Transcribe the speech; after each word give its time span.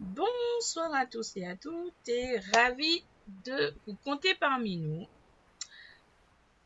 Bonsoir 0.00 0.94
à 0.94 1.04
tous 1.04 1.36
et 1.36 1.44
à 1.46 1.56
toutes 1.56 2.08
et 2.08 2.38
ravi 2.54 3.04
de 3.44 3.74
vous 3.86 3.94
compter 4.02 4.34
parmi 4.34 4.78
nous. 4.78 5.06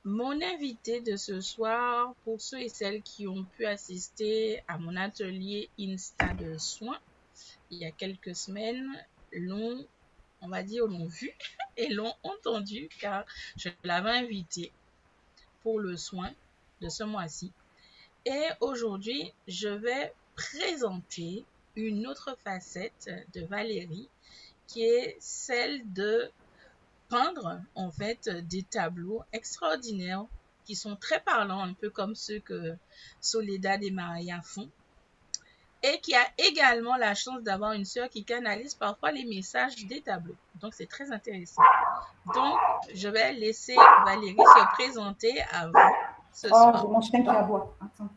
Mon 0.05 0.41
invité 0.41 1.01
de 1.01 1.17
ce 1.17 1.41
soir, 1.41 2.15
pour 2.23 2.41
ceux 2.41 2.61
et 2.61 2.69
celles 2.69 3.03
qui 3.03 3.27
ont 3.27 3.43
pu 3.43 3.67
assister 3.67 4.63
à 4.69 4.79
mon 4.79 4.95
atelier 4.95 5.69
Insta 5.81 6.33
de 6.35 6.57
soins 6.59 7.01
il 7.71 7.79
y 7.79 7.85
a 7.85 7.91
quelques 7.91 8.37
semaines, 8.37 8.89
l'ont, 9.33 9.85
on 10.41 10.47
va 10.47 10.63
dire, 10.63 10.87
l'ont 10.87 11.07
vu 11.07 11.33
et 11.77 11.89
l'ont 11.89 12.15
entendu 12.23 12.89
car 13.01 13.25
je 13.57 13.69
l'avais 13.83 14.11
invité 14.11 14.71
pour 15.65 15.81
le 15.81 15.97
soin 15.97 16.31
de 16.81 16.89
ce 16.89 17.03
mois-ci. 17.03 17.51
Et 18.27 18.45
aujourd'hui, 18.61 19.33
je 19.49 19.71
vais 19.71 20.15
présenter 20.37 21.45
une 21.77 22.07
autre 22.07 22.37
facette 22.45 23.11
de 23.35 23.45
Valérie 23.45 24.09
qui 24.67 24.85
est 24.85 25.17
celle 25.21 25.93
de 25.93 26.31
peindre 27.09 27.61
en 27.75 27.91
fait 27.91 28.29
des 28.29 28.63
tableaux 28.63 29.23
extraordinaires 29.33 30.25
qui 30.65 30.75
sont 30.75 30.97
très 30.97 31.21
parlants, 31.21 31.63
un 31.63 31.75
peu 31.75 31.91
comme 31.91 32.15
ceux 32.15 32.41
que 32.41 32.77
Soledad 33.21 33.83
et 33.83 33.91
Maria 33.91 34.41
font. 34.43 34.69
Et 35.83 36.01
qui 36.01 36.15
a 36.15 36.25
également 36.39 36.97
la 36.97 37.15
chance 37.15 37.43
d'avoir 37.43 37.73
une 37.73 37.85
sœur 37.85 38.09
qui 38.09 38.25
canalise 38.25 38.75
parfois 38.75 39.13
les 39.13 39.27
messages 39.27 39.85
des 39.85 40.01
tableaux. 40.01 40.37
Donc 40.55 40.73
c'est 40.73 40.89
très 40.89 41.13
intéressant. 41.13 41.61
Donc 42.35 42.59
je 42.95 43.09
vais 43.09 43.35
laisser 43.35 43.77
Valérie 44.07 44.35
se 44.35 44.73
présenter 44.73 45.43
à 45.53 45.67
vous 45.67 45.75
ce 46.33 46.47
oh, 46.47 46.51
soir. 46.51 46.89
mon 46.89 47.03
chien 47.03 47.23
qui 47.23 47.29
aboie. 47.29 47.77
Attends. 47.83 48.09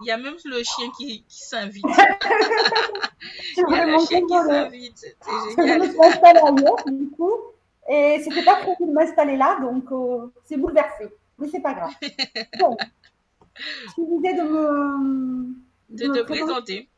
Il 0.00 0.06
y, 0.06 0.10
a, 0.10 0.16
même 0.16 0.34
le 0.44 0.62
chien 0.62 0.90
qui, 0.96 1.24
s'invite. 1.28 1.84
Il 3.56 3.64
y 3.70 3.74
a 3.74 3.86
le 3.86 3.98
chien 3.98 4.20
qui 4.20 4.34
s'invite. 4.34 4.98
C'est 4.98 5.56
génial. 5.56 5.82
Je 5.82 5.86
me 5.86 5.92
suis 5.92 6.04
installée 6.04 6.40
ailleurs, 6.40 6.84
du 6.86 7.10
coup. 7.10 7.32
Et 7.88 8.20
c'était 8.22 8.44
pas 8.44 8.56
prévu 8.56 8.86
de 8.86 8.92
m'installer 8.92 9.36
là, 9.36 9.58
donc 9.60 9.84
euh, 9.92 10.26
c'est 10.44 10.56
bouleversé. 10.56 11.08
Mais 11.38 11.48
c'est 11.48 11.60
pas 11.60 11.74
grave. 11.74 11.92
Bon. 12.58 12.76
Je 13.56 14.02
disais 14.02 14.34
de 14.34 14.42
me. 14.42 15.54
De, 15.90 16.06
te 16.12 16.22
présenter. 16.22 16.88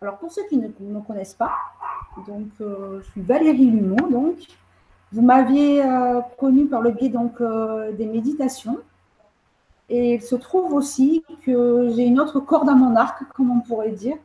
Alors, 0.00 0.18
pour 0.18 0.30
ceux 0.30 0.46
qui 0.48 0.56
ne 0.56 0.68
me 0.68 1.00
connaissent 1.00 1.34
pas, 1.34 1.56
donc, 2.26 2.48
euh, 2.60 3.00
je 3.02 3.10
suis 3.10 3.20
Valérie 3.20 3.66
Lumont. 3.66 4.08
Donc, 4.08 4.36
vous 5.12 5.22
m'aviez 5.22 5.84
euh, 5.84 6.20
connue 6.38 6.66
par 6.66 6.80
le 6.80 6.92
biais 6.92 7.08
donc, 7.08 7.42
des 7.96 8.06
méditations. 8.06 8.78
Et 9.88 10.14
il 10.14 10.22
se 10.22 10.36
trouve 10.36 10.74
aussi 10.74 11.24
que 11.44 11.90
j'ai 11.94 12.04
une 12.04 12.20
autre 12.20 12.40
corde 12.40 12.68
à 12.68 12.74
mon 12.74 12.94
arc, 12.96 13.22
comme 13.34 13.50
on 13.50 13.60
pourrait 13.60 13.92
dire. 13.92 14.16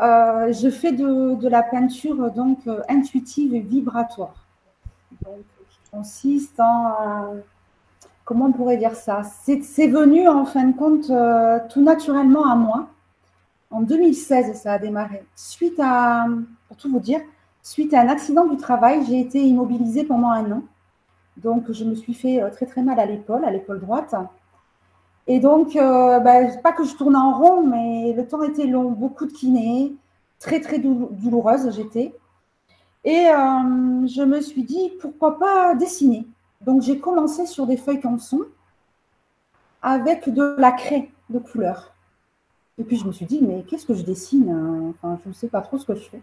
Euh, 0.00 0.52
je 0.52 0.70
fais 0.70 0.92
de, 0.92 1.48
la 1.48 1.62
peinture 1.62 2.30
donc 2.32 2.58
euh, 2.66 2.80
intuitive 2.88 3.54
et 3.54 3.60
vibratoire. 3.60 4.46
Qui 5.10 5.90
consiste 5.90 6.58
en 6.58 7.36
comment 8.24 8.46
on 8.46 8.52
pourrait 8.52 8.76
dire 8.76 8.94
ça? 8.94 9.22
C'est 9.22 9.86
venu 9.88 10.28
en 10.28 10.44
fin 10.44 10.64
de 10.64 10.76
compte 10.76 11.10
euh, 11.10 11.58
tout 11.70 11.82
naturellement 11.82 12.50
à 12.50 12.54
moi. 12.54 12.88
En 13.70 13.82
2016, 13.82 14.54
ça 14.54 14.74
a 14.74 14.78
démarré. 14.78 15.24
Suite 15.34 15.78
à, 15.80 16.26
pour 16.68 16.76
tout 16.76 16.90
vous 16.90 17.00
dire, 17.00 17.20
suite 17.62 17.92
à 17.94 18.00
un 18.00 18.08
accident 18.08 18.46
du 18.46 18.56
travail, 18.56 19.04
j'ai 19.06 19.20
été 19.20 19.42
immobilisée 19.42 20.04
pendant 20.04 20.28
un 20.28 20.50
an. 20.52 20.62
Donc, 21.36 21.70
je 21.72 21.84
me 21.84 21.96
suis 21.96 22.14
fait 22.14 22.48
très 22.52 22.66
très 22.66 22.82
mal 22.82 23.00
à 23.00 23.06
l'épaule, 23.06 23.44
à 23.44 23.50
l'épaule 23.50 23.80
droite. 23.80 24.14
Et 25.26 25.40
donc, 25.40 25.74
euh, 25.76 26.20
ben, 26.20 26.60
pas 26.62 26.72
que 26.72 26.84
je 26.84 26.94
tourne 26.96 27.16
en 27.16 27.38
rond, 27.38 27.66
mais 27.66 28.12
le 28.12 28.26
temps 28.26 28.42
était 28.42 28.66
long, 28.66 28.90
beaucoup 28.90 29.26
de 29.26 29.32
kiné, 29.32 29.94
très 30.38 30.60
très 30.60 30.78
douloureuse 30.78 31.70
j'étais. 31.74 32.14
Et 33.04 33.28
euh, 33.28 34.06
je 34.06 34.22
me 34.22 34.40
suis 34.40 34.64
dit, 34.64 34.92
pourquoi 35.00 35.38
pas 35.38 35.74
dessiner 35.74 36.26
Donc 36.60 36.82
j'ai 36.82 36.98
commencé 36.98 37.46
sur 37.46 37.66
des 37.66 37.76
feuilles 37.76 38.00
canson 38.00 38.42
avec 39.82 40.28
de 40.28 40.56
la 40.58 40.72
craie 40.72 41.10
de 41.30 41.38
couleur. 41.38 41.92
Et 42.78 42.84
puis 42.84 42.96
je 42.96 43.06
me 43.06 43.12
suis 43.12 43.26
dit, 43.26 43.40
mais 43.42 43.62
qu'est-ce 43.62 43.86
que 43.86 43.94
je 43.94 44.02
dessine 44.02 44.90
Enfin, 44.90 45.18
je 45.22 45.28
ne 45.28 45.34
sais 45.34 45.48
pas 45.48 45.60
trop 45.60 45.78
ce 45.78 45.86
que 45.86 45.94
je 45.94 46.08
fais. 46.08 46.22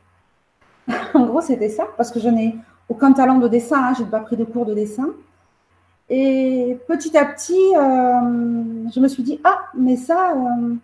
en 1.13 1.25
gros, 1.25 1.41
c'était 1.41 1.69
ça, 1.69 1.88
parce 1.97 2.11
que 2.11 2.19
je 2.19 2.29
n'ai 2.29 2.56
aucun 2.90 3.13
talent 3.13 3.38
de 3.38 3.47
dessin, 3.47 3.84
hein, 3.84 3.94
je 3.97 4.03
n'ai 4.03 4.09
pas 4.09 4.19
pris 4.19 4.35
de 4.35 4.44
cours 4.44 4.66
de 4.66 4.73
dessin. 4.73 5.09
Et 6.13 6.77
petit 6.89 7.17
à 7.17 7.23
petit, 7.23 7.73
euh, 7.73 8.89
je 8.94 8.99
me 8.99 9.07
suis 9.07 9.23
dit, 9.23 9.39
ah, 9.45 9.61
mais 9.73 9.95
ça, 9.95 10.33
euh, 10.33 10.75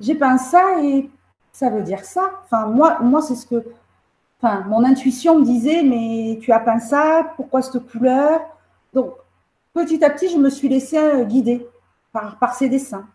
j'ai 0.00 0.16
peint 0.16 0.38
ça 0.38 0.82
et 0.82 1.08
ça 1.52 1.70
veut 1.70 1.82
dire 1.82 2.04
ça. 2.04 2.32
Enfin, 2.44 2.66
moi, 2.66 2.98
moi 3.00 3.22
c'est 3.22 3.36
ce 3.36 3.46
que. 3.46 3.64
Enfin, 4.42 4.64
mon 4.66 4.84
intuition 4.84 5.38
me 5.38 5.44
disait, 5.44 5.84
mais 5.84 6.40
tu 6.42 6.50
as 6.50 6.58
peint 6.58 6.80
ça, 6.80 7.32
pourquoi 7.36 7.62
cette 7.62 7.86
couleur? 7.88 8.40
Donc, 8.92 9.12
petit 9.72 10.04
à 10.04 10.10
petit, 10.10 10.28
je 10.28 10.36
me 10.36 10.50
suis 10.50 10.68
laissée 10.68 10.98
euh, 10.98 11.22
guider 11.22 11.64
par, 12.12 12.36
par 12.40 12.56
ces 12.56 12.68
dessins. 12.68 13.06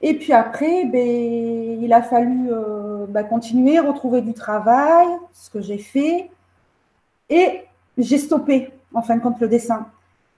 Et 0.00 0.18
puis 0.18 0.32
après, 0.32 0.86
ben, 0.86 1.78
il 1.82 1.92
a 1.92 2.00
fallu 2.00 2.50
ben, 3.08 3.22
continuer, 3.24 3.78
retrouver 3.80 4.22
du 4.22 4.32
travail, 4.32 5.08
ce 5.34 5.50
que 5.50 5.60
j'ai 5.60 5.78
fait. 5.78 6.30
Et 7.28 7.60
j'ai 7.98 8.18
stoppé, 8.18 8.72
en 8.94 9.02
fin 9.02 9.16
de 9.16 9.20
compte, 9.20 9.38
le 9.38 9.46
dessin. 9.46 9.86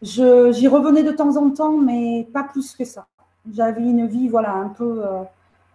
J'y 0.05 0.69
revenais 0.69 1.03
de 1.03 1.13
temps 1.13 1.35
en 1.39 1.49
temps, 1.51 1.79
mais 1.79 2.29
pas 2.31 2.45
plus 2.45 2.75
que 2.77 2.85
ça. 2.85 3.07
J'avais 3.51 3.81
une 3.81 4.07
vie, 4.07 4.29
voilà, 4.29 4.53
un 4.53 4.69
peu. 4.69 5.03
Euh, 5.03 5.23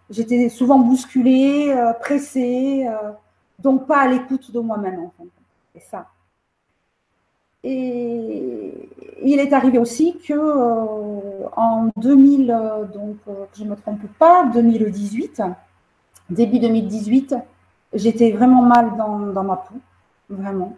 j'étais 0.08 0.48
souvent 0.48 0.78
bousculée, 0.78 1.72
euh, 1.72 1.92
pressée, 1.94 2.86
euh, 2.88 3.10
donc 3.58 3.88
pas 3.88 4.02
à 4.02 4.08
l'écoute 4.08 4.52
de 4.52 4.60
moi-même, 4.60 5.00
en 5.00 5.12
fait. 5.18 5.28
C'est 5.74 5.90
ça. 5.90 6.06
Et 7.64 8.88
il 9.22 9.38
est 9.40 9.52
arrivé 9.52 9.78
aussi 9.78 10.16
que 10.18 10.34
en 11.56 11.90
2000, 11.96 12.46
donc 12.94 13.16
je 13.54 13.64
ne 13.64 13.70
me 13.70 13.76
trompe 13.76 14.06
pas, 14.18 14.46
2018, 14.46 15.42
début 16.30 16.58
2018, 16.60 17.34
j'étais 17.92 18.30
vraiment 18.30 18.62
mal 18.62 18.96
dans, 18.96 19.18
dans 19.18 19.44
ma 19.44 19.56
peau, 19.56 19.74
vraiment. 20.30 20.76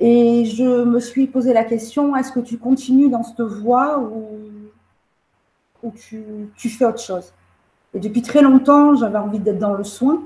Et 0.00 0.44
je 0.44 0.84
me 0.84 0.98
suis 1.00 1.26
posé 1.26 1.52
la 1.52 1.64
question, 1.64 2.16
est-ce 2.16 2.32
que 2.32 2.40
tu 2.40 2.58
continues 2.58 3.08
dans 3.08 3.22
cette 3.22 3.40
voie 3.42 3.98
ou, 3.98 4.40
tu, 6.56 6.68
fais 6.68 6.84
autre 6.84 7.00
chose? 7.00 7.32
Et 7.92 8.00
depuis 8.00 8.22
très 8.22 8.42
longtemps, 8.42 8.96
j'avais 8.96 9.18
envie 9.18 9.38
d'être 9.38 9.58
dans 9.58 9.74
le 9.74 9.84
soin. 9.84 10.22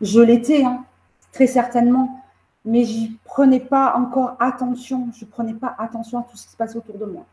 Je 0.00 0.20
l'étais, 0.20 0.64
hein, 0.64 0.84
très 1.32 1.46
certainement, 1.46 2.22
mais 2.64 2.84
j'y 2.84 3.18
prenais 3.24 3.60
pas 3.60 3.94
encore 3.96 4.36
attention. 4.38 5.08
Je 5.18 5.24
prenais 5.24 5.54
pas 5.54 5.74
attention 5.78 6.20
à 6.20 6.22
tout 6.22 6.36
ce 6.36 6.46
qui 6.46 6.52
se 6.52 6.56
passait 6.56 6.78
autour 6.78 6.98
de 6.98 7.06
moi. 7.06 7.24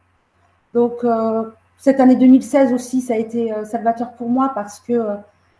Donc, 0.73 1.03
euh, 1.03 1.43
cette 1.77 1.99
année 1.99 2.15
2016 2.15 2.73
aussi, 2.73 3.01
ça 3.01 3.13
a 3.13 3.17
été 3.17 3.53
euh, 3.53 3.65
salvateur 3.65 4.13
pour 4.13 4.29
moi 4.29 4.51
parce 4.53 4.79
que 4.79 4.93
euh, 4.93 5.15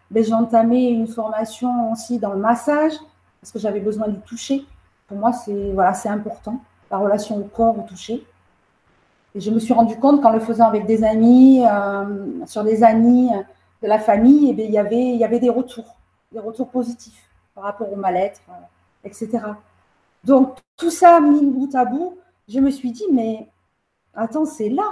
ben, 0.10 0.24
j'ai 0.24 0.34
entamé 0.34 0.90
une 0.90 1.08
formation 1.08 1.92
aussi 1.92 2.18
dans 2.18 2.34
le 2.34 2.40
massage, 2.40 2.94
parce 3.42 3.52
que 3.52 3.60
j'avais 3.60 3.80
besoin 3.80 4.08
de 4.08 4.16
toucher. 4.16 4.66
Pour 5.08 5.18
moi, 5.18 5.32
c'est 5.32 5.72
voilà, 5.72 5.94
c'est 5.94 6.10
important, 6.10 6.60
la 6.92 6.98
relation 6.98 7.38
au 7.38 7.44
corps, 7.44 7.78
au 7.80 7.84
toucher. 7.84 8.26
Et 9.36 9.40
je 9.40 9.52
me 9.52 9.60
suis 9.60 9.74
rendu 9.74 9.98
compte 9.98 10.22
qu'en 10.22 10.32
le 10.32 10.40
faisant 10.40 10.68
avec 10.68 10.86
des 10.86 11.04
amis, 11.04 11.64
euh, 11.66 12.46
sur 12.46 12.64
des 12.64 12.84
amis 12.84 13.30
de 13.82 13.88
la 13.88 14.00
famille, 14.00 14.56
eh 14.58 14.66
il, 14.66 14.72
y 14.72 14.78
avait, 14.78 15.10
il 15.10 15.18
y 15.18 15.24
avait 15.24 15.40
des 15.40 15.50
retours, 15.50 15.96
des 16.32 16.40
retours 16.40 16.70
positifs 16.70 17.30
par 17.56 17.66
rapport 17.66 17.92
au 17.92 17.96
mal-être, 17.96 18.42
euh, 18.50 18.54
etc. 19.04 19.40
Donc, 20.24 20.58
tout 20.76 20.90
ça 20.90 21.20
mis 21.22 21.46
bout 21.46 21.74
à 21.76 21.86
bout, 21.86 22.18
je 22.48 22.60
me 22.60 22.70
suis 22.70 22.92
dit, 22.92 23.06
mais 23.12 23.48
attends, 24.14 24.46
c'est 24.46 24.70
là. 24.70 24.90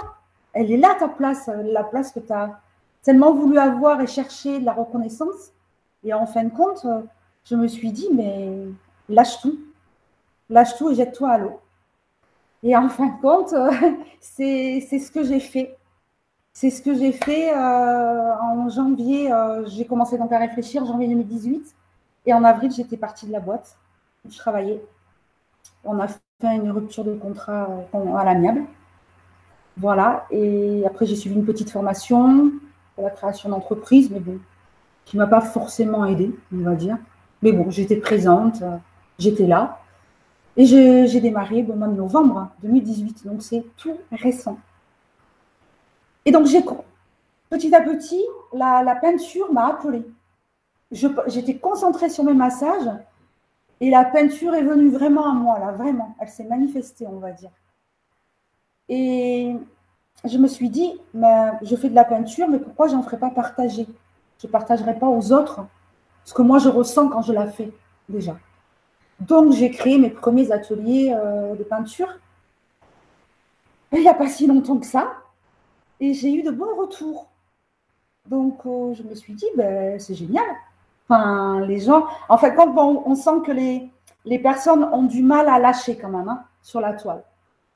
Elle 0.52 0.70
est 0.70 0.76
là 0.76 0.96
ta 0.98 1.08
place, 1.08 1.48
la 1.48 1.84
place 1.84 2.12
que 2.12 2.20
tu 2.20 2.32
as 2.32 2.58
tellement 3.02 3.34
voulu 3.34 3.58
avoir 3.58 4.00
et 4.00 4.06
chercher 4.06 4.60
de 4.60 4.64
la 4.64 4.72
reconnaissance. 4.72 5.52
Et 6.04 6.14
en 6.14 6.26
fin 6.26 6.44
de 6.44 6.50
compte, 6.50 6.86
je 7.44 7.54
me 7.54 7.68
suis 7.68 7.92
dit, 7.92 8.08
mais 8.12 8.52
lâche 9.08 9.40
tout 9.40 9.58
lâche 10.50 10.76
tout 10.76 10.90
et 10.90 10.94
jette-toi 10.94 11.30
à 11.30 11.38
l'eau. 11.38 11.60
Et 12.62 12.76
en 12.76 12.88
fin 12.88 13.06
de 13.06 13.20
compte, 13.20 13.52
euh, 13.52 13.70
c'est 14.20 14.80
ce 14.80 15.10
que 15.10 15.24
j'ai 15.24 15.40
fait. 15.40 15.76
C'est 16.52 16.70
ce 16.70 16.80
que 16.82 16.94
j'ai 16.94 17.12
fait 17.12 17.52
euh, 17.52 18.34
en 18.42 18.68
janvier. 18.68 19.32
Euh, 19.32 19.66
j'ai 19.66 19.84
commencé 19.84 20.16
donc 20.18 20.32
à 20.32 20.38
réfléchir 20.38 20.84
janvier 20.86 21.08
2018. 21.08 21.74
Et 22.26 22.34
en 22.34 22.42
avril, 22.44 22.72
j'étais 22.72 22.96
partie 22.96 23.26
de 23.26 23.32
la 23.32 23.40
boîte 23.40 23.76
où 24.24 24.30
je 24.30 24.36
travaillais. 24.36 24.82
On 25.84 26.00
a 26.00 26.08
fait 26.08 26.18
une 26.42 26.70
rupture 26.70 27.04
de 27.04 27.14
contrat 27.14 27.68
à 27.92 28.24
l'amiable. 28.24 28.64
Voilà. 29.76 30.26
Et 30.30 30.82
après, 30.86 31.06
j'ai 31.06 31.14
suivi 31.14 31.36
une 31.36 31.44
petite 31.44 31.70
formation 31.70 32.50
pour 32.94 33.04
la 33.04 33.10
création 33.10 33.50
d'entreprise, 33.50 34.10
mais 34.10 34.20
bon, 34.20 34.38
qui 35.04 35.16
ne 35.16 35.22
m'a 35.22 35.28
pas 35.28 35.42
forcément 35.42 36.04
aidée, 36.06 36.34
on 36.52 36.64
va 36.64 36.74
dire. 36.74 36.96
Mais 37.42 37.52
bon, 37.52 37.70
j'étais 37.70 37.96
présente, 37.96 38.62
j'étais 39.18 39.46
là. 39.46 39.78
Et 40.56 40.64
j'ai 40.64 41.20
démarré 41.20 41.64
au 41.68 41.74
mois 41.74 41.88
de 41.88 41.94
novembre 41.94 42.48
2018, 42.62 43.26
donc 43.26 43.42
c'est 43.42 43.64
tout 43.76 43.96
récent. 44.10 44.58
Et 46.24 46.32
donc, 46.32 46.46
j'ai 46.46 46.64
petit 47.50 47.74
à 47.74 47.80
petit, 47.82 48.22
la, 48.52 48.96
peinture 49.00 49.52
m'a 49.52 49.68
appelée. 49.68 50.04
j'étais 50.90 51.56
concentrée 51.58 52.08
sur 52.08 52.24
mes 52.24 52.34
massages 52.34 52.90
et 53.80 53.90
la 53.90 54.04
peinture 54.04 54.54
est 54.54 54.62
venue 54.62 54.88
vraiment 54.88 55.30
à 55.30 55.34
moi, 55.34 55.58
là, 55.58 55.72
vraiment. 55.72 56.14
Elle 56.18 56.28
s'est 56.28 56.44
manifestée, 56.44 57.06
on 57.06 57.18
va 57.18 57.32
dire. 57.32 57.50
Et 58.88 59.54
je 60.24 60.38
me 60.38 60.48
suis 60.48 60.70
dit, 60.70 60.98
mais 61.12 61.52
je 61.62 61.76
fais 61.76 61.90
de 61.90 61.94
la 61.94 62.04
peinture, 62.04 62.48
mais 62.48 62.58
pourquoi 62.58 62.88
je 62.88 62.94
n'en 62.94 63.02
ferais 63.02 63.18
pas 63.18 63.30
partager? 63.30 63.86
Je 64.40 64.46
ne 64.46 64.52
partagerai 64.52 64.98
pas 64.98 65.08
aux 65.08 65.32
autres 65.32 65.66
ce 66.24 66.34
que 66.34 66.42
moi 66.42 66.58
je 66.58 66.68
ressens 66.68 67.08
quand 67.08 67.22
je 67.22 67.32
la 67.32 67.46
fais, 67.46 67.72
déjà. 68.08 68.36
Donc, 69.20 69.52
j'ai 69.52 69.70
créé 69.70 69.98
mes 69.98 70.10
premiers 70.10 70.52
ateliers 70.52 71.14
euh, 71.16 71.54
de 71.54 71.64
peinture. 71.64 72.08
il 73.92 74.00
n'y 74.00 74.08
a 74.08 74.14
pas 74.14 74.28
si 74.28 74.46
longtemps 74.46 74.76
que 74.76 74.86
ça. 74.86 75.14
Et 76.00 76.12
j'ai 76.12 76.34
eu 76.34 76.42
de 76.42 76.50
bons 76.50 76.74
retours. 76.76 77.28
Donc, 78.26 78.58
euh, 78.66 78.92
je 78.94 79.02
me 79.02 79.14
suis 79.14 79.32
dit, 79.32 79.46
ben, 79.56 79.98
c'est 79.98 80.14
génial. 80.14 80.44
Enfin, 81.08 81.60
les 81.60 81.80
gens, 81.80 82.06
en 82.28 82.36
fait, 82.36 82.54
quand 82.54 82.74
on, 82.76 83.14
sent 83.14 83.40
que 83.46 83.52
les, 83.52 83.88
les, 84.24 84.38
personnes 84.38 84.84
ont 84.84 85.04
du 85.04 85.22
mal 85.22 85.48
à 85.48 85.58
lâcher 85.58 85.96
quand 85.96 86.08
même 86.08 86.28
hein, 86.28 86.42
sur 86.62 86.80
la 86.80 86.92
toile. 86.92 87.22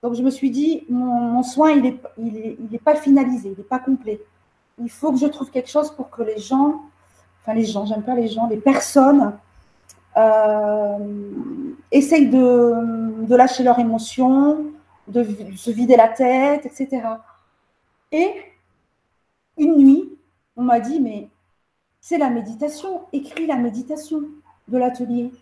Donc, 0.03 0.15
je 0.15 0.23
me 0.23 0.31
suis 0.31 0.51
dit, 0.51 0.85
mon, 0.91 1.43
soin, 1.43 1.71
il 1.71 1.83
n'est 1.83 2.01
il 2.19 2.37
est, 2.37 2.57
il 2.61 2.75
est 2.75 2.83
pas 2.83 2.97
finalisé, 2.97 3.51
il 3.51 3.57
n'est 3.57 3.65
pas 3.65 3.79
complet. 3.79 4.21
Il 4.79 4.91
faut 4.91 5.13
que 5.13 5.19
je 5.19 5.27
trouve 5.27 5.51
quelque 5.51 5.71
chose 5.71 5.91
pour 5.93 6.11
que 6.11 6.23
les 6.23 6.39
gens, 6.39 6.83
enfin, 7.41 7.55
les 7.55 7.65
gens, 7.65 7.87
j'aime 7.87 8.03
pas 8.03 8.15
les 8.15 8.29
gens, 8.29 8.47
les 8.49 8.57
personnes 8.57 9.33
euh, 10.21 10.99
essayent 11.91 12.29
de, 12.29 13.35
lâcher 13.35 13.63
leurs 13.63 13.79
émotions, 13.79 14.67
de 15.09 15.27
se 15.57 15.71
vider 15.71 15.97
la 15.97 16.09
tête, 16.09 16.67
etc. 16.67 17.03
Et 18.13 18.33
une 19.57 19.77
nuit, 19.77 20.19
on 20.57 20.63
m'a 20.63 20.81
dit, 20.81 21.01
mais 21.01 21.29
c'est 22.01 22.19
la 22.19 22.31
méditation, 22.31 23.03
écris 23.13 23.47
la 23.47 23.57
méditation 23.57 24.23
de 24.69 24.79
l'atelier. 24.79 25.33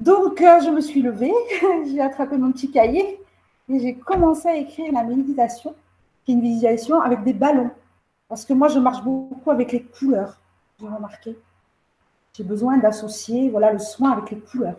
Donc, 0.00 0.40
euh, 0.40 0.60
je 0.60 0.70
me 0.70 0.80
suis 0.80 1.02
levée, 1.02 1.32
j'ai 1.86 2.00
attrapé 2.00 2.36
mon 2.36 2.52
petit 2.52 2.70
cahier 2.70 3.20
et 3.68 3.80
j'ai 3.80 3.94
commencé 3.94 4.48
à 4.48 4.56
écrire 4.56 4.92
la 4.92 5.04
méditation, 5.04 5.74
qui 6.24 6.32
est 6.32 6.34
une 6.34 6.42
méditation 6.42 7.00
avec 7.00 7.22
des 7.24 7.32
ballons. 7.32 7.70
Parce 8.28 8.44
que 8.44 8.52
moi, 8.52 8.68
je 8.68 8.78
marche 8.78 9.02
beaucoup 9.02 9.50
avec 9.50 9.72
les 9.72 9.82
couleurs, 9.82 10.38
j'ai 10.80 10.86
remarqué. 10.86 11.36
J'ai 12.38 12.44
besoin 12.44 12.76
d'associer 12.76 13.50
voilà, 13.50 13.72
le 13.72 13.80
soin 13.80 14.12
avec 14.12 14.30
les 14.30 14.38
couleurs. 14.38 14.76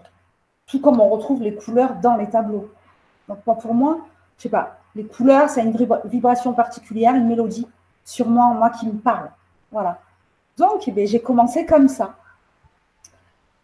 Tout 0.66 0.80
comme 0.80 1.02
on 1.02 1.10
retrouve 1.10 1.42
les 1.42 1.54
couleurs 1.54 1.96
dans 1.96 2.16
les 2.16 2.30
tableaux. 2.30 2.72
Donc, 3.28 3.40
pour 3.44 3.74
moi, 3.74 4.00
je 4.38 4.44
sais 4.44 4.50
pas, 4.50 4.78
les 4.96 5.04
couleurs, 5.04 5.50
c'est 5.50 5.62
une 5.62 5.76
vibration 6.06 6.54
particulière, 6.54 7.16
une 7.16 7.28
mélodie, 7.28 7.68
sûrement 8.06 8.54
moi 8.54 8.70
qui 8.70 8.88
me 8.88 8.94
parle. 8.94 9.30
Voilà. 9.74 10.00
Donc, 10.56 10.88
eh 10.88 11.06
j'ai 11.06 11.20
commencé 11.20 11.66
comme 11.66 11.90
ça. 11.90 12.16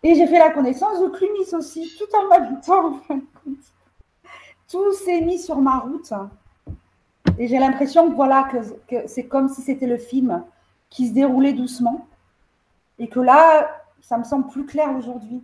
Et 0.04 0.14
j'ai 0.14 0.28
fait 0.28 0.40
la 0.40 0.50
connaissance 0.50 1.00
de 1.00 1.08
Clumis 1.08 1.54
aussi, 1.54 1.90
tout 1.98 2.18
en 2.18 2.28
même 2.28 2.60
temps. 2.60 3.00
Tout 4.70 4.92
s'est 4.92 5.22
mis 5.22 5.40
sur 5.40 5.62
ma 5.62 5.80
route. 5.80 6.12
Et 7.38 7.48
j'ai 7.48 7.60
l'impression 7.60 8.10
que 8.10 8.16
voilà, 8.16 8.46
que, 8.90 9.08
c'est 9.08 9.24
comme 9.24 9.48
si 9.48 9.62
c'était 9.62 9.88
le 9.88 9.98
film 9.98 10.44
qui 10.90 11.08
se 11.08 11.14
déroulait 11.14 11.54
doucement. 11.54 12.08
Et 13.00 13.08
que 13.08 13.22
là, 13.22 13.85
ça 14.08 14.20
me 14.20 14.24
semble 14.24 14.48
plus 14.48 14.66
clair 14.66 14.96
aujourd'hui. 14.96 15.44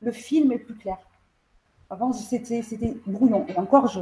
Le 0.00 0.10
film 0.10 0.52
est 0.52 0.58
plus 0.58 0.74
clair. 0.74 0.96
Avant, 1.90 2.12
c'était 2.12 2.62
brouillon. 3.06 3.44
Et 3.48 3.58
encore, 3.58 3.88
je, 3.88 4.00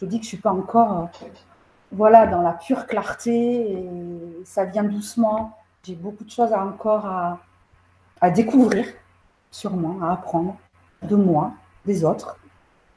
je 0.00 0.06
dis 0.06 0.18
que 0.18 0.24
je 0.24 0.28
ne 0.28 0.36
suis 0.36 0.36
pas 0.38 0.52
encore 0.52 1.10
voilà, 1.92 2.26
dans 2.26 2.40
la 2.40 2.54
pure 2.54 2.86
clarté. 2.86 3.72
Et 3.72 3.88
ça 4.44 4.64
vient 4.64 4.84
doucement. 4.84 5.54
J'ai 5.82 5.96
beaucoup 5.96 6.24
de 6.24 6.30
choses 6.30 6.52
encore 6.54 7.04
à, 7.04 7.40
à 8.22 8.30
découvrir 8.30 8.86
moi, 9.70 10.08
à 10.08 10.12
apprendre 10.12 10.56
de 11.02 11.16
moi, 11.16 11.52
des 11.84 12.04
autres. 12.04 12.38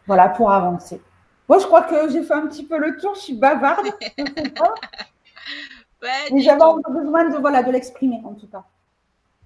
Voilà, 0.07 0.29
pour 0.29 0.51
avancer. 0.51 1.01
Moi, 1.49 1.59
je 1.59 1.65
crois 1.65 1.81
que 1.83 2.09
j'ai 2.09 2.23
fait 2.23 2.33
un 2.33 2.47
petit 2.47 2.65
peu 2.65 2.77
le 2.77 2.97
tour, 2.97 3.13
je 3.15 3.19
suis 3.19 3.35
bavarde. 3.35 3.87
Mais 6.01 6.41
j'avais 6.41 6.59
besoin 6.89 7.29
de, 7.29 7.37
voilà, 7.39 7.61
de 7.61 7.71
l'exprimer, 7.71 8.21
en 8.23 8.33
tout 8.33 8.47
cas. 8.47 8.63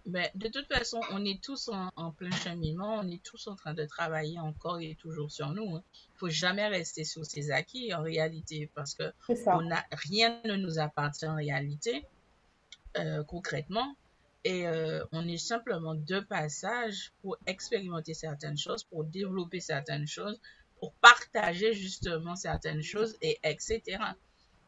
Mais 0.06 0.32
de 0.36 0.50
toute 0.50 0.68
façon, 0.68 1.00
on 1.12 1.24
est 1.24 1.42
tous 1.42 1.70
en, 1.70 2.12
plein 2.12 2.32
cheminement, 2.32 3.00
on 3.00 3.08
est 3.10 3.24
tous 3.24 3.48
en 3.48 3.56
train 3.56 3.74
de 3.74 3.86
travailler 3.86 4.38
encore 4.40 4.80
et 4.82 4.96
toujours 4.96 5.32
sur 5.32 5.50
nous. 5.52 5.64
Il 5.64 5.76
hein. 5.76 5.84
ne 6.14 6.18
faut 6.18 6.30
jamais 6.30 6.68
rester 6.68 7.06
sur 7.06 7.26
ses 7.26 7.52
acquis 7.52 7.94
en 7.94 8.02
réalité, 8.02 8.70
parce 8.76 8.96
que 8.96 9.14
on 9.48 9.72
a, 9.72 9.84
rien 9.92 10.42
ne 10.44 10.56
nous 10.56 10.78
appartient 10.78 11.28
en 11.28 11.36
réalité. 11.36 12.06
Euh, 12.98 13.24
concrètement. 13.24 13.96
Et 14.44 14.68
euh, 14.68 15.04
on 15.12 15.28
est 15.28 15.38
simplement 15.38 15.96
de 15.96 16.20
passage 16.20 17.12
pour 17.22 17.38
expérimenter 17.48 18.14
certaines 18.14 18.58
choses, 18.58 18.84
pour 18.84 19.04
développer 19.04 19.60
certaines 19.60 20.06
choses, 20.06 20.40
pour 20.80 20.94
partager 20.94 21.74
justement 21.74 22.36
certaines 22.36 22.84
choses, 22.84 23.16
et 23.22 23.40
etc. 23.44 23.82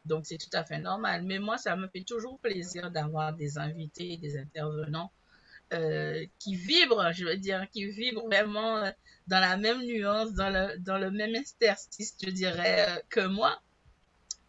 Donc 0.06 0.26
c'est 0.26 0.38
tout 0.38 0.50
à 0.54 0.64
fait 0.64 0.78
normal. 0.78 1.22
Mais 1.22 1.38
moi, 1.38 1.56
ça 1.56 1.76
me 1.76 1.86
fait 1.86 2.02
toujours 2.02 2.38
plaisir 2.40 2.90
d'avoir 2.90 3.32
des 3.32 3.58
invités, 3.58 4.16
des 4.16 4.38
intervenants 4.38 5.12
euh, 5.72 6.24
qui 6.38 6.54
vibrent, 6.54 7.12
je 7.12 7.24
veux 7.24 7.36
dire, 7.36 7.66
qui 7.70 7.86
vibrent 7.86 8.26
vraiment 8.26 8.92
dans 9.26 9.40
la 9.40 9.56
même 9.56 9.82
nuance, 9.82 10.32
dans 10.34 10.50
le, 10.50 11.10
même 11.10 11.34
interstice, 11.34 12.16
je 12.22 12.30
dirais, 12.30 13.02
que 13.08 13.26
moi, 13.26 13.60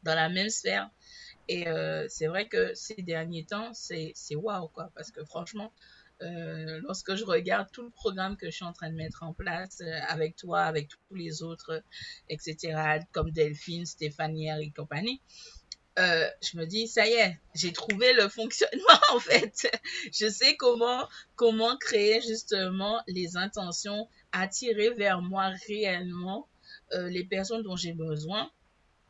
dans 0.04 0.16
la 0.16 0.30
même 0.30 0.50
sphère. 0.50 0.90
Et 1.48 1.68
euh, 1.68 2.06
c'est 2.10 2.28
vrai 2.28 2.48
que 2.48 2.74
ces 2.74 3.02
derniers 3.02 3.46
temps, 3.46 3.72
c'est 3.74 4.14
waouh, 4.36 4.68
quoi. 4.70 4.92
Parce 4.96 5.12
que 5.12 5.24
franchement, 5.24 5.72
euh, 6.22 6.80
lorsque 6.84 7.16
je 7.16 7.24
regarde 7.24 7.70
tout 7.72 7.84
le 7.84 7.92
programme 7.92 8.38
que 8.38 8.48
je 8.48 8.56
suis 8.56 8.66
en 8.66 8.74
train 8.74 8.90
de 8.90 8.96
mettre 8.96 9.24
en 9.24 9.34
place 9.34 9.82
euh, 9.82 10.00
avec 10.08 10.36
toi, 10.36 10.62
avec 10.62 10.90
tous 10.90 11.16
les 11.16 11.44
autres, 11.44 11.84
etc., 12.30 13.00
comme 13.12 13.32
Delphine, 13.32 13.86
Stéphanie 13.86 14.50
et 14.50 14.72
compagnie, 14.72 15.22
je 15.98 16.58
me 16.58 16.66
dis, 16.66 16.88
ça 16.88 17.08
y 17.08 17.14
est, 17.14 17.38
j'ai 17.56 17.74
trouvé 17.74 18.14
le 18.14 18.30
fonctionnement 18.30 19.02
en 19.14 19.20
fait. 19.20 19.70
Je 20.14 20.30
sais 20.30 20.56
comment, 20.56 21.08
comment 21.36 21.76
créer 21.78 22.22
justement 22.22 23.02
les 23.08 23.36
intentions, 23.36 24.08
attirer 24.32 24.92
vers 24.92 25.22
moi 25.22 25.52
réellement 25.68 26.48
les 26.94 27.24
personnes 27.24 27.64
dont 27.64 27.76
j'ai 27.76 27.94
besoin, 27.94 28.50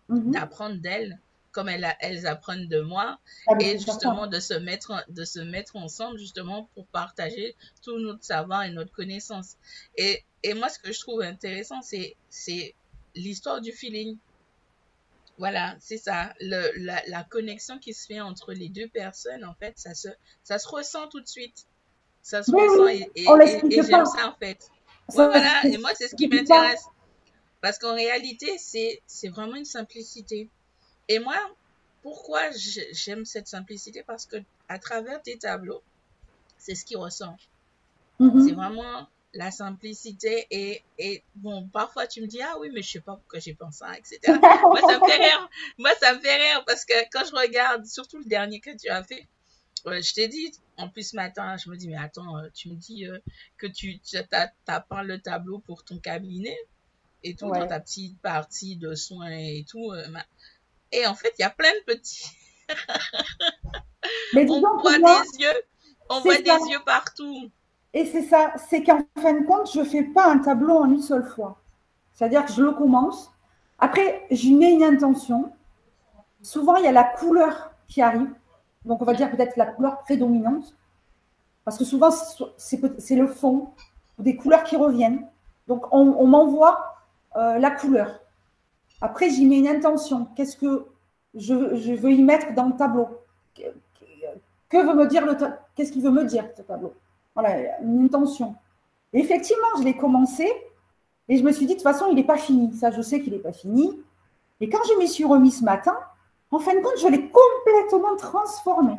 mm-hmm. 0.10 0.32
d'apprendre 0.32 0.78
d'elles 0.78 1.20
comme 1.58 1.70
elles, 1.70 2.28
apprennent 2.28 2.68
de 2.68 2.82
moi 2.82 3.20
ah, 3.48 3.54
et 3.60 3.80
justement 3.80 4.28
de 4.28 4.40
se 4.40 4.54
mettre 4.54 5.04
de 5.10 5.26
se 5.26 5.40
mettre 5.40 5.76
ensemble 5.76 6.20
justement 6.20 6.70
pour 6.76 6.86
partager 6.86 7.56
tout 7.82 7.98
notre 7.98 8.24
savoir 8.24 8.62
et 8.64 8.70
notre 8.70 8.92
connaissance 8.92 9.56
et, 9.96 10.24
et 10.44 10.54
moi 10.54 10.70
ce 10.70 10.78
que 10.78 10.94
je 10.94 11.00
trouve 11.00 11.24
intéressant 11.24 11.82
c'est 11.82 12.16
c'est 12.30 12.76
l'histoire 13.16 13.60
du 13.60 13.72
feeling 13.72 14.18
voilà 15.38 15.76
c'est 15.80 15.98
ça. 15.98 16.34
Le, 16.40 16.72
la, 17.08 17.24
connexion 17.24 17.80
qui 17.80 17.94
se 17.94 18.06
fait 18.06 18.20
entre 18.20 18.54
les 18.54 18.70
deux 18.70 18.88
personnes 18.88 19.46
en 19.46 19.54
fait 19.56 19.74
ça 19.78 19.94
se 19.94 20.10
ça 20.44 20.60
se 20.60 20.68
ressent 20.68 21.08
tout 21.08 21.22
de 21.22 21.28
suite. 21.28 21.66
Ça 22.22 22.44
se 22.44 22.52
ressent 22.52 22.88
et, 22.88 23.10
et, 23.16 23.84
j'aime 23.84 24.06
ça 24.06 24.28
en 24.30 24.36
fait. 24.36 24.70
Voilà 25.10 25.66
et 25.66 25.78
moi 25.78 25.92
c'est 25.96 26.08
ce 26.08 26.16
qui 26.16 26.28
m'intéresse. 26.28 26.86
Parce 27.62 27.78
qu'en 27.78 27.96
réalité 27.96 28.58
c'est 28.58 29.02
c'est 29.08 29.30
vraiment 29.30 29.56
une 29.56 29.66
simplicité. 29.66 30.50
Et 31.10 31.20
moi, 31.20 31.38
pourquoi 32.02 32.42
j'aime 32.92 33.26
cette 33.26 33.48
simplicité? 33.48 34.04
Parce 34.06 34.26
que 34.26 34.38
à 34.68 34.80
travers 34.80 35.22
tes 35.22 35.38
tableaux, 35.38 35.82
c'est 36.58 36.76
ce 36.76 36.84
qui 36.84 36.96
ressent. 36.96 37.36
Mm-hmm. 38.20 38.48
C'est 38.48 38.54
vraiment 38.54 39.08
la 39.34 39.52
simplicité 39.52 40.48
et, 40.50 40.84
et, 40.98 41.24
bon, 41.36 41.68
parfois 41.68 42.08
tu 42.08 42.22
me 42.22 42.28
dis, 42.28 42.42
ah 42.42 42.56
oui, 42.60 42.70
mais 42.74 42.82
je 42.82 42.92
sais 42.92 43.02
pas 43.02 43.16
pourquoi 43.16 43.40
j'ai 43.40 43.54
pensé 43.54 43.84
etc. 43.98 44.20
Moi, 44.64 44.82
ça 44.82 45.00
me 45.00 45.06
fait 45.06 45.18
rire. 45.18 45.50
Moi, 45.78 45.92
ça 46.00 46.14
me 46.14 46.20
fait 46.20 46.36
rire 46.36 46.64
parce 46.66 46.86
que 46.86 46.94
quand 47.12 47.24
je 47.26 47.36
regarde, 47.36 47.86
surtout 47.86 48.18
le 48.18 48.26
dernier 48.26 48.60
que 48.60 48.76
tu 48.76 48.90
as 48.90 49.04
fait, 49.04 49.28
je 49.86 50.14
t'ai 50.14 50.28
dit, 50.28 50.52
en 50.78 50.90
plus 50.90 51.12
ce 51.12 51.16
matin, 51.16 51.56
je 51.58 51.70
me 51.70 51.76
dis, 51.76 51.88
mais 51.88 51.98
attends, 51.98 52.38
euh, 52.38 52.48
tu 52.54 52.70
me 52.70 52.76
dis 52.76 53.06
euh, 53.06 53.20
que 53.58 53.68
tu, 53.68 54.00
tu 54.00 54.18
as, 54.18 54.80
peint 54.82 55.04
le 55.04 55.20
tableau 55.20 55.60
pour 55.60 55.84
ton 55.84 56.00
cabinet 56.00 56.58
et 57.24 57.36
tout, 57.36 57.50
dans 57.50 57.68
ta 57.68 57.80
petite 57.80 58.20
partie 58.22 58.76
de 58.76 58.96
soins 58.96 59.30
et 59.30 59.66
tout. 59.70 59.92
Euh, 59.92 60.06
et 60.92 61.06
en 61.06 61.16
fait, 61.16 61.34
il 61.38 61.42
y 61.42 61.46
a 61.46 61.50
plein 61.50 61.74
de 61.74 61.94
petits. 61.94 62.30
Mais 64.34 64.50
on 64.50 64.60
voit 64.60 64.98
des 64.98 65.40
yeux, 65.40 65.62
on 66.10 66.22
voit 66.22 66.38
des 66.38 66.72
yeux 66.72 66.84
partout. 66.86 67.52
Et 67.94 68.06
c'est 68.06 68.24
ça, 68.24 68.54
c'est 68.70 68.84
qu'en 68.84 69.00
fin 69.20 69.34
de 69.34 69.46
compte, 69.46 69.72
je 69.72 69.80
ne 69.80 69.86
fais 69.86 70.04
pas 70.04 70.30
un 70.30 70.40
tableau 70.40 70.78
en 70.78 70.90
une 70.92 71.02
seule 71.02 71.26
fois. 71.26 71.58
C'est-à-dire 72.14 72.46
que 72.46 72.52
je 72.52 72.62
le 72.64 72.72
commence. 72.72 73.32
Après, 73.80 74.26
j'y 74.32 74.56
mets 74.56 74.74
une 74.74 74.84
intention. 74.84 75.52
Souvent, 76.42 76.76
il 76.76 76.86
y 76.86 76.88
a 76.88 76.92
la 76.92 77.04
couleur 77.04 77.72
qui 77.88 78.02
arrive. 78.02 78.30
Donc, 78.86 79.02
on 79.02 79.06
va 79.06 79.14
dire 79.14 79.30
peut-être 79.32 79.58
la 79.58 79.68
couleur 79.68 80.00
prédominante. 80.00 80.76
Parce 81.64 81.78
que 81.78 81.86
souvent, 81.86 82.10
c'est 82.58 83.16
le 83.16 83.28
fond, 83.28 83.70
des 84.20 84.36
couleurs 84.36 84.64
qui 84.64 84.76
reviennent. 84.76 85.28
Donc, 85.68 85.86
on, 85.92 86.26
m'envoie 86.26 86.96
euh, 87.36 87.60
la 87.60 87.72
couleur. 87.72 88.22
Après, 89.02 89.30
j'y 89.30 89.46
mets 89.46 89.60
une 89.60 89.68
intention. 89.68 90.28
Qu'est-ce 90.36 90.56
que 90.56 90.88
je, 91.36 91.54
veux 91.54 92.12
y 92.12 92.24
mettre 92.24 92.54
dans 92.54 92.68
le 92.68 92.76
tableau? 92.76 93.10
Que 94.70 94.78
veut 94.78 94.94
me 94.94 95.08
qu'est-ce 95.76 95.92
qu'il 95.92 96.02
veut 96.02 96.12
me 96.12 96.26
dire 96.26 96.46
ce 96.56 96.62
tableau? 96.62 96.94
Voilà, 97.38 97.80
une 97.84 98.06
intention. 98.06 98.56
effectivement, 99.14 99.68
je 99.78 99.84
l'ai 99.84 99.96
commencé 99.96 100.52
et 101.30 101.38
je 101.38 101.44
me 101.44 101.52
suis 101.52 101.68
dit 101.68 101.74
de 101.74 101.78
toute 101.78 101.84
façon, 101.84 102.08
il 102.10 102.16
n'est 102.16 102.24
pas 102.24 102.38
fini. 102.38 102.74
Ça, 102.74 102.90
je 102.90 103.00
sais 103.00 103.22
qu'il 103.22 103.34
n'est 103.34 103.38
pas 103.38 103.52
fini. 103.52 104.02
Et 104.60 104.70
quand 104.70 104.80
je 104.90 104.98
m'y 104.98 105.08
suis 105.08 105.24
remis 105.24 105.52
ce 105.52 105.64
matin, 105.64 105.96
en 106.50 106.58
fin 106.58 106.74
de 106.74 106.80
compte, 106.80 106.98
je 107.00 107.08
l'ai 107.08 107.30
complètement 107.30 108.16
transformé. 108.16 108.96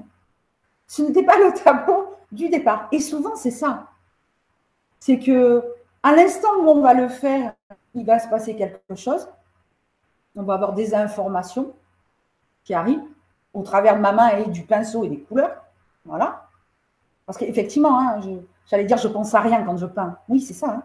Ce 0.86 1.02
n'était 1.02 1.24
pas 1.24 1.36
le 1.36 1.52
tableau 1.52 2.14
du 2.30 2.48
départ. 2.48 2.86
Et 2.92 3.00
souvent, 3.00 3.34
c'est 3.34 3.50
ça. 3.50 3.88
C'est 5.00 5.18
que 5.18 5.64
à 6.04 6.14
l'instant 6.14 6.60
où 6.60 6.68
on 6.68 6.80
va 6.80 6.94
le 6.94 7.08
faire, 7.08 7.54
il 7.94 8.06
va 8.06 8.20
se 8.20 8.28
passer 8.28 8.54
quelque 8.54 8.94
chose. 8.94 9.28
On 10.36 10.44
va 10.44 10.54
avoir 10.54 10.74
des 10.74 10.94
informations 10.94 11.74
qui 12.62 12.72
arrivent 12.72 13.02
au 13.52 13.64
travers 13.64 13.96
de 13.96 14.00
ma 14.00 14.12
main 14.12 14.28
et 14.28 14.46
du 14.46 14.62
pinceau 14.62 15.02
et 15.02 15.08
des 15.08 15.18
couleurs. 15.18 15.56
Voilà. 16.04 16.47
Parce 17.28 17.36
qu'effectivement, 17.36 18.00
hein, 18.00 18.20
j'allais 18.70 18.84
dire 18.84 18.96
je 18.96 19.06
pense 19.06 19.34
à 19.34 19.42
rien 19.42 19.62
quand 19.62 19.76
je 19.76 19.84
peins. 19.84 20.16
Oui, 20.30 20.40
c'est 20.40 20.54
ça. 20.54 20.68
Hein. 20.70 20.82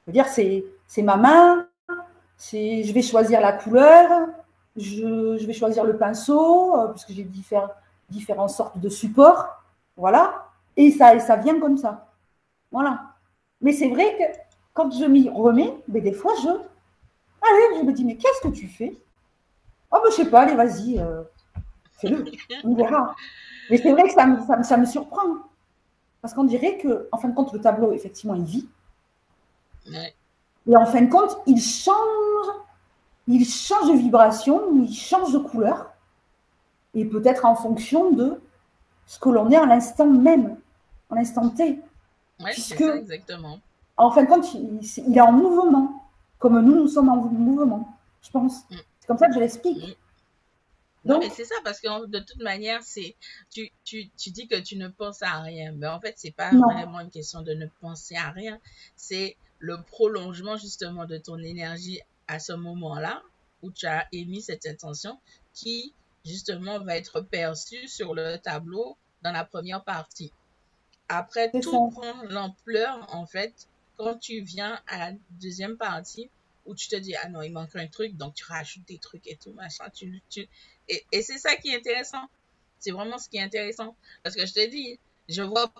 Je 0.00 0.10
veux 0.10 0.12
dire, 0.14 0.26
c'est 0.26 1.02
ma 1.02 1.18
main, 1.18 1.66
je 2.38 2.90
vais 2.90 3.02
choisir 3.02 3.42
la 3.42 3.52
couleur, 3.52 4.28
je, 4.74 5.44
vais 5.44 5.52
choisir 5.52 5.84
le 5.84 5.98
pinceau, 5.98 6.74
euh, 6.74 6.88
puisque 6.88 7.10
j'ai 7.10 7.24
différents, 7.24 7.68
différentes 8.08 8.48
sortes 8.48 8.78
de 8.78 8.88
supports. 8.88 9.62
Voilà. 9.98 10.46
Et 10.78 10.90
ça, 10.90 11.18
ça 11.20 11.36
vient 11.36 11.60
comme 11.60 11.76
ça. 11.76 12.08
Voilà. 12.72 13.02
Mais 13.60 13.72
c'est 13.72 13.90
vrai 13.90 14.16
que 14.16 14.38
quand 14.72 14.90
je 14.98 15.04
m'y 15.04 15.28
remets, 15.28 15.74
des 15.88 16.12
fois, 16.12 16.32
je. 16.42 16.48
Allez, 16.48 17.80
je 17.80 17.84
me 17.84 17.92
dis, 17.92 18.06
mais 18.06 18.16
qu'est-ce 18.16 18.48
que 18.48 18.54
tu 18.54 18.66
fais? 18.66 18.96
Oh, 19.92 19.98
ben, 20.02 20.10
je 20.10 20.16
sais 20.16 20.30
pas, 20.30 20.40
allez, 20.40 20.54
vas-y, 20.54 20.98
euh, 20.98 21.22
fais-le. 21.98 22.24
On 22.64 22.74
verra. 22.74 23.14
Mais 23.70 23.78
c'est 23.78 23.92
vrai 23.92 24.04
que 24.04 24.12
ça 24.12 24.26
me, 24.26 24.62
ça, 24.62 24.76
me, 24.76 24.86
surprend. 24.86 25.22
Parce 26.20 26.34
qu'on 26.34 26.44
dirait 26.44 26.78
que, 26.78 27.08
en 27.12 27.18
fin 27.18 27.28
de 27.28 27.34
compte, 27.34 27.52
le 27.52 27.60
tableau, 27.60 27.92
effectivement, 27.92 28.34
il 28.34 28.44
vit. 28.44 28.68
Et 30.66 30.76
en 30.76 30.86
fin 30.86 31.02
de 31.02 31.10
compte, 31.10 31.36
il 31.46 31.60
change, 31.60 32.46
il 33.26 33.44
change 33.44 33.88
de 33.88 33.96
vibration, 33.96 34.74
il 34.76 34.92
change 34.94 35.32
de 35.32 35.38
couleur. 35.38 35.92
Et 36.94 37.04
peut-être 37.04 37.44
en 37.44 37.54
fonction 37.54 38.10
de 38.12 38.40
ce 39.06 39.18
que 39.18 39.28
l'on 39.28 39.50
est 39.50 39.56
à 39.56 39.66
l'instant 39.66 40.06
même, 40.06 40.56
à 41.10 41.16
l'instant 41.16 41.50
T. 41.50 41.80
Oui, 42.40 42.50
c'est 42.54 42.76
ça, 42.76 42.96
exactement. 42.96 43.58
En 43.96 44.10
fin 44.10 44.24
de 44.24 44.28
compte, 44.28 44.52
il, 44.54 45.16
est 45.16 45.20
en 45.20 45.32
mouvement, 45.32 46.02
comme 46.38 46.60
nous, 46.60 46.74
nous 46.74 46.88
sommes 46.88 47.08
en 47.08 47.16
mouvement, 47.16 47.88
je 48.22 48.30
pense. 48.30 48.64
Mm. 48.70 48.76
C'est 49.00 49.06
comme 49.06 49.18
ça 49.18 49.28
que 49.28 49.34
je 49.34 49.40
l'explique. 49.40 49.98
Non, 51.04 51.18
mais 51.18 51.28
c'est 51.30 51.44
ça, 51.44 51.54
parce 51.64 51.80
que 51.80 52.06
de 52.06 52.18
toute 52.18 52.42
manière, 52.42 52.82
c'est 52.82 53.14
tu, 53.50 53.70
tu, 53.84 54.10
tu, 54.16 54.30
dis 54.30 54.48
que 54.48 54.58
tu 54.58 54.76
ne 54.76 54.88
penses 54.88 55.22
à 55.22 55.40
rien. 55.40 55.72
Mais 55.72 55.86
en 55.86 56.00
fait, 56.00 56.14
c'est 56.16 56.30
pas 56.30 56.50
vraiment 56.50 57.00
une 57.00 57.10
question 57.10 57.42
de 57.42 57.52
ne 57.52 57.66
penser 57.80 58.16
à 58.16 58.30
rien. 58.30 58.58
C'est 58.96 59.36
le 59.58 59.82
prolongement 59.82 60.56
justement 60.56 61.04
de 61.04 61.18
ton 61.18 61.38
énergie 61.38 62.00
à 62.28 62.38
ce 62.38 62.52
moment-là 62.52 63.22
où 63.62 63.70
tu 63.70 63.86
as 63.86 64.06
émis 64.12 64.42
cette 64.42 64.66
intention 64.66 65.18
qui 65.52 65.94
justement 66.24 66.78
va 66.80 66.96
être 66.96 67.20
perçue 67.20 67.86
sur 67.88 68.14
le 68.14 68.36
tableau 68.36 68.96
dans 69.22 69.32
la 69.32 69.44
première 69.44 69.84
partie. 69.84 70.32
Après, 71.08 71.50
tout 71.50 71.90
prend 71.90 72.22
l'ampleur 72.28 73.06
en 73.14 73.26
fait 73.26 73.68
quand 73.96 74.16
tu 74.18 74.40
viens 74.40 74.80
à 74.86 74.98
la 74.98 75.16
deuxième 75.40 75.76
partie 75.76 76.30
où 76.66 76.74
tu 76.74 76.88
te 76.88 76.96
dis 76.96 77.14
ah 77.22 77.28
non 77.28 77.42
il 77.42 77.52
manque 77.52 77.74
un 77.76 77.86
truc 77.86 78.16
donc 78.16 78.34
tu 78.34 78.44
rajoutes 78.44 78.86
des 78.86 78.98
trucs 78.98 79.26
et 79.26 79.36
tout 79.36 79.52
machin 79.52 79.84
tu, 79.94 80.22
tu... 80.30 80.48
et, 80.88 81.04
et 81.12 81.22
c'est 81.22 81.38
ça 81.38 81.54
qui 81.56 81.70
est 81.70 81.76
intéressant. 81.76 82.24
C'est 82.78 82.90
vraiment 82.90 83.16
ce 83.18 83.28
qui 83.28 83.38
est 83.38 83.42
intéressant. 83.42 83.96
Parce 84.22 84.36
que 84.36 84.44
je 84.44 84.52
te 84.52 84.70
dis 84.70 84.98
je 85.28 85.42
vois 85.42 85.72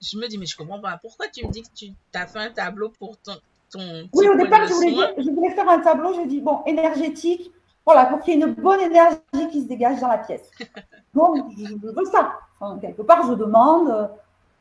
je 0.00 0.16
me 0.18 0.28
dis 0.28 0.38
mais 0.38 0.46
je 0.46 0.56
comprends 0.56 0.80
pas. 0.80 0.98
Pourquoi 1.00 1.28
tu 1.28 1.46
me 1.46 1.50
dis 1.52 1.62
que 1.62 1.68
tu 1.74 1.92
as 2.14 2.26
fait 2.26 2.38
un 2.38 2.50
tableau 2.50 2.88
pour 2.90 3.16
ton 3.18 3.36
ton 3.70 4.08
oui 4.12 4.28
au 4.28 4.36
départ 4.36 4.66
je 4.66 4.74
voulais, 4.74 5.14
je 5.18 5.30
voulais 5.30 5.54
faire 5.54 5.68
un 5.68 5.80
tableau 5.80 6.14
je 6.14 6.28
dis 6.28 6.40
bon 6.40 6.62
énergétique 6.66 7.50
voilà 7.84 8.06
pour 8.06 8.20
qu'il 8.20 8.38
y 8.38 8.42
ait 8.42 8.46
une 8.46 8.54
bonne 8.54 8.80
énergie 8.80 9.48
qui 9.50 9.62
se 9.62 9.66
dégage 9.66 10.00
dans 10.00 10.08
la 10.08 10.18
pièce. 10.18 10.50
Donc 11.14 11.36
je 11.58 11.74
veux 11.74 12.04
ça. 12.10 12.38
Quelque 12.80 13.02
part 13.02 13.26
je 13.26 13.34
demande 13.34 13.88
euh, 13.88 14.06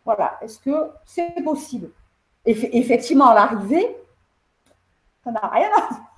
voilà 0.06 0.40
est-ce 0.42 0.60
que 0.60 0.90
c'est 1.06 1.44
possible? 1.44 1.92
Et 2.46 2.80
effectivement 2.80 3.28
à 3.28 3.36
l'arrivée 3.36 3.96
ça 5.24 5.32
n'a 5.32 5.48
rien 5.50 5.70
à 5.70 5.90
voir. 5.90 6.12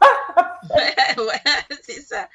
ouais, 1.18 1.76
c'est 1.82 2.02
ça. 2.02 2.30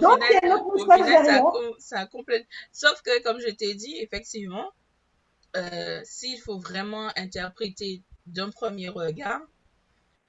Donc, 0.00 0.22
il 0.30 0.48
y 0.48 0.50
a 0.50 0.56
au 0.56 0.78
final, 0.78 1.42
ça, 1.78 2.06
complète. 2.06 2.46
Sauf 2.72 3.00
que, 3.02 3.22
comme 3.22 3.40
je 3.40 3.50
t'ai 3.50 3.74
dit, 3.74 3.96
effectivement, 3.98 4.70
euh, 5.56 6.00
s'il 6.04 6.40
faut 6.40 6.58
vraiment 6.58 7.10
interpréter 7.16 8.02
d'un 8.26 8.50
premier 8.50 8.88
regard, 8.88 9.40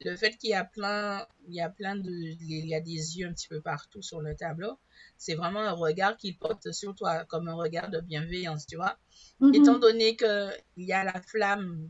le 0.04 0.16
fait 0.16 0.36
qu'il 0.38 0.50
y 0.50 0.56
a 0.56 0.64
plein, 0.64 1.26
il 1.48 1.54
y 1.54 1.62
a 1.62 1.70
plein 1.70 1.96
de, 1.96 2.10
il 2.10 2.68
y 2.68 2.74
a 2.74 2.80
des 2.80 3.20
yeux 3.20 3.28
un 3.28 3.34
petit 3.34 3.48
peu 3.48 3.62
partout 3.62 4.02
sur 4.02 4.22
le 4.22 4.36
tableau, 4.36 4.80
c'est 5.18 5.36
vraiment 5.36 5.60
un 5.60 5.74
regard 5.74 6.18
qui 6.18 6.34
porte 6.34 6.72
sur 6.72 6.96
toi 6.96 7.26
comme 7.26 7.48
un 7.48 7.54
regard 7.54 7.90
de 7.90 8.00
bienveillance, 8.00 8.66
tu 8.66 8.78
vois. 8.78 8.98
Mm-hmm. 9.42 9.62
Étant 9.62 9.78
donné 9.78 10.16
que 10.16 10.50
il 10.78 10.88
y 10.88 10.94
a 10.94 11.04
la 11.04 11.22
flamme, 11.22 11.90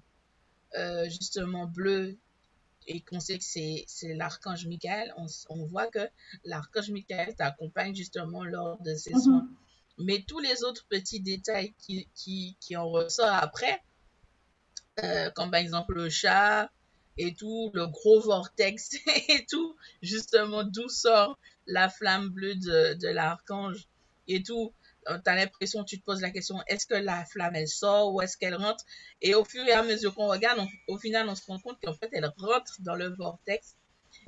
euh, 0.77 1.05
justement 1.05 1.67
bleue 1.67 2.17
et 2.87 3.01
qu'on 3.01 3.19
sait 3.19 3.37
que 3.37 3.43
c'est 3.43 4.13
l'archange 4.15 4.65
Michael, 4.67 5.13
on, 5.49 5.65
voit 5.65 5.87
que 5.87 6.09
l'archange 6.43 6.89
Michael 6.89 7.35
t'accompagne 7.35 7.95
justement 7.95 8.43
lors 8.43 8.81
de 8.81 8.95
ces 8.95 9.13
mhm. 9.13 9.21
soins. 9.21 9.49
Mais 9.97 10.23
tous 10.27 10.39
les 10.39 10.63
autres 10.63 10.85
petits 10.87 11.19
détails 11.19 11.73
qui, 11.77 12.07
qui, 12.15 12.57
qui 12.59 12.75
en 12.75 12.89
ressortent 12.89 13.43
après, 13.43 13.81
euh, 15.03 15.29
comme 15.31 15.51
par 15.51 15.59
exemple 15.59 15.93
le 15.93 16.09
chat 16.09 16.71
et 17.17 17.35
tout, 17.35 17.71
le 17.73 17.87
gros 17.87 18.19
vortex 18.19 18.95
et 19.29 19.45
tout, 19.49 19.75
justement 20.01 20.63
d'où 20.63 20.89
sort 20.89 21.37
la 21.67 21.89
flamme 21.89 22.29
bleue 22.29 22.55
de, 22.55 22.95
de 22.95 23.07
l'archange 23.09 23.87
et 24.27 24.41
tout, 24.41 24.73
tu 25.05 25.29
as 25.29 25.35
l'impression, 25.35 25.83
tu 25.83 25.99
te 25.99 26.05
poses 26.05 26.21
la 26.21 26.31
question, 26.31 26.57
est-ce 26.67 26.85
que 26.85 26.95
la 26.95 27.25
flamme, 27.25 27.55
elle 27.55 27.67
sort 27.67 28.13
ou 28.13 28.21
est-ce 28.21 28.37
qu'elle 28.37 28.55
rentre? 28.55 28.83
Et 29.21 29.33
au 29.35 29.43
fur 29.43 29.63
et 29.65 29.71
à 29.71 29.83
mesure 29.83 30.13
qu'on 30.13 30.27
regarde, 30.27 30.65
au 30.87 30.97
final, 30.97 31.27
on 31.29 31.35
se 31.35 31.45
rend 31.45 31.59
compte 31.59 31.77
qu'en 31.83 31.93
fait, 31.93 32.09
elle 32.11 32.31
rentre 32.37 32.77
dans 32.79 32.95
le 32.95 33.09
vortex. 33.15 33.75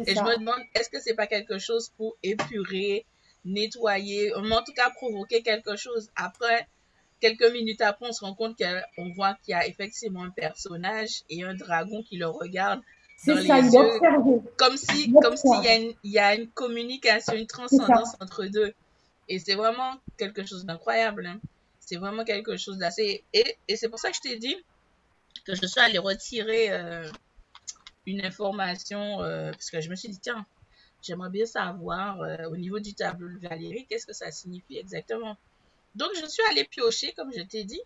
Et 0.05 0.15
je 0.15 0.21
me 0.21 0.39
demande, 0.39 0.61
est-ce 0.75 0.89
que 0.89 0.99
c'est 0.99 1.13
pas 1.13 1.27
quelque 1.27 1.59
chose 1.59 1.91
pour 1.97 2.15
épurer, 2.23 3.05
nettoyer, 3.45 4.33
en 4.33 4.63
tout 4.63 4.73
cas 4.73 4.89
provoquer 4.91 5.43
quelque 5.43 5.75
chose? 5.75 6.09
Après, 6.15 6.67
quelques 7.19 7.51
minutes 7.51 7.81
après, 7.81 8.07
on 8.07 8.13
se 8.13 8.23
rend 8.23 8.33
compte 8.33 8.57
qu'on 8.57 9.13
voit 9.13 9.35
qu'il 9.43 9.51
y 9.51 9.55
a 9.55 9.67
effectivement 9.67 10.23
un 10.23 10.29
personnage 10.29 11.23
et 11.29 11.43
un 11.43 11.53
dragon 11.53 12.01
qui 12.03 12.17
le 12.17 12.27
regarde 12.27 12.81
dans 13.27 13.35
les 13.35 13.73
yeux, 13.73 14.41
comme 14.57 14.77
si, 14.77 15.13
comme 15.21 15.37
s'il 15.37 15.95
y, 16.03 16.09
y 16.09 16.19
a 16.19 16.35
une 16.35 16.49
communication, 16.49 17.33
une 17.33 17.47
transcendance 17.47 18.15
entre 18.19 18.45
deux. 18.45 18.73
Et 19.29 19.39
c'est 19.39 19.55
vraiment 19.55 19.95
quelque 20.17 20.45
chose 20.45 20.65
d'incroyable. 20.65 21.25
Hein. 21.25 21.39
C'est 21.79 21.97
vraiment 21.97 22.23
quelque 22.23 22.57
chose 22.57 22.77
d'assez. 22.77 23.23
Et, 23.33 23.57
et 23.67 23.75
c'est 23.75 23.89
pour 23.89 23.99
ça 23.99 24.09
que 24.09 24.15
je 24.15 24.21
t'ai 24.21 24.37
dit 24.37 24.55
que 25.45 25.55
je 25.55 25.65
suis 25.65 25.79
allée 25.79 25.97
retirer 25.97 26.71
euh, 26.71 27.09
une 28.05 28.23
information, 28.25 29.21
euh, 29.21 29.51
parce 29.51 29.69
que 29.69 29.81
je 29.81 29.89
me 29.89 29.95
suis 29.95 30.09
dit, 30.09 30.19
tiens, 30.19 30.45
j'aimerais 31.01 31.29
bien 31.29 31.45
savoir 31.45 32.21
euh, 32.21 32.49
au 32.49 32.57
niveau 32.57 32.79
du 32.79 32.93
tableau 32.93 33.29
de 33.29 33.47
Valérie, 33.47 33.85
qu'est-ce 33.89 34.05
que 34.05 34.13
ça 34.13 34.31
signifie 34.31 34.77
exactement. 34.77 35.37
Donc, 35.95 36.09
je 36.19 36.25
suis 36.25 36.43
allée 36.49 36.63
piocher, 36.63 37.13
comme 37.13 37.31
je 37.33 37.41
t'ai 37.41 37.63
dit, 37.63 37.81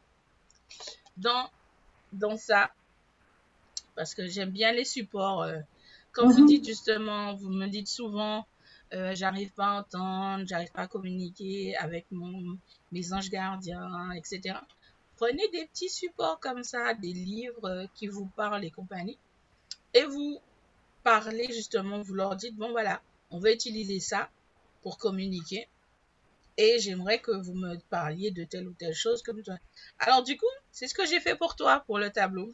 dans, 1.17 1.49
dans 2.13 2.37
ça, 2.37 2.71
parce 3.95 4.13
que 4.13 4.27
j'aime 4.27 4.51
bien 4.51 4.71
les 4.71 4.85
supports. 4.85 5.45
comme 6.11 6.31
vous 6.31 6.41
mhm. 6.41 6.47
dites 6.47 6.67
justement, 6.67 7.33
vous 7.35 7.49
me 7.49 7.67
dites 7.67 7.87
souvent, 7.87 8.45
euh, 8.93 9.13
j'arrive 9.15 9.51
pas 9.53 9.67
à 9.67 9.79
entendre, 9.79 10.45
j'arrive 10.47 10.71
pas 10.71 10.83
à 10.83 10.87
communiquer 10.87 11.75
avec 11.77 12.05
mon, 12.11 12.57
mes 12.91 13.13
anges 13.13 13.29
gardiens, 13.29 14.11
etc. 14.11 14.59
Prenez 15.17 15.47
des 15.49 15.65
petits 15.65 15.89
supports 15.89 16.39
comme 16.39 16.63
ça, 16.63 16.93
des 16.93 17.13
livres 17.13 17.87
qui 17.95 18.07
vous 18.07 18.27
parlent 18.35 18.63
et 18.63 18.71
compagnie, 18.71 19.17
et 19.93 20.03
vous 20.03 20.39
parlez 21.03 21.47
justement, 21.47 22.01
vous 22.01 22.13
leur 22.13 22.35
dites, 22.35 22.55
bon 22.55 22.71
voilà, 22.71 23.01
on 23.31 23.39
va 23.39 23.51
utiliser 23.51 23.99
ça 23.99 24.29
pour 24.83 24.97
communiquer, 24.97 25.67
et 26.57 26.79
j'aimerais 26.79 27.19
que 27.19 27.31
vous 27.31 27.53
me 27.53 27.77
parliez 27.89 28.31
de 28.31 28.43
telle 28.43 28.67
ou 28.67 28.73
telle 28.73 28.93
chose 28.93 29.21
comme 29.21 29.41
toi. 29.43 29.55
Alors 29.99 30.23
du 30.23 30.37
coup, 30.37 30.45
c'est 30.71 30.87
ce 30.87 30.93
que 30.93 31.05
j'ai 31.05 31.19
fait 31.19 31.35
pour 31.35 31.55
toi, 31.55 31.83
pour 31.85 31.99
le 31.99 32.09
tableau. 32.09 32.51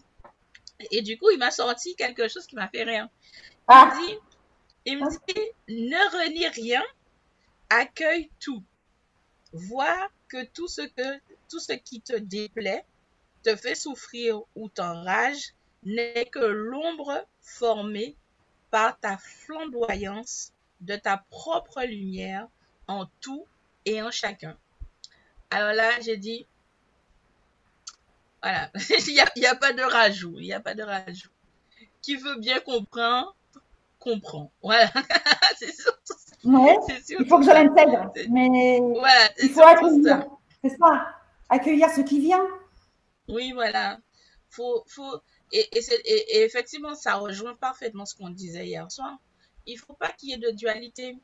Et 0.92 1.02
du 1.02 1.18
coup, 1.18 1.30
il 1.30 1.40
m'a 1.40 1.52
sorti 1.52 1.96
quelque 1.96 2.28
chose 2.28 2.46
qui 2.46 2.56
m'a 2.56 2.68
fait 2.68 2.84
rire. 2.84 3.08
Il 3.34 3.40
ah. 3.68 3.94
dit, 3.98 4.16
il 4.86 4.98
me 5.00 5.10
dit, 5.10 5.52
ne 5.70 6.12
renie 6.18 6.48
rien, 6.48 6.84
accueille 7.70 8.30
tout. 8.40 8.63
Vois 9.54 10.10
que 10.28 10.46
tout 10.46 10.68
ce 10.68 10.82
que, 10.82 11.20
tout 11.50 11.60
ce 11.60 11.74
qui 11.74 12.02
te 12.02 12.16
déplaît, 12.16 12.86
te 13.44 13.56
fait 13.56 13.75
souffrir 13.75 14.42
ou 14.56 14.70
t'enrage, 14.70 15.54
n'est 15.84 16.25
que 16.25 16.40
l'ombre 16.40 17.25
formée 17.42 18.16
par 18.72 19.00
ta 19.00 19.18
flamboyance 19.18 20.52
de 20.82 20.96
ta 20.96 21.18
propre 21.30 21.84
lumière 21.84 22.48
en 22.88 23.06
tout 23.22 23.48
et 23.86 24.02
en 24.02 24.12
chacun. 24.12 24.58
Alors 25.52 25.74
là, 25.74 26.00
j'ai 26.02 26.18
dit, 26.18 26.48
Voilà, 28.42 28.70
il 29.08 29.13
n'y 29.13 29.20
a, 29.22 29.32
y 29.36 29.46
a 29.46 29.56
pas 29.56 29.74
de 29.74 29.82
rajout, 29.82 30.36
il 30.40 30.46
n'y 30.46 30.54
a 30.54 30.60
pas 30.60 30.75
de 30.75 30.84
rajout. 30.84 31.30
Qui 32.02 32.16
veut 32.18 32.38
bien 32.40 32.60
comprendre, 32.60 33.36
comprend. 34.03 34.51
Voilà, 34.62 34.91
c'est 35.57 35.74
surtout 35.74 36.13
ça. 36.17 36.36
Ouais, 36.43 36.77
il 37.19 37.25
faut 37.27 37.38
que 37.39 37.45
je 37.45 37.51
l'intègre, 37.51 38.12
mais 38.29 38.79
Voilà, 38.79 39.29
il 39.41 39.50
faut 39.50 39.62
accueillir. 39.62 40.25
C'est 40.63 40.77
ça, 40.77 41.15
accueillir 41.50 41.89
ce 41.89 42.01
qui 42.01 42.19
vient. 42.19 42.45
Oui, 43.29 43.51
voilà. 43.53 44.00
Faut, 44.50 44.83
faut, 44.88 45.22
et, 45.51 45.67
et, 45.77 45.81
c'est- 45.81 46.01
et- 46.05 46.38
et 46.38 46.43
effectivement, 46.43 46.95
ça 46.95 47.15
rejoint 47.15 47.55
parfaitement 47.55 48.05
ce 48.05 48.15
qu'on 48.15 48.29
disait 48.29 48.67
hier 48.67 48.91
soir. 48.91 49.17
Il 49.65 49.77
faut 49.77 49.93
pas 49.93 50.10
qu'il 50.12 50.29
y 50.29 50.33
ait 50.33 50.38
de 50.38 50.51
dualité. 50.51 51.17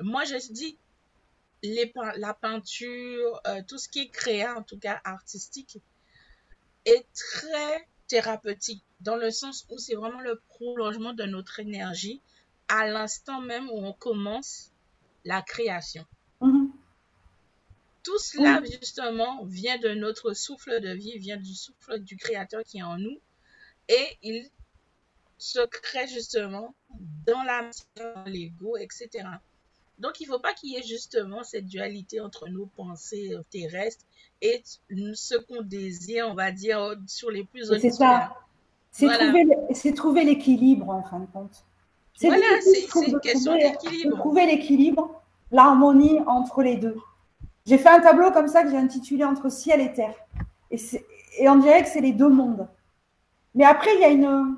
Moi, 0.00 0.24
je 0.24 0.36
dis, 0.52 0.78
les, 1.62 1.92
la 2.16 2.34
peinture, 2.34 3.40
euh, 3.46 3.62
tout 3.66 3.78
ce 3.78 3.88
qui 3.88 4.00
est 4.00 4.08
créé, 4.10 4.46
en 4.48 4.62
tout 4.62 4.78
cas 4.78 5.00
artistique, 5.04 5.78
est 6.84 7.06
très 7.14 7.88
thérapeutique, 8.08 8.84
dans 9.00 9.16
le 9.16 9.30
sens 9.30 9.66
où 9.70 9.78
c'est 9.78 9.94
vraiment 9.94 10.20
le 10.20 10.40
prolongement 10.48 11.12
de 11.12 11.24
notre 11.24 11.60
énergie 11.60 12.20
à 12.68 12.86
l'instant 12.86 13.40
même 13.40 13.68
où 13.70 13.78
on 13.78 13.92
commence 13.92 14.70
la 15.24 15.42
création. 15.42 16.04
Mhm. 16.40 16.72
Tout 18.02 18.18
cela, 18.18 18.62
justement, 18.64 19.44
vient 19.44 19.78
de 19.78 19.90
notre 19.90 20.32
souffle 20.32 20.80
de 20.80 20.90
vie, 20.90 21.18
vient 21.18 21.36
du 21.36 21.54
souffle 21.54 21.98
du 21.98 22.16
Créateur 22.16 22.62
qui 22.64 22.78
est 22.78 22.82
en 22.82 22.96
nous. 22.96 23.18
Et 23.88 24.18
il 24.22 24.48
se 25.36 25.60
crée 25.66 26.08
justement 26.08 26.74
dans 27.26 27.42
la 27.42 27.62
matière, 27.62 28.14
dans 28.14 28.24
l'ego, 28.24 28.76
etc. 28.78 29.28
Donc, 29.98 30.20
il 30.20 30.28
ne 30.28 30.32
faut 30.32 30.38
pas 30.38 30.54
qu'il 30.54 30.70
y 30.70 30.76
ait 30.76 30.82
justement 30.82 31.42
cette 31.42 31.66
dualité 31.66 32.20
entre 32.20 32.48
nos 32.48 32.66
pensées 32.66 33.36
terrestres 33.50 34.06
et 34.40 34.62
ce 34.64 35.36
qu'on 35.36 35.60
désire, 35.60 36.28
on 36.28 36.34
va 36.34 36.52
dire, 36.52 36.96
sur 37.06 37.30
les 37.30 37.44
plus 37.44 37.70
hautes 37.70 37.80
c'est 37.80 37.90
ça. 37.90 38.34
C'est 38.90 39.06
Voilà. 39.06 39.32
trouver, 39.96 40.24
l'équilibre 40.24 40.90
en 40.90 41.02
fin 41.02 41.20
de 41.20 41.26
compte. 41.26 41.64
C'est 42.14 42.26
Voilà, 42.26 42.42
une 42.42 43.20
question 43.20 43.52
trouver- 43.52 43.64
de 43.64 43.70
d'équilibre. 43.70 44.16
trouver 44.18 44.46
l'équilibre, 44.46 45.22
l'harmonie 45.52 46.20
entre 46.26 46.62
les 46.62 46.76
deux. 46.76 46.96
J'ai 47.66 47.78
fait 47.78 47.88
un 47.88 48.00
tableau 48.00 48.30
comme 48.32 48.48
ça 48.48 48.62
que 48.64 48.70
j'ai 48.70 48.76
intitulé 48.76 49.24
Entre 49.24 49.48
ciel 49.50 49.80
et 49.80 49.92
terre. 49.92 50.14
Et, 50.70 50.78
on 51.48 51.56
dirait 51.56 51.82
que 51.82 51.88
c'est 51.88 52.00
les 52.00 52.12
deux 52.12 52.28
mondes. 52.28 52.66
Mais 53.54 53.64
après, 53.64 53.94
il 53.94 54.00
y 54.00 54.04
a 54.04 54.08
une. 54.08 54.56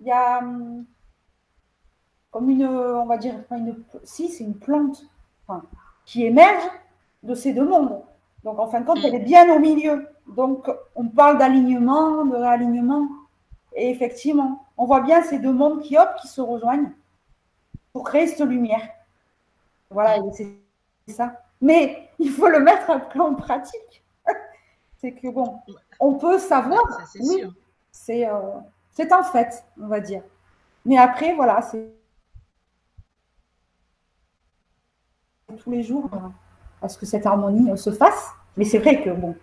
Il 0.00 0.06
y 0.06 0.10
a. 0.10 0.40
Comme 2.30 2.50
une. 2.50 2.64
On 2.66 3.06
va 3.06 3.16
dire. 3.18 3.34
une, 3.50 3.76
si, 4.04 4.28
c'est 4.28 4.44
une 4.44 4.54
plante 4.58 5.04
enfin, 5.46 5.62
qui 6.04 6.24
émerge 6.24 6.64
de 7.22 7.34
ces 7.34 7.52
deux 7.52 7.66
mondes. 7.66 8.00
Donc, 8.44 8.58
en 8.58 8.66
fin 8.68 8.80
de 8.80 8.86
compte, 8.86 8.98
Mm. 8.98 9.06
elle 9.06 9.14
est 9.16 9.20
bien 9.20 9.54
au 9.54 9.58
milieu. 9.58 10.06
Donc, 10.28 10.70
on 10.94 11.08
parle 11.08 11.38
d'alignement, 11.38 12.24
de 12.24 12.36
réalignement. 12.36 13.08
Et 13.74 13.90
effectivement, 13.90 14.66
on 14.76 14.86
voit 14.86 15.00
bien 15.00 15.22
ces 15.22 15.38
deux 15.38 15.52
mondes 15.52 15.82
qui, 15.82 15.96
hop, 15.96 16.08
qui 16.20 16.28
se 16.28 16.40
rejoignent 16.40 16.90
pour 17.92 18.04
créer 18.04 18.26
cette 18.26 18.46
lumière. 18.46 18.88
Voilà, 19.90 20.18
c'est 20.32 20.48
ça. 21.08 21.40
Mais 21.60 22.10
il 22.18 22.30
faut 22.30 22.48
le 22.48 22.60
mettre 22.60 22.90
après 22.90 23.20
en 23.20 23.34
pratique. 23.34 24.04
c'est 24.98 25.12
que 25.12 25.28
bon, 25.28 25.60
on 26.00 26.14
peut 26.14 26.38
savoir, 26.38 26.82
Ça, 26.90 27.04
c'est 27.12 27.20
oui, 27.20 27.40
sûr. 27.40 27.52
c'est 27.90 28.28
euh, 28.28 28.40
c'est 28.90 29.12
un 29.12 29.22
fait, 29.22 29.64
on 29.80 29.86
va 29.88 30.00
dire. 30.00 30.22
Mais 30.84 30.98
après, 30.98 31.34
voilà, 31.34 31.62
c'est 31.62 31.88
tous 35.62 35.70
les 35.70 35.82
jours 35.82 36.08
euh, 36.12 36.18
à 36.82 36.88
ce 36.88 36.98
que 36.98 37.06
cette 37.06 37.26
harmonie 37.26 37.70
euh, 37.70 37.76
se 37.76 37.90
fasse. 37.90 38.30
Mais 38.56 38.64
c'est 38.64 38.78
vrai 38.78 39.02
que 39.02 39.10
bon, 39.10 39.36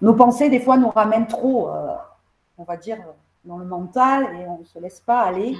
nos 0.00 0.14
pensées, 0.14 0.48
des 0.48 0.60
fois, 0.60 0.76
nous 0.76 0.90
ramènent 0.90 1.26
trop, 1.26 1.68
euh, 1.68 1.94
on 2.56 2.64
va 2.64 2.76
dire, 2.76 2.98
dans 3.44 3.58
le 3.58 3.64
mental 3.64 4.24
et 4.36 4.46
on 4.46 4.58
ne 4.58 4.64
se 4.64 4.78
laisse 4.78 5.00
pas 5.00 5.22
aller 5.22 5.56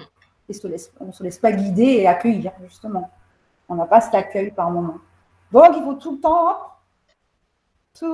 et 0.48 0.54
on 1.00 1.06
ne 1.06 1.12
se 1.12 1.22
laisse 1.22 1.38
pas 1.38 1.52
guider 1.52 1.82
et 1.82 2.06
accueillir, 2.06 2.52
justement. 2.62 3.10
On 3.68 3.74
n'a 3.74 3.86
pas 3.86 4.00
cet 4.00 4.14
accueil 4.14 4.50
par 4.50 4.70
moment. 4.70 4.98
Donc, 5.52 5.68
il 5.76 5.82
faut 5.82 5.94
tout 5.94 6.12
le 6.12 6.20
temps 6.20 6.50
hop, 6.50 6.70
se, 7.94 8.06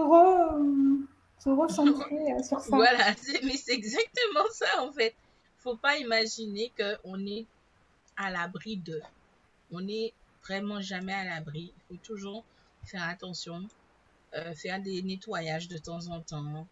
se 1.39 1.51
recentrer 1.51 2.33
euh, 2.33 2.43
sur 2.43 2.61
ça. 2.61 2.75
Voilà, 2.75 3.05
mais 3.45 3.57
c'est 3.57 3.73
exactement 3.75 4.47
ça 4.53 4.83
en 4.83 4.93
fait. 4.93 5.15
Faut 5.59 5.77
pas 5.77 5.97
imaginer 5.97 6.73
qu'on 6.77 7.19
est 7.27 7.47
à 8.17 8.31
l'abri 8.31 8.77
de. 8.77 9.01
On 9.73 9.81
n'est 9.81 10.13
vraiment 10.43 10.81
jamais 10.81 11.15
à 11.15 11.25
l'abri. 11.25 11.73
Il 11.77 11.97
faut 11.97 12.03
toujours 12.03 12.45
faire 12.85 13.09
attention, 13.09 13.63
faire 14.55 14.81
des 14.83 15.03
nettoyages 15.03 15.69
de 15.69 15.79
temps 15.79 16.09
en 16.09 16.21
temps, 16.21 16.67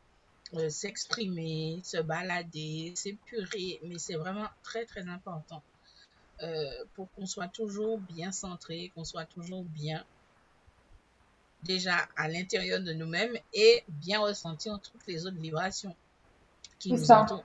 euh, 0.54 0.68
s'exprimer, 0.68 1.80
se 1.82 1.96
balader, 1.96 2.92
s'épurer, 2.94 3.80
mais 3.84 3.96
c'est 3.96 4.16
vraiment 4.16 4.48
très 4.62 4.84
très 4.84 5.08
important 5.08 5.62
euh, 6.42 6.84
pour 6.94 7.10
qu'on 7.12 7.24
soit 7.24 7.48
toujours 7.48 7.98
bien 7.98 8.32
centré, 8.32 8.92
qu'on 8.94 9.04
soit 9.04 9.24
toujours 9.24 9.64
bien 9.64 10.04
déjà 11.62 12.06
à 12.16 12.28
l'intérieur 12.28 12.80
de 12.80 12.92
nous-mêmes 12.92 13.34
et 13.54 13.82
bien 13.88 14.20
ressentir 14.20 14.78
toutes 14.80 15.06
les 15.06 15.24
autres 15.24 15.38
vibrations 15.38 15.96
qui 16.78 16.92
nous 16.92 17.02
ça. 17.02 17.22
entourent. 17.22 17.44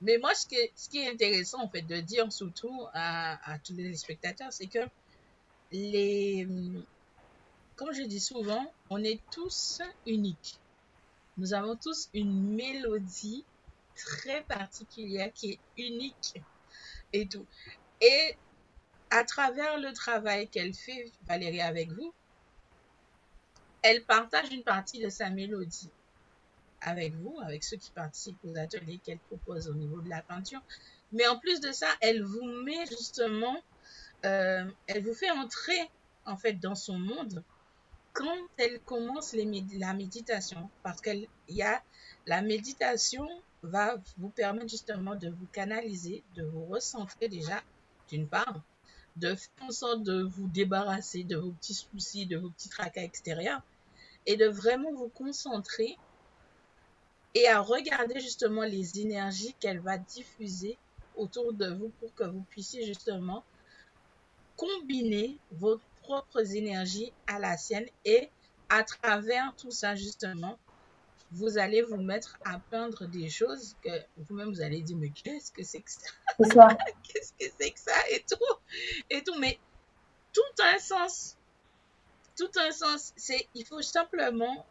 Mais 0.00 0.18
moi, 0.18 0.32
ce 0.34 0.46
qui, 0.46 0.54
est, 0.54 0.70
ce 0.76 0.88
qui 0.88 0.98
est 0.98 1.10
intéressant, 1.10 1.60
en 1.62 1.68
fait, 1.68 1.82
de 1.82 2.00
dire 2.00 2.30
surtout 2.30 2.86
à, 2.92 3.52
à 3.52 3.58
tous 3.58 3.74
les 3.74 3.96
spectateurs, 3.96 4.52
c'est 4.52 4.66
que 4.66 4.86
les, 5.72 6.46
comme 7.74 7.92
je 7.92 8.02
dis 8.02 8.20
souvent, 8.20 8.70
on 8.90 9.02
est 9.02 9.20
tous 9.30 9.80
uniques. 10.06 10.58
Nous 11.36 11.54
avons 11.54 11.76
tous 11.76 12.08
une 12.14 12.54
mélodie 12.54 13.44
très 13.94 14.42
particulière 14.42 15.32
qui 15.34 15.52
est 15.52 15.58
unique 15.78 16.40
et 17.12 17.26
tout. 17.26 17.46
Et 18.00 18.36
à 19.10 19.24
travers 19.24 19.78
le 19.78 19.92
travail 19.92 20.48
qu'elle 20.48 20.74
fait, 20.74 21.10
Valérie, 21.26 21.60
avec 21.60 21.90
vous, 21.92 22.12
elle 23.82 24.04
partage 24.04 24.50
une 24.50 24.64
partie 24.64 25.00
de 25.00 25.08
sa 25.08 25.30
mélodie 25.30 25.90
avec 26.80 27.14
vous, 27.14 27.38
avec 27.42 27.64
ceux 27.64 27.76
qui 27.76 27.90
participent 27.90 28.44
aux 28.44 28.56
ateliers 28.56 29.00
qu'elle 29.04 29.18
propose 29.18 29.68
au 29.68 29.74
niveau 29.74 30.00
de 30.00 30.08
la 30.08 30.22
peinture. 30.22 30.62
Mais 31.12 31.26
en 31.26 31.38
plus 31.38 31.60
de 31.60 31.72
ça, 31.72 31.88
elle 32.00 32.22
vous 32.22 32.44
met 32.64 32.86
justement, 32.86 33.56
euh, 34.24 34.64
elle 34.86 35.04
vous 35.04 35.14
fait 35.14 35.30
entrer 35.30 35.90
en 36.24 36.36
fait 36.36 36.54
dans 36.54 36.74
son 36.74 36.98
monde 36.98 37.42
quand 38.16 38.46
elle 38.56 38.80
commence 38.80 39.34
la 39.34 39.94
méditation. 39.94 40.70
Parce 40.82 41.00
qu'il 41.00 41.28
y 41.48 41.62
a 41.62 41.82
la 42.26 42.42
méditation 42.42 43.28
va 43.62 43.96
vous 44.18 44.30
permettre 44.30 44.68
justement 44.68 45.14
de 45.14 45.28
vous 45.28 45.46
canaliser, 45.52 46.22
de 46.34 46.44
vous 46.44 46.64
recentrer 46.66 47.28
déjà, 47.28 47.62
d'une 48.08 48.26
part, 48.26 48.60
de 49.16 49.34
faire 49.34 49.68
en 49.68 49.70
sorte 49.70 50.02
de 50.02 50.22
vous 50.22 50.48
débarrasser 50.48 51.24
de 51.24 51.36
vos 51.36 51.50
petits 51.52 51.74
soucis, 51.74 52.26
de 52.26 52.36
vos 52.36 52.50
petits 52.50 52.68
tracas 52.68 53.02
extérieurs, 53.02 53.62
et 54.26 54.36
de 54.36 54.46
vraiment 54.46 54.92
vous 54.92 55.08
concentrer 55.08 55.96
et 57.34 57.48
à 57.48 57.60
regarder 57.60 58.18
justement 58.18 58.62
les 58.62 58.98
énergies 58.98 59.54
qu'elle 59.60 59.80
va 59.80 59.98
diffuser 59.98 60.78
autour 61.16 61.52
de 61.52 61.72
vous 61.72 61.90
pour 62.00 62.14
que 62.14 62.24
vous 62.24 62.44
puissiez 62.50 62.84
justement 62.84 63.44
combiner 64.56 65.36
vos 65.52 65.78
propres 66.06 66.54
énergies 66.54 67.12
à 67.26 67.40
la 67.40 67.56
sienne 67.56 67.86
et 68.04 68.30
à 68.68 68.84
travers 68.84 69.54
tout 69.56 69.72
ça 69.72 69.96
justement 69.96 70.56
vous 71.32 71.58
allez 71.58 71.82
vous 71.82 71.96
mettre 71.96 72.38
à 72.44 72.60
peindre 72.70 73.06
des 73.06 73.28
choses 73.28 73.74
que 73.82 73.90
vous-même 74.16 74.50
vous 74.50 74.62
allez 74.62 74.82
dire 74.82 74.96
mais 74.96 75.10
qu'est-ce 75.10 75.50
que 75.50 75.64
c'est 75.64 75.80
que 75.80 75.90
ça? 75.90 76.06
Qu'est-ce 77.02 77.32
que 77.32 77.52
c'est 77.58 77.70
que 77.72 77.80
ça? 77.80 77.98
Et 78.12 78.24
tout. 78.30 78.54
Et 79.10 79.22
tout. 79.24 79.36
Mais 79.40 79.58
tout 80.32 80.62
un 80.62 80.78
sens. 80.78 81.36
Tout 82.38 82.50
un 82.56 82.70
sens. 82.70 83.12
C'est 83.16 83.48
il 83.54 83.66
faut 83.66 83.82
simplement 83.82 84.64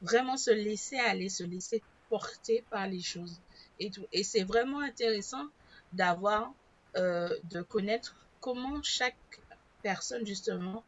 vraiment 0.00 0.36
se 0.36 0.52
laisser 0.52 0.98
aller 0.98 1.28
se 1.28 1.42
laisser 1.42 1.82
porter 2.08 2.64
par 2.70 2.86
les 2.86 3.02
choses 3.02 3.40
et 3.80 3.90
tout. 3.90 4.06
Et 4.12 4.22
c'est 4.22 4.44
vraiment 4.44 4.80
intéressant 4.80 5.46
d'avoir 5.92 6.52
euh, 6.96 7.36
de 7.50 7.60
connaître 7.62 8.14
comment 8.40 8.80
chaque 8.84 9.40
personne 9.82 10.26
justement 10.26 10.82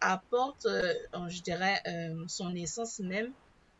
apporte 0.00 0.66
euh, 0.66 0.92
je 1.28 1.42
dirais 1.42 1.80
euh, 1.86 2.24
son 2.28 2.54
essence 2.54 2.98
même 3.00 3.30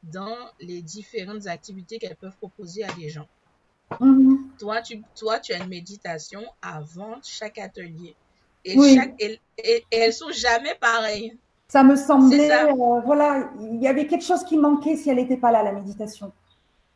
dans 0.05 0.37
les 0.61 0.83
différentes 0.83 1.47
activités 1.47 1.99
qu'elles 1.99 2.17
peuvent 2.17 2.37
proposer 2.37 2.85
à 2.85 2.93
des 2.95 3.09
gens 3.09 3.29
Mhm. 4.01 4.49
toi, 4.59 4.81
tu, 4.81 5.03
toi, 5.17 5.39
tu 5.39 5.53
as 5.53 5.59
une 5.59 5.69
méditation 5.69 6.43
avant 6.63 7.17
chaque 7.23 7.59
atelier. 7.59 8.15
Et, 8.65 8.79
Oui. 8.79 8.95
chaque, 8.95 9.15
et, 9.21 9.39
et- 9.59 9.85
et 9.91 9.97
elles 9.99 10.13
sont 10.13 10.31
jamais 10.33 10.75
pareilles. 10.81 11.37
Ça 11.69 11.83
me 11.85 11.97
semblait, 11.97 12.49
ça. 12.49 12.67
euh, 12.67 13.01
voilà, 13.05 13.51
il 13.61 13.83
y 13.83 13.89
avait 13.89 14.07
quelque 14.07 14.25
chose 14.25 14.45
qui 14.45 14.57
manquait 14.57 14.97
si 14.97 15.11
elle 15.11 15.17
n'était 15.17 15.37
pas 15.37 15.53
là, 15.53 15.63
la 15.63 15.73
méditation. 15.73 16.33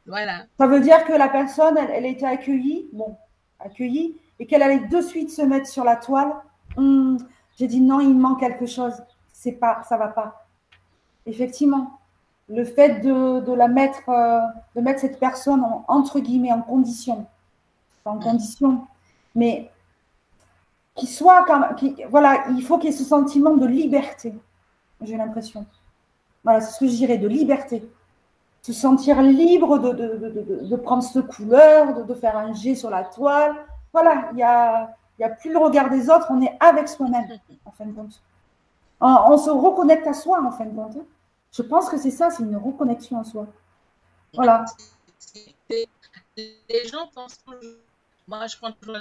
Voilà. 0.07 0.47
Ça 0.59 0.67
veut 0.67 0.81
dire 0.81 1.05
que 1.05 1.13
la 1.13 1.29
personne, 1.29 1.77
elle, 1.77 1.91
elle 1.91 2.07
était 2.07 2.27
accueillie, 2.27 2.89
bon, 2.93 3.17
accueillie, 3.59 4.17
et 4.39 4.47
qu'elle 4.47 4.63
allait 4.63 4.87
de 4.87 5.01
suite 5.01 5.31
se 5.31 5.43
mettre 5.43 5.67
sur 5.69 5.85
la 5.85 5.97
toile. 5.97 6.33
Hum, 6.77 7.19
J'ai 7.57 7.67
dit 7.67 7.81
non, 7.81 8.01
il 8.01 8.17
manque 8.17 8.41
quelque 8.41 8.67
chose. 8.67 8.95
C'est 9.33 9.53
pas, 9.53 9.83
ça 9.89 9.97
va 9.97 10.09
pas. 10.09 10.47
Effectivement. 11.27 11.99
le 12.49 12.65
fait 12.65 13.01
de, 13.01 13.53
la 13.53 13.69
mettre, 13.69 14.09
euh, 14.09 14.41
de 14.77 14.81
mettre 14.81 15.01
cette 15.01 15.19
personne 15.19 15.63
entre 15.89 16.21
guillemets 16.21 16.53
en 16.53 16.63
condition, 16.63 17.27
en 18.05 18.19
condition, 18.19 18.87
mais 19.35 19.71
qu'il 20.95 21.09
soit 21.09 21.45
quand 21.45 21.61
voilà, 22.09 22.45
il 22.51 22.63
faut 22.63 22.79
qu'il 22.79 22.91
y 22.91 22.93
ait 22.93 22.97
ce 22.97 23.05
sentiment 23.05 23.57
de 23.57 23.67
liberté, 23.67 24.35
j'ai 25.03 25.17
l'impression. 25.17 25.67
Voilà, 26.45 26.61
c'est 26.61 26.73
ce 26.73 26.81
que 26.81 26.87
je 26.87 26.97
dirais, 26.97 27.19
de 27.19 27.29
liberté. 27.29 27.89
Se 28.63 28.73
sentir 28.73 29.21
libre 29.23 29.79
de, 29.79 30.65
de, 30.65 30.77
prendre 30.77 31.03
cette 31.03 31.27
couleur, 31.27 32.05
de, 32.05 32.15
faire 32.15 32.37
un 32.37 32.53
jet 32.53 32.75
sur 32.75 32.91
la 32.91 33.05
toile. 33.05 33.55
Voilà, 33.93 34.29
il 34.33 34.37
n'y 34.37 34.43
a, 34.43 34.96
y 35.19 35.25
a 35.25 35.31
plus 35.31 35.53
le 35.53 35.59
regard 35.59 35.91
des 35.91 36.09
autres, 36.11 36.27
on 36.31 36.43
est 36.43 36.57
avec 36.61 36.89
soi-même, 36.89 37.27
en 37.65 37.71
fin 37.73 37.87
de 37.87 37.93
compte. 37.93 38.21
On, 39.01 39.37
se 39.37 39.51
reconnecte 39.51 40.07
à 40.07 40.15
soi, 40.15 40.43
en 40.43 40.51
fin 40.51 40.67
de 40.67 40.75
compte. 40.75 40.97
Je 41.53 41.63
pense 41.63 41.89
que 41.89 41.97
c'est 41.97 42.11
ça, 42.11 42.31
c'est 42.31 42.43
une 42.43 42.57
reconnexion 42.57 43.21
à 43.21 43.25
soi. 43.25 43.47
Voilà. 44.35 44.65
Les 46.37 46.89
gens 46.89 47.09
pensent 47.15 47.39
toujours. 47.45 47.77
Moi, 48.29 48.47
je 48.47 48.57
prends 48.57 48.73
toujours 48.73 48.97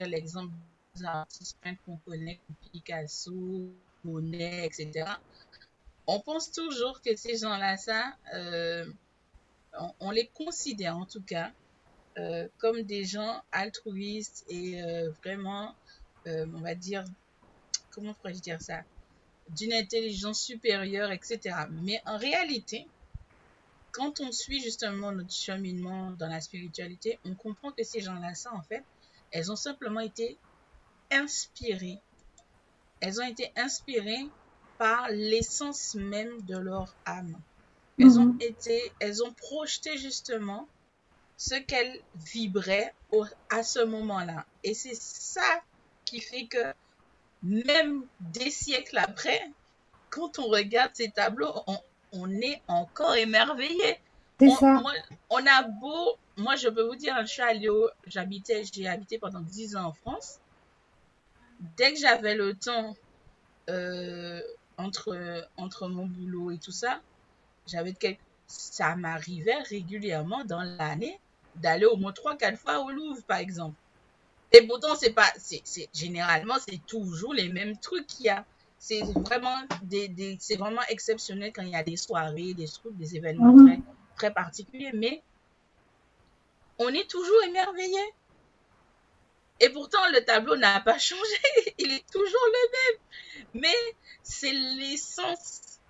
l'exemple 0.00 0.52
des 0.94 1.04
artistes 1.04 1.58
qu'on 1.86 1.96
connaît, 2.08 2.40
Picasso, 2.72 3.32
Monet, 4.04 4.66
etc. 4.66 5.04
On 6.06 6.20
pense 6.20 6.50
toujours 6.50 7.00
que 7.00 7.16
ces 7.16 7.38
gens-là, 7.38 7.76
ça, 7.76 8.02
euh, 8.34 8.84
on, 10.00 10.10
les 10.10 10.26
considère 10.28 10.96
en 10.96 11.06
tout 11.06 11.22
cas 11.22 11.50
euh, 12.18 12.48
comme 12.58 12.82
des 12.82 13.04
gens 13.04 13.42
altruistes 13.52 14.44
et 14.48 14.82
euh, 14.82 15.10
vraiment, 15.22 15.74
on 16.26 16.60
va 16.60 16.74
dire, 16.74 17.04
comment 17.90 18.14
pourrais-je 18.14 18.40
dire 18.40 18.60
ça? 18.62 18.82
D'une 19.50 19.74
intelligence 19.74 20.40
supérieure, 20.40 21.12
etc. 21.12 21.54
Mais 21.70 22.00
en 22.06 22.16
réalité, 22.16 22.86
quand 23.94 24.20
on 24.20 24.32
suit 24.32 24.60
justement 24.60 25.12
notre 25.12 25.32
cheminement 25.32 26.10
dans 26.12 26.28
la 26.28 26.40
spiritualité, 26.40 27.18
on 27.24 27.34
comprend 27.34 27.70
que 27.70 27.84
ces 27.84 28.00
gens-là, 28.00 28.34
ça, 28.34 28.52
en 28.52 28.62
fait, 28.62 28.82
elles 29.30 29.52
ont 29.52 29.56
simplement 29.56 30.00
été 30.00 30.36
inspirées. 31.12 32.00
Elles 33.00 33.20
ont 33.20 33.26
été 33.26 33.52
inspirées 33.56 34.26
par 34.78 35.08
l'essence 35.10 35.94
même 35.94 36.42
de 36.42 36.56
leur 36.56 36.94
âme. 37.04 37.36
Elles 38.00 38.18
ont 38.18 38.32
mhm. 38.32 38.38
été, 38.40 38.92
elles 38.98 39.22
ont 39.22 39.32
projeté 39.32 39.96
justement 39.96 40.66
ce 41.36 41.54
qu'elles 41.54 42.00
vibraient 42.16 42.94
à 43.50 43.62
ce 43.62 43.84
moment-là. 43.84 44.44
Et 44.62 44.74
c'est 44.74 44.94
ça 44.94 45.62
qui 46.04 46.20
fait 46.20 46.46
que 46.46 46.74
même 47.42 48.04
des 48.20 48.50
siècles 48.50 48.98
après, 48.98 49.40
quand 50.10 50.38
on 50.38 50.48
regarde 50.48 50.90
ces 50.94 51.10
tableaux, 51.10 51.52
on, 52.12 52.30
est 52.40 52.62
encore 52.68 53.14
émerveillé. 53.14 53.98
C'est 54.38 54.50
ça. 54.50 54.82
on 55.30 55.46
a 55.46 55.62
beau, 55.62 56.16
moi 56.36 56.56
je 56.56 56.68
peux 56.68 56.82
vous 56.82 56.96
dire, 56.96 57.16
je 57.20 57.26
suis 57.26 57.42
allée 57.42 57.70
j'habitais, 58.06 58.64
j'ai 58.72 58.88
habité 58.88 59.18
pendant 59.18 59.40
10 59.40 59.76
ans 59.76 59.86
en 59.86 59.92
France. 59.92 60.38
Dès 61.76 61.92
que 61.92 61.98
j'avais 61.98 62.34
le 62.34 62.54
temps 62.54 62.96
euh, 63.70 64.40
entre, 64.76 65.46
entre 65.56 65.88
mon 65.88 66.06
boulot 66.06 66.50
et 66.50 66.58
tout 66.58 66.72
ça, 66.72 67.00
j'avais 67.66 67.94
ça 68.46 68.94
m'arrivait 68.96 69.62
régulièrement 69.62 70.44
dans 70.44 70.62
l'année 70.62 71.18
d'aller 71.56 71.86
au 71.86 71.96
moins 71.96 72.12
3-4 72.12 72.56
fois 72.56 72.80
au 72.80 72.90
Louvre, 72.90 73.22
par 73.24 73.38
exemple. 73.38 73.76
Et 74.52 74.66
pourtant, 74.66 74.94
c'est 74.94 75.12
pas, 75.12 75.32
c'est, 75.36 75.62
généralement, 75.92 76.54
c'est 76.66 76.84
toujours 76.86 77.34
les 77.34 77.48
mêmes 77.48 77.76
trucs 77.78 78.06
qu'il 78.06 78.26
y 78.26 78.28
a. 78.28 78.44
C'est 78.78 79.02
vraiment 79.02 79.56
des, 79.82 80.36
c'est 80.38 80.56
vraiment 80.56 80.82
exceptionnel 80.88 81.52
quand 81.52 81.62
il 81.62 81.70
y 81.70 81.76
a 81.76 81.82
des 81.82 81.96
soirées, 81.96 82.54
des 82.54 82.68
trucs, 82.68 82.96
des 82.96 83.16
événements 83.16 83.52
mhm. 83.52 83.66
très, 83.66 83.80
très 84.16 84.32
particuliers. 84.32 84.92
Mais 84.94 85.22
on 86.78 86.88
est 86.88 87.08
toujours 87.08 87.42
émerveillé. 87.48 88.00
Et 89.60 89.70
pourtant, 89.70 89.98
le 90.12 90.24
tableau 90.24 90.56
n'a 90.56 90.80
pas 90.80 90.98
changé. 90.98 91.22
Il 91.78 91.90
est 91.92 92.06
toujours 92.12 92.46
le 92.46 92.70
même. 92.72 93.62
Mais 93.62 93.94
c'est 94.22 94.52
l'essence 94.52 95.80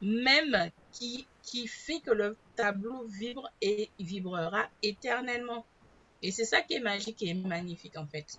même 0.00 0.70
qui, 0.92 1.26
qui 1.42 1.66
fait 1.66 2.00
que 2.00 2.12
le 2.12 2.36
tableau 2.56 3.04
vibre 3.06 3.50
et 3.60 3.90
vibrera 3.98 4.64
éternellement. 4.82 5.64
Et 6.22 6.32
c'est 6.32 6.44
ça 6.44 6.60
qui 6.62 6.74
est 6.74 6.80
magique 6.80 7.22
et 7.22 7.34
magnifique 7.34 7.96
en 7.98 8.06
fait. 8.06 8.38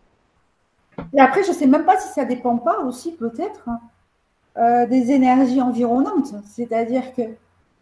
Et 1.13 1.21
après, 1.21 1.43
je 1.43 1.49
ne 1.49 1.53
sais 1.53 1.67
même 1.67 1.86
pas 1.86 1.99
si 1.99 2.10
ça 2.10 2.23
ne 2.23 2.30
dépend 2.30 2.58
pas 2.58 2.80
aussi 2.80 3.13
peut-être 3.13 3.67
hein, 3.67 3.80
euh, 4.58 4.88
des 4.88 5.12
énergies 5.12 5.62
environnantes. 5.62 6.34
C'est-à-dire 6.45 7.13
que 7.13 7.21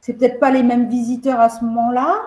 c'est 0.01 0.13
peut-être 0.13 0.39
pas 0.39 0.51
les 0.51 0.63
mêmes 0.63 0.89
visiteurs 0.89 1.39
à 1.39 1.49
ce 1.49 1.63
moment-là. 1.63 2.21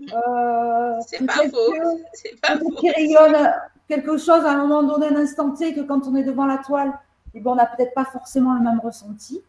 Euh, 0.00 0.98
c'est 1.06 1.24
pas 1.26 1.34
faux. 1.34 1.98
C'est 2.14 2.40
pas 2.40 2.58
faux. 2.58 2.70
Qui 2.70 2.90
rayonne 2.90 3.52
quelque 3.86 4.16
chose 4.16 4.44
à 4.44 4.52
un 4.52 4.66
moment 4.66 4.82
donné, 4.82 5.08
un 5.08 5.16
instant 5.16 5.50
T, 5.50 5.74
que 5.74 5.82
quand 5.82 6.06
on 6.06 6.16
est 6.16 6.22
devant 6.22 6.46
la 6.46 6.58
toile, 6.58 6.88
et 7.34 7.38
eh 7.38 7.40
ben, 7.40 7.52
on 7.52 7.54
n'a 7.54 7.66
peut-être 7.66 7.94
pas 7.94 8.06
forcément 8.06 8.54
le 8.54 8.60
même 8.60 8.80
ressenti. 8.80 9.42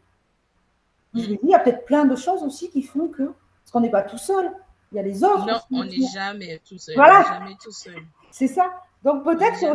Je 1.16 1.22
il 1.22 1.50
y 1.50 1.56
a 1.56 1.60
peut-être 1.60 1.86
plein 1.86 2.06
de 2.06 2.16
choses 2.16 2.44
aussi 2.44 2.70
qui 2.70 2.84
font 2.84 3.08
que, 3.08 3.32
parce 3.72 3.80
qu'on 3.80 3.80
n'est 3.88 3.92
pas 3.92 4.04
tout 4.04 4.18
seul, 4.18 4.52
il 4.92 4.98
y 4.98 5.00
a 5.00 5.04
les 5.04 5.24
autres. 5.24 5.46
Non, 5.46 5.62
on 5.72 5.86
n'est 5.86 6.06
jamais 6.14 6.60
tout 6.68 6.78
seul. 6.78 6.96
Voilà. 6.96 7.24
Jamais 7.24 7.56
tout 7.64 7.72
seul. 7.72 7.96
C'est 8.30 8.48
ça. 8.48 8.70
Donc 9.02 9.24
peut-être 9.24 9.58
qu'il 9.60 9.68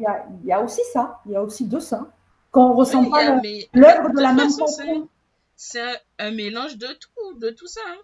y, 0.00 0.06
a, 0.06 0.26
il 0.42 0.46
y 0.46 0.52
a 0.52 0.60
aussi 0.60 0.80
ça. 0.92 1.20
Il 1.24 1.32
y 1.32 1.36
a 1.36 1.42
aussi 1.42 1.66
de 1.66 1.78
ça. 1.78 2.12
Qu'on 2.50 2.70
ne 2.70 2.74
ressent 2.74 3.08
pas 3.08 3.40
l'œuvre 3.72 4.10
de, 4.12 4.20
la 4.20 4.32
même 4.32 4.50
façon. 4.50 5.08
C'est 5.54 5.80
un, 6.18 6.32
mélange 6.32 6.76
de 6.76 6.88
tout, 6.88 7.38
de 7.38 7.50
tout 7.50 7.68
ça. 7.68 7.80
Hein. 7.86 7.98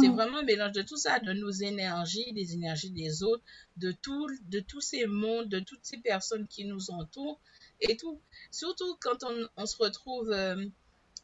C'est 0.00 0.08
mm. 0.08 0.14
vraiment 0.14 0.38
un 0.38 0.44
mélange 0.44 0.72
de 0.72 0.82
tout 0.82 0.96
ça, 0.96 1.18
de 1.18 1.32
nos 1.32 1.50
énergies, 1.50 2.32
des 2.32 2.54
énergies 2.54 2.90
des 2.90 3.24
autres, 3.24 3.42
de, 3.76 3.90
tout, 3.90 4.28
de 4.48 4.60
tous 4.60 4.80
ces 4.80 5.06
mondes, 5.06 5.48
de 5.48 5.58
toutes 5.58 5.82
ces 5.82 5.98
personnes 5.98 6.46
qui 6.46 6.64
nous 6.64 6.92
entourent 6.92 7.40
et 7.80 7.96
tout. 7.96 8.20
Surtout 8.52 8.96
quand 9.00 9.24
on, 9.24 9.48
on 9.56 9.66
se 9.66 9.76
retrouve 9.76 10.30
euh, 10.30 10.64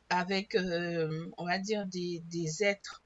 avec, 0.09 0.57
euh, 0.57 1.27
on 1.39 1.47
va 1.47 1.59
dire, 1.59 1.87
des, 1.87 2.23
des 2.31 2.65
êtres 2.65 3.01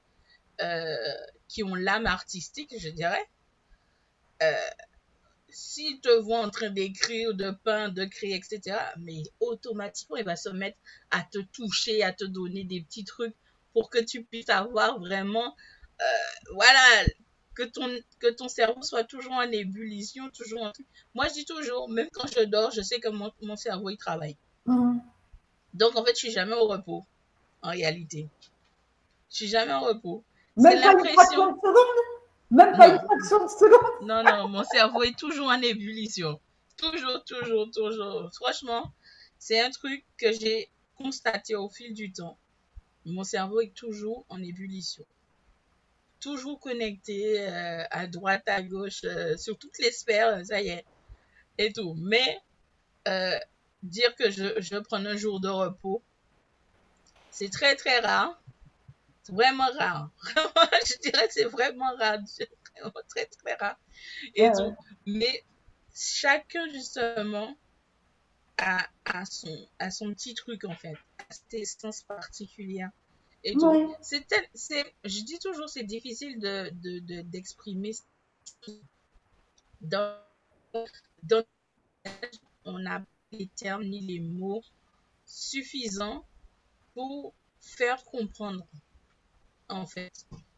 qui 1.47 1.63
ont 1.63 1.75
l'âme 1.75 2.05
artistique, 2.05 2.73
je 2.77 2.89
dirais, 2.89 3.25
euh, 4.41 4.53
s'il 5.49 6.01
te 6.01 6.09
voit 6.09 6.39
en 6.39 6.49
train 6.49 6.69
d'écrire, 6.69 7.33
de 7.33 7.51
peindre, 7.51 7.93
de 7.93 8.05
créer, 8.05 8.35
etc., 8.35 8.77
mais 8.97 9.23
automatiquement, 9.39 10.17
il 10.17 10.25
va 10.25 10.35
se 10.35 10.49
mettre 10.49 10.77
à 11.11 11.21
te 11.23 11.39
toucher, 11.53 12.03
à 12.03 12.11
te 12.11 12.25
donner 12.25 12.65
des 12.65 12.81
petits 12.81 13.05
trucs 13.05 13.33
pour 13.71 13.89
que 13.89 13.99
tu 13.99 14.23
puisses 14.23 14.49
avoir 14.49 14.99
vraiment, 14.99 15.55
euh, 16.01 16.05
voilà, 16.53 17.05
que 17.53 17.63
ton, 17.63 17.89
que 18.19 18.27
ton 18.27 18.49
cerveau 18.49 18.81
soit 18.81 19.05
toujours 19.05 19.31
en 19.33 19.43
ébullition, 19.43 20.29
toujours 20.31 20.63
en 20.63 20.73
Moi, 21.13 21.29
je 21.29 21.33
dis 21.35 21.45
toujours, 21.45 21.89
même 21.89 22.09
quand 22.11 22.27
je 22.27 22.43
dors, 22.43 22.71
je 22.71 22.81
sais 22.81 22.99
que 22.99 23.07
mon, 23.07 23.31
mon 23.41 23.55
cerveau, 23.55 23.89
il 23.89 23.97
travaille. 23.97 24.35
Mm. 24.65 24.99
Donc, 25.73 25.95
en 25.95 26.03
fait, 26.03 26.15
je 26.15 26.19
suis 26.19 26.31
jamais 26.31 26.55
au 26.55 26.67
repos, 26.67 27.05
en 27.61 27.69
réalité. 27.69 28.27
Je 29.29 29.35
suis 29.37 29.47
jamais 29.47 29.73
au 29.73 29.81
repos. 29.81 30.23
Même 30.57 30.81
pas 30.81 30.93
une 30.93 31.13
fraction 31.13 31.51
de 31.51 31.57
seconde 31.57 32.05
Même 32.51 32.77
pas 32.77 32.87
une 32.87 32.99
fraction 32.99 33.43
de 33.43 33.49
seconde 33.49 33.91
Non, 34.07 34.23
non, 34.23 34.47
mon 34.47 34.63
cerveau 34.63 35.03
est 35.03 35.17
toujours 35.17 35.47
en 35.47 35.61
ébullition. 35.61 36.39
Toujours, 36.77 37.23
toujours, 37.25 37.69
toujours. 37.71 38.29
Franchement, 38.35 38.91
c'est 39.39 39.59
un 39.59 39.69
truc 39.69 40.05
que 40.17 40.31
j'ai 40.31 40.69
constaté 40.97 41.55
au 41.55 41.69
fil 41.69 41.93
du 41.93 42.11
temps. 42.11 42.37
Mon 43.05 43.23
cerveau 43.23 43.61
est 43.61 43.73
toujours 43.73 44.25
en 44.29 44.41
ébullition. 44.41 45.05
Toujours 46.19 46.59
connecté 46.59 47.47
euh, 47.47 47.83
à 47.91 48.07
droite, 48.07 48.47
à 48.47 48.61
gauche, 48.61 49.01
euh, 49.03 49.37
sur 49.37 49.57
toutes 49.57 49.77
les 49.79 49.91
sphères, 49.91 50.43
ça 50.45 50.61
y 50.61 50.69
est. 50.69 50.85
Et 51.57 51.71
tout. 51.71 51.95
Mais 51.97 52.39
euh, 53.07 53.37
dire 53.83 54.15
que 54.15 54.31
je, 54.31 54.59
je 54.59 54.77
prends 54.77 55.05
un 55.05 55.15
jour 55.15 55.39
de 55.39 55.49
repos, 55.49 56.01
c'est 57.29 57.51
très, 57.51 57.75
très 57.75 57.99
rare. 57.99 58.41
C'est 59.25 59.33
vraiment 59.33 59.71
rare. 59.79 60.11
je 60.85 60.99
dirais 60.99 61.27
que 61.27 61.33
c'est 61.33 61.45
vraiment 61.45 61.95
rare. 61.97 62.19
Vraiment 62.75 62.93
très, 63.09 63.25
très 63.25 63.55
rare. 63.55 63.79
Et 64.35 64.49
Mais 65.07 65.43
chacun, 65.95 66.69
justement, 66.69 67.57
a, 68.59 68.87
a, 69.05 69.25
son, 69.25 69.67
a 69.79 69.89
son 69.89 70.13
petit 70.13 70.35
truc, 70.35 70.63
en 70.65 70.75
fait. 70.75 70.93
A 71.17 71.33
cette 71.33 71.53
essence 71.55 72.03
particulière. 72.03 72.91
Et 73.43 73.53
tout. 73.53 73.95
C'est, 74.01 74.23
je 75.03 75.21
dis 75.21 75.39
toujours, 75.39 75.69
c'est 75.69 75.83
difficile 75.83 76.39
de, 76.39 76.69
de, 76.73 77.21
d'exprimer 77.21 77.93
dans, 79.81 80.19
dans 81.23 81.43
on 82.63 82.77
n'a 82.77 82.99
pas 82.99 83.05
les 83.31 83.47
termes 83.47 83.85
ni 83.85 84.01
les 84.01 84.19
mots 84.19 84.63
suffisants 85.25 86.25
pour 86.93 87.33
faire 87.59 88.03
comprendre 88.03 88.67
en 89.69 89.85
fait. 89.85 90.11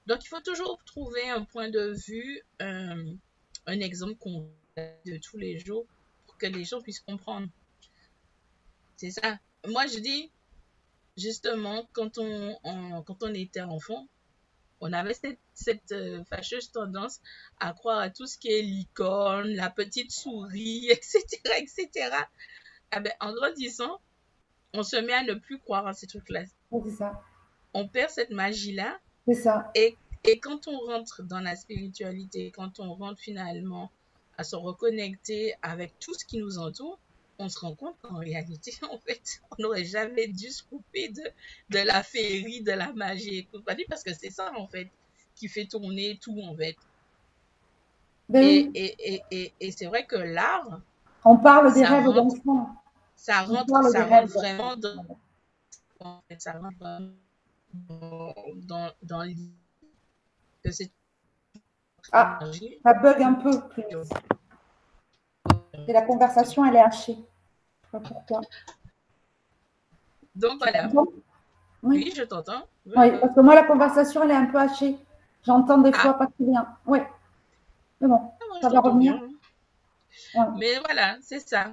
Donc, 0.06 0.24
il 0.24 0.28
faut 0.28 0.42
toujours 0.42 0.80
trouver 0.86 1.30
un 1.30 1.44
point 1.44 1.70
de 1.70 1.94
vue, 2.08 2.42
un, 2.60 3.18
exemple 3.68 4.16
de 4.78 5.18
tous 5.18 5.38
les 5.38 5.60
jours 5.60 5.86
pour 6.26 6.38
que 6.38 6.46
les 6.46 6.64
gens 6.64 6.82
puissent 6.82 7.02
comprendre. 7.02 7.48
C'est 8.96 9.12
ça. 9.12 9.38
Moi, 9.68 9.86
je 9.88 10.00
dis, 10.00 10.32
justement, 11.18 11.88
quand 11.94 12.18
on, 12.18 12.58
quand 13.04 13.24
on 13.24 13.34
était 13.34 13.62
enfant, 13.62 14.08
on 14.80 14.94
avait 14.94 15.16
cette, 15.54 15.92
euh, 15.92 16.24
fâcheuse 16.26 16.72
tendance 16.72 17.20
à 17.60 17.74
croire 17.74 18.00
à 18.00 18.10
tout 18.10 18.28
ce 18.28 18.38
qui 18.38 18.50
est 18.50 18.62
licorne, 18.62 19.50
la 19.50 19.70
petite 19.70 20.12
souris, 20.12 20.88
etc., 20.92 21.26
etc. 21.58 22.16
Ah 22.92 23.00
ben, 23.00 23.12
en 23.20 23.34
grandissant, 23.34 24.00
on 24.74 24.84
se 24.84 24.96
met 24.98 25.14
à 25.14 25.24
ne 25.24 25.34
plus 25.34 25.60
croire 25.60 25.88
à 25.88 25.94
ces 25.94 26.08
trucs-là. 26.08 26.44
c'est 26.72 26.92
ça. 26.92 27.22
On 27.78 27.88
perd 27.88 28.10
cette 28.10 28.32
magie-là. 28.32 28.98
C'est 29.28 29.36
ça. 29.36 29.70
Et, 29.76 29.96
et 30.24 30.40
quand 30.40 30.68
on 30.68 30.80
rentre 30.80 31.22
dans 31.22 31.40
la 31.40 31.56
spiritualité, 31.56 32.50
quand 32.50 32.80
on 32.80 32.96
rentre 32.96 33.20
finalement 33.20 33.92
à 34.36 34.44
se 34.44 34.56
reconnecter 34.56 35.54
avec 35.62 35.94
tout 36.00 36.16
ce 36.16 36.26
qui 36.26 36.40
nous 36.40 36.58
entoure, 36.58 36.98
on 37.38 37.50
se 37.50 37.60
rend 37.60 37.76
compte 37.76 37.96
qu'en 38.02 38.18
réalité, 38.18 38.72
en 38.92 38.98
fait, 38.98 39.44
on 39.52 39.62
n'aurait 39.62 39.86
jamais 39.86 40.28
dû 40.28 40.50
se 40.50 40.64
couper 40.64 41.10
de, 41.10 41.22
de 41.70 41.86
la 41.86 42.02
féerie, 42.02 42.64
de 42.64 42.72
la 42.72 42.92
magie 42.94 43.38
et 43.38 43.44
compagnie, 43.46 43.86
parce 43.88 44.02
que 44.02 44.12
c'est 44.12 44.32
ça, 44.32 44.52
en 44.58 44.66
fait, 44.66 44.90
qui 45.36 45.48
fait 45.48 45.66
tourner 45.66 46.18
tout, 46.20 46.42
en 46.42 46.56
fait. 46.56 46.78
Ben 48.28 48.44
et, 48.74 48.96
et, 48.98 49.22
et, 49.30 49.54
et 49.60 49.72
c'est 49.72 49.86
vrai 49.86 50.08
que 50.08 50.16
l'art. 50.16 50.82
On 51.24 51.38
parle 51.38 51.72
des 51.76 51.86
rêves 51.86 52.06
d'enfants. 52.06 52.76
Ça 53.16 53.44
rentre, 53.44 53.92
ça 53.92 54.06
rentre 54.06 54.34
vraiment 54.34 54.76
dans. 54.76 55.06
Ça 56.40 56.54
rentre 56.54 56.78
dans, 56.80 57.12
dans, 57.74 58.92
dans 59.02 59.24
l'idée 59.24 59.52
que 60.64 60.72
c'est. 60.72 60.92
Ah, 62.12 62.40
ça 62.84 62.94
bug 62.94 63.22
un 63.22 63.34
peu. 63.34 63.68
Plus. 63.70 63.84
Et 65.88 65.94
la 65.94 66.02
conversation, 66.02 66.66
elle 66.66 66.76
est 66.76 66.82
hachée. 66.82 67.16
Je 67.16 67.18
sais 67.18 67.92
pas 67.92 68.00
pourquoi. 68.00 68.42
Donc 70.36 70.60
voilà. 70.60 70.90
oui. 71.84 72.14
je 72.16 72.24
t'entends. 72.24 72.64
Oui, 72.86 73.12
parce 73.20 73.34
que 73.34 73.42
moi, 73.42 73.56
la 73.56 73.64
conversation, 73.64 74.24
elle 74.24 74.32
est 74.32 74.36
un 74.36 74.46
peu 74.46 74.60
hachée. 74.60 74.98
J'entends 75.44 75.80
des 75.80 75.92
fois 75.92 76.12
ah. 76.12 76.14
pas 76.14 76.28
très 76.28 76.46
bien. 76.46 76.78
Oui. 76.86 77.00
Mais 78.00 78.08
bon, 78.08 78.20
ah, 78.40 78.62
ça 78.62 78.70
va 78.70 78.80
revenir. 78.82 79.20
Mais 80.58 80.80
voilà, 80.86 81.18
c'est 81.22 81.40
ça. 81.40 81.72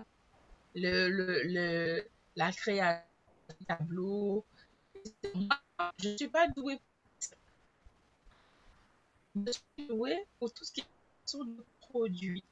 Le, 0.74 1.08
le, 1.08 1.42
le, 1.44 2.04
la 2.36 2.50
création 2.50 3.04
du 3.58 3.66
tableau. 3.66 4.44
Je 5.98 6.10
ne 6.10 6.16
suis 6.16 6.28
pas 6.28 6.48
douée. 6.48 6.80
Douée 9.34 10.26
pour 10.38 10.52
tout 10.52 10.64
ce 10.64 10.72
qui 10.72 10.80
est 10.80 10.86
sur 11.26 11.42
le 11.42 11.64
produit 11.80 12.44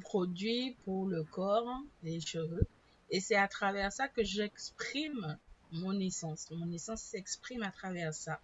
produit 0.00 0.76
pour 0.84 1.06
le 1.06 1.24
corps, 1.24 1.82
les 2.02 2.20
cheveux. 2.20 2.66
Et 3.10 3.20
c'est 3.20 3.36
à 3.36 3.48
travers 3.48 3.92
ça 3.92 4.08
que 4.08 4.24
j'exprime 4.24 5.38
mon 5.72 5.98
essence. 6.00 6.50
Mon 6.50 6.70
essence 6.72 7.02
s'exprime 7.02 7.62
à 7.62 7.70
travers 7.70 8.14
ça, 8.14 8.40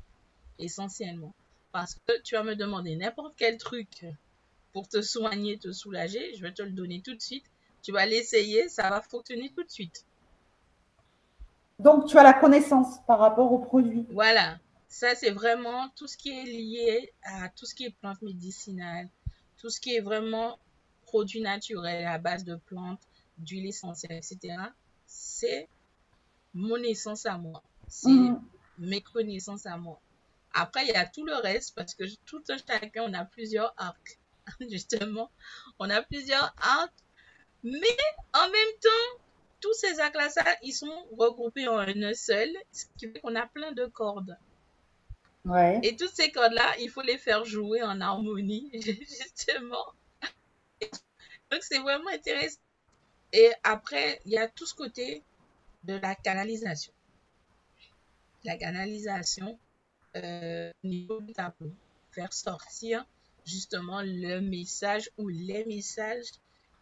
essentiellement. 0.59 1.35
Parce 1.73 1.95
que 1.95 2.21
tu 2.23 2.35
vas 2.35 2.43
me 2.43 2.55
demander 2.55 2.97
n'importe 2.97 3.35
quel 3.37 3.57
truc 3.59 4.05
pour 4.73 4.89
te 4.89 5.01
soigner, 5.01 5.59
te 5.59 5.73
soulager, 5.73 6.35
je 6.35 6.43
vais 6.43 6.53
te 6.53 6.63
le 6.63 6.71
donner 6.71 7.01
tout 7.01 7.15
de 7.15 7.21
suite. 7.21 7.45
Tu 7.83 7.93
vas 7.93 8.07
l'essayer, 8.07 8.69
ça 8.69 8.91
va 8.91 9.01
fonctionner 9.01 9.51
tout 9.55 9.65
de 9.65 9.71
suite. 9.71 10.05
Donc, 11.79 12.07
tu 12.07 12.19
as 12.19 12.23
la 12.23 12.35
connaissance 12.35 12.99
par 13.07 13.19
rapport 13.21 13.53
au 13.53 13.59
produit. 13.59 14.07
Voilà. 14.11 14.59
Ça, 14.89 15.15
c'est 15.15 15.31
vraiment 15.31 15.89
tout 15.97 16.07
ce 16.07 16.17
qui 16.17 16.31
est 16.31 16.45
lié 16.45 17.13
à 17.23 17.49
tout 17.51 17.67
ce 17.67 17.75
qui 17.75 17.85
est 17.85 17.91
plantes 17.91 18.23
médicinales, 18.23 19.09
tout 19.59 19.71
ce 19.71 19.81
qui 19.81 19.95
est 19.95 20.01
vraiment 20.01 20.59
produits 21.03 21.41
naturels 21.41 22.07
à 22.07 22.19
base 22.19 22.45
de 22.45 22.57
plantes, 22.57 23.03
d'huile 23.39 23.67
essentielle, 23.67 24.13
etc., 24.19 24.57
c'est 25.07 25.69
mon 26.55 26.77
essence 26.77 27.27
à 27.27 27.39
moi. 27.39 27.63
C'est 27.87 28.11
mhm. 28.11 28.43
mes 28.79 29.01
connaissances 29.01 29.67
à 29.67 29.77
moi. 29.77 30.01
Après, 30.53 30.85
il 30.85 30.89
y 30.89 30.95
a 30.95 31.07
tout 31.07 31.25
le 31.25 31.35
reste 31.35 31.75
parce 31.75 31.95
que 31.95 32.05
tout 32.25 32.43
un 32.49 32.57
chacun, 32.59 33.05
on 33.07 33.15
a 33.15 33.25
plusieurs 33.25 33.73
arcs. 33.77 34.19
Justement, 34.71 35.31
on 35.79 35.89
a 35.91 36.03
plusieurs 36.03 36.55
arcs. 36.61 36.93
Mais 37.63 37.97
en 38.35 38.45
même 38.45 38.75
temps, 38.81 39.23
tous 39.61 39.73
ces 39.75 40.01
arcs-là, 40.01 40.29
ils 40.63 40.73
sont 40.73 41.07
regroupés 41.17 41.69
en 41.69 41.79
un 41.79 42.15
seul, 42.15 42.51
ce 42.73 42.85
qui 42.97 43.11
fait 43.11 43.21
qu'on 43.21 43.35
a 43.37 43.47
plein 43.47 43.73
de 43.73 43.87
cordes. 43.87 44.37
Ouais. 45.45 45.81
Et 45.83 45.97
toutes 45.97 46.15
ces 46.15 46.31
cordes-là, 46.31 46.75
il 46.81 46.91
faut 46.91 47.03
les 47.03 47.19
faire 47.19 47.45
jouer 47.45 47.83
en 47.83 48.01
harmonie, 48.01 48.71
justement. 48.73 49.87
Donc, 51.51 51.63
c'est 51.63 51.79
vraiment 51.79 52.11
intéressant. 52.11 52.61
Et 53.33 53.51
après, 53.63 54.21
il 54.25 54.33
y 54.33 54.39
a 54.39 54.49
tout 54.49 54.67
ce 54.67 54.75
côté 54.75 55.23
de 55.85 55.95
la 55.95 56.15
canalisation. 56.15 56.93
La 58.45 58.57
canalisation 58.57 59.59
euh, 60.17 60.71
au 60.85 60.87
niveau 60.87 61.21
du 61.21 61.33
tableau. 61.33 61.73
Faire 62.13 62.33
sortir 62.33 63.05
justement 63.45 64.03
le 64.03 64.41
message 64.41 65.11
ou 65.19 65.29
les 65.29 65.65
messages 65.65 66.31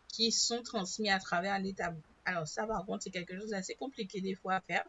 qui 0.08 0.32
sont 0.32 0.62
transmis 0.62 1.10
à 1.10 1.18
travers 1.18 1.58
les 1.58 1.72
tableaux. 1.72 2.02
Alors 2.26 2.46
ça, 2.46 2.66
par 2.66 2.84
contre, 2.84 3.04
c'est 3.04 3.10
quelque 3.10 3.38
chose 3.38 3.50
d'assez 3.50 3.76
compliqué 3.76 4.20
des 4.20 4.34
fois 4.34 4.54
à 4.54 4.60
faire. 4.60 4.84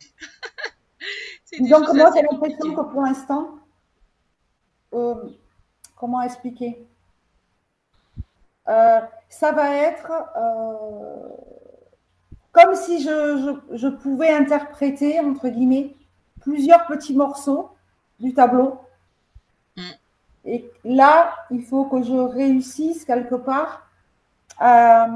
Donc, 1.58 1.92
moi, 1.92 2.12
j'ai 2.14 2.22
l'impression 2.22 2.74
que 2.74 2.82
pour 2.92 3.02
l'instant, 3.02 3.58
euh, 4.94 5.30
comment 5.96 6.22
expliquer? 6.22 6.86
Euh, 8.68 9.00
ça 9.28 9.50
va 9.50 9.74
être 9.74 10.12
euh, 10.36 11.28
comme 12.52 12.76
si 12.76 13.02
je, 13.02 13.88
pouvais 13.88 14.30
interpréter, 14.30 15.18
entre 15.18 15.48
guillemets, 15.48 15.96
plusieurs 16.40 16.86
petits 16.86 17.16
morceaux 17.16 17.70
du 18.20 18.32
tableau. 18.32 18.78
Mm. 19.76 19.82
Et 20.44 20.70
là, 20.84 21.34
il 21.50 21.64
faut 21.64 21.86
que 21.86 22.04
je 22.04 22.14
réussisse 22.14 23.04
quelque 23.04 23.34
part 23.34 23.90
à, 24.58 25.08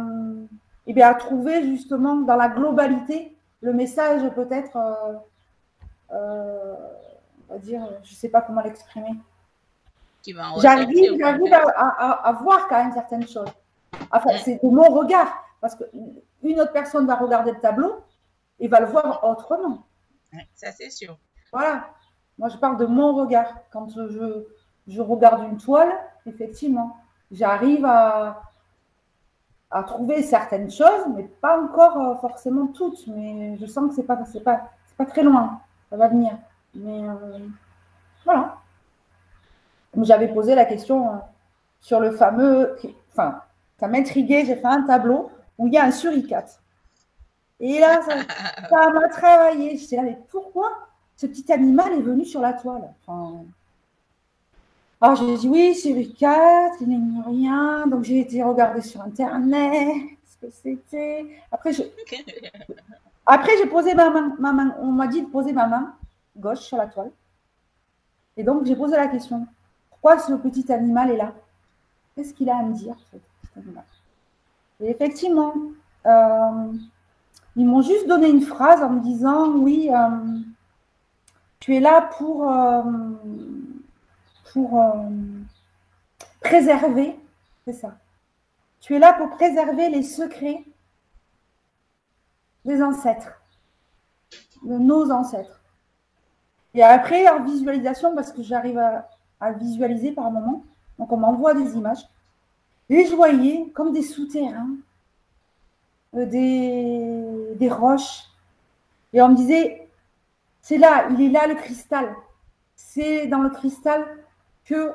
eh 0.87 0.93
bien, 0.93 1.09
à 1.09 1.15
trouver 1.15 1.63
justement 1.63 2.17
dans 2.17 2.37
la 2.37 2.49
globalité 2.49 3.37
le 3.61 3.73
message 3.73 4.29
peut-être, 4.35 4.77
euh, 6.13 6.75
on 7.49 7.53
va 7.55 7.59
dire, 7.59 7.81
je 8.03 8.11
ne 8.11 8.17
sais 8.17 8.29
pas 8.29 8.43
comment 8.43 8.61
l'exprimer. 8.61 9.15
J'arrive, 10.61 11.23
à, 11.23 12.39
voir 12.43 12.69
quand 12.69 12.83
même 12.83 12.93
certaines 12.93 13.27
choses. 13.27 13.49
Enfin, 14.11 14.31
c'est 14.43 14.63
de 14.63 14.69
mon 14.69 14.89
regard. 14.91 15.33
Parce 15.61 15.77
qu'une 15.77 16.61
autre 16.61 16.73
personne 16.73 17.07
va 17.07 17.17
regarder 17.17 17.53
le 17.53 17.59
tableau 17.59 18.03
et 18.61 18.69
va 18.69 18.81
le 18.81 18.87
voir 18.87 19.25
autrement. 19.25 19.85
ça, 20.55 20.73
c'est 20.73 20.91
sûr. 20.91 21.17
Voilà. 21.53 21.89
Moi, 22.39 22.49
je 22.49 22.57
parle 22.57 22.77
de 22.77 22.87
mon 22.87 23.15
regard. 23.15 23.55
Quand 23.71 23.89
je, 23.89 24.45
je 24.87 25.01
regarde 25.01 25.45
une 25.45 25.57
toile, 25.57 25.93
effectivement, 26.27 26.97
j'arrive 27.31 27.85
à, 27.85 28.43
à 29.75 29.83
trouver 29.83 30.23
certaines 30.23 30.71
choses, 30.71 31.07
mais 31.15 31.25
pas 31.25 31.61
encore 31.61 31.99
euh, 31.99 32.15
forcément 32.17 32.69
toutes. 32.69 33.07
Mais 33.09 33.59
je 33.61 33.67
sens 33.67 33.89
que 33.89 33.95
ce 33.97 34.01
n'est 34.01 34.07
pas, 34.07 34.17
pas, 34.45 34.71
pas 34.97 35.05
très 35.05 35.23
loin. 35.23 35.61
Ça 35.91 35.97
va 35.97 36.09
venir. 36.09 36.33
Mais 36.75 37.07
euh, 37.07 37.39
voilà 38.25 38.57
j'avais 40.03 40.29
posé 40.29 40.55
la 40.55 40.65
question 40.65 41.09
euh, 41.09 41.17
sur 41.81 42.01
le 42.01 42.11
fameux, 42.11 42.77
enfin, 43.13 43.41
ça 43.79 43.87
m'intriguait, 43.87 44.45
j'ai 44.45 44.57
fait 44.57 44.67
un 44.67 44.83
tableau 44.83 45.31
où 45.59 45.69
il 45.69 45.75
y 45.75 45.79
a 45.79 45.85
un 45.85 45.93
suricate. 45.93 46.61
Et 47.61 47.79
là, 47.79 48.01
ça 48.69 48.91
m'a 48.91 49.09
travaillé. 49.09 49.77
Je 49.77 49.97
là, 49.97 50.03
mais 50.03 50.19
pourquoi 50.31 50.71
ce 51.17 51.27
petit 51.27 51.53
animal 51.53 51.93
est 51.93 52.01
venu 52.01 52.25
sur 52.25 52.41
la 52.41 52.53
toile? 52.53 52.93
Alors 55.05 55.17
j'ai 55.17 55.37
dit 55.37 55.49
oui, 55.51 55.75
suricate, 55.75 56.73
il 56.81 56.89
n'est 56.89 57.23
rien. 57.27 57.87
Donc 57.89 58.05
j'ai 58.05 58.21
été 58.21 58.43
regarder 58.43 58.81
sur 58.81 59.03
Internet 59.03 60.03
ce 60.25 60.47
que 60.47 60.51
c'était. 60.51 61.27
Après, 61.53 61.75
je... 61.75 61.83
Après, 63.27 63.53
j'ai 63.59 63.67
posé 63.67 63.95
ma 63.95 64.09
main, 64.09 64.35
ma 64.39 64.55
main. 64.55 64.75
On 64.81 64.93
m'a 64.93 65.07
dit 65.07 65.21
de 65.21 65.27
poser 65.27 65.53
ma 65.53 65.67
main 65.67 65.95
gauche 66.35 66.61
sur 66.61 66.79
la 66.79 66.87
toile. 66.87 67.11
Et 68.39 68.45
donc, 68.45 68.65
j'ai 68.65 68.75
posé 68.75 68.97
la 68.97 69.09
question 69.09 69.47
pourquoi 69.91 70.19
ce 70.19 70.33
petit 70.33 70.73
animal 70.73 71.11
est 71.11 71.19
là? 71.19 71.35
Qu'est-ce 72.17 72.33
qu'il 72.33 72.49
a 72.49 72.57
à 72.57 72.63
me 72.63 72.73
dire, 72.73 72.97
ce 73.13 73.19
petit 73.19 73.59
animal? 73.59 73.85
Et 74.81 74.89
effectivement, 74.89 75.53
euh, 76.07 76.73
ils 77.57 77.67
m'ont 77.67 77.83
juste 77.83 78.09
donné 78.09 78.31
une 78.31 78.41
phrase 78.41 78.83
en 78.83 78.89
me 78.89 79.01
disant 79.01 79.51
Oui, 79.51 79.91
euh, 79.93 80.39
tu 81.61 81.77
es 81.77 81.81
là 81.81 82.09
pour, 82.17 82.51
euh, 82.51 82.83
pour 84.55 84.81
préserver, 86.41 87.19
c'est 87.67 87.73
ça. 87.73 87.97
Tu 88.81 88.95
es 88.95 88.99
là 89.01 89.13
pour 89.13 89.31
préserver 89.31 89.89
les 89.91 90.05
secrets 90.05 90.65
des 92.65 92.83
ancêtres, 92.83 93.43
de 94.63 94.79
nos 94.79 95.11
ancêtres. 95.11 95.61
Et 96.73 96.83
après, 96.83 97.29
en 97.29 97.43
visualisation, 97.43 98.15
parce 98.15 98.33
que 98.33 98.43
j'arrive 98.43 98.79
à, 98.79 99.53
visualiser 99.53 100.13
par 100.13 100.31
moment. 100.31 100.65
Donc, 100.99 101.13
on 101.13 101.19
m'envoie 101.19 101.53
des 101.53 101.75
images. 101.75 102.09
Et 102.89 103.07
je 103.07 103.15
voyais 103.15 103.71
comme 103.75 103.93
des 103.93 104.03
souterrains, 104.03 104.77
euh, 106.15 106.25
des 106.25 107.69
roches, 107.71 108.25
Et 109.13 109.21
on 109.21 109.29
me 109.29 109.37
disait, 109.37 109.89
c'est 110.63 110.79
là, 110.79 111.09
il 111.11 111.21
est 111.21 111.29
là 111.29 111.47
le 111.47 111.57
cristal. 111.57 112.15
C'est 112.77 113.27
dans 113.27 113.43
le 113.43 113.51
cristal 113.51 114.07
que 114.65 114.93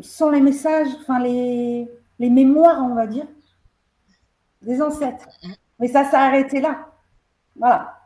sont 0.00 0.30
les 0.30 0.40
messages, 0.40 0.88
enfin 1.00 1.18
les, 1.18 1.88
les 2.18 2.30
mémoires, 2.30 2.82
on 2.82 2.94
va 2.94 3.06
dire, 3.06 3.26
des 4.62 4.80
ancêtres. 4.82 5.28
Mais 5.78 5.88
ça 5.88 6.04
s'est 6.04 6.16
arrêté 6.16 6.60
là. 6.60 6.88
Voilà. 7.56 7.98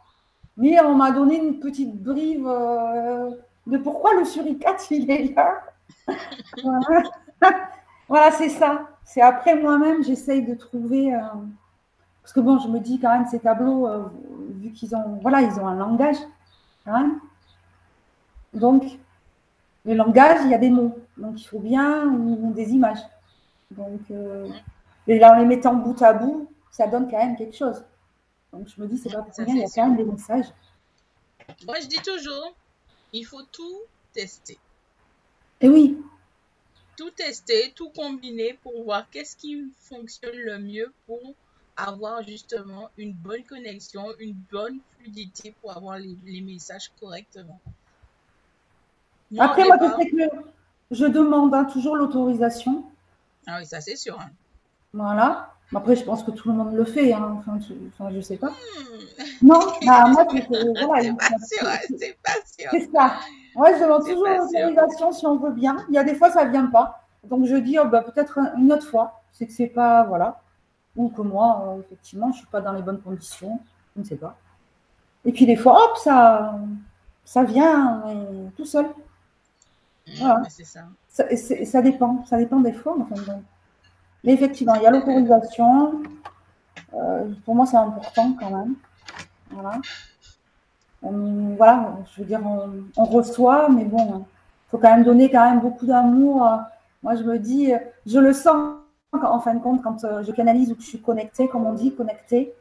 Mais 0.56 0.80
on 0.80 0.94
m'a 0.94 1.10
donné 1.12 1.38
une 1.38 1.58
petite 1.58 2.02
brive 2.02 2.46
euh, 2.46 3.30
de 3.66 3.78
pourquoi 3.78 4.14
le 4.14 4.24
suricate, 4.24 4.90
il 4.90 5.10
est 5.10 5.34
là. 5.34 5.62
voilà, 8.08 8.30
c'est 8.32 8.48
ça. 8.48 8.88
C'est 9.04 9.22
après 9.22 9.54
moi-même, 9.56 10.02
j'essaye 10.04 10.42
de 10.42 10.54
trouver. 10.54 11.14
Euh, 11.14 11.20
parce 12.22 12.32
que 12.32 12.40
bon, 12.40 12.58
je 12.58 12.68
me 12.68 12.78
dis 12.78 13.00
quand 13.00 13.10
même, 13.10 13.26
ces 13.26 13.40
tableaux, 13.40 13.88
euh, 13.88 14.04
vu 14.50 14.70
qu'ils 14.72 14.94
ont, 14.94 15.18
voilà, 15.22 15.40
ils 15.40 15.58
ont 15.58 15.66
un 15.66 15.76
langage, 15.76 16.18
Donc, 18.52 18.84
le 19.90 19.96
langage, 19.96 20.38
il 20.44 20.50
y 20.50 20.54
a 20.54 20.58
des 20.58 20.70
mots. 20.70 20.98
Donc, 21.16 21.40
il 21.40 21.44
faut 21.44 21.58
bien 21.58 22.06
des 22.54 22.70
images. 22.70 23.02
Donc, 23.70 24.00
et 25.10 25.24
en 25.24 25.34
les 25.34 25.44
mettant 25.44 25.74
bout 25.74 26.00
à 26.02 26.12
bout, 26.12 26.48
ça 26.70 26.86
donne 26.86 27.10
quand 27.10 27.18
même 27.18 27.36
quelque 27.36 27.56
chose. 27.56 27.84
Donc 28.52 28.68
je 28.68 28.80
me 28.80 28.86
dis, 28.86 28.96
c'est 28.96 29.10
pas 29.10 29.22
pour 29.22 29.34
rien, 29.36 29.46
il 29.48 29.58
y 29.58 29.64
a 29.64 29.68
quand 29.74 29.88
même 29.88 29.96
des 29.96 30.04
messages. 30.04 30.46
Moi, 31.66 31.76
je 31.80 31.88
dis 31.88 32.00
toujours, 32.00 32.54
il 33.12 33.24
faut 33.24 33.42
tout 33.50 33.80
tester. 34.12 34.56
Et 35.60 35.68
oui. 35.68 35.98
Tout 36.96 37.10
tester, 37.10 37.72
tout 37.74 37.90
combiner 37.90 38.58
pour 38.62 38.84
voir 38.84 39.10
qu'est-ce 39.10 39.36
qui 39.36 39.64
fonctionne 39.80 40.36
le 40.36 40.58
mieux 40.58 40.92
pour 41.06 41.34
avoir 41.76 42.22
justement 42.22 42.90
une 42.96 43.12
bonne 43.12 43.42
connexion, 43.42 44.14
une 44.20 44.34
bonne 44.52 44.78
fluidité 44.98 45.54
pour 45.60 45.76
avoir 45.76 45.98
les, 45.98 46.40
messages 46.40 46.92
correctement. 47.00 47.60
Après, 49.38 49.64
moi, 49.64 49.76
je 49.80 50.02
sais 50.02 50.10
que 50.10 50.36
je 50.90 51.06
demande 51.06 51.54
hein, 51.54 51.64
toujours 51.64 51.96
l'autorisation. 51.96 52.84
Ah 53.46 53.58
oui, 53.58 53.66
ça 53.66 53.80
c'est 53.80 53.96
sûr. 53.96 54.18
Hein. 54.20 54.30
Voilà. 54.92 55.54
Après, 55.74 55.94
je 55.94 56.04
pense 56.04 56.24
que 56.24 56.32
tout 56.32 56.48
le 56.48 56.54
monde 56.54 56.74
le 56.74 56.84
fait. 56.84 57.12
Hein. 57.12 57.36
Enfin, 57.38 57.58
je, 57.60 57.74
enfin, 57.88 58.10
je 58.12 58.20
sais 58.20 58.36
pas. 58.36 58.48
Hmm. 58.48 59.46
Non, 59.46 59.60
bah, 59.86 60.06
moi, 60.08 60.26
c'est 60.30 60.46
voilà, 60.84 61.14
pas 61.14 61.38
sûr, 61.38 61.68
c'est 61.96 62.18
pas 62.24 62.32
sûr. 62.44 62.70
C'est 62.72 62.90
ça. 62.92 63.12
Ouais, 63.54 63.74
je 63.78 63.84
demande 63.84 64.04
toujours 64.04 64.26
l'autorisation 64.26 65.12
si 65.12 65.26
on 65.26 65.36
veut 65.36 65.52
bien. 65.52 65.84
Il 65.88 65.94
y 65.94 65.98
a 65.98 66.04
des 66.04 66.14
fois, 66.14 66.30
ça 66.30 66.44
vient 66.44 66.66
pas. 66.66 67.04
Donc, 67.24 67.46
je 67.46 67.56
dis, 67.56 67.78
oh, 67.78 67.86
bah, 67.86 68.02
peut-être 68.02 68.38
une 68.56 68.72
autre 68.72 68.86
fois. 68.86 69.22
C'est 69.32 69.46
que 69.46 69.52
c'est 69.52 69.68
pas, 69.68 70.02
voilà. 70.04 70.40
Ou 70.96 71.08
que 71.08 71.22
moi, 71.22 71.64
euh, 71.68 71.80
effectivement, 71.82 72.32
je 72.32 72.38
suis 72.38 72.46
pas 72.46 72.60
dans 72.60 72.72
les 72.72 72.82
bonnes 72.82 73.00
conditions. 73.00 73.60
Je 73.94 74.00
ne 74.00 74.06
sais 74.06 74.16
pas. 74.16 74.36
Et 75.24 75.30
puis, 75.30 75.46
des 75.46 75.56
fois, 75.56 75.84
hop, 75.84 75.96
ça, 75.98 76.58
ça 77.24 77.44
vient 77.44 78.02
tout 78.56 78.64
seul. 78.64 78.86
Voilà. 80.18 80.42
c'est 80.48 80.64
ça. 80.64 80.80
Ça, 81.08 81.24
ça, 81.64 81.82
dépend. 81.82 82.24
Ça 82.26 82.38
dépend 82.38 82.60
des 82.60 82.72
fois. 82.72 82.96
Mais 84.24 84.32
effectivement, 84.32 84.74
il 84.74 84.82
y 84.82 84.86
a 84.86 84.90
l'autorisation. 84.90 86.02
Euh, 86.94 87.28
pour 87.44 87.54
moi, 87.54 87.66
c'est 87.66 87.76
important 87.76 88.36
quand 88.38 88.50
même. 88.50 88.74
Voilà. 89.50 89.80
voilà, 91.02 91.98
je 92.14 92.20
veux 92.20 92.26
dire, 92.26 92.40
on, 92.96 93.04
reçoit, 93.04 93.68
mais 93.68 93.84
bon, 93.84 94.24
il 94.26 94.70
faut 94.70 94.78
quand 94.78 94.94
même 94.94 95.04
donner 95.04 95.30
quand 95.30 95.48
même 95.48 95.60
beaucoup 95.60 95.86
d'amour. 95.86 96.48
Moi, 97.02 97.16
je 97.16 97.22
me 97.24 97.38
dis, 97.38 97.72
je 98.06 98.18
le 98.18 98.32
sens 98.32 98.76
en 99.12 99.40
fin 99.40 99.54
de 99.54 99.60
compte 99.60 99.82
quand 99.82 100.04
euh, 100.04 100.22
je 100.22 100.32
canalise 100.32 100.70
ou 100.70 100.76
que 100.76 100.82
je 100.82 100.88
suis 100.88 101.00
connectée, 101.00 101.48
comme 101.48 101.66
on 101.66 101.72
dit, 101.72 101.94
connectée. 101.94 102.52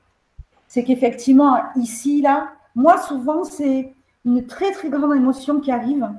C'est 0.67 0.83
qu'effectivement, 0.83 1.61
ici, 1.75 2.21
là, 2.21 2.49
moi, 2.75 2.97
souvent, 2.97 3.43
c'est 3.43 3.93
une 4.25 4.45
très, 4.45 4.71
très 4.71 4.89
grande 4.89 5.15
émotion 5.15 5.59
qui 5.59 5.71
arrive. 5.71 6.09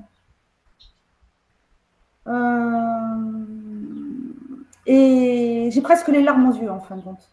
Euh, 2.31 3.41
et 4.87 5.69
j'ai 5.73 5.81
presque 5.81 6.09
les 6.09 6.23
larmes 6.23 6.49
aux 6.49 6.55
yeux, 6.55 6.71
en 6.71 6.81
fin 6.81 6.97
de 6.97 7.03
compte. 7.03 7.29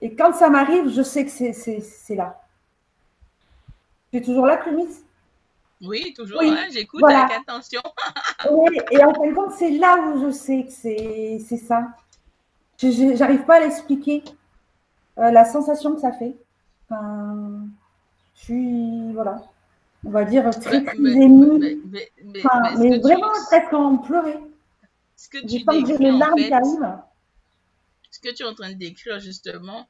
Et 0.00 0.14
quand 0.14 0.34
ça 0.34 0.50
m'arrive, 0.50 0.88
je 0.88 1.02
sais 1.02 1.24
que 1.24 1.30
c'est 1.30 2.14
là. 2.14 2.42
Tu 4.10 4.18
es 4.18 4.22
toujours 4.22 4.46
là, 4.46 4.58
Clumis 4.58 4.88
Oui, 5.80 6.12
toujours, 6.14 6.42
hein, 6.42 6.66
j'écoute 6.70 7.02
avec 7.04 7.38
attention. 7.38 7.80
oui, 8.50 8.78
et 8.90 9.02
en 9.02 9.14
fin 9.14 9.26
de 9.26 9.34
compte, 9.34 9.52
c'est 9.52 9.70
là 9.70 9.96
où 9.98 10.26
je 10.26 10.30
sais 10.30 10.64
que 10.64 10.70
c'est 10.70 11.56
ça. 11.56 11.88
Je 12.78 13.18
n'arrive 13.18 13.44
pas 13.44 13.56
à 13.56 13.60
l'expliquer, 13.60 14.22
euh, 15.18 15.30
la 15.30 15.46
sensation 15.46 15.94
que 15.94 16.00
ça 16.00 16.12
fait. 16.12 16.36
Enfin, 16.84 17.66
je 18.34 18.40
suis, 18.42 19.12
voilà, 19.12 19.42
on 20.04 20.10
va 20.10 20.24
dire 20.24 20.48
très, 20.60 20.84
très 20.84 20.96
émue. 20.96 21.80
Mais, 21.90 22.10
mais, 22.24 22.98
vraiment 22.98 23.32
presque 23.46 23.72
en 23.72 23.98
pleurer. 23.98 24.38
ce 25.16 25.28
que 25.28 25.38
tu 25.38 25.64
décris, 25.64 26.10
en 26.10 26.36
fait, 26.36 26.50
ce 28.10 28.20
que 28.20 28.34
tu 28.34 28.42
es 28.42 28.46
en 28.46 28.54
train 28.54 28.72
de 28.72 28.78
décrire 28.78 29.20
justement, 29.20 29.88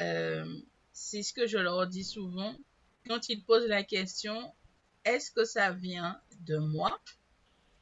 euh, 0.00 0.44
c'est 0.92 1.22
ce 1.22 1.32
que 1.32 1.46
je 1.46 1.58
leur 1.58 1.86
dis 1.86 2.04
souvent. 2.04 2.54
Quand 3.06 3.28
ils 3.28 3.42
posent 3.42 3.68
la 3.68 3.82
question 3.82 4.52
est-ce 5.04 5.30
que 5.30 5.44
ça 5.44 5.72
vient 5.72 6.20
de 6.46 6.58
moi? 6.58 7.00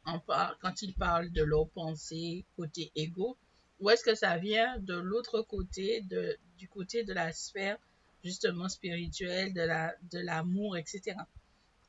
Quand 0.04 0.82
ils 0.82 0.94
parlent 0.94 1.30
de 1.30 1.42
leur 1.42 1.68
pensée 1.68 2.44
côté 2.56 2.90
ego 2.96 3.36
ou 3.78 3.90
est-ce 3.90 4.02
que 4.02 4.14
ça 4.14 4.38
vient 4.38 4.78
de 4.78 4.94
l'autre 4.94 5.42
côté 5.42 6.00
de, 6.02 6.36
du 6.58 6.68
côté 6.68 7.04
de 7.04 7.12
la 7.12 7.32
sphère 7.32 7.78
justement 8.24 8.68
spirituelle 8.68 9.52
de 9.54 9.60
la 9.60 9.94
de 10.10 10.18
l'amour 10.18 10.76
etc 10.76 11.16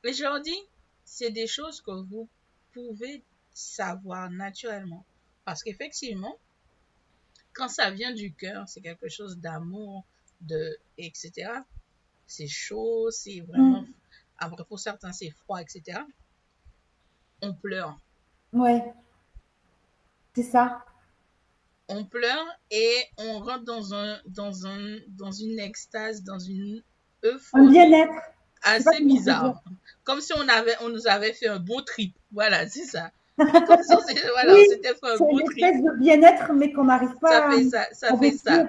et 0.04 0.12
je 0.12 0.22
leur 0.22 0.40
dis 0.40 0.58
c'est 1.04 1.30
des 1.30 1.46
choses 1.46 1.80
que 1.80 1.90
vous 1.90 2.28
pouvez 2.72 3.22
savoir 3.52 4.30
naturellement. 4.30 5.04
Parce 5.44 5.62
qu'effectivement, 5.62 6.38
quand 7.52 7.68
ça 7.68 7.90
vient 7.90 8.12
du 8.12 8.32
cœur, 8.32 8.68
c'est 8.68 8.80
quelque 8.80 9.08
chose 9.08 9.38
d'amour, 9.38 10.04
de 10.40 10.78
etc. 10.98 11.50
C'est 12.26 12.48
chaud, 12.48 13.10
c'est 13.10 13.40
vraiment. 13.40 13.82
Mm. 13.82 13.92
Après, 14.38 14.64
pour 14.64 14.78
certains, 14.78 15.12
c'est 15.12 15.30
froid, 15.30 15.60
etc. 15.60 16.00
On 17.42 17.52
pleure. 17.52 17.98
Ouais. 18.52 18.82
C'est 20.34 20.42
ça. 20.42 20.84
On 21.88 22.04
pleure 22.04 22.46
et 22.70 23.04
on 23.18 23.40
rentre 23.40 23.64
dans 23.64 23.94
un 23.94 24.18
dans 24.26 24.66
un 24.66 24.98
dans 25.08 25.30
une 25.30 25.58
extase, 25.58 26.22
dans 26.22 26.38
une 26.38 26.82
euphorie. 27.22 27.66
Un 27.66 27.70
bien-être. 27.70 28.14
Assez 28.62 29.04
bizarre. 29.04 29.62
Comme 30.04 30.20
si 30.20 30.32
on 30.34 30.48
avait 30.48 30.74
on 30.82 30.88
nous 30.88 31.06
avait 31.06 31.32
fait 31.32 31.48
un 31.48 31.58
beau 31.58 31.80
trip. 31.80 32.14
Voilà, 32.32 32.68
c'est 32.68 32.84
ça 32.84 33.10
voilà, 33.36 34.54
oui, 34.54 34.66
c'était 34.68 34.92
C'est 35.00 35.24
une 35.24 35.40
espèce 35.40 35.82
de 35.82 35.98
bien-être, 35.98 36.52
mais 36.52 36.70
qu'on 36.70 36.84
n'arrive 36.84 37.16
pas 37.18 37.30
ça 37.30 37.50
fait 37.50 37.64
ça, 37.64 37.86
ça 37.92 38.16
fait 38.18 38.32
ça. 38.32 38.66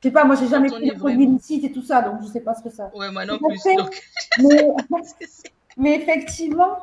Je 0.00 0.08
sais 0.08 0.12
pas, 0.12 0.24
moi 0.24 0.36
j'ai 0.36 0.46
jamais 0.46 0.68
pris 0.68 0.90
de 0.90 0.94
produits 0.94 1.38
et 1.64 1.72
tout 1.72 1.82
ça, 1.82 2.02
donc 2.02 2.20
je 2.22 2.26
sais 2.26 2.40
pas 2.40 2.54
ce 2.54 2.62
que 2.62 2.68
ça. 2.68 2.90
Ouais, 2.94 3.10
moi 3.10 3.24
non 3.24 3.38
plus. 3.38 3.58
Mais, 5.76 5.96
effectivement, 5.96 6.78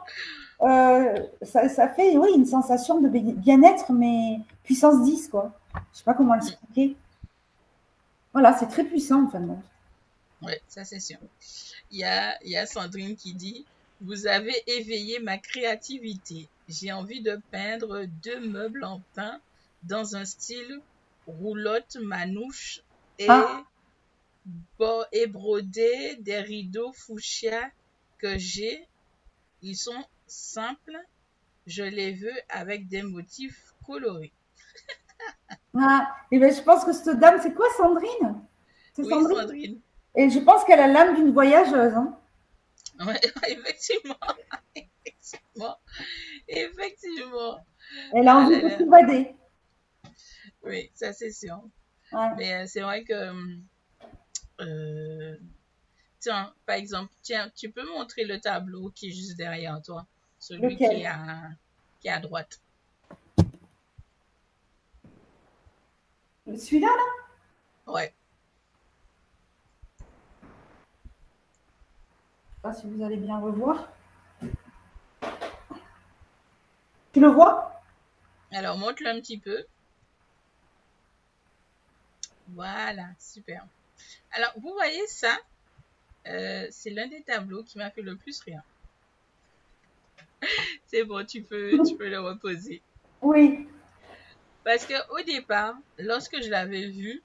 euh, 0.61 1.15
ça, 1.41 1.69
ça, 1.69 1.87
fait 1.87 2.17
oui, 2.17 2.29
une 2.35 2.45
sensation 2.45 2.99
de 2.99 3.07
bien-être, 3.07 3.91
mais 3.93 4.39
puissance 4.63 5.01
10, 5.03 5.29
quoi. 5.29 5.51
Je 5.93 5.99
sais 5.99 6.03
pas 6.03 6.13
comment 6.13 6.33
l'expliquer. 6.33 6.95
Voilà, 8.33 8.53
c'est 8.57 8.67
très 8.67 8.83
puissant 8.83 9.25
en 9.25 9.27
fin 9.27 9.39
de 9.39 9.47
compte. 9.47 9.63
Oui, 10.41 10.53
ça 10.67 10.83
c'est 10.83 10.99
sûr. 10.99 11.17
Il 11.91 11.99
y 11.99 12.03
a, 12.03 12.37
y 12.43 12.55
a 12.55 12.65
Sandrine 12.65 13.15
qui 13.15 13.33
dit 13.33 13.65
vous 14.01 14.25
avez 14.25 14.55
éveillé 14.67 15.19
ma 15.19 15.37
créativité. 15.37 16.49
J'ai 16.67 16.91
envie 16.91 17.21
de 17.21 17.39
peindre 17.51 18.05
deux 18.23 18.39
meubles 18.39 18.83
en 18.83 19.01
pain 19.13 19.39
dans 19.83 20.15
un 20.15 20.25
style 20.25 20.81
roulotte 21.27 21.97
manouche 22.01 22.81
et, 23.19 23.27
ah. 23.29 23.63
et 25.11 25.27
broder 25.27 26.15
des 26.19 26.39
rideaux 26.39 26.91
fuchsia 26.93 27.69
que 28.17 28.37
j'ai. 28.37 28.87
Ils 29.61 29.77
sont 29.77 30.05
simples. 30.25 30.97
Je 31.67 31.83
les 31.83 32.13
veux 32.13 32.33
avec 32.49 32.87
des 32.87 33.03
motifs 33.03 33.73
colorés. 33.85 34.31
ah, 35.77 36.15
et 36.31 36.39
ben, 36.39 36.51
je 36.51 36.61
pense 36.61 36.83
que 36.85 36.93
cette 36.93 37.19
dame, 37.19 37.39
c'est 37.41 37.53
quoi 37.53 37.67
Sandrine? 37.77 38.41
C'est 38.95 39.03
Sandrine. 39.03 39.79
Et 40.15 40.29
je 40.29 40.39
pense 40.39 40.63
qu'elle 40.65 40.79
a 40.79 40.87
l'âme 40.87 41.15
d'une 41.15 41.31
voyageuse. 41.31 41.93
Hein. 41.93 42.17
Ouais, 43.05 43.19
effectivement. 43.47 44.15
effectivement. 44.75 45.75
Effectivement. 46.47 47.65
Elle 48.13 48.27
a 48.27 48.35
envie 48.35 48.61
de 48.61 48.69
s'évader. 48.69 49.35
Oui, 50.63 50.91
ça 50.93 51.11
c'est 51.11 51.31
sûr. 51.31 51.63
Mais 52.37 52.53
euh, 52.53 52.65
c'est 52.67 52.81
vrai 52.81 53.03
que. 53.03 53.33
Euh, 54.59 55.35
tiens, 56.19 56.53
par 56.67 56.75
exemple, 56.75 57.11
tiens, 57.23 57.49
tu 57.55 57.71
peux 57.71 57.87
montrer 57.87 58.23
le 58.23 58.39
tableau 58.39 58.91
qui 58.91 59.07
est 59.07 59.11
juste 59.11 59.35
derrière 59.35 59.81
toi. 59.81 60.05
Celui 60.37 60.75
qui, 60.75 60.83
est 60.83 61.05
à, 61.07 61.49
qui 61.99 62.07
est 62.07 62.11
à 62.11 62.19
droite. 62.19 62.61
Celui-là, 66.45 66.87
là? 66.87 67.91
Ouais. 67.93 68.13
Pas 72.61 72.73
si 72.73 72.87
vous 72.87 73.03
allez 73.03 73.17
bien 73.17 73.39
revoir. 73.39 73.89
Tu 77.13 77.19
le 77.19 77.27
vois? 77.27 77.81
Alors, 78.51 78.77
montre-le 78.77 79.09
un 79.09 79.19
petit 79.19 79.37
peu. 79.37 79.65
Voilà, 82.49 83.07
super. 83.19 83.65
Alors, 84.31 84.51
vous 84.57 84.73
voyez 84.73 85.05
ça? 85.07 85.37
Euh, 86.27 86.67
C'est 86.69 86.91
l'un 86.91 87.07
des 87.07 87.21
tableaux 87.23 87.63
qui 87.63 87.77
m'a 87.77 87.89
fait 87.89 88.01
le 88.01 88.15
plus 88.15 88.39
rire. 88.41 88.61
C'est 90.87 91.03
bon, 91.03 91.25
tu 91.25 91.41
peux, 91.41 91.79
tu 91.85 91.95
peux 91.95 92.09
le 92.09 92.19
reposer. 92.19 92.81
Oui. 93.21 93.67
Parce 94.63 94.85
que 94.85 94.93
au 95.11 95.23
départ, 95.23 95.75
lorsque 95.97 96.41
je 96.41 96.49
l'avais 96.49 96.87
vu, 96.87 97.23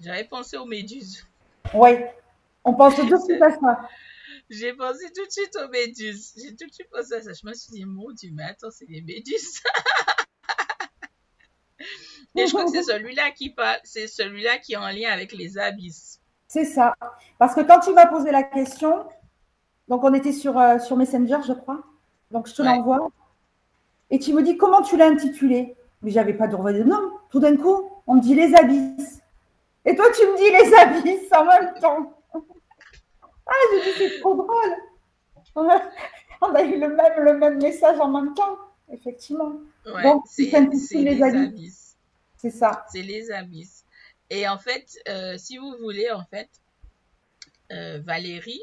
j'avais 0.00 0.24
pensé 0.24 0.56
aux 0.56 0.66
méduses. 0.66 1.26
Oui. 1.72 1.90
On 2.64 2.74
pense 2.74 2.96
tout 2.96 3.08
de 3.08 3.16
suite 3.16 3.42
à 3.42 3.50
ça. 3.50 3.88
J'ai 4.58 4.72
pensé 4.74 5.10
tout 5.14 5.24
de 5.24 5.30
suite 5.30 5.56
aux 5.56 5.68
méduses. 5.68 6.32
J'ai 6.36 6.54
tout 6.54 6.66
de 6.66 6.72
suite 6.72 6.88
pensé 6.90 7.14
à 7.14 7.22
ça. 7.22 7.32
Je 7.32 7.46
me 7.46 7.54
suis 7.54 7.72
dit, 7.72 7.84
mon 7.84 8.10
Dieu, 8.12 8.30
mais 8.32 8.44
attends, 8.44 8.70
c'est 8.70 8.86
des 8.86 9.02
méduses. 9.02 9.60
Et 12.36 12.46
je 12.46 12.52
crois 12.52 12.64
que 12.64 12.70
c'est 12.70 12.82
celui-là 12.82 13.30
qui 13.30 13.50
parle, 13.50 13.78
c'est 13.84 14.08
celui-là 14.08 14.58
qui 14.58 14.72
est 14.72 14.76
en 14.76 14.88
lien 14.88 15.10
avec 15.12 15.32
les 15.32 15.58
abysses. 15.58 16.20
C'est 16.48 16.64
ça. 16.64 16.94
Parce 17.38 17.54
que 17.54 17.60
quand 17.60 17.80
tu 17.80 17.92
m'as 17.92 18.06
posé 18.06 18.32
la 18.32 18.42
question, 18.42 19.06
donc 19.88 20.02
on 20.02 20.14
était 20.14 20.32
sur, 20.32 20.58
euh, 20.58 20.78
sur 20.78 20.96
Messenger, 20.96 21.38
je 21.46 21.52
crois. 21.52 21.84
Donc 22.30 22.48
je 22.48 22.54
te 22.54 22.62
l'envoie. 22.62 23.10
Et 24.10 24.18
tu 24.18 24.32
me 24.32 24.42
dis 24.42 24.56
comment 24.56 24.82
tu 24.82 24.96
l'as 24.96 25.06
intitulé? 25.06 25.76
Mais 26.02 26.10
j'avais 26.10 26.34
pas 26.34 26.48
de 26.48 26.56
de 26.56 26.82
nom. 26.82 27.12
Tout 27.30 27.40
d'un 27.40 27.56
coup, 27.56 27.90
on 28.06 28.14
me 28.14 28.20
dit 28.20 28.34
les 28.34 28.54
abysses. 28.54 29.20
Et 29.84 29.94
toi, 29.94 30.06
tu 30.14 30.22
me 30.22 30.36
dis 30.36 30.50
les 30.50 30.74
abysses 30.74 31.32
en 31.32 31.44
même 31.44 31.74
temps. 31.80 32.12
Ah, 33.46 33.52
je 33.72 33.84
dis 33.84 33.98
c'est 33.98 34.20
trop 34.20 34.34
drôle. 34.34 34.74
On 36.40 36.54
a 36.54 36.62
eu 36.62 36.78
le 36.78 36.88
même, 36.88 37.24
le 37.24 37.38
même 37.38 37.62
message 37.62 37.98
en 38.00 38.08
même 38.08 38.34
temps, 38.34 38.58
effectivement. 38.92 39.60
Donc, 39.84 40.24
c'est 40.26 40.50
les, 40.92 41.22
abysses. 41.22 41.96
C'est 42.36 42.50
ça. 42.50 42.84
C'est 42.90 43.02
les 43.02 43.30
abysses. 43.30 43.84
Et 44.30 44.48
en 44.48 44.58
fait, 44.58 44.98
euh, 45.08 45.36
si 45.38 45.58
vous 45.58 45.76
voulez, 45.80 46.10
en 46.10 46.24
fait, 46.24 46.48
euh, 47.72 48.00
Valérie, 48.04 48.62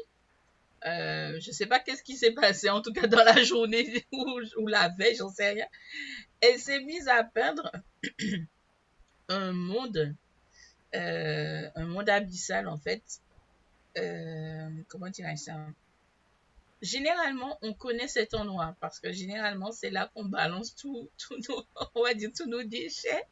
euh, 0.86 1.38
je 1.40 1.50
ne 1.50 1.54
sais 1.54 1.66
pas 1.66 1.78
qu'est-ce 1.78 2.02
qui 2.02 2.16
s'est 2.16 2.32
passé, 2.32 2.68
en 2.68 2.82
tout 2.82 2.92
cas 2.92 3.06
dans 3.06 3.22
la 3.24 3.42
journée 3.42 4.04
ou, 4.12 4.66
la 4.66 4.88
veille, 4.88 5.14
j'en 5.16 5.28
sais 5.28 5.50
rien. 5.50 5.66
Elle 6.40 6.58
s'est 6.58 6.80
mise 6.80 7.08
à 7.08 7.22
peindre 7.22 7.70
un 9.28 9.52
monde, 9.52 10.14
euh, 10.94 11.70
un 11.74 11.86
monde 11.86 12.08
abyssal 12.08 12.68
en 12.68 12.78
fait. 12.78 13.02
Euh, 13.98 14.70
comment 14.88 15.08
dirais 15.08 15.36
ça? 15.36 15.54
Généralement, 16.80 17.58
on 17.62 17.74
connaît 17.74 18.08
cet 18.08 18.34
endroit 18.34 18.74
parce 18.80 18.98
que 18.98 19.12
généralement, 19.12 19.70
c'est 19.70 19.90
là 19.90 20.10
qu'on 20.14 20.24
balance 20.24 20.74
tout, 20.74 21.08
tout 21.18 21.36
nos, 21.48 21.64
on 21.94 22.02
va 22.02 22.14
dire 22.14 22.30
tous 22.36 22.48
nos 22.48 22.62
déchets, 22.62 23.26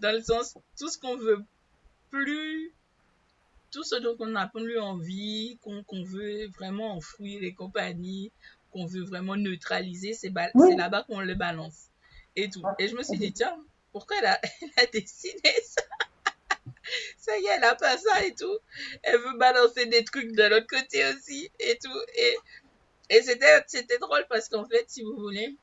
dans 0.00 0.12
le 0.12 0.22
sens 0.22 0.56
tout 0.78 0.88
ce 0.88 0.98
qu'on 0.98 1.16
veut 1.16 1.44
plus 2.10 2.72
tout 3.74 3.82
ce 3.82 3.96
dont 3.96 4.14
on 4.20 4.26
n'a 4.26 4.46
plus 4.46 4.78
envie, 4.78 5.58
qu'on 5.60 6.04
veut 6.04 6.46
vraiment 6.46 6.96
enfouir 6.96 7.40
les 7.40 7.52
compagnies, 7.54 8.30
qu'on 8.70 8.86
veut 8.86 9.02
vraiment 9.02 9.34
neutraliser, 9.36 10.14
c'est 10.14 10.30
là-bas 10.30 11.02
qu'on 11.02 11.20
le 11.20 11.34
balance. 11.34 11.88
Et 12.36 12.48
tout. 12.48 12.62
Et 12.78 12.86
je 12.86 12.94
me 12.94 13.02
suis 13.02 13.18
dit, 13.18 13.32
tiens, 13.32 13.56
pourquoi 13.90 14.16
elle 14.18 14.26
a, 14.26 14.40
dessiné 14.92 15.52
ça? 15.64 15.82
Ça 17.18 17.38
y 17.38 17.44
est, 17.46 17.56
elle 17.56 17.64
a 17.64 17.74
pas 17.74 17.96
ça 17.96 18.24
et 18.24 18.34
tout. 18.34 18.58
Elle 19.02 19.18
veut 19.18 19.38
balancer 19.38 19.86
des 19.86 20.04
trucs 20.04 20.32
de 20.32 20.42
l'autre 20.44 20.66
côté 20.66 21.04
aussi 21.12 21.50
et 21.60 21.78
tout. 21.82 22.00
Et, 22.16 22.36
et 23.10 23.22
c'était 23.22 23.98
drôle 23.98 24.26
parce 24.28 24.48
qu'en 24.48 24.66
fait, 24.66 24.84
si 24.88 25.02
vous 25.02 25.16
voulez, 25.16 25.56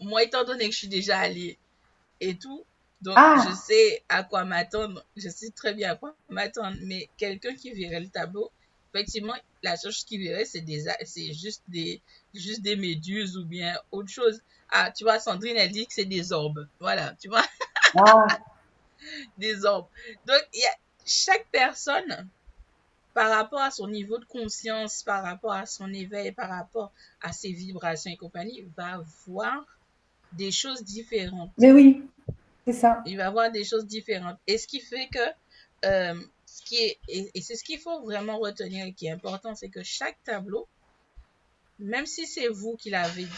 moi, 0.00 0.22
étant 0.22 0.44
donné 0.44 0.66
que 0.66 0.72
je 0.72 0.78
suis 0.78 0.88
déjà 0.88 1.18
allée 1.18 1.58
et 2.20 2.36
tout, 2.36 2.64
donc, 3.02 3.14
ah. 3.16 3.44
je 3.48 3.54
sais 3.54 4.02
à 4.08 4.22
quoi 4.22 4.44
m'attendre. 4.44 5.04
Je 5.16 5.28
sais 5.28 5.50
très 5.50 5.74
bien 5.74 5.92
à 5.92 5.96
quoi 5.96 6.16
m'attendre. 6.28 6.76
Mais 6.82 7.08
quelqu'un 7.16 7.54
qui 7.54 7.70
verrait 7.72 8.00
le 8.00 8.08
tableau, 8.08 8.50
effectivement, 8.92 9.34
la 9.62 9.76
chose 9.76 10.04
qu'il 10.04 10.22
verrait, 10.22 10.44
c'est 10.44 10.62
des, 10.62 10.84
c'est 11.04 11.32
juste 11.34 11.62
des, 11.68 12.00
juste 12.34 12.62
des 12.62 12.76
méduses 12.76 13.36
ou 13.36 13.44
bien 13.44 13.78
autre 13.92 14.08
chose. 14.08 14.40
Ah, 14.70 14.90
tu 14.90 15.04
vois, 15.04 15.20
Sandrine, 15.20 15.56
elle 15.56 15.70
dit 15.70 15.86
que 15.86 15.92
c'est 15.92 16.06
des 16.06 16.32
orbes. 16.32 16.66
Voilà, 16.80 17.14
tu 17.20 17.28
vois. 17.28 17.44
Ah. 17.98 18.26
des 19.38 19.64
orbes. 19.64 19.86
Donc, 20.26 20.40
il 20.54 20.60
y 20.60 20.66
a 20.66 20.76
chaque 21.04 21.46
personne, 21.50 22.28
par 23.14 23.30
rapport 23.30 23.60
à 23.60 23.70
son 23.70 23.88
niveau 23.88 24.18
de 24.18 24.24
conscience, 24.26 25.02
par 25.02 25.22
rapport 25.22 25.52
à 25.52 25.66
son 25.66 25.92
éveil, 25.92 26.32
par 26.32 26.50
rapport 26.50 26.92
à 27.22 27.32
ses 27.32 27.52
vibrations 27.52 28.10
et 28.10 28.16
compagnie, 28.16 28.66
va 28.76 29.02
voir 29.26 29.64
des 30.32 30.50
choses 30.50 30.82
différentes. 30.82 31.50
Mais 31.58 31.72
oui. 31.72 32.02
C'est 32.66 32.72
ça. 32.72 33.02
Il 33.06 33.16
va 33.16 33.28
avoir 33.28 33.50
des 33.50 33.64
choses 33.64 33.86
différentes. 33.86 34.38
Et 34.46 34.58
ce 34.58 34.66
qui 34.66 34.80
fait 34.80 35.08
que, 35.08 35.86
euh, 35.86 36.20
ce 36.46 36.62
qui 36.62 36.76
est, 36.76 36.98
et, 37.08 37.40
c'est 37.40 37.54
ce 37.54 37.62
qu'il 37.62 37.78
faut 37.78 38.02
vraiment 38.02 38.38
retenir 38.38 38.86
et 38.86 38.92
qui 38.92 39.06
est 39.06 39.12
important, 39.12 39.54
c'est 39.54 39.68
que 39.68 39.82
chaque 39.84 40.22
tableau, 40.24 40.66
même 41.78 42.06
si 42.06 42.26
c'est 42.26 42.48
vous 42.48 42.76
qui 42.76 42.90
l'avez 42.90 43.28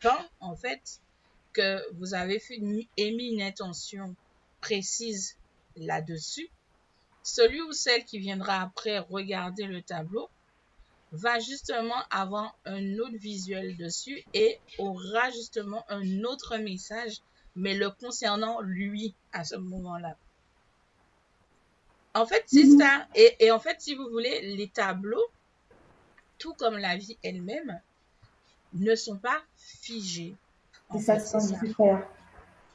peint, 0.00 0.26
en 0.40 0.54
fait, 0.54 1.00
que 1.52 1.82
vous 1.94 2.14
avez 2.14 2.38
fait, 2.38 2.60
émis 2.96 3.32
une 3.32 3.42
intention 3.42 4.14
précise 4.66 5.36
là-dessus, 5.76 6.48
celui 7.22 7.62
ou 7.62 7.72
celle 7.72 8.04
qui 8.04 8.18
viendra 8.18 8.60
après 8.62 8.98
regarder 8.98 9.64
le 9.64 9.80
tableau 9.80 10.28
va 11.12 11.38
justement 11.38 12.02
avoir 12.10 12.58
un 12.64 12.98
autre 12.98 13.16
visuel 13.16 13.76
dessus 13.76 14.24
et 14.34 14.58
aura 14.78 15.30
justement 15.30 15.84
un 15.88 16.24
autre 16.24 16.56
message 16.56 17.20
mais 17.54 17.74
le 17.74 17.90
concernant 17.90 18.60
lui 18.60 19.14
à 19.32 19.44
ce 19.44 19.54
moment-là. 19.54 20.16
En 22.14 22.26
fait, 22.26 22.42
c'est 22.46 22.64
mhm. 22.64 22.80
ça. 22.80 23.06
Et, 23.14 23.50
en 23.50 23.60
fait, 23.60 23.80
si 23.80 23.94
vous 23.94 24.08
voulez, 24.10 24.56
les 24.56 24.68
tableaux, 24.68 25.26
tout 26.38 26.54
comme 26.54 26.76
la 26.76 26.96
vie 26.96 27.16
elle-même, 27.22 27.80
ne 28.74 28.94
sont 28.94 29.16
pas 29.16 29.42
figés. 29.56 30.34
En 30.88 30.98
ça, 30.98 31.18
c'est 31.18 31.40
super. 31.40 32.06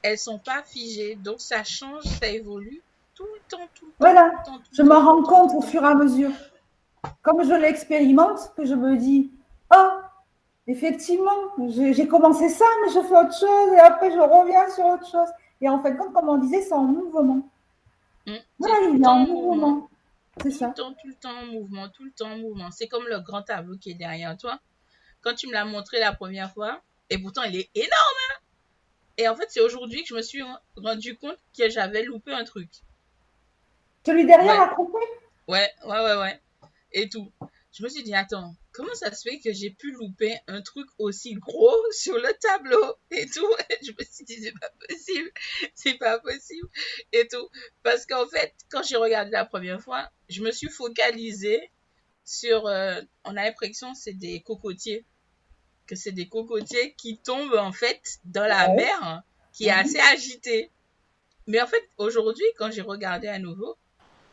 Elles 0.04 0.18
sont 0.18 0.40
pas 0.40 0.64
figées, 0.64 1.16
donc 1.16 1.42
ça 1.42 1.64
change, 1.64 2.04
ça 2.04 2.28
évolue 2.28 2.82
tout 3.16 3.26
le 3.26 3.40
temps, 3.50 3.68
tout 3.76 3.86
le 3.86 3.92
temps. 3.92 3.98
Voilà, 4.00 4.34
je 4.72 4.82
me 4.82 4.96
rends 4.96 5.22
compte 5.24 5.52
au 5.54 5.62
fur 5.62 5.84
et 5.84 5.88
à 5.88 5.96
mesure. 5.96 6.32
Comme 7.22 7.44
je 7.44 7.54
l'expérimente, 7.54 8.54
que 8.56 8.66
je 8.66 8.74
me 8.74 8.98
dis, 8.98 9.32
oh, 9.76 9.90
Effectivement, 10.68 11.54
j'ai 11.68 12.08
commencé 12.08 12.48
ça, 12.48 12.66
mais 12.82 12.94
je 12.94 13.02
fais 13.02 13.18
autre 13.18 13.38
chose 13.38 13.74
et 13.74 13.80
après 13.80 14.12
je 14.12 14.20
reviens 14.20 14.70
sur 14.70 14.86
autre 14.86 15.10
chose. 15.10 15.28
Et 15.60 15.68
en 15.68 15.82
fait, 15.82 15.98
comme 15.98 16.30
on 16.30 16.38
disait, 16.38 16.62
c'est 16.62 16.74
en 16.74 16.84
mouvement. 16.84 17.50
Mmh. 18.28 18.36
Voilà, 18.60 18.76
il 18.90 19.02
est 19.02 19.08
en 19.08 19.20
mouvement. 19.20 19.90
C'est 20.42 20.52
ça. 20.52 20.68
Tout 20.76 20.84
le 20.84 20.94
temps, 20.94 20.94
tout 21.02 21.08
le 21.08 21.16
temps 21.16 21.38
en 21.42 21.46
mouvement, 21.48 21.90
tout 21.90 22.04
le 22.04 22.12
temps 22.12 22.32
en 22.32 22.38
mouvement. 22.38 22.72
C'est 22.72 22.88
comme 22.88 23.08
le 23.08 23.20
grand 23.20 23.42
tableau 23.42 23.76
qui 23.78 23.92
est 23.92 23.96
derrière 23.96 24.38
toi. 24.38 24.60
Quand 25.22 25.34
tu 25.34 25.48
me 25.48 25.54
l'as 25.54 25.66
montré 25.66 26.00
la 26.00 26.14
première 26.14 26.52
fois, 26.54 26.80
et 27.10 27.18
pourtant 27.18 27.44
il 27.44 27.56
est 27.56 27.70
énorme. 27.76 27.92
Hein. 28.30 28.41
Et 29.18 29.28
en 29.28 29.36
fait, 29.36 29.46
c'est 29.50 29.62
aujourd'hui 29.62 30.02
que 30.04 30.10
je 30.10 30.16
me 30.16 30.22
suis 30.22 30.42
rendu 30.78 31.18
compte 31.18 31.38
que 31.58 31.70
j'avais 31.70 32.04
loupé 32.04 32.32
un 32.32 32.44
truc. 32.44 32.70
Celui 34.06 34.26
derrière 34.26 34.62
a 34.62 34.68
trompé 34.70 34.98
Ouais, 35.48 35.70
ouais, 35.86 36.00
ouais, 36.00 36.16
ouais. 36.16 36.40
Et 36.94 37.10
tout. 37.10 37.32
Je 37.74 37.84
me 37.84 37.90
suis 37.90 38.04
dit, 38.04 38.14
attends, 38.14 38.56
comment 38.74 38.94
ça 38.94 39.14
se 39.14 39.22
fait 39.22 39.40
que 39.40 39.54
j'ai 39.54 39.70
pu 39.70 39.92
louper 39.92 40.38
un 40.48 40.62
truc 40.62 40.88
aussi 40.98 41.34
gros 41.36 41.76
sur 41.92 42.16
le 42.16 42.34
tableau 42.40 42.96
et 43.12 43.28
tout? 43.30 43.48
Je 43.82 43.92
me 43.92 44.04
suis 44.04 44.26
dit, 44.26 44.42
c'est 44.42 44.60
pas 44.60 44.72
possible, 44.88 45.32
c'est 45.74 45.94
pas 45.98 46.20
possible 46.20 46.68
et 47.14 47.28
tout. 47.28 47.50
Parce 47.84 48.06
qu'en 48.06 48.28
fait, 48.28 48.54
quand 48.70 48.84
j'ai 48.84 48.98
regardé 48.98 49.32
la 49.32 49.46
première 49.46 49.82
fois, 49.82 50.10
je 50.30 50.42
me 50.42 50.52
suis 50.52 50.70
focalisée 50.70 51.72
sur, 52.26 52.68
euh, 52.68 53.02
on 53.24 53.38
a 53.38 53.44
l'impression 53.44 53.94
c'est 53.94 54.14
des 54.14 54.42
cocotiers, 54.42 55.06
que 55.92 55.98
c'est 55.98 56.14
des 56.14 56.30
cocotiers 56.30 56.94
qui 56.94 57.18
tombent 57.18 57.56
en 57.56 57.74
fait 57.74 58.22
dans 58.24 58.48
la 58.48 58.70
mer, 58.70 59.24
qui 59.52 59.66
est 59.66 59.72
assez 59.72 60.00
agitée. 60.00 60.72
Mais 61.48 61.62
en 61.62 61.68
fait, 61.68 61.84
aujourd'hui, 61.98 62.46
quand 62.58 62.72
j'ai 62.72 62.82
regardé 62.82 63.28
à 63.28 63.40
nouveau, 63.40 63.76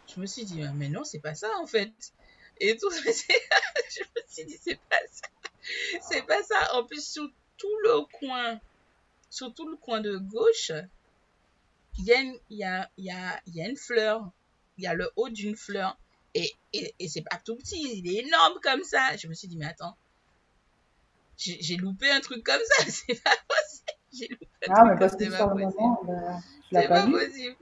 je 0.07 0.21
me 0.21 0.27
suis 0.27 0.45
dit, 0.45 0.61
mais 0.77 0.89
non, 0.89 1.03
c'est 1.03 1.19
pas 1.19 1.35
ça 1.35 1.51
en 1.59 1.67
fait 1.67 1.91
et 2.61 2.77
tout. 2.77 2.89
je 2.93 3.09
me 3.09 4.23
suis 4.29 4.45
dit, 4.45 4.57
c'est 4.63 4.79
pas 4.89 5.01
ça. 5.11 5.29
C'est 6.01 6.23
pas 6.27 6.41
ça. 6.45 6.77
En 6.77 6.85
plus, 6.85 7.05
sur 7.05 7.29
tout 7.57 7.77
le 7.83 8.03
coin, 8.21 8.61
sur 9.29 9.53
tout 9.53 9.69
le 9.69 9.77
coin 9.77 10.01
de 10.01 10.17
gauche, 10.17 10.71
il 11.99 12.05
y, 12.05 12.13
a 12.13 12.21
une, 12.21 12.39
il, 12.51 12.59
y 12.59 12.65
a, 12.65 12.89
il, 12.99 13.07
y 13.07 13.11
a, 13.11 13.43
il 13.49 13.57
y 13.57 13.63
a 13.63 13.69
une 13.69 13.77
fleur. 13.77 14.31
Il 14.77 14.85
y 14.85 14.87
a 14.87 14.95
le 14.95 15.11
haut 15.17 15.29
d'une 15.29 15.57
fleur. 15.57 15.99
Et, 16.35 16.55
et, 16.73 16.95
et 17.01 17.09
c'est 17.09 17.23
pas 17.23 17.41
tout 17.45 17.57
petit, 17.57 17.99
il 17.99 18.09
est 18.09 18.25
énorme 18.25 18.61
comme 18.63 18.85
ça. 18.85 19.17
Je 19.17 19.27
me 19.27 19.35
suis 19.35 19.49
dit, 19.49 19.57
mais 19.57 19.67
attends, 19.67 19.97
j'ai 21.39 21.77
loupé 21.77 22.11
un 22.11 22.21
truc 22.21 22.45
comme 22.45 22.61
ça, 22.65 22.85
c'est 22.89 23.23
pas 23.23 23.37
possible. 23.49 23.99
J'ai 24.13 24.29
loupé 24.29 24.47
un 24.69 24.75
ah, 24.75 24.87
truc 24.87 24.99
comme 24.99 25.09
ça, 25.09 25.17
c'est 25.19 25.31
pas 25.31 25.49
possible. 25.49 26.37
c'est 26.73 26.89
pas 26.89 27.07
possible. 27.07 27.57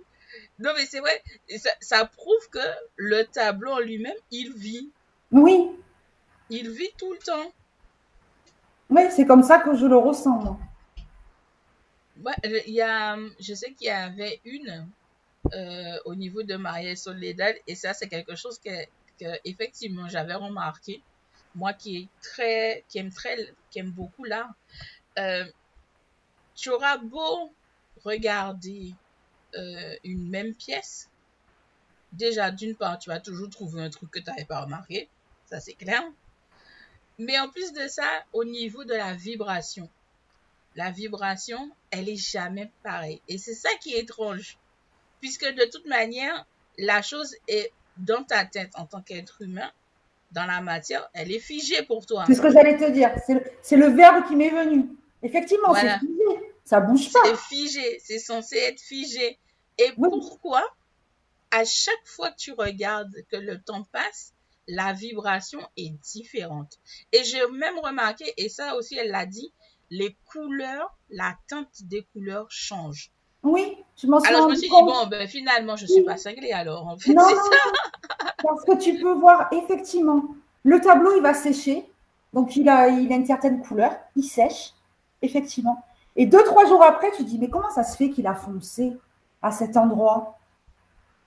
Non, 0.58 0.70
mais 0.74 0.86
c'est 0.86 1.00
vrai, 1.00 1.22
ça, 1.58 1.70
ça, 1.80 2.04
prouve 2.06 2.48
que 2.50 2.58
le 2.96 3.24
tableau 3.24 3.72
en 3.72 3.80
lui-même, 3.80 4.16
il 4.30 4.54
vit. 4.54 4.90
Oui. 5.30 5.70
Il 6.48 6.70
vit 6.70 6.90
tout 6.96 7.12
le 7.12 7.18
temps. 7.18 7.52
Oui, 8.88 9.02
c'est 9.10 9.26
comme 9.26 9.42
ça 9.42 9.58
que 9.58 9.74
je 9.74 9.86
le 9.86 9.96
ressens. 9.96 10.58
il 12.44 12.72
y 12.72 12.80
a, 12.80 13.16
je 13.38 13.54
sais 13.54 13.72
qu'il 13.72 13.88
y 13.88 13.90
avait 13.90 14.40
une 14.44 14.88
euh, 15.52 15.98
au 16.06 16.14
niveau 16.14 16.42
de 16.42 16.56
Maria 16.56 16.96
Soledad 16.96 17.54
et 17.66 17.74
ça 17.74 17.94
c'est 17.94 18.08
quelque 18.08 18.34
chose 18.34 18.58
que, 18.58 18.84
que 19.20 19.38
effectivement 19.44 20.08
j'avais 20.08 20.34
remarqué 20.34 21.02
moi 21.56 21.72
qui 21.72 22.08
aime 22.94 23.90
beaucoup 23.90 24.24
l'art 24.24 24.54
euh, 25.18 25.44
tu 26.54 26.70
auras 26.70 26.98
beau 26.98 27.52
regarder 28.04 28.94
euh, 29.56 29.96
une 30.04 30.28
même 30.28 30.54
pièce 30.54 31.10
déjà 32.12 32.50
d'une 32.50 32.76
part 32.76 32.98
tu 32.98 33.10
vas 33.10 33.20
toujours 33.20 33.50
trouver 33.50 33.82
un 33.82 33.90
truc 33.90 34.10
que 34.10 34.20
tu 34.20 34.30
n'avais 34.30 34.44
pas 34.44 34.62
remarqué 34.62 35.08
ça 35.46 35.60
c'est 35.60 35.74
clair. 35.74 36.02
Mais 37.18 37.38
en 37.38 37.48
plus 37.48 37.72
de 37.72 37.88
ça 37.88 38.24
au 38.32 38.44
niveau 38.44 38.84
de 38.84 38.94
la 38.94 39.14
vibration 39.14 39.90
la 40.76 40.90
vibration 40.90 41.70
elle 41.90 42.08
est 42.08 42.16
jamais 42.16 42.70
pareille. 42.82 43.22
Et 43.28 43.38
c'est 43.38 43.54
ça 43.54 43.70
qui 43.80 43.94
est 43.94 44.00
étrange 44.00 44.58
puisque 45.20 45.46
de 45.46 45.70
toute 45.70 45.86
manière, 45.86 46.46
la 46.78 47.02
chose 47.02 47.34
est 47.48 47.72
dans 47.96 48.24
ta 48.24 48.44
tête 48.44 48.70
en 48.74 48.86
tant 48.86 49.02
qu'être 49.02 49.42
humain, 49.42 49.70
dans 50.36 50.44
la 50.44 50.60
matière, 50.60 51.08
elle 51.14 51.32
est 51.32 51.40
figée 51.40 51.82
pour 51.84 52.04
toi. 52.04 52.24
C'est 52.26 52.34
ce 52.34 52.42
que 52.42 52.52
j'allais 52.52 52.76
te 52.76 52.90
dire. 52.90 53.10
C'est 53.62 53.76
le, 53.76 53.86
verbe 53.86 54.26
qui 54.28 54.36
m'est 54.36 54.50
venu. 54.50 54.86
Effectivement, 55.22 55.74
c'est 55.74 55.98
figé. 55.98 56.52
Ça 56.62 56.80
bouge 56.80 57.10
pas. 57.10 57.20
C'est 57.24 57.38
figé. 57.38 57.98
C'est 58.04 58.18
censé 58.18 58.56
être 58.58 58.80
figé. 58.80 59.38
Et 59.78 59.92
pourquoi 59.94 60.62
à 61.50 61.64
chaque 61.64 62.04
fois 62.04 62.30
que 62.32 62.36
tu 62.36 62.52
regardes 62.52 63.14
que 63.30 63.36
le 63.36 63.62
temps 63.62 63.84
passe, 63.92 64.34
la 64.68 64.92
vibration 64.92 65.60
est 65.78 65.90
différente? 66.02 66.74
Et 67.12 67.24
j'ai 67.24 67.40
même 67.52 67.78
remarqué, 67.78 68.30
et 68.36 68.50
ça 68.50 68.76
aussi 68.76 68.98
elle 68.98 69.10
l'a 69.10 69.24
dit, 69.24 69.54
les 69.88 70.18
couleurs, 70.26 70.98
la 71.08 71.34
teinte 71.48 71.82
des 71.84 72.02
couleurs 72.12 72.50
change. 72.50 73.10
Oui, 73.46 73.76
je 73.96 74.06
m'en 74.08 74.18
suis 74.18 74.28
Alors 74.28 74.48
je 74.48 74.50
me 74.50 74.54
suis 74.56 74.68
dit, 74.68 74.74
bon, 74.74 75.06
ben, 75.06 75.28
finalement, 75.28 75.76
je 75.76 75.84
ne 75.84 75.88
suis 75.88 76.02
pas 76.02 76.16
cinglée 76.16 76.52
alors. 76.52 76.86
En 76.86 76.96
fait, 76.98 77.14
non, 77.14 77.22
ça. 77.22 77.34
parce 78.42 78.64
que 78.64 78.76
tu 78.76 78.98
peux 78.98 79.12
voir, 79.12 79.48
effectivement, 79.52 80.24
le 80.64 80.80
tableau, 80.80 81.14
il 81.16 81.22
va 81.22 81.32
sécher. 81.32 81.88
Donc, 82.32 82.56
il 82.56 82.68
a, 82.68 82.88
il 82.88 83.10
a 83.12 83.16
une 83.16 83.24
certaine 83.24 83.62
couleur. 83.62 83.92
Il 84.16 84.24
sèche, 84.24 84.72
effectivement. 85.22 85.82
Et 86.16 86.26
deux, 86.26 86.42
trois 86.44 86.66
jours 86.66 86.82
après, 86.82 87.10
tu 87.12 87.18
te 87.18 87.28
dis, 87.28 87.38
mais 87.38 87.48
comment 87.48 87.70
ça 87.70 87.84
se 87.84 87.96
fait 87.96 88.10
qu'il 88.10 88.26
a 88.26 88.34
foncé 88.34 88.96
à 89.42 89.52
cet 89.52 89.76
endroit? 89.76 90.38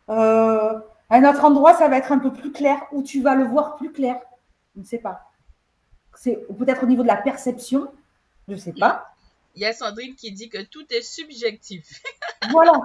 Euh, 0.09 0.77
À 1.09 1.15
un 1.17 1.23
autre 1.29 1.45
endroit, 1.45 1.73
ça 1.75 1.87
va 1.87 1.97
être 1.97 2.11
un 2.11 2.19
peu 2.19 2.31
plus 2.33 2.51
clair, 2.51 2.81
ou 2.91 3.01
tu 3.01 3.21
vas 3.21 3.35
le 3.35 3.45
voir 3.45 3.75
plus 3.77 3.91
clair. 3.91 4.19
Je 4.75 4.81
ne 4.81 4.85
sais 4.85 4.97
pas. 4.99 5.31
C'est 6.15 6.45
peut-être 6.57 6.83
au 6.83 6.87
niveau 6.87 7.01
de 7.03 7.07
la 7.07 7.15
perception, 7.15 7.87
je 8.47 8.53
ne 8.53 8.59
sais 8.59 8.73
pas. 8.73 9.08
Il 9.59 9.63
y 9.63 9.65
a 9.65 9.73
Sandrine 9.73 10.15
qui 10.15 10.31
dit 10.31 10.47
que 10.47 10.61
tout 10.61 10.85
est 10.89 11.01
subjectif. 11.01 12.01
voilà. 12.51 12.79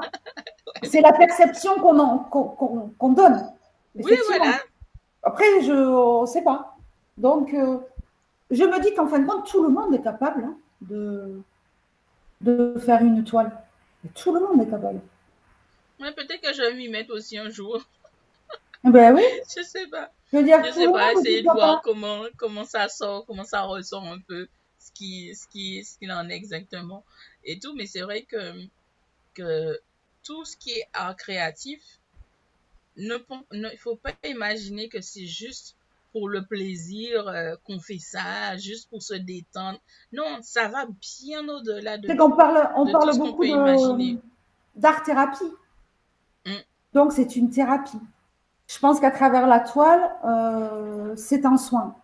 C'est 0.83 1.03
la 1.03 1.13
perception 1.13 1.79
qu'on 1.79 3.13
donne. 3.13 3.53
Oui, 3.95 4.19
voilà. 4.27 4.59
Après, 5.23 5.45
je 5.63 6.23
ne 6.23 6.27
sais 6.27 6.43
pas. 6.43 6.77
Donc, 7.17 7.55
euh, 7.55 7.79
je 8.51 8.65
me 8.65 8.83
dis 8.83 8.93
qu'en 8.93 9.07
fin 9.07 9.21
de 9.21 9.27
compte, 9.27 9.47
tout 9.47 9.63
le 9.63 9.69
monde 9.69 9.95
est 9.95 10.03
capable 10.03 10.43
hein, 10.43 10.57
de, 10.81 11.41
de 12.41 12.77
faire 12.81 13.03
une 13.03 13.23
toile. 13.23 13.53
tout 14.17 14.35
le 14.35 14.41
monde 14.41 14.61
est 14.61 14.69
capable. 14.69 15.01
peut-être 16.01 16.41
que 16.41 16.53
je 16.53 16.61
vais 16.61 16.75
m'y 16.75 16.89
mettre 16.89 17.15
aussi 17.15 17.39
un 17.39 17.51
jour. 17.51 17.81
Ben 18.83 19.15
oui. 19.15 19.23
je 19.57 19.63
sais 19.63 19.87
pas. 19.87 20.11
Je 20.33 20.39
veux 20.39 20.43
dire, 20.43 20.59
je 20.65 20.73
sais 20.73 20.91
pas, 20.91 21.13
essayer 21.13 21.43
de 21.43 21.53
voir 21.53 21.83
comment, 21.83 22.25
comment 22.37 22.65
ça 22.65 22.89
sort, 22.89 23.25
comment 23.27 23.45
ça 23.45 23.63
ressort 23.63 24.03
un 24.03 24.19
peu 24.27 24.49
ce 24.85 24.93
qui, 24.93 25.35
ce 25.35 25.47
qui, 25.49 25.85
ce 25.85 25.99
qu'il 25.99 26.13
en 26.13 26.29
est 26.29 26.35
exactement 26.35 27.05
et 27.45 27.59
tout. 27.59 27.75
Mais 27.75 27.87
c'est 27.87 28.03
vrai 28.03 28.23
que, 28.23 28.67
que 29.35 29.81
tout 30.23 30.45
ce 30.45 30.57
qui 30.57 30.71
est 30.71 30.87
art 30.93 31.17
créatif, 31.17 31.81
ne, 32.97 33.17
ne 33.53 33.69
il 33.73 33.79
faut 33.79 33.97
pas 33.97 34.13
imaginer 34.25 34.89
que 34.89 35.01
c'est 35.01 35.27
juste 35.27 35.77
pour 36.13 36.29
le 36.29 36.45
plaisir 36.45 37.27
euh, 37.27 37.57
qu'on 37.65 37.81
fait 37.81 37.99
ça, 37.99 38.57
juste 38.57 38.89
pour 38.89 39.03
se 39.03 39.15
détendre. 39.15 39.81
Non, 40.13 40.39
ça 40.43 40.69
va 40.69 40.87
bien 40.87 41.49
au-delà 41.49 41.99
de. 41.99 42.07
C'est 42.07 42.17
qu'on 42.17 42.31
parle, 42.31 42.71
on 42.77 42.91
parle 42.91 43.17
beaucoup 43.19 43.45
d'art-thérapie. 44.77 45.53
Mm. 46.47 46.53
Donc, 46.93 47.13
c'est 47.13 47.35
une 47.35 47.51
thérapie. 47.51 47.99
Je 48.69 48.79
pense 48.79 49.01
qu'à 49.01 49.11
travers 49.11 49.47
la 49.47 49.61
toile, 49.61 50.11
euh, 50.25 51.17
c'est 51.17 51.45
un 51.45 51.57
soin. 51.57 51.97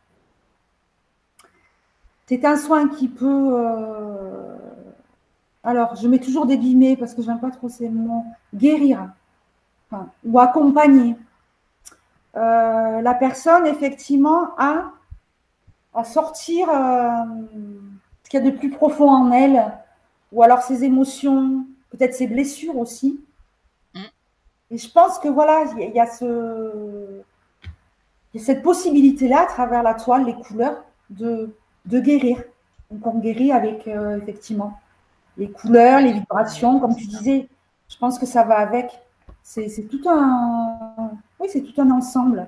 C'est 2.30 2.44
un 2.44 2.56
soin 2.56 2.86
qui 2.86 3.08
peut. 3.08 3.50
Euh, 3.54 4.54
alors, 5.64 5.96
je 5.96 6.06
mets 6.06 6.20
toujours 6.20 6.46
des 6.46 6.58
guillemets 6.58 6.96
parce 6.96 7.12
que 7.12 7.22
je 7.22 7.26
n'aime 7.26 7.40
pas 7.40 7.50
trop 7.50 7.68
ces 7.68 7.88
mots. 7.88 8.24
Guérir 8.54 9.08
ou 10.24 10.38
accompagner. 10.38 11.16
Euh, 12.36 13.00
la 13.00 13.14
personne, 13.14 13.66
effectivement, 13.66 14.50
à, 14.58 14.92
à 15.92 16.04
sortir 16.04 16.70
euh, 16.70 17.24
ce 18.22 18.30
qu'il 18.30 18.44
y 18.44 18.46
a 18.46 18.48
de 18.48 18.56
plus 18.56 18.70
profond 18.70 19.10
en 19.10 19.32
elle, 19.32 19.64
ou 20.30 20.44
alors 20.44 20.62
ses 20.62 20.84
émotions, 20.84 21.66
peut-être 21.90 22.14
ses 22.14 22.28
blessures 22.28 22.78
aussi. 22.78 23.18
Mm. 23.92 23.98
Et 24.70 24.78
je 24.78 24.88
pense 24.88 25.18
que 25.18 25.26
voilà, 25.26 25.64
il 25.76 25.90
y, 25.90 25.98
a 25.98 26.06
ce, 26.06 27.22
y 28.34 28.38
a 28.38 28.40
cette 28.40 28.62
possibilité-là 28.62 29.40
à 29.40 29.46
travers 29.46 29.82
la 29.82 29.94
toile, 29.94 30.26
les 30.26 30.34
couleurs, 30.34 30.84
de 31.08 31.52
de 31.86 32.00
guérir. 32.00 32.42
Donc 32.90 33.06
on 33.06 33.18
guérit 33.18 33.52
avec 33.52 33.86
euh, 33.86 34.18
effectivement 34.18 34.78
les 35.36 35.50
couleurs, 35.50 36.00
les 36.00 36.12
vibrations, 36.12 36.80
comme 36.80 36.96
tu 36.96 37.06
disais. 37.06 37.48
Je 37.88 37.96
pense 37.96 38.18
que 38.18 38.26
ça 38.26 38.44
va 38.44 38.58
avec. 38.58 38.90
C'est 39.42 39.88
tout 39.90 40.02
un, 40.08 41.10
oui, 41.38 41.48
c'est 41.50 41.62
tout 41.62 41.80
un 41.80 41.90
ensemble. 41.90 42.46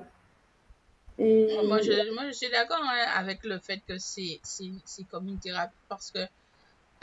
Et... 1.17 1.59
Moi, 1.67 1.81
je, 1.81 2.13
moi, 2.13 2.27
je 2.27 2.33
suis 2.33 2.49
d'accord 2.49 2.81
hein, 2.81 3.05
avec 3.15 3.43
le 3.43 3.59
fait 3.59 3.81
que 3.87 3.97
c'est 3.97 4.39
comme 5.11 5.27
une 5.27 5.39
thérapie 5.39 5.73
parce 5.89 6.11
que, 6.11 6.19
euh, 6.19 6.27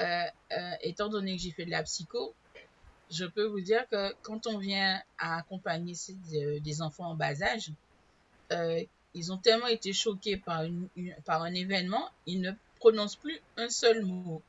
euh, 0.00 0.70
étant 0.82 1.08
donné 1.08 1.36
que 1.36 1.42
j'ai 1.42 1.50
fait 1.50 1.66
de 1.66 1.70
la 1.70 1.82
psycho, 1.82 2.34
je 3.10 3.26
peux 3.26 3.44
vous 3.44 3.60
dire 3.60 3.86
que 3.90 4.14
quand 4.22 4.46
on 4.46 4.58
vient 4.58 5.00
à 5.18 5.38
accompagner 5.38 5.94
des 6.62 6.82
enfants 6.82 7.10
en 7.10 7.14
bas 7.14 7.42
âge, 7.42 7.72
ils 9.14 9.32
ont 9.32 9.38
tellement 9.38 9.66
été 9.66 9.92
choqués 9.92 10.36
par, 10.36 10.64
une, 10.64 10.88
par 11.24 11.42
un 11.42 11.52
événement, 11.52 12.08
ils 12.26 12.40
ne 12.40 12.52
prononcent 12.78 13.16
plus 13.16 13.40
un 13.56 13.68
seul 13.68 14.04
mot. 14.04 14.42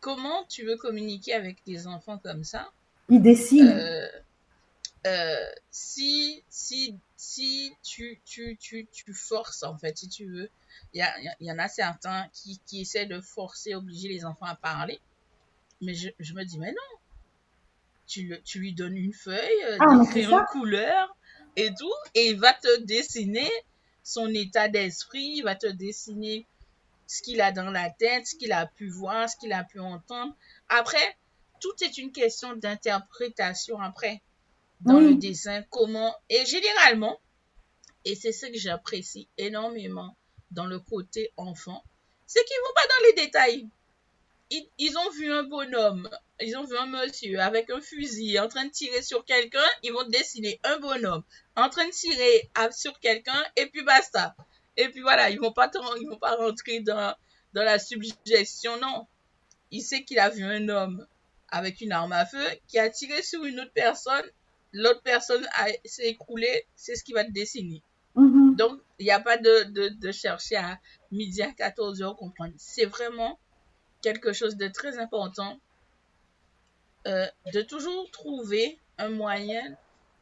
Comment 0.00 0.44
tu 0.48 0.64
veux 0.64 0.76
communiquer 0.76 1.34
avec 1.34 1.56
des 1.66 1.86
enfants 1.86 2.18
comme 2.18 2.44
ça? 2.44 2.70
Ils 3.08 3.20
dessinent. 3.20 3.68
Euh, 3.68 4.08
euh, 5.06 5.50
si 5.70 6.42
si, 6.48 6.96
si 7.16 7.72
tu, 7.82 8.20
tu, 8.24 8.56
tu, 8.58 8.86
tu, 8.92 9.12
forces, 9.12 9.62
en 9.62 9.76
fait, 9.76 9.98
si 9.98 10.08
tu 10.08 10.26
veux, 10.26 10.48
il 10.92 11.04
y, 11.40 11.44
y, 11.44 11.52
en 11.52 11.58
a 11.58 11.68
certains 11.68 12.28
qui, 12.32 12.60
qui 12.66 12.82
essaient 12.82 13.06
de 13.06 13.20
forcer, 13.20 13.74
obliger 13.74 14.08
les 14.08 14.24
enfants 14.24 14.46
à 14.46 14.54
parler. 14.54 15.00
Mais 15.80 15.94
je, 15.94 16.08
je 16.18 16.34
me 16.34 16.44
dis, 16.44 16.58
mais 16.58 16.72
non, 16.72 16.98
tu, 18.06 18.22
le, 18.26 18.40
tu 18.42 18.58
lui 18.58 18.72
donnes 18.72 18.96
une 18.96 19.12
feuille, 19.12 19.64
euh, 19.64 19.76
ah, 19.80 19.98
de 19.98 20.52
couleur, 20.52 21.16
et 21.56 21.70
tout, 21.74 21.94
et 22.14 22.28
il 22.28 22.38
va 22.38 22.52
te 22.52 22.80
dessiner 22.82 23.50
son 24.02 24.28
état 24.28 24.68
d'esprit, 24.68 25.36
il 25.36 25.42
va 25.42 25.54
te 25.54 25.66
dessiner 25.66 26.46
ce 27.06 27.22
qu'il 27.22 27.40
a 27.40 27.52
dans 27.52 27.70
la 27.70 27.90
tête, 27.90 28.26
ce 28.26 28.36
qu'il 28.36 28.52
a 28.52 28.66
pu 28.66 28.88
voir, 28.88 29.28
ce 29.28 29.36
qu'il 29.36 29.52
a 29.52 29.64
pu 29.64 29.80
entendre. 29.80 30.34
Après, 30.68 31.16
tout 31.60 31.74
est 31.82 31.98
une 31.98 32.12
question 32.12 32.54
d'interprétation 32.56 33.80
après 33.80 34.22
dans 34.82 35.00
le 35.00 35.14
dessin, 35.14 35.62
comment 35.70 36.14
et 36.28 36.44
généralement, 36.44 37.18
et 38.04 38.14
c'est 38.14 38.32
ce 38.32 38.46
que 38.46 38.58
j'apprécie 38.58 39.26
énormément 39.38 40.14
dans 40.50 40.66
le 40.66 40.78
côté 40.78 41.32
enfant, 41.36 41.82
c'est 42.26 42.44
qu'ils 42.44 42.56
vont 42.66 42.74
pas 42.74 42.86
dans 42.88 43.06
les 43.06 43.24
détails 43.24 43.68
ils, 44.50 44.96
ont 44.98 45.10
vu 45.10 45.32
un 45.32 45.42
bonhomme, 45.42 46.08
ils 46.40 46.56
ont 46.56 46.64
vu 46.64 46.76
un 46.76 46.86
monsieur 46.86 47.40
avec 47.40 47.70
un 47.70 47.80
fusil 47.80 48.38
en 48.38 48.48
train 48.48 48.66
de 48.66 48.70
tirer 48.70 49.02
sur 49.02 49.24
quelqu'un, 49.24 49.64
ils 49.82 49.92
vont 49.92 50.08
dessiner 50.08 50.60
un 50.64 50.78
bonhomme 50.78 51.22
en 51.56 51.68
train 51.68 51.86
de 51.86 51.92
tirer 51.92 52.50
sur 52.72 52.98
quelqu'un 53.00 53.42
et 53.56 53.66
puis 53.66 53.82
basta. 53.82 54.36
Et 54.76 54.88
puis 54.88 55.00
voilà, 55.00 55.30
ils 55.30 55.40
vont 55.40 55.52
pas 55.52 55.70
ils 56.00 56.08
vont 56.08 56.18
pas 56.18 56.36
rentrer 56.36 56.80
dans, 56.80 57.14
dans 57.54 57.64
la 57.64 57.78
suggestion, 57.78 58.78
non. 58.78 59.06
Il 59.70 59.82
sait 59.82 60.04
qu'il 60.04 60.18
a 60.18 60.28
vu 60.28 60.44
un 60.44 60.68
homme 60.68 61.06
avec 61.48 61.80
une 61.80 61.92
arme 61.92 62.12
à 62.12 62.26
feu 62.26 62.44
qui 62.68 62.78
a 62.78 62.88
tiré 62.90 63.22
sur 63.22 63.44
une 63.44 63.60
autre 63.60 63.72
personne, 63.74 64.24
l'autre 64.72 65.02
personne 65.02 65.46
s'est 65.84 66.08
écroulée, 66.08 66.66
c'est 66.74 66.94
ce 66.94 67.02
qu'il 67.02 67.14
va 67.14 67.24
te 67.24 67.32
dessiner. 67.32 67.82
Mm-hmm. 68.14 68.56
Donc, 68.56 68.80
il 68.98 69.04
n'y 69.04 69.10
a 69.10 69.20
pas 69.20 69.36
de, 69.36 69.64
de, 69.64 69.88
de, 69.88 70.12
chercher 70.12 70.56
à 70.56 70.78
midi 71.10 71.42
à 71.42 71.52
14 71.52 72.02
heures 72.02 72.16
comprendre. 72.16 72.54
C'est 72.56 72.86
vraiment 72.86 73.38
quelque 74.06 74.32
chose 74.32 74.56
de 74.56 74.68
très 74.68 75.00
important, 75.00 75.58
euh, 77.08 77.26
de 77.52 77.60
toujours 77.62 78.08
trouver 78.12 78.78
un 78.98 79.08
moyen 79.08 79.76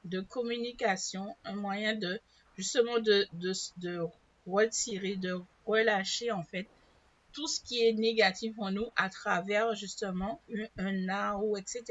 de 0.07 0.21
communication, 0.21 1.37
un 1.45 1.57
moyen 1.57 1.95
de 1.95 2.19
justement 2.57 2.99
de, 2.99 3.27
de, 3.35 3.53
de 3.77 4.07
retirer, 4.47 5.17
de 5.17 5.39
relâcher 5.67 6.33
en 6.33 6.43
fait 6.43 6.67
tout 7.35 7.47
ce 7.47 7.61
qui 7.61 7.87
est 7.87 7.93
négatif 7.93 8.55
en 8.59 8.71
nous 8.71 8.89
à 8.97 9.11
travers 9.11 9.75
justement 9.75 10.41
un, 10.79 11.09
art 11.11 11.45
ou 11.45 11.59
etc. 11.59 11.83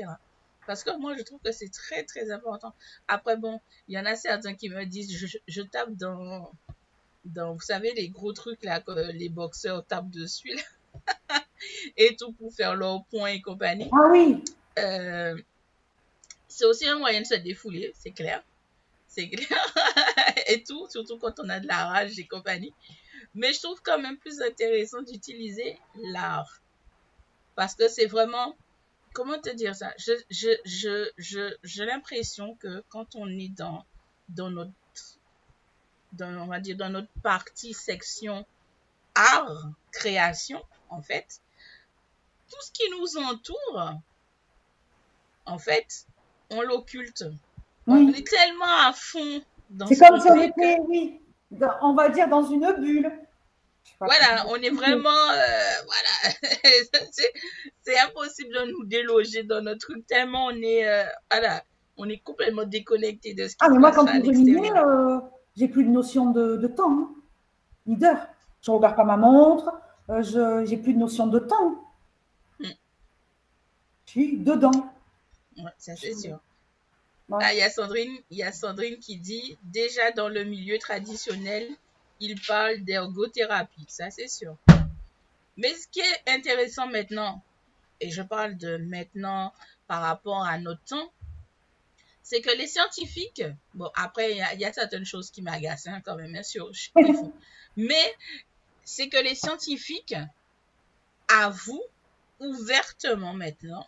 Parce 0.66 0.84
que 0.84 0.98
moi, 0.98 1.16
je 1.16 1.22
trouve 1.22 1.42
que 1.42 1.52
c'est 1.52 1.72
très, 1.72 2.04
très 2.06 2.32
important. 2.32 2.74
Après, 3.08 3.38
bon, 3.38 3.62
il 3.88 3.94
y 3.94 4.00
en 4.00 4.06
a 4.06 4.16
certains 4.16 4.56
qui 4.56 4.70
me 4.70 4.84
disent, 4.86 5.16
je, 5.16 5.38
je 5.48 5.62
tape 5.62 5.92
dans, 5.92 6.52
dans, 7.26 7.54
vous 7.54 7.68
savez, 7.74 7.94
les 7.94 8.10
gros 8.10 8.34
trucs 8.34 8.64
là 8.64 8.80
que 8.80 9.12
les 9.12 9.30
boxeurs 9.30 9.86
tapent 9.86 10.10
dessus, 10.10 10.56
là. 10.56 10.64
et 11.98 12.16
tout 12.16 12.34
pour 12.34 12.54
faire 12.54 12.76
leur 12.76 13.06
point 13.06 13.30
et 13.30 13.42
compagnie. 13.42 13.90
Ah 13.92 14.08
oui. 14.12 14.44
Euh, 14.80 15.36
c'est 16.48 16.66
aussi 16.66 16.88
un 16.88 16.98
moyen 16.98 17.22
de 17.22 17.26
se 17.26 17.36
défouler, 17.36 17.92
c'est 17.98 18.12
clair. 18.12 18.44
C'est 19.08 19.30
clair. 19.30 19.76
et 20.48 20.64
tout, 20.64 20.88
surtout 20.90 21.18
quand 21.18 21.40
on 21.40 21.50
a 21.50 21.60
de 21.60 21.68
la 21.68 21.86
rage 21.88 22.18
et 22.20 22.28
compagnie. 22.28 22.74
Mais 23.36 23.54
je 23.54 23.62
trouve 23.62 23.82
quand 23.84 24.00
même 24.00 24.18
plus 24.18 24.42
intéressant 24.42 25.02
d'utiliser 25.02 25.80
l'art. 25.96 26.62
Parce 27.56 27.76
que 27.76 27.88
c'est 27.88 28.06
vraiment, 28.06 28.56
comment 29.14 29.40
te 29.40 29.50
dire 29.50 29.76
ça? 29.76 29.94
Je, 29.98 30.14
je, 30.30 30.50
je, 30.66 31.10
je, 31.18 31.56
j'ai 31.64 31.86
l'impression 31.86 32.56
que 32.56 32.84
quand 32.90 33.16
on 33.16 33.28
est 33.28 33.50
dans, 33.50 33.86
dans 34.30 34.50
notre, 34.50 34.72
dans, 36.14 36.32
on 36.42 36.48
va 36.48 36.60
dire, 36.60 36.78
dans 36.78 36.90
notre 36.90 37.12
partie 37.22 37.74
section 37.74 38.46
art, 39.16 39.70
création, 39.92 40.64
en 40.90 41.02
fait, 41.02 41.42
tout 42.54 42.62
ce 42.66 42.72
qui 42.72 42.90
nous 42.92 43.18
entoure, 43.24 43.94
en 45.46 45.58
fait, 45.58 46.06
on 46.52 46.62
l'occulte. 46.62 47.26
On 47.88 48.08
est 48.10 48.28
tellement 48.28 48.78
à 48.88 48.94
fond 48.94 49.42
dans 49.70 49.88
C'est 49.88 49.96
ce 49.96 50.00
comme 50.04 50.20
si 50.22 50.30
on 50.32 50.42
était, 50.42 50.78
oui, 50.88 51.20
dans- 51.52 51.74
on 51.82 51.94
va 51.94 52.10
dire 52.10 52.28
dans 52.30 52.44
une 52.44 52.72
bulle. 52.80 53.12
Je 53.86 53.92
Voilà, 54.00 54.46
on 54.48 54.56
est 54.56 54.70
vraiment, 54.70 55.10
euh, 55.10 55.74
voilà, 55.86 56.36
c'est 57.84 58.00
impossible 58.00 58.54
de 58.54 58.72
nous 58.72 58.86
déloger 58.86 59.44
dans 59.44 59.62
notre 59.62 59.80
truc 59.88 60.08
tellement 60.08 60.46
on 60.46 60.52
est, 60.56 60.88
euh, 60.88 61.04
voilà, 61.30 61.64
on 61.98 62.08
est 62.08 62.20
complètement 62.20 62.64
déconnecté 62.64 63.34
de 63.34 63.44
ce 63.48 63.52
qui 63.52 63.58
Ah, 63.60 63.66
se 63.68 63.72
mais 63.72 63.80
moi, 63.80 63.92
passe 63.92 63.98
quand 64.06 64.14
l'extérieur. 64.14 64.88
euh, 64.88 65.20
j'ai 65.58 65.68
plus 65.68 65.84
de 65.84 65.90
notion 65.90 66.32
de, 66.32 66.56
de 66.56 66.68
temps, 66.68 66.92
hein, 66.92 67.10
ni 67.86 67.98
d'heure. 67.98 68.26
Je 68.62 68.72
regarde 68.72 68.96
pas 68.96 69.04
ma 69.04 69.18
montre, 69.18 69.74
euh, 70.10 70.22
je 70.24 70.64
j'ai 70.66 70.78
plus 70.78 70.94
de 70.94 71.00
notion 71.00 71.28
de 71.28 71.40
temps. 71.40 71.83
Suis 74.14 74.38
dedans. 74.38 74.94
Ouais, 75.58 75.72
ça 75.80 75.96
c'est 75.96 76.14
sûr. 76.14 76.40
Ouais. 77.30 77.40
Ah, 77.42 77.52
il 77.52 77.58
y 77.58 77.64
a 77.64 77.70
Sandrine, 77.72 78.16
y 78.30 78.44
a 78.44 78.52
Sandrine 78.52 79.00
qui 79.00 79.18
dit, 79.18 79.58
déjà 79.64 80.12
dans 80.12 80.30
le 80.30 80.44
milieu 80.44 80.78
traditionnel, 80.78 81.68
il 82.20 82.40
parle 82.42 82.82
d'ergothérapie, 82.84 83.88
ça 83.90 84.12
c'est 84.12 84.28
sûr. 84.28 84.56
Mais 85.58 85.74
ce 85.74 85.88
qui 85.88 86.00
est 86.00 86.30
intéressant 86.30 86.86
maintenant, 86.86 87.42
et 88.02 88.12
je 88.12 88.22
parle 88.22 88.56
de 88.56 88.78
maintenant 88.78 89.52
par 89.88 90.04
rapport 90.04 90.44
à 90.46 90.60
notre 90.60 90.84
temps, 90.84 91.12
c'est 92.22 92.42
que 92.42 92.56
les 92.56 92.68
scientifiques, 92.68 93.42
bon 93.74 93.90
après 93.96 94.30
il 94.34 94.38
y 94.38 94.42
a, 94.44 94.54
il 94.54 94.60
y 94.60 94.66
a 94.66 94.74
certaines 94.74 95.06
choses 95.06 95.32
qui 95.32 95.42
m'agacent 95.42 95.88
hein, 95.88 96.02
quand 96.06 96.16
même, 96.18 96.34
bien 96.34 96.44
sûr, 96.44 96.72
je- 96.72 96.92
mais 97.78 98.16
c'est 98.86 99.10
que 99.10 99.18
les 99.18 99.34
scientifiques 99.34 100.14
avouent 101.30 101.84
ouvertement 102.40 103.34
maintenant 103.34 103.88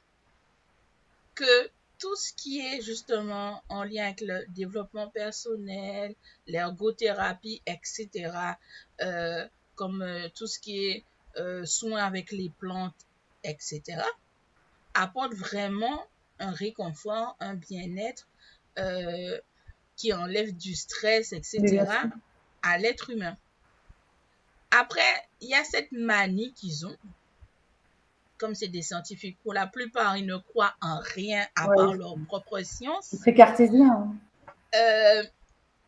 que 1.35 1.69
tout 1.99 2.15
ce 2.15 2.33
qui 2.33 2.59
est 2.59 2.81
justement 2.81 3.63
en 3.69 3.83
lien 3.83 4.05
avec 4.05 4.21
le 4.21 4.45
développement 4.49 5.09
personnel, 5.09 6.15
l'ergothérapie, 6.47 7.61
etc., 7.65 8.31
euh, 9.01 9.47
comme 9.75 10.01
euh, 10.01 10.27
tout 10.35 10.47
ce 10.47 10.59
qui 10.59 10.85
est 10.85 11.03
euh, 11.37 11.65
soins 11.65 12.03
avec 12.03 12.31
les 12.31 12.49
plantes, 12.49 12.95
etc., 13.43 14.01
apporte 14.93 15.33
vraiment 15.33 16.05
un 16.39 16.51
réconfort, 16.51 17.35
un 17.39 17.55
bien-être 17.55 18.27
euh, 18.79 19.39
qui 19.95 20.13
enlève 20.13 20.55
du 20.55 20.75
stress, 20.75 21.33
etc., 21.33 21.85
à 22.61 22.77
l'être 22.77 23.09
humain. 23.09 23.37
Après, 24.71 25.01
il 25.39 25.49
y 25.49 25.53
a 25.53 25.63
cette 25.63 25.91
manie 25.91 26.53
qu'ils 26.53 26.85
ont, 26.85 26.97
comme 28.37 28.55
c'est 28.55 28.67
des 28.67 28.81
scientifiques, 28.81 29.37
pour 29.43 29.53
la 29.53 29.67
plupart, 29.67 30.17
ils 30.17 30.25
ne 30.25 30.37
croient 30.37 30.73
en 30.81 30.99
rien 30.99 31.45
à 31.55 31.67
Ouais. 31.67 31.75
part 31.75 31.93
leur 31.93 32.15
propre 32.27 32.61
science. 32.61 33.15
C'est 33.23 33.33
cartésien. 33.33 33.89
hein. 33.91 34.15
Euh, 34.75 35.23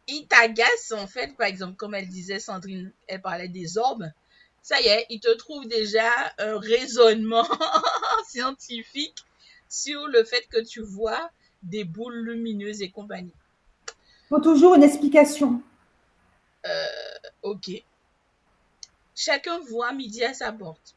ils 0.08 0.26
t'agacent, 0.28 0.94
en 0.94 1.08
fait, 1.08 1.36
par 1.36 1.48
exemple, 1.48 1.76
comme 1.76 1.94
elle 1.94 2.08
disait, 2.08 2.40
Sandrine, 2.40 2.92
elle 3.08 3.22
parlait 3.22 3.50
des 3.50 3.78
orbes. 3.78 4.10
Ça 4.62 4.80
y 4.82 4.88
est, 4.88 5.06
ils 5.10 5.20
te 5.20 5.34
trouvent 5.36 5.68
déjà 5.68 6.10
un 6.40 6.58
raisonnement 6.60 7.46
scientifique 8.28 9.26
sur 9.70 10.08
le 10.08 10.24
fait 10.24 10.48
que 10.50 10.62
tu 10.64 10.82
vois 10.82 11.30
des 11.64 11.84
boules 11.84 12.20
lumineuses 12.20 12.82
et 12.82 12.90
compagnie. 12.90 13.34
Il 13.88 14.28
faut 14.30 14.40
toujours 14.40 14.76
une 14.76 14.84
explication. 14.84 15.62
Ok. 17.44 17.72
Chacun 19.16 19.60
voit 19.70 19.94
midi 19.94 20.24
à 20.24 20.34
sa 20.34 20.52
porte. 20.52 20.96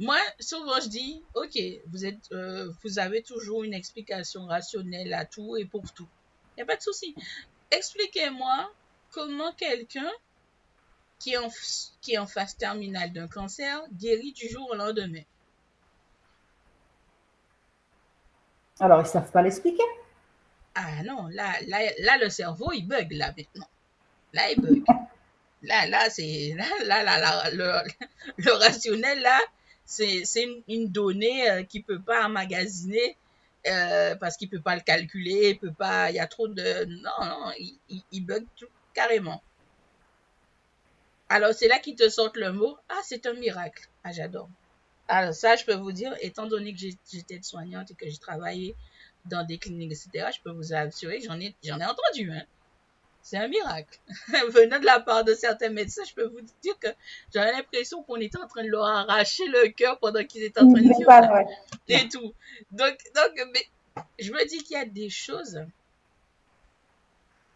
Moi, 0.00 0.18
souvent, 0.38 0.80
je 0.80 0.88
dis, 0.88 1.22
ok, 1.34 1.58
vous, 1.88 2.04
êtes, 2.04 2.30
euh, 2.32 2.72
vous 2.84 2.98
avez 2.98 3.22
toujours 3.22 3.64
une 3.64 3.74
explication 3.74 4.46
rationnelle 4.46 5.12
à 5.12 5.24
tout 5.24 5.56
et 5.56 5.64
pour 5.64 5.92
tout. 5.92 6.08
Il 6.52 6.58
n'y 6.58 6.62
a 6.62 6.66
pas 6.66 6.76
de 6.76 6.82
souci. 6.82 7.14
Expliquez-moi 7.70 8.70
comment 9.10 9.52
quelqu'un 9.54 10.10
qui, 11.18 11.32
est 11.32 11.36
en 11.38 11.48
f- 11.48 11.90
qui 12.00 12.12
est 12.14 12.18
en 12.18 12.26
phase 12.28 12.56
terminale 12.56 13.12
d'un 13.12 13.26
cancer 13.28 13.82
guérit 13.92 14.32
du 14.32 14.48
jour 14.48 14.68
au 14.70 14.74
lendemain. 14.76 15.22
Alors, 18.80 19.00
ils 19.00 19.04
ne 19.04 19.08
savent 19.08 19.30
pas 19.32 19.42
l'expliquer? 19.42 19.82
Ah 20.74 21.02
non, 21.02 21.26
là, 21.28 21.52
là, 21.66 21.80
là, 21.98 22.18
le 22.18 22.28
cerveau, 22.30 22.70
il 22.72 22.86
bug, 22.86 23.10
là, 23.12 23.32
maintenant. 23.36 23.66
Là, 24.32 24.50
il 24.52 24.60
bug. 24.60 24.84
Là, 25.62 25.88
là, 25.88 26.08
c'est, 26.08 26.54
là, 26.56 26.66
là, 26.84 27.02
là, 27.02 27.18
là, 27.18 27.50
le, 27.50 27.90
le 28.36 28.52
rationnel, 28.52 29.20
là, 29.22 29.36
c'est, 29.88 30.62
une, 30.68 30.88
donnée 30.88 31.50
euh, 31.50 31.62
qu'il 31.62 31.82
peut 31.82 32.00
pas 32.00 32.26
emmagasiner, 32.26 33.16
euh, 33.66 34.14
parce 34.16 34.36
qu'il 34.36 34.50
peut 34.50 34.60
pas 34.60 34.76
le 34.76 34.82
calculer, 34.82 35.50
il 35.50 35.58
peut 35.58 35.72
pas, 35.72 36.10
il 36.10 36.16
y 36.16 36.20
a 36.20 36.26
trop 36.26 36.46
de, 36.46 36.84
non, 36.84 37.10
non, 37.20 37.52
il, 38.12 38.20
bug 38.20 38.44
tout, 38.54 38.68
carrément. 38.92 39.42
Alors, 41.30 41.54
c'est 41.54 41.68
là 41.68 41.78
qu'ils 41.78 41.96
te 41.96 42.08
sortent 42.08 42.36
le 42.36 42.52
mot, 42.52 42.76
ah, 42.90 43.00
c'est 43.02 43.26
un 43.26 43.34
miracle. 43.34 43.88
Ah, 44.04 44.12
j'adore. 44.12 44.48
Alors, 45.08 45.34
ça, 45.34 45.56
je 45.56 45.64
peux 45.64 45.74
vous 45.74 45.92
dire, 45.92 46.14
étant 46.20 46.46
donné 46.46 46.74
que 46.74 46.80
j'étais 47.10 47.40
soignante 47.42 47.90
et 47.90 47.94
que 47.94 48.08
j'ai 48.08 48.18
travaillé 48.18 48.76
dans 49.24 49.44
des 49.44 49.56
cliniques, 49.56 49.92
etc., 49.92 50.28
je 50.36 50.42
peux 50.42 50.50
vous 50.50 50.74
assurer 50.74 51.18
que 51.20 51.24
j'en 51.24 51.40
ai, 51.40 51.54
ai 51.62 51.72
entendu, 51.72 52.30
hein. 52.30 52.44
C'est 53.28 53.36
un 53.36 53.48
miracle. 53.48 54.00
Venant 54.48 54.78
de 54.78 54.86
la 54.86 55.00
part 55.00 55.22
de 55.22 55.34
certains 55.34 55.68
médecins, 55.68 56.02
je 56.08 56.14
peux 56.14 56.28
vous 56.28 56.40
dire 56.62 56.78
que 56.78 56.88
j'avais 57.34 57.52
l'impression 57.52 58.02
qu'on 58.02 58.16
était 58.16 58.38
en 58.38 58.48
train 58.48 58.64
de 58.64 58.70
leur 58.70 58.86
arracher 58.86 59.46
le 59.48 59.68
cœur 59.68 59.98
pendant 59.98 60.24
qu'ils 60.24 60.44
étaient 60.44 60.62
en 60.62 60.72
train 60.72 60.80
de 60.80 61.04
vrai. 61.04 61.44
et 61.88 62.08
tout. 62.08 62.32
Donc, 62.70 62.96
donc 63.14 63.48
mais 63.52 63.66
je 64.18 64.32
me 64.32 64.48
dis 64.48 64.62
qu'il 64.62 64.78
y 64.78 64.80
a 64.80 64.86
des 64.86 65.10
choses 65.10 65.60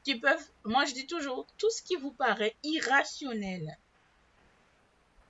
qui 0.04 0.16
peuvent, 0.16 0.46
moi 0.64 0.84
je 0.84 0.92
dis 0.92 1.06
toujours, 1.06 1.46
tout 1.56 1.70
ce 1.70 1.82
qui 1.82 1.96
vous 1.96 2.12
paraît 2.12 2.54
irrationnel 2.64 3.78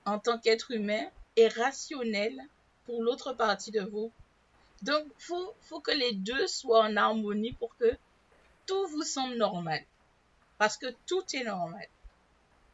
en 0.03 0.19
tant 0.19 0.37
qu'être 0.37 0.71
humain 0.71 1.07
est 1.37 1.47
rationnel 1.57 2.37
pour 2.85 3.01
l'autre 3.01 3.31
partie 3.31 3.71
de 3.71 3.79
vous. 3.79 4.11
Donc, 4.81 5.05
il 5.05 5.23
faut, 5.23 5.53
faut 5.61 5.79
que 5.79 5.91
les 5.91 6.11
deux 6.11 6.47
soient 6.47 6.83
en 6.83 6.97
harmonie 6.97 7.53
pour 7.53 7.77
que 7.77 7.95
tout 8.65 8.87
vous 8.87 9.03
semble 9.03 9.37
normal. 9.37 9.81
Parce 10.63 10.77
que 10.77 10.85
tout 11.07 11.25
est 11.33 11.43
normal. 11.43 11.85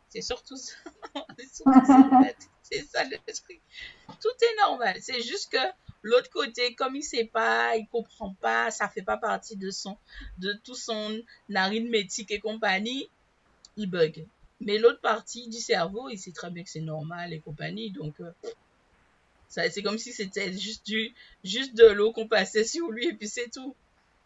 C'est 0.09 0.21
surtout 0.21 0.57
ça. 0.57 0.75
C'est 2.61 2.83
ça, 2.83 3.03
le. 3.03 3.17
Tout 4.21 4.43
est 4.43 4.61
normal. 4.61 4.97
C'est 5.01 5.23
juste 5.23 5.51
que 5.51 5.57
l'autre 6.03 6.29
côté, 6.29 6.75
comme 6.75 6.95
il 6.95 7.01
sait 7.01 7.25
pas, 7.25 7.77
il 7.77 7.87
comprend 7.87 8.35
pas, 8.35 8.69
ça 8.69 8.89
fait 8.89 9.01
pas 9.01 9.17
partie 9.17 9.55
de 9.55 9.71
son, 9.71 9.97
de 10.37 10.53
tout 10.63 10.75
son 10.75 11.19
arithmétique 11.55 12.29
et 12.29 12.39
compagnie, 12.39 13.09
il 13.75 13.89
bug. 13.89 14.23
Mais 14.61 14.77
l'autre 14.77 15.01
partie 15.01 15.47
du 15.47 15.57
cerveau, 15.57 16.09
il 16.09 16.19
sait 16.19 16.31
très 16.31 16.51
bien 16.51 16.63
que 16.63 16.69
c'est 16.69 16.81
normal 16.81 17.33
et 17.33 17.39
compagnie, 17.39 17.89
donc 17.89 18.13
euh, 18.19 18.31
c'est 19.47 19.81
comme 19.81 19.97
si 19.97 20.13
c'était 20.13 20.53
juste 20.53 20.87
juste 21.43 21.73
de 21.73 21.87
l'eau 21.87 22.11
qu'on 22.11 22.27
passait 22.27 22.65
sur 22.65 22.91
lui 22.91 23.07
et 23.07 23.13
puis 23.13 23.27
c'est 23.27 23.49
tout. 23.49 23.75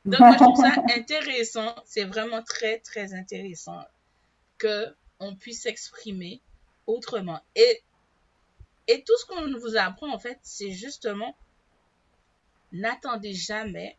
Donc 0.05 0.19
moi 0.19 0.33
je 0.33 0.37
trouve 0.37 0.55
ça 0.57 0.75
intéressant, 0.95 1.75
c'est 1.85 2.03
vraiment 2.03 2.43
très 2.43 2.79
très 2.79 3.13
intéressant 3.13 3.83
que 4.57 4.93
on 5.19 5.35
puisse 5.35 5.61
s'exprimer 5.61 6.41
autrement. 6.87 7.41
Et 7.55 7.81
et 8.87 9.03
tout 9.03 9.17
ce 9.17 9.25
qu'on 9.25 9.59
vous 9.59 9.77
apprend 9.77 10.13
en 10.13 10.19
fait, 10.19 10.39
c'est 10.41 10.71
justement 10.71 11.35
n'attendez 12.73 13.33
jamais 13.33 13.97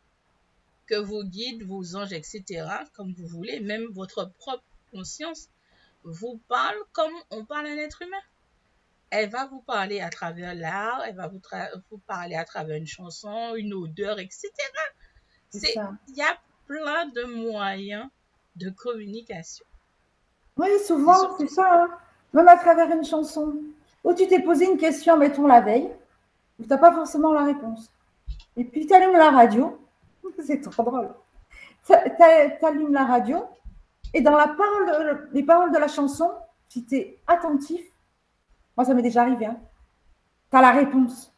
que 0.85 0.95
vos 0.95 1.23
guides, 1.23 1.63
vos 1.63 1.95
anges, 1.95 2.13
etc., 2.13 2.67
comme 2.93 3.13
vous 3.13 3.27
voulez, 3.27 3.59
même 3.59 3.85
votre 3.85 4.31
propre 4.37 4.63
conscience, 4.91 5.49
vous 6.03 6.39
parle 6.47 6.77
comme 6.91 7.13
on 7.31 7.45
parle 7.45 7.67
à 7.67 7.69
un 7.71 7.77
être 7.77 8.01
humain. 8.03 8.21
Elle 9.09 9.29
va 9.29 9.47
vous 9.47 9.61
parler 9.61 10.01
à 10.01 10.09
travers 10.09 10.53
l'art, 10.53 11.01
elle 11.05 11.15
va 11.15 11.27
vous, 11.27 11.41
vous, 11.89 11.97
parler 11.99 12.35
à 12.35 12.43
travers 12.43 12.75
une 12.75 12.87
chanson, 12.87 13.55
une 13.55 13.73
odeur, 13.73 14.19
etc. 14.19 14.51
Il 16.07 16.15
y 16.15 16.21
a 16.21 16.37
plein 16.67 17.07
de 17.07 17.23
moyens 17.23 18.07
de 18.55 18.69
communication. 18.69 19.65
Oui, 20.57 20.67
souvent, 20.85 21.37
c'est 21.37 21.47
ça. 21.47 21.83
Hein. 21.83 21.89
Même 22.33 22.47
à 22.47 22.57
travers 22.57 22.89
une 22.91 23.03
chanson. 23.03 23.55
Où 24.03 24.13
tu 24.13 24.27
t'es 24.27 24.41
posé 24.41 24.65
une 24.65 24.77
question, 24.77 25.17
mettons 25.17 25.47
la 25.47 25.61
veille, 25.61 25.89
où 26.59 26.63
tu 26.63 26.69
n'as 26.69 26.77
pas 26.77 26.93
forcément 26.93 27.33
la 27.33 27.43
réponse. 27.43 27.91
Et 28.55 28.63
puis 28.63 28.85
tu 28.85 28.93
allumes 28.93 29.17
la 29.17 29.31
radio. 29.31 29.79
C'est 30.45 30.61
trop 30.61 30.83
drôle. 30.83 31.09
Tu 31.85 31.93
allumes 32.65 32.93
la 32.93 33.05
radio 33.05 33.45
et 34.15 34.21
dans 34.21 34.37
la 34.37 34.47
parole, 34.47 35.27
les 35.33 35.43
paroles 35.43 35.73
de 35.73 35.77
la 35.77 35.89
chanson, 35.89 36.31
si 36.69 36.85
tu 36.85 36.95
es 36.95 37.19
attentif, 37.27 37.81
moi 38.77 38.85
ça 38.85 38.93
m'est 38.93 39.01
déjà 39.01 39.23
arrivé, 39.23 39.45
hein, 39.45 39.57
tu 40.49 40.55
as 40.55 40.61
la 40.61 40.71
réponse. 40.71 41.34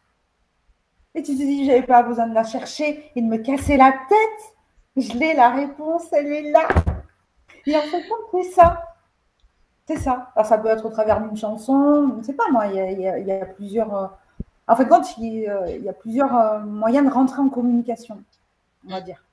Et 1.18 1.24
tu 1.24 1.36
te 1.36 1.42
dis, 1.42 1.66
j'avais 1.66 1.82
pas 1.82 2.04
besoin 2.04 2.28
de 2.28 2.36
la 2.36 2.44
chercher 2.44 3.12
et 3.16 3.22
de 3.22 3.26
me 3.26 3.38
casser 3.38 3.76
la 3.76 3.92
tête. 3.92 4.54
Je 4.96 5.18
l'ai, 5.18 5.34
la 5.34 5.50
réponse, 5.50 6.04
elle 6.12 6.28
est 6.28 6.52
là. 6.52 6.68
Et 7.66 7.76
en 7.76 7.82
fait, 7.82 8.04
c'est 8.32 8.52
ça. 8.52 8.96
C'est 9.88 9.98
ça. 9.98 10.32
ça 10.44 10.58
peut 10.60 10.68
être 10.68 10.86
au 10.86 10.90
travers 10.92 11.20
d'une 11.20 11.36
chanson, 11.36 12.08
je 12.12 12.20
ne 12.20 12.24
sais 12.24 12.34
pas 12.34 12.50
moi, 12.52 12.68
il 12.68 13.02
y 13.02 13.32
a, 13.32 13.46
plusieurs. 13.46 13.96
Euh, 13.96 14.08
en 14.68 14.76
fait, 14.76 14.88
quand 14.88 15.18
il 15.18 15.40
y 15.40 15.90
a 15.90 15.94
plusieurs 15.94 16.36
euh, 16.38 16.60
moyens 16.60 17.08
de 17.08 17.12
rentrer 17.12 17.42
en 17.42 17.50
communication, 17.50 18.24
on 18.86 18.92
va 18.92 19.02
dire. 19.02 19.24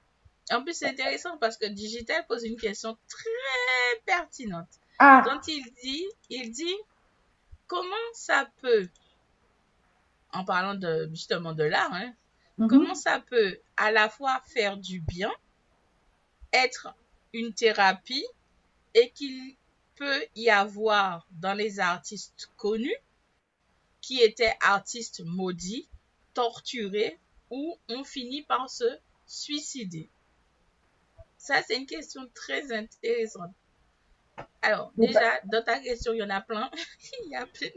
En 0.52 0.62
plus, 0.62 0.72
c'est 0.72 0.88
intéressant 0.88 1.36
parce 1.38 1.58
que 1.58 1.66
Digital 1.66 2.24
pose 2.26 2.44
une 2.44 2.56
question 2.56 2.96
très 3.08 4.00
pertinente. 4.06 4.68
Ah. 4.98 5.22
Quand 5.26 5.48
il 5.48 5.62
dit, 5.82 6.06
il 6.30 6.50
dit 6.50 6.76
comment 7.66 7.90
ça 8.14 8.46
peut, 8.62 8.88
en 10.34 10.44
parlant 10.44 10.74
de, 10.74 11.08
justement 11.10 11.52
de 11.52 11.64
l'art, 11.64 11.92
hein, 11.92 12.12
mhm. 12.58 12.68
comment 12.68 12.94
ça 12.94 13.20
peut 13.20 13.58
à 13.76 13.90
la 13.90 14.08
fois 14.08 14.40
faire 14.44 14.76
du 14.76 15.00
bien, 15.00 15.32
être 16.52 16.94
une 17.32 17.54
thérapie 17.54 18.26
et 18.94 19.10
qu'il 19.10 19.56
peut 19.96 20.24
y 20.34 20.50
avoir 20.50 21.26
dans 21.30 21.54
les 21.54 21.80
artistes 21.80 22.50
connus 22.56 22.96
qui 24.00 24.20
étaient 24.20 24.56
artistes 24.60 25.22
maudits, 25.24 25.88
torturés 26.34 27.18
ou 27.50 27.78
ont 27.88 28.04
fini 28.04 28.42
par 28.42 28.68
se 28.68 28.98
suicider? 29.26 30.10
Ça, 31.38 31.62
c'est 31.62 31.76
une 31.76 31.86
question 31.86 32.28
très 32.34 32.72
intéressante. 32.72 33.52
Alors, 34.62 34.92
déjà, 34.96 35.40
dans 35.44 35.62
ta 35.62 35.78
question, 35.78 36.12
il 36.12 36.18
y 36.18 36.22
en 36.22 36.30
a 36.30 36.40
plein. 36.40 36.70
il, 37.24 37.30
y 37.30 37.36
a 37.36 37.46
plein 37.46 37.68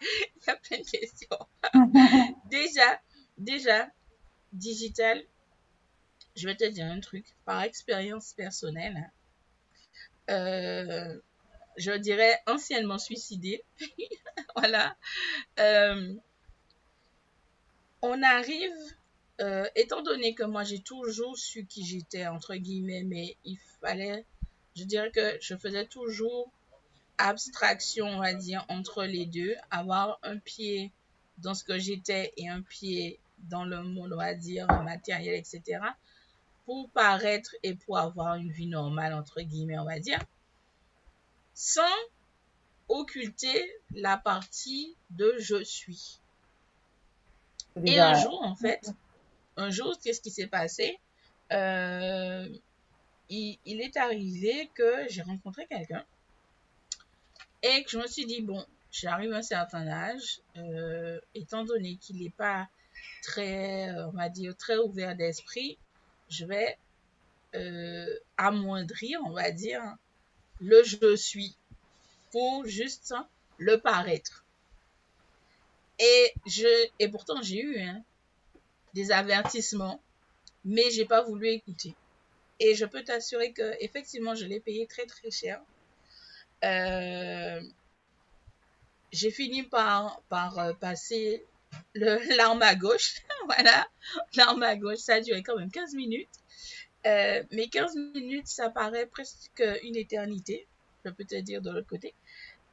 il 0.36 0.46
y 0.46 0.50
a 0.50 0.56
plein 0.56 0.78
de 0.78 0.90
questions. 0.90 1.38
déjà, 2.50 3.00
déjà, 3.38 3.88
digital, 4.52 5.22
je 6.36 6.46
vais 6.46 6.56
te 6.56 6.64
dire 6.64 6.86
un 6.86 7.00
truc. 7.00 7.26
Par 7.44 7.62
expérience 7.62 8.32
personnelle, 8.34 9.10
euh, 10.30 11.20
je 11.76 11.92
dirais 11.92 12.38
anciennement 12.46 12.98
suicidé. 12.98 13.64
voilà. 14.56 14.96
Euh, 15.58 16.14
on 18.02 18.22
arrive, 18.22 18.96
euh, 19.40 19.68
étant 19.74 20.02
donné 20.02 20.34
que 20.34 20.44
moi 20.44 20.64
j'ai 20.64 20.80
toujours 20.80 21.36
su 21.36 21.66
qui 21.66 21.84
j'étais, 21.84 22.26
entre 22.26 22.54
guillemets, 22.54 23.04
mais 23.04 23.36
il 23.44 23.58
fallait, 23.80 24.24
je 24.76 24.84
dirais 24.84 25.10
que 25.10 25.38
je 25.40 25.54
faisais 25.56 25.86
toujours 25.86 26.50
abstraction, 27.28 28.06
on 28.06 28.20
va 28.20 28.34
dire, 28.34 28.64
entre 28.68 29.04
les 29.04 29.26
deux, 29.26 29.54
avoir 29.70 30.18
un 30.22 30.38
pied 30.38 30.92
dans 31.38 31.54
ce 31.54 31.64
que 31.64 31.78
j'étais 31.78 32.32
et 32.36 32.48
un 32.48 32.62
pied 32.62 33.18
dans 33.38 33.64
le 33.64 33.82
monde, 33.82 34.12
on 34.12 34.16
va 34.16 34.34
dire, 34.34 34.66
matériel, 34.84 35.34
etc 35.34 35.80
pour 36.70 36.88
paraître 36.90 37.56
et 37.64 37.74
pour 37.74 37.98
avoir 37.98 38.36
une 38.36 38.52
vie 38.52 38.68
normale, 38.68 39.12
entre 39.12 39.40
guillemets, 39.40 39.80
on 39.80 39.84
va 39.84 39.98
dire, 39.98 40.20
sans 41.52 41.82
occulter 42.88 43.68
la 43.90 44.16
partie 44.16 44.94
de 45.10 45.34
je 45.38 45.64
suis. 45.64 46.20
Et 47.84 47.98
un 47.98 48.14
jour, 48.14 48.40
en 48.44 48.54
fait, 48.54 48.92
un 49.56 49.70
jour, 49.70 49.98
qu'est-ce 50.00 50.20
qui 50.20 50.30
s'est 50.30 50.46
passé? 50.46 51.00
Euh, 51.50 52.48
il, 53.28 53.58
est 53.66 53.96
arrivé 53.96 54.70
que 54.74 55.08
j'ai 55.08 55.22
rencontré 55.22 55.66
quelqu'un 55.66 56.04
et 57.62 57.84
que 57.84 57.90
je 57.90 57.98
me 57.98 58.06
suis 58.06 58.26
dit, 58.26 58.42
bon, 58.42 58.64
j'arrive 58.90 59.32
à 59.32 59.38
un 59.38 59.42
certain 59.42 59.86
âge, 59.86 60.40
euh, 60.56 61.20
étant 61.34 61.64
donné 61.64 61.96
qu'il 61.96 62.22
n'est 62.22 62.30
pas 62.30 62.68
très, 63.22 63.90
on 64.06 64.10
va 64.10 64.28
dire, 64.28 64.56
très 64.56 64.76
ouvert 64.78 65.16
d'esprit, 65.16 65.78
je 66.28 66.44
vais 66.44 66.78
euh, 67.54 68.18
amoindrir, 68.36 69.20
on 69.24 69.32
va 69.32 69.50
dire, 69.50 69.82
le 70.60 70.82
je 70.84 71.16
suis 71.16 71.56
pour 72.30 72.66
juste 72.66 73.14
le 73.58 73.78
paraître. 73.78 74.44
Et, 75.98 76.32
je, 76.46 76.88
et 76.98 77.08
pourtant, 77.08 77.42
j'ai 77.42 77.60
eu 77.60 77.80
hein, 77.80 78.02
des 78.94 79.12
avertissements, 79.12 80.00
mais 80.64 80.90
j'ai 80.90 81.04
pas 81.04 81.22
voulu 81.22 81.48
écouter. 81.48 81.94
Et 82.58 82.74
je 82.74 82.84
peux 82.84 83.02
t'assurer 83.02 83.52
que 83.52 83.74
effectivement, 83.80 84.34
je 84.34 84.46
l'ai 84.46 84.60
payé 84.60 84.86
très 84.86 85.06
très 85.06 85.30
cher. 85.30 85.60
Euh, 86.64 87.60
j'ai 89.12 89.30
fini 89.30 89.62
par, 89.62 90.22
par 90.28 90.58
euh, 90.58 90.72
passer 90.74 91.44
l'arme 91.94 92.62
à 92.62 92.74
gauche. 92.74 93.22
voilà, 93.46 93.88
l'arme 94.34 94.62
à 94.62 94.76
gauche, 94.76 94.98
ça 94.98 95.14
a 95.14 95.20
duré 95.20 95.42
quand 95.42 95.56
même 95.56 95.70
15 95.70 95.94
minutes. 95.94 96.28
Euh, 97.06 97.42
mais 97.50 97.68
15 97.68 97.96
minutes, 98.14 98.46
ça 98.46 98.68
paraît 98.68 99.06
presque 99.06 99.62
une 99.82 99.96
éternité, 99.96 100.66
je 101.04 101.10
peux 101.10 101.24
te 101.24 101.36
dire 101.36 101.62
de 101.62 101.70
l'autre 101.70 101.88
côté. 101.88 102.14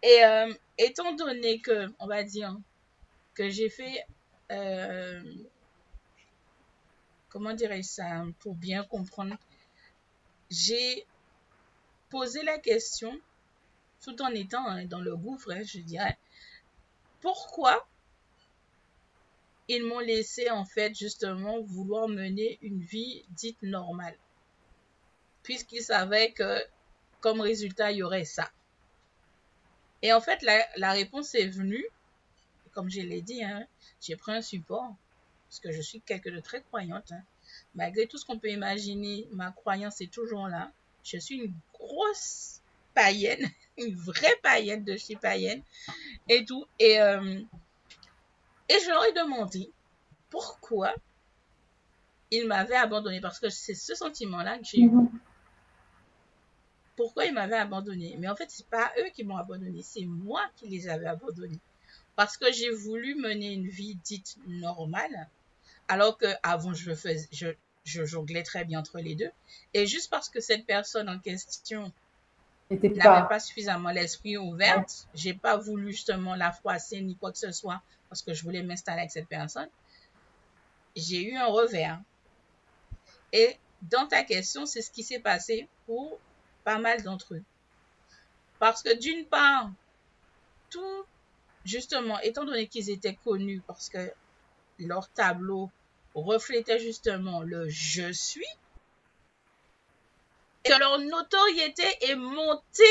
Et 0.04 0.24
euh, 0.26 0.54
étant 0.78 1.14
donné 1.14 1.60
que, 1.60 1.88
on 2.00 2.08
va 2.08 2.24
dire, 2.24 2.56
que 3.34 3.50
j'ai 3.50 3.70
fait, 3.70 4.06
euh, 4.52 5.24
comment 7.30 7.54
dirais-je 7.54 7.88
ça, 7.88 8.26
pour 8.40 8.56
bien 8.56 8.84
comprendre, 8.84 9.38
j'ai 10.50 11.06
posé 12.10 12.44
la 12.44 12.58
question, 12.58 13.18
tout 14.08 14.22
en 14.22 14.30
étant 14.30 14.66
hein, 14.66 14.86
dans 14.86 15.02
le 15.02 15.18
gouffre, 15.18 15.52
hein, 15.52 15.64
je 15.64 15.80
dirais, 15.80 16.18
pourquoi 17.20 17.86
ils 19.68 19.84
m'ont 19.84 20.00
laissé 20.00 20.50
en 20.50 20.64
fait 20.64 20.96
justement 20.96 21.62
vouloir 21.62 22.08
mener 22.08 22.58
une 22.62 22.80
vie 22.80 23.26
dite 23.32 23.62
normale? 23.62 24.18
Puisqu'ils 25.44 25.84
savaient 25.84 26.32
que 26.32 26.64
comme 27.20 27.42
résultat, 27.42 27.92
il 27.92 27.98
y 27.98 28.04
aurait 28.04 28.24
ça. 28.24 28.50
Et 30.02 30.14
en 30.14 30.22
fait, 30.22 30.42
la, 30.44 30.92
réponse 30.92 31.36
est 31.36 31.48
venue, 31.48 31.86
comme 32.72 32.90
je 32.90 33.02
l'ai 33.02 33.22
dit, 33.22 33.44
hein, 33.44 33.68
j'ai 34.00 34.16
pris 34.16 34.32
un 34.32 34.42
support, 34.42 34.96
parce 35.50 35.60
que 35.60 35.72
je 35.72 35.82
suis 35.82 36.00
quelqu'un 36.00 36.32
de 36.32 36.40
très 36.40 36.62
croyante. 36.62 37.12
Malgré 37.76 38.08
tout 38.08 38.18
ce 38.18 38.26
qu'on 38.26 38.40
peut 38.40 38.52
imaginer, 38.52 39.28
ma 39.32 39.52
croyance 39.52 40.00
est 40.00 40.12
toujours 40.12 40.48
là. 40.48 40.72
Je 41.04 41.18
suis 41.18 41.38
une 41.38 41.54
grosse 41.74 42.62
païenne, 42.98 43.48
une 43.78 43.96
vraie 43.96 44.36
païenne 44.42 44.84
de 44.84 44.98
chez 44.98 45.16
païenne 45.16 45.62
et 46.28 46.44
tout. 46.46 46.66
Et 46.80 47.00
euh, 47.00 47.40
et 48.70 48.76
je 48.84 48.90
leur 48.90 49.06
ai 49.06 49.14
demandé 49.14 49.72
pourquoi 50.30 50.94
ils 52.32 52.46
m'avaient 52.46 52.76
abandonné, 52.76 53.22
parce 53.22 53.40
que 53.40 53.50
c'est 53.50 53.76
ce 53.76 53.96
sentiment-là 53.96 54.58
que 54.58 54.66
j'ai 54.66 54.80
eu. 54.82 54.90
Mhm. 54.90 55.10
Pourquoi 56.98 57.26
ils 57.26 57.34
m'avaient 57.34 57.58
abandonné? 57.58 58.16
Mais 58.20 58.28
en 58.28 58.36
fait, 58.36 58.50
c'est 58.50 58.68
pas 58.68 58.92
eux 59.00 59.10
qui 59.14 59.24
m'ont 59.24 59.38
abandonné, 59.38 59.82
c'est 59.84 60.06
moi 60.06 60.42
qui 60.58 60.68
les 60.68 60.90
avais 60.90 61.06
abandonnés. 61.06 61.60
Parce 62.16 62.36
que 62.36 62.52
j'ai 62.52 62.72
voulu 62.72 63.16
mener 63.16 63.54
une 63.54 63.70
vie 63.70 63.96
dite 64.04 64.36
normale, 64.48 65.30
alors 65.88 66.18
que 66.18 66.28
avant 66.44 66.74
je 66.74 66.94
faisais, 66.94 67.30
je, 67.32 67.48
je 67.86 68.04
jonglais 68.04 68.44
très 68.44 68.66
bien 68.66 68.80
entre 68.80 69.00
les 69.00 69.16
deux. 69.16 69.30
Et 69.74 69.86
juste 69.86 70.10
parce 70.10 70.28
que 70.28 70.42
cette 70.42 70.66
personne 70.66 71.08
en 71.08 71.20
question 71.20 71.94
n'avait 72.70 73.28
pas... 73.28 73.40
suffisamment 73.40 73.92
l'esprit 73.92 74.38
ouvert, 74.38 74.86
j'ai 75.14 75.34
pas 75.34 75.58
voulu 75.58 75.92
justement 75.92 76.36
la 76.36 76.52
froisser 76.52 77.02
ni 77.02 77.16
quoi 77.16 77.32
que 77.32 77.38
ce 77.38 77.52
soit 77.52 77.82
parce 78.10 78.22
que 78.22 78.34
je 78.34 78.44
voulais 78.44 78.64
m'installer 78.64 79.00
avec 79.00 79.12
cette 79.12 79.28
personne, 79.28 79.70
j'ai 80.96 81.24
eu 81.24 81.36
un 81.36 81.48
revers. 81.48 82.00
Et 83.34 83.58
dans 83.82 84.08
ta 84.08 84.24
question, 84.24 84.66
c'est 84.66 84.82
ce 84.82 84.92
qui 84.92 85.04
s'est 85.04 85.20
passé 85.20 85.68
pour 85.86 86.18
pas 86.64 86.80
mal 86.80 87.04
d'entre 87.04 87.36
eux. 87.36 87.44
Parce 88.60 88.82
que 88.82 88.98
d'une 88.98 89.26
part, 89.26 89.70
tout, 90.70 91.06
justement, 91.66 92.20
étant 92.22 92.46
donné 92.46 92.68
qu'ils 92.68 92.90
étaient 92.90 93.18
connus 93.24 93.62
parce 93.68 93.90
que 93.90 94.12
leur 94.80 95.10
tableau 95.10 95.70
reflétaient 96.16 96.80
justement 96.80 97.42
le 97.42 97.70
je 97.70 98.12
suis, 98.12 98.46
que 100.68 100.80
leur 100.80 101.00
notoriété 101.00 101.84
est 102.02 102.16
montée 102.16 102.84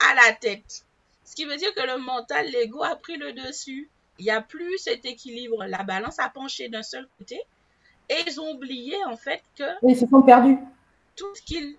à 0.00 0.14
la 0.14 0.32
tête. 0.34 0.84
Ce 1.24 1.34
qui 1.34 1.44
veut 1.44 1.56
dire 1.56 1.72
que 1.74 1.86
le 1.86 1.98
mental, 1.98 2.50
l'ego 2.50 2.82
a 2.82 2.96
pris 2.96 3.16
le 3.16 3.32
dessus. 3.32 3.88
Il 4.18 4.24
n'y 4.24 4.30
a 4.30 4.42
plus 4.42 4.78
cet 4.78 5.04
équilibre. 5.04 5.64
La 5.64 5.82
balance 5.82 6.18
a 6.18 6.28
penché 6.28 6.68
d'un 6.68 6.82
seul 6.82 7.08
côté. 7.18 7.40
Et 8.08 8.16
ils 8.26 8.40
ont 8.40 8.52
oublié, 8.52 8.96
en 9.06 9.16
fait, 9.16 9.42
que. 9.56 9.64
Ils 9.82 9.96
se 9.96 10.06
sont 10.06 10.22
perdus. 10.22 10.58
Tout 11.16 11.32
ce 11.34 11.42
qu'ils. 11.42 11.76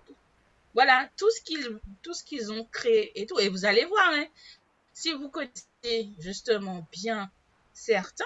Voilà, 0.74 1.08
tout 1.18 1.30
ce 1.30 1.42
qu'ils, 1.42 1.78
tout 2.02 2.14
ce 2.14 2.24
qu'ils 2.24 2.50
ont 2.50 2.64
créé 2.72 3.12
et 3.20 3.26
tout. 3.26 3.38
Et 3.38 3.50
vous 3.50 3.66
allez 3.66 3.84
voir, 3.84 4.10
hein, 4.14 4.24
si 4.94 5.12
vous 5.12 5.28
connaissez 5.28 6.08
justement 6.18 6.86
bien 6.90 7.30
certains 7.74 8.24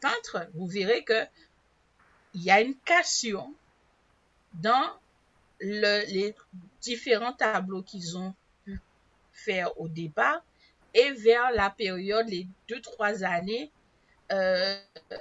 peintres, 0.00 0.46
vous 0.54 0.66
verrez 0.66 1.02
que 1.02 1.24
il 2.34 2.42
y 2.42 2.50
a 2.50 2.60
une 2.60 2.76
cassure 2.76 3.48
dans 4.54 4.90
le, 5.62 6.04
les 6.12 6.34
différents 6.80 7.32
tableaux 7.32 7.82
qu'ils 7.82 8.18
ont 8.18 8.34
pu 8.64 8.80
faire 9.32 9.80
au 9.80 9.88
départ 9.88 10.42
et 10.94 11.12
vers 11.12 11.50
la 11.52 11.70
période, 11.70 12.28
les 12.28 12.46
deux, 12.68 12.80
trois 12.80 13.24
années 13.24 13.70
euh, 14.32 14.76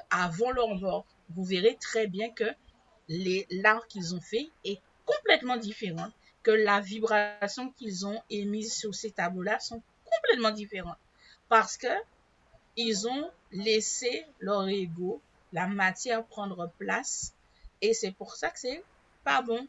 avant 0.09 0.51
leur 0.51 0.75
mort. 0.75 1.05
Vous 1.29 1.45
verrez 1.45 1.77
très 1.79 2.07
bien 2.07 2.29
que 2.31 2.49
l'art 3.07 3.87
qu'ils 3.87 4.13
ont 4.15 4.21
fait 4.21 4.49
est 4.65 4.81
complètement 5.05 5.57
différent, 5.57 6.11
que 6.43 6.51
la 6.51 6.81
vibration 6.81 7.71
qu'ils 7.71 8.05
ont 8.05 8.21
émise 8.29 8.73
sur 8.73 8.93
ces 8.93 9.11
tableaux-là 9.11 9.59
sont 9.59 9.81
complètement 10.03 10.51
différentes 10.51 10.97
parce 11.51 11.75
que 11.75 11.87
ils 12.77 13.07
ont 13.09 13.29
laissé 13.51 14.25
leur 14.39 14.67
ego, 14.69 15.21
la 15.51 15.67
matière 15.67 16.23
prendre 16.23 16.71
place 16.77 17.33
et 17.81 17.93
c'est 17.93 18.11
pour 18.11 18.35
ça 18.35 18.49
que 18.49 18.59
c'est 18.59 18.83
pas 19.25 19.41
bon. 19.41 19.67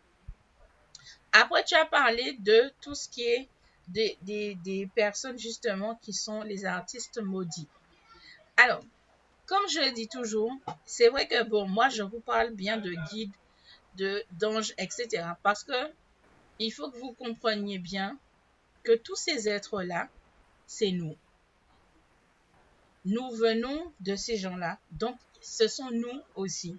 Après, 1.33 1.65
tu 1.65 1.75
as 1.75 1.87
parlé 1.87 2.35
de 2.41 2.73
tout 2.81 2.95
ce 2.95 3.09
qui 3.09 3.23
est 3.23 3.49
des, 3.89 4.19
des, 4.23 4.55
des 4.57 4.87
personnes 4.95 5.39
justement 5.39 5.97
qui 6.03 6.13
sont 6.13 6.43
les 6.43 6.65
artistes 6.65 7.21
maudits. 7.21 7.69
Alors, 8.57 8.81
comme 9.47 9.69
je 9.69 9.81
le 9.81 9.93
dis 9.93 10.09
toujours, 10.09 10.53
c'est 10.85 11.09
vrai 11.09 11.27
que 11.27 11.43
bon, 11.45 11.67
moi 11.67 11.89
je 11.89 12.03
vous 12.03 12.21
parle 12.21 12.53
bien 12.53 12.77
de 12.77 12.93
guides, 13.11 13.33
de 13.97 14.23
d'anges, 14.33 14.73
etc. 14.79 15.27
Parce 15.43 15.65
que 15.65 15.91
il 16.59 16.71
faut 16.71 16.91
que 16.91 16.99
vous 16.99 17.13
compreniez 17.13 17.79
bien 17.79 18.17
que 18.83 18.93
tous 18.93 19.17
ces 19.17 19.49
êtres-là, 19.49 20.09
c'est 20.67 20.91
nous. 20.91 21.17
Nous 23.05 23.31
venons 23.31 23.93
de 24.01 24.15
ces 24.17 24.37
gens-là. 24.37 24.79
Donc, 24.93 25.17
ce 25.41 25.67
sont 25.67 25.91
nous 25.91 26.21
aussi. 26.37 26.79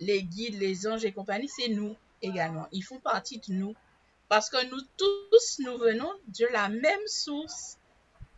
Les 0.00 0.22
guides, 0.22 0.58
les 0.58 0.86
anges 0.86 1.04
et 1.04 1.12
compagnie, 1.12 1.48
c'est 1.48 1.68
nous 1.68 1.96
également. 2.26 2.66
Ils 2.72 2.82
font 2.82 3.00
partie 3.00 3.38
de 3.38 3.52
nous. 3.52 3.74
Parce 4.28 4.50
que 4.50 4.64
nous 4.70 4.80
tous, 4.96 5.58
nous 5.60 5.78
venons 5.78 6.12
de 6.28 6.46
la 6.52 6.68
même 6.68 7.06
source. 7.06 7.78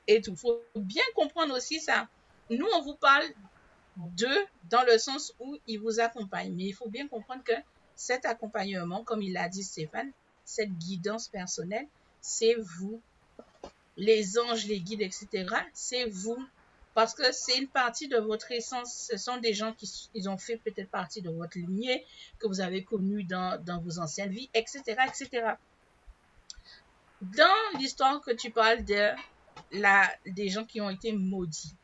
Et. 0.06 0.20
Il 0.26 0.36
faut 0.36 0.62
bien 0.74 1.02
comprendre 1.14 1.56
aussi 1.56 1.80
ça. 1.80 2.08
Nous, 2.50 2.66
on 2.74 2.82
vous 2.82 2.94
parle 2.94 3.24
d'eux 3.96 4.46
dans 4.70 4.82
le 4.84 4.98
sens 4.98 5.34
où 5.40 5.56
ils 5.66 5.78
vous 5.78 6.00
accompagnent. 6.00 6.54
Mais 6.54 6.64
il 6.64 6.74
faut 6.74 6.88
bien 6.88 7.08
comprendre 7.08 7.42
que 7.42 7.52
cet 7.94 8.26
accompagnement, 8.26 9.02
comme 9.02 9.22
il 9.22 9.32
l'a 9.32 9.48
dit 9.48 9.64
Stéphane, 9.64 10.12
cette 10.44 10.70
guidance 10.78 11.28
personnelle, 11.28 11.86
c'est 12.20 12.54
vous. 12.54 13.00
Les 13.96 14.38
anges, 14.38 14.66
les 14.66 14.80
guides, 14.80 15.02
etc., 15.02 15.46
c'est 15.74 16.04
vous. 16.08 16.38
Parce 16.98 17.14
que 17.14 17.30
c'est 17.30 17.56
une 17.56 17.68
partie 17.68 18.08
de 18.08 18.16
votre 18.16 18.50
essence. 18.50 19.06
Ce 19.08 19.16
sont 19.18 19.36
des 19.36 19.54
gens 19.54 19.72
qui 19.72 19.88
ont 20.26 20.36
fait 20.36 20.56
peut-être 20.56 20.90
partie 20.90 21.22
de 21.22 21.30
votre 21.30 21.56
lignée, 21.56 22.04
que 22.40 22.48
vous 22.48 22.60
avez 22.60 22.82
connu 22.82 23.22
dans, 23.22 23.62
vos 23.84 24.00
anciennes 24.00 24.32
vies, 24.32 24.50
etc., 24.52 24.82
etc. 25.06 25.52
Dans 27.22 27.78
l'histoire 27.78 28.20
que 28.20 28.32
tu 28.32 28.50
parles 28.50 28.84
de 28.84 29.10
des 30.26 30.48
gens 30.48 30.64
qui 30.64 30.80
ont 30.80 30.90
été 30.90 31.12
maudits, 31.12 31.76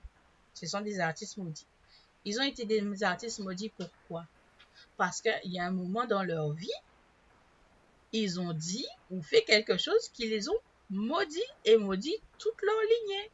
ce 0.52 0.66
sont 0.66 0.80
des 0.80 0.98
artistes 0.98 1.36
maudits. 1.36 1.68
Ils 2.24 2.40
ont 2.40 2.44
été 2.44 2.64
des 2.64 3.04
artistes 3.04 3.38
maudits 3.38 3.68
pourquoi? 3.68 4.26
Parce 4.96 5.20
qu'il 5.20 5.52
y 5.52 5.60
a 5.60 5.64
un 5.64 5.70
moment 5.70 6.06
dans 6.06 6.24
leur 6.24 6.50
vie, 6.54 6.80
ils 8.10 8.40
ont 8.40 8.52
dit 8.52 8.88
ou 9.12 9.22
fait 9.22 9.42
quelque 9.42 9.78
chose 9.78 10.08
qui 10.12 10.26
les 10.26 10.48
ont 10.48 10.60
maudits 10.90 11.52
et 11.64 11.76
maudit 11.76 12.16
toute 12.36 12.60
leur 12.62 12.80
lignée. 12.82 13.30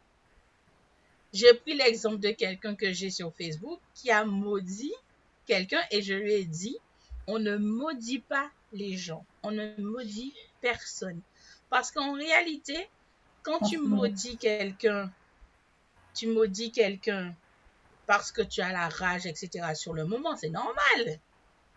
J'ai 1.32 1.54
pris 1.54 1.74
l'exemple 1.74 2.18
de 2.18 2.30
quelqu'un 2.30 2.74
que 2.74 2.92
j'ai 2.92 3.10
sur 3.10 3.32
Facebook 3.34 3.78
qui 3.94 4.10
a 4.10 4.24
maudit 4.24 4.92
quelqu'un 5.46 5.80
et 5.90 6.02
je 6.02 6.14
lui 6.14 6.32
ai 6.32 6.44
dit, 6.44 6.76
on 7.26 7.38
ne 7.38 7.56
maudit 7.56 8.18
pas 8.18 8.50
les 8.72 8.96
gens, 8.96 9.24
on 9.42 9.50
ne 9.52 9.74
maudit 9.78 10.34
personne. 10.60 11.20
Parce 11.68 11.92
qu'en 11.92 12.14
réalité, 12.14 12.88
quand 13.42 13.60
tu 13.60 13.78
maudis 13.78 14.36
quelqu'un, 14.36 15.10
tu 16.14 16.26
maudis 16.26 16.72
quelqu'un 16.72 17.34
parce 18.06 18.32
que 18.32 18.42
tu 18.42 18.60
as 18.60 18.72
la 18.72 18.88
rage, 18.88 19.26
etc. 19.26 19.74
sur 19.74 19.94
le 19.94 20.04
moment, 20.04 20.36
c'est 20.36 20.50
normal. 20.50 21.20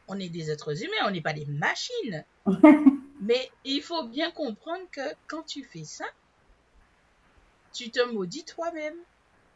On 0.07 0.19
est 0.19 0.29
des 0.29 0.49
êtres 0.49 0.83
humains, 0.83 1.05
on 1.05 1.11
n'est 1.11 1.21
pas 1.21 1.33
des 1.33 1.45
machines. 1.45 2.25
Mais 3.21 3.51
il 3.63 3.81
faut 3.81 4.03
bien 4.07 4.31
comprendre 4.31 4.83
que 4.91 5.13
quand 5.27 5.43
tu 5.43 5.63
fais 5.63 5.83
ça, 5.83 6.05
tu 7.71 7.91
te 7.91 8.03
maudis 8.11 8.43
toi-même 8.43 8.95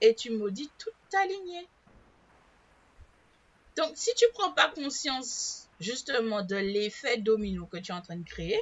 et 0.01 0.15
tu 0.15 0.31
maudis 0.31 0.69
toute 0.77 0.93
ta 1.09 1.25
lignée. 1.25 1.67
Donc, 3.75 3.91
si 3.95 4.13
tu 4.15 4.25
prends 4.33 4.51
pas 4.53 4.69
conscience 4.69 5.69
justement 5.79 6.43
de 6.43 6.55
l'effet 6.55 7.17
domino 7.17 7.67
que 7.67 7.77
tu 7.77 7.91
es 7.91 7.95
en 7.95 8.01
train 8.01 8.17
de 8.17 8.27
créer, 8.27 8.59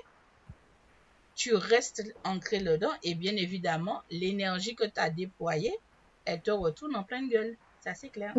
tu 1.35 1.53
restes 1.53 2.03
ancré 2.23 2.59
dedans 2.59 2.93
et 3.03 3.15
bien 3.15 3.35
évidemment, 3.35 4.01
l'énergie 4.09 4.75
que 4.75 4.85
tu 4.85 4.99
as 4.99 5.09
déployée, 5.09 5.75
elle 6.25 6.41
te 6.41 6.51
retourne 6.51 6.95
en 6.95 7.03
pleine 7.03 7.29
gueule. 7.29 7.57
Ça, 7.81 7.93
c'est 7.93 8.09
clair. 8.09 8.33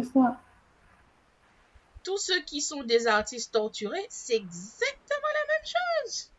Tous 2.03 2.18
ceux 2.18 2.42
qui 2.42 2.61
sont 2.61 2.82
des 2.82 3.07
artistes 3.07 3.53
torturés, 3.53 4.07
c'est 4.09 4.36
exactement 4.36 5.32
la 5.34 5.47
même 5.55 5.66
chose. 6.07 6.30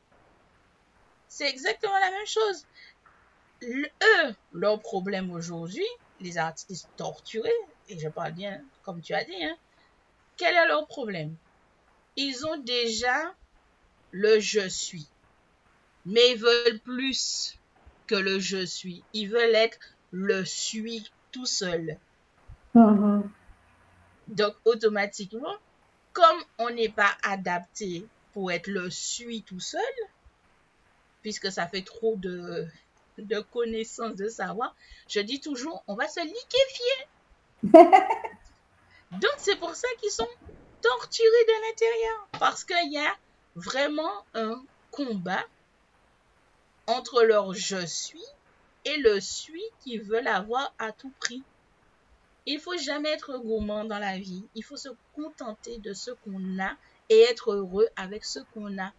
C'est 1.27 1.49
exactement 1.49 1.99
la 1.99 2.11
même 2.11 2.25
chose. 2.25 2.65
eux, 3.63 4.35
leur 4.53 4.79
problème 4.79 5.31
aujourd'hui, 5.31 5.85
les 6.19 6.37
artistes 6.37 6.89
torturés, 6.97 7.49
et 7.89 7.97
je 7.97 8.09
parle 8.09 8.33
bien 8.33 8.61
comme 8.83 9.01
tu 9.01 9.13
as 9.13 9.23
dit, 9.23 9.43
hein, 9.43 9.57
quel 10.37 10.55
est 10.55 10.67
leur 10.67 10.87
problème? 10.87 11.35
Ils 12.15 12.45
ont 12.45 12.57
déjà 12.57 13.35
le 14.11 14.39
je 14.39 14.67
suis. 14.69 15.07
Mais 16.05 16.31
ils 16.31 16.37
veulent 16.37 16.79
plus 16.79 17.59
que 18.07 18.15
le 18.15 18.39
je 18.39 18.65
suis. 18.65 19.03
Ils 19.13 19.29
veulent 19.29 19.55
être 19.55 19.77
le 20.11 20.45
suis 20.45 21.11
tout 21.31 21.45
seul. 21.45 21.97
Mm-hmm. 22.75 23.23
Donc, 24.29 24.55
automatiquement, 24.65 25.55
comme 26.13 26.43
on 26.57 26.69
n'est 26.69 26.89
pas 26.89 27.15
adapté 27.23 28.07
pour 28.33 28.51
être 28.51 28.67
le 28.67 28.89
suis 28.89 29.43
tout 29.43 29.59
seul, 29.59 29.81
puisque 31.21 31.51
ça 31.51 31.67
fait 31.67 31.81
trop 31.81 32.15
de, 32.15 32.65
de 33.17 33.39
connaissances, 33.39 34.15
de 34.15 34.27
savoir, 34.27 34.75
je 35.07 35.19
dis 35.19 35.39
toujours, 35.39 35.83
on 35.87 35.95
va 35.95 36.07
se 36.07 36.19
liquéfier. 36.19 37.07
Donc, 39.11 39.33
c'est 39.37 39.57
pour 39.57 39.75
ça 39.75 39.87
qu'ils 39.99 40.11
sont 40.11 40.27
torturés 40.81 41.45
de 41.47 41.67
l'intérieur, 41.67 42.27
parce 42.39 42.63
qu'il 42.63 42.93
y 42.93 42.97
a 42.97 43.15
vraiment 43.55 44.25
un 44.33 44.63
combat 44.91 45.43
entre 46.85 47.23
leur 47.23 47.53
je 47.53 47.85
suis 47.85 48.23
et 48.85 48.97
le 48.97 49.19
suis 49.19 49.63
qu'ils 49.81 50.01
veulent 50.01 50.27
avoir 50.27 50.73
à 50.79 50.91
tout 50.91 51.11
prix. 51.19 51.43
Il 52.45 52.59
faut 52.59 52.77
jamais 52.77 53.09
être 53.09 53.37
gourmand 53.39 53.83
dans 53.83 53.99
la 53.99 54.17
vie. 54.17 54.45
Il 54.55 54.63
faut 54.63 54.77
se 54.77 54.89
contenter 55.13 55.79
de 55.79 55.93
ce 55.93 56.11
qu'on 56.11 56.59
a 56.59 56.77
et 57.09 57.19
être 57.23 57.51
heureux 57.51 57.89
avec 57.97 58.23
ce 58.23 58.39
qu'on 58.53 58.77
a. 58.77 58.93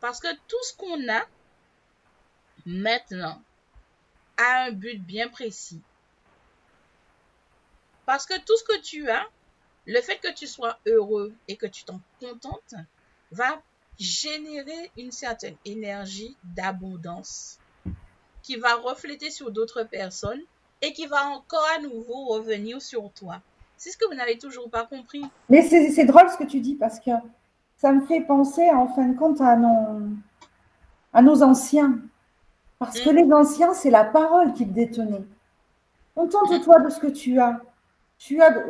Parce 0.00 0.18
que 0.18 0.32
tout 0.48 0.62
ce 0.62 0.76
qu'on 0.76 1.08
a 1.08 1.22
maintenant 2.66 3.40
a 4.38 4.64
un 4.64 4.72
but 4.72 4.98
bien 5.04 5.28
précis. 5.28 5.82
Parce 8.06 8.24
que 8.24 8.38
tout 8.38 8.56
ce 8.56 8.64
que 8.64 8.80
tu 8.80 9.10
as, 9.10 9.26
le 9.86 10.00
fait 10.00 10.16
que 10.16 10.32
tu 10.32 10.46
sois 10.46 10.78
heureux 10.86 11.34
et 11.46 11.56
que 11.56 11.66
tu 11.66 11.84
t'en 11.84 12.00
contentes, 12.20 12.74
va 13.32 13.60
générer 13.98 14.90
une 14.96 15.10
certaine 15.10 15.56
énergie 15.66 16.36
d'abondance 16.56 17.58
qui 18.42 18.56
va 18.56 18.76
refléter 18.76 19.30
sur 19.30 19.50
d'autres 19.50 19.82
personnes 19.82 20.40
et 20.80 20.92
qui 20.92 21.06
va 21.06 21.26
encore 21.26 21.66
à 21.76 21.82
nouveau 21.82 22.26
revenir 22.26 22.80
sur 22.80 23.10
toi. 23.12 23.42
C'est 23.76 23.90
ce 23.90 23.98
que 23.98 24.06
vous 24.06 24.14
n'avez 24.14 24.38
toujours 24.38 24.70
pas 24.70 24.86
compris. 24.86 25.22
Mais 25.50 25.62
c'est 25.62 26.04
drôle 26.04 26.30
ce 26.30 26.36
que 26.36 26.48
tu 26.48 26.60
dis 26.60 26.74
parce 26.74 26.98
que 27.00 27.10
ça 27.76 27.92
me 27.92 28.06
fait 28.06 28.22
penser 28.22 28.70
en 28.70 28.88
fin 28.88 29.06
de 29.06 29.18
compte 29.18 29.40
à 29.40 29.56
à 31.12 31.22
nos 31.22 31.42
anciens. 31.42 31.98
Parce 32.78 33.00
que 33.00 33.10
mm. 33.10 33.16
les 33.16 33.32
anciens, 33.32 33.74
c'est 33.74 33.90
la 33.90 34.04
parole 34.04 34.52
qui 34.52 34.66
te 34.66 34.72
détenait. 34.72 35.24
Contente-toi 36.14 36.80
de 36.80 36.90
ce 36.90 37.00
que 37.00 37.06
tu 37.06 37.38
as. 37.40 37.60
tu 38.18 38.42
as, 38.42 38.64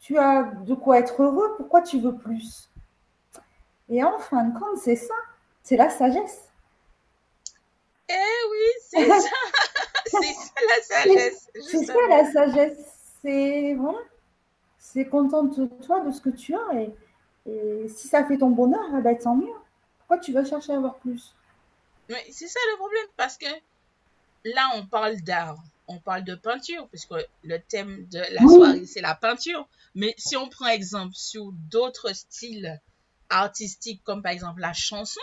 tu 0.00 0.18
as 0.18 0.42
de 0.42 0.74
quoi 0.74 0.98
être 0.98 1.22
heureux, 1.22 1.54
pourquoi 1.56 1.82
tu 1.82 1.98
veux 2.00 2.14
plus? 2.14 2.70
Et 3.88 4.02
en 4.02 4.18
fin 4.18 4.44
de 4.44 4.58
compte, 4.58 4.78
c'est 4.78 4.96
ça, 4.96 5.14
c'est 5.62 5.76
la 5.76 5.90
sagesse. 5.90 6.48
Eh 8.08 8.12
oui, 8.50 8.58
c'est 8.88 9.08
ça, 9.08 9.16
c'est 10.06 10.18
ça 10.20 10.60
la 10.68 10.82
sagesse. 10.82 11.50
C'est 11.54 11.84
ça 11.84 11.94
la 12.08 12.30
sagesse, 12.30 13.18
c'est 13.22 13.74
voilà, 13.74 13.98
c'est 14.78 15.06
contente-toi 15.06 16.00
de 16.00 16.10
ce 16.10 16.20
que 16.20 16.30
tu 16.30 16.54
as 16.54 16.74
et, 16.74 16.94
et 17.46 17.88
si 17.88 18.08
ça 18.08 18.24
fait 18.24 18.36
ton 18.36 18.50
bonheur, 18.50 18.84
eh 18.98 19.00
ben, 19.00 19.16
tant 19.16 19.36
mieux. 19.36 19.46
Pourquoi 19.98 20.18
tu 20.18 20.32
vas 20.32 20.44
chercher 20.44 20.72
à 20.72 20.76
avoir 20.76 20.96
plus? 20.96 21.34
Mais 22.12 22.24
c'est 22.30 22.48
ça 22.48 22.60
le 22.72 22.76
problème, 22.76 23.06
parce 23.16 23.36
que 23.38 23.46
là, 24.44 24.70
on 24.76 24.86
parle 24.86 25.20
d'art, 25.22 25.56
on 25.88 25.98
parle 25.98 26.24
de 26.24 26.34
peinture, 26.34 26.88
puisque 26.88 27.14
le 27.42 27.58
thème 27.58 28.06
de 28.10 28.18
la 28.34 28.42
soirée, 28.42 28.86
c'est 28.86 29.00
la 29.00 29.14
peinture. 29.14 29.66
Mais 29.94 30.14
si 30.18 30.36
on 30.36 30.48
prend 30.48 30.66
exemple 30.68 31.14
sur 31.14 31.50
d'autres 31.70 32.14
styles 32.14 32.80
artistiques, 33.30 34.02
comme 34.04 34.22
par 34.22 34.32
exemple 34.32 34.60
la 34.60 34.72
chanson, 34.72 35.20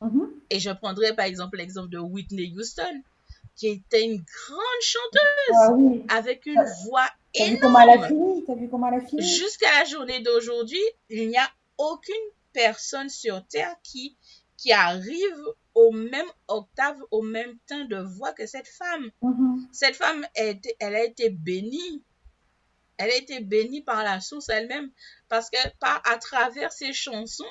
Mhm. 0.00 0.30
et 0.48 0.60
je 0.60 0.70
prendrais 0.70 1.14
par 1.14 1.26
exemple 1.26 1.58
l'exemple 1.58 1.90
de 1.90 1.98
Whitney 1.98 2.54
Houston, 2.56 3.02
qui 3.56 3.68
était 3.68 4.02
une 4.04 4.16
grande 4.16 4.82
chanteuse 4.82 5.56
Ah 5.62 5.72
oui. 5.72 6.02
avec 6.08 6.46
une 6.46 6.64
voix 6.84 7.06
énorme. 7.34 8.06
fini 8.08 8.44
T'as 8.46 8.54
vu 8.54 8.68
comment 8.70 8.88
elle 8.90 9.00
a 9.02 9.06
fini? 9.06 9.22
Jusqu'à 9.22 9.68
la 9.78 9.84
journée 9.84 10.20
d'aujourd'hui, 10.20 10.80
il 11.10 11.28
n'y 11.28 11.36
a 11.36 11.46
aucune 11.76 12.14
personne 12.54 13.10
sur 13.10 13.46
Terre 13.48 13.76
qui, 13.82 14.16
qui 14.56 14.72
arrive 14.72 15.44
au 15.74 15.92
même 15.92 16.26
octave, 16.48 16.96
au 17.10 17.22
même 17.22 17.56
teint 17.66 17.84
de 17.84 17.96
voix 17.96 18.32
que 18.32 18.46
cette 18.46 18.68
femme. 18.68 19.10
Mhm. 19.22 19.68
Cette 19.72 19.96
femme, 19.96 20.26
elle, 20.34 20.46
a 20.46 20.50
été- 20.50 20.76
elle 20.80 20.94
a 20.96 21.04
été 21.04 21.30
bénie. 21.30 22.02
Elle 22.96 23.10
a 23.10 23.16
été 23.16 23.40
bénie 23.40 23.82
par 23.82 24.02
la 24.04 24.20
source 24.20 24.48
elle-même 24.50 24.90
parce 25.28 25.48
que 25.48 25.56
par, 25.78 26.02
à 26.06 26.18
travers 26.18 26.70
ses 26.72 26.92
chansons, 26.92 27.44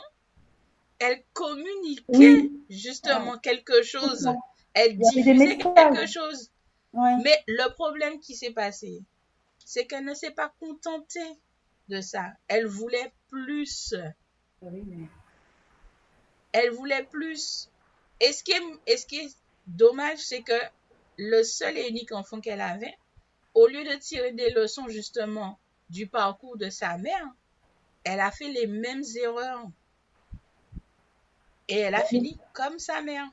elle 0.99 1.23
communiquait 1.33 2.05
Oui. 2.09 2.63
justement 2.69 3.37
quelque 3.39 3.81
chose. 3.81 4.27
Elle 4.73 4.97
diffusait 4.97 5.57
quelque 5.57 6.05
chose. 6.07 6.51
Ouais. 6.93 7.15
Mais 7.23 7.41
le 7.47 7.73
problème 7.73 8.19
qui 8.19 8.35
s'est 8.35 8.51
passé, 8.51 9.01
c'est 9.65 9.85
qu'elle 9.87 10.05
ne 10.05 10.13
s'est 10.13 10.31
pas 10.31 10.53
contentée 10.59 11.39
de 11.87 12.01
ça. 12.01 12.25
Elle 12.47 12.67
voulait 12.67 13.11
plus. 13.29 13.95
Oui, 14.61 14.83
mais- 14.85 15.07
Elle 16.51 16.71
voulait 16.71 17.03
plus. 17.03 17.69
Et 18.19 18.33
ce 18.33 18.43
qui 18.43 18.51
est, 18.51 18.61
et 18.87 18.97
ce 18.97 19.05
qui 19.05 19.19
est 19.19 19.35
dommage, 19.67 20.19
c'est 20.19 20.41
que 20.41 20.59
le 21.17 21.43
seul 21.43 21.77
et 21.77 21.87
unique 21.87 22.11
enfant 22.11 22.39
qu'elle 22.41 22.61
avait, 22.61 22.97
au 23.53 23.67
lieu 23.67 23.83
de 23.83 23.95
tirer 23.95 24.31
des 24.31 24.51
leçons 24.51 24.87
justement 24.87 25.59
du 25.89 26.07
parcours 26.07 26.57
de 26.57 26.69
sa 26.69 26.97
mère, 26.97 27.27
elle 28.03 28.19
a 28.19 28.31
fait 28.31 28.49
les 28.49 28.67
mêmes 28.67 29.03
erreurs. 29.15 29.67
Et 31.67 31.77
elle 31.77 31.95
a 31.95 32.03
fini 32.03 32.39
comme 32.53 32.79
sa 32.79 33.01
mère. 33.01 33.27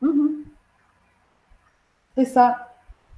Mhm. 0.00 0.44
C'est 2.16 2.26
ça. 2.26 2.68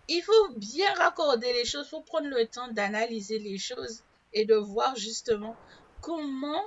Il 0.09 0.23
faut 0.23 0.55
bien 0.57 0.93
raccorder 0.95 1.53
les 1.53 1.65
choses, 1.65 1.87
il 1.87 1.91
faut 1.91 2.03
prendre 2.03 2.29
le 2.29 2.47
temps 2.47 2.69
d'analyser 2.69 3.39
les 3.39 3.59
choses 3.59 4.05
et 4.33 4.45
de 4.45 4.55
voir 4.55 4.95
justement 4.97 5.57
comment 6.01 6.63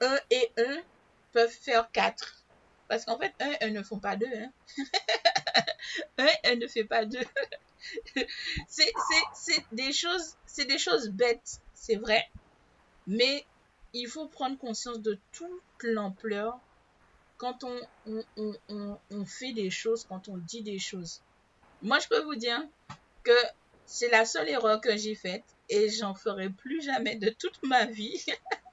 un 0.00 0.18
et 0.30 0.52
un 0.58 0.82
peuvent 1.34 1.50
faire 1.50 1.90
quatre. 1.92 2.44
Parce 2.88 3.04
qu'en 3.04 3.18
fait, 3.18 3.34
un 3.40 3.66
un 3.66 3.70
ne 3.70 3.82
font 3.82 3.98
pas 3.98 4.16
deux. 4.16 4.26
Hein. 4.34 4.52
un 6.44 6.56
ne 6.56 6.66
fait 6.66 6.84
pas 6.84 7.04
deux. 7.04 7.24
c'est 8.68 8.92
des 9.72 9.92
choses, 9.92 10.36
c'est 10.46 10.64
des 10.64 10.78
choses 10.78 11.10
bêtes, 11.10 11.60
c'est 11.74 11.96
vrai. 11.96 12.26
Mais 13.06 13.44
il 13.92 14.08
faut 14.08 14.26
prendre 14.26 14.58
conscience 14.58 15.00
de 15.00 15.18
toute 15.32 15.60
l'ampleur 15.82 16.58
quand 17.36 17.64
on, 17.64 17.80
on, 18.06 18.24
on, 18.36 18.54
on, 18.68 18.98
on 19.10 19.26
fait 19.26 19.52
des 19.52 19.70
choses, 19.70 20.06
quand 20.08 20.28
on 20.28 20.38
dit 20.38 20.62
des 20.62 20.78
choses. 20.78 21.20
Moi, 21.82 21.98
je 21.98 22.08
peux 22.08 22.22
vous 22.22 22.36
dire 22.36 22.62
que 23.22 23.36
c'est 23.86 24.08
la 24.08 24.24
seule 24.24 24.48
erreur 24.48 24.80
que 24.80 24.96
j'ai 24.96 25.14
faite 25.14 25.44
et 25.68 25.90
j'en 25.90 26.14
ferai 26.14 26.48
plus 26.48 26.82
jamais 26.82 27.16
de 27.16 27.30
toute 27.30 27.62
ma 27.62 27.84
vie. 27.86 28.24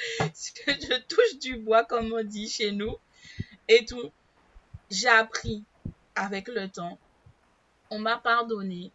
je 0.20 0.98
touche 1.08 1.38
du 1.40 1.56
bois, 1.56 1.84
comme 1.84 2.12
on 2.12 2.22
dit 2.24 2.48
chez 2.48 2.72
nous, 2.72 2.96
et 3.68 3.84
tout. 3.84 4.12
J'ai 4.90 5.08
appris 5.08 5.64
avec 6.16 6.48
le 6.48 6.68
temps. 6.68 6.98
On 7.90 7.98
m'a 7.98 8.18
pardonné. 8.18 8.92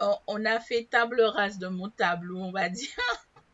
On, 0.00 0.16
on 0.26 0.44
a 0.46 0.60
fait 0.60 0.84
table 0.90 1.22
rase 1.22 1.58
de 1.58 1.68
mon 1.68 1.90
tableau, 1.90 2.38
on 2.38 2.52
va 2.52 2.68
dire. 2.68 2.88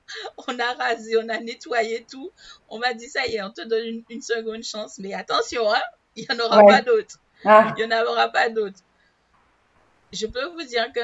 on 0.48 0.58
a 0.58 0.74
rasé, 0.74 1.16
on 1.18 1.28
a 1.28 1.38
nettoyé 1.40 2.06
tout. 2.10 2.32
On 2.68 2.78
m'a 2.78 2.94
dit, 2.94 3.08
ça 3.08 3.26
y 3.26 3.36
est, 3.36 3.42
on 3.42 3.50
te 3.52 3.62
donne 3.62 3.84
une, 3.86 4.04
une 4.10 4.22
seconde 4.22 4.62
chance. 4.64 4.98
Mais 4.98 5.14
attention, 5.14 5.72
hein, 5.72 5.80
il 6.16 6.26
n'y 6.30 6.36
en 6.40 6.44
aura 6.44 6.62
Ouais. 6.62 6.66
pas 6.66 6.82
d'autres. 6.82 7.18
Ah, 7.44 7.74
Il 7.78 7.86
n'y 7.86 7.94
en 7.94 8.02
aura 8.06 8.28
pas 8.30 8.48
d'autres. 8.50 8.80
Je 10.12 10.26
peux 10.26 10.44
vous 10.48 10.62
dire 10.64 10.92
que 10.92 11.00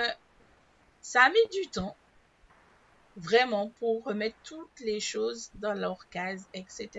ça 1.00 1.24
a 1.24 1.30
mis 1.30 1.48
du 1.52 1.68
temps, 1.70 1.96
vraiment, 3.16 3.70
pour 3.78 4.04
remettre 4.04 4.36
toutes 4.44 4.80
les 4.80 5.00
choses 5.00 5.50
dans 5.54 5.74
leur 5.74 6.08
case, 6.08 6.46
etc. 6.54 6.90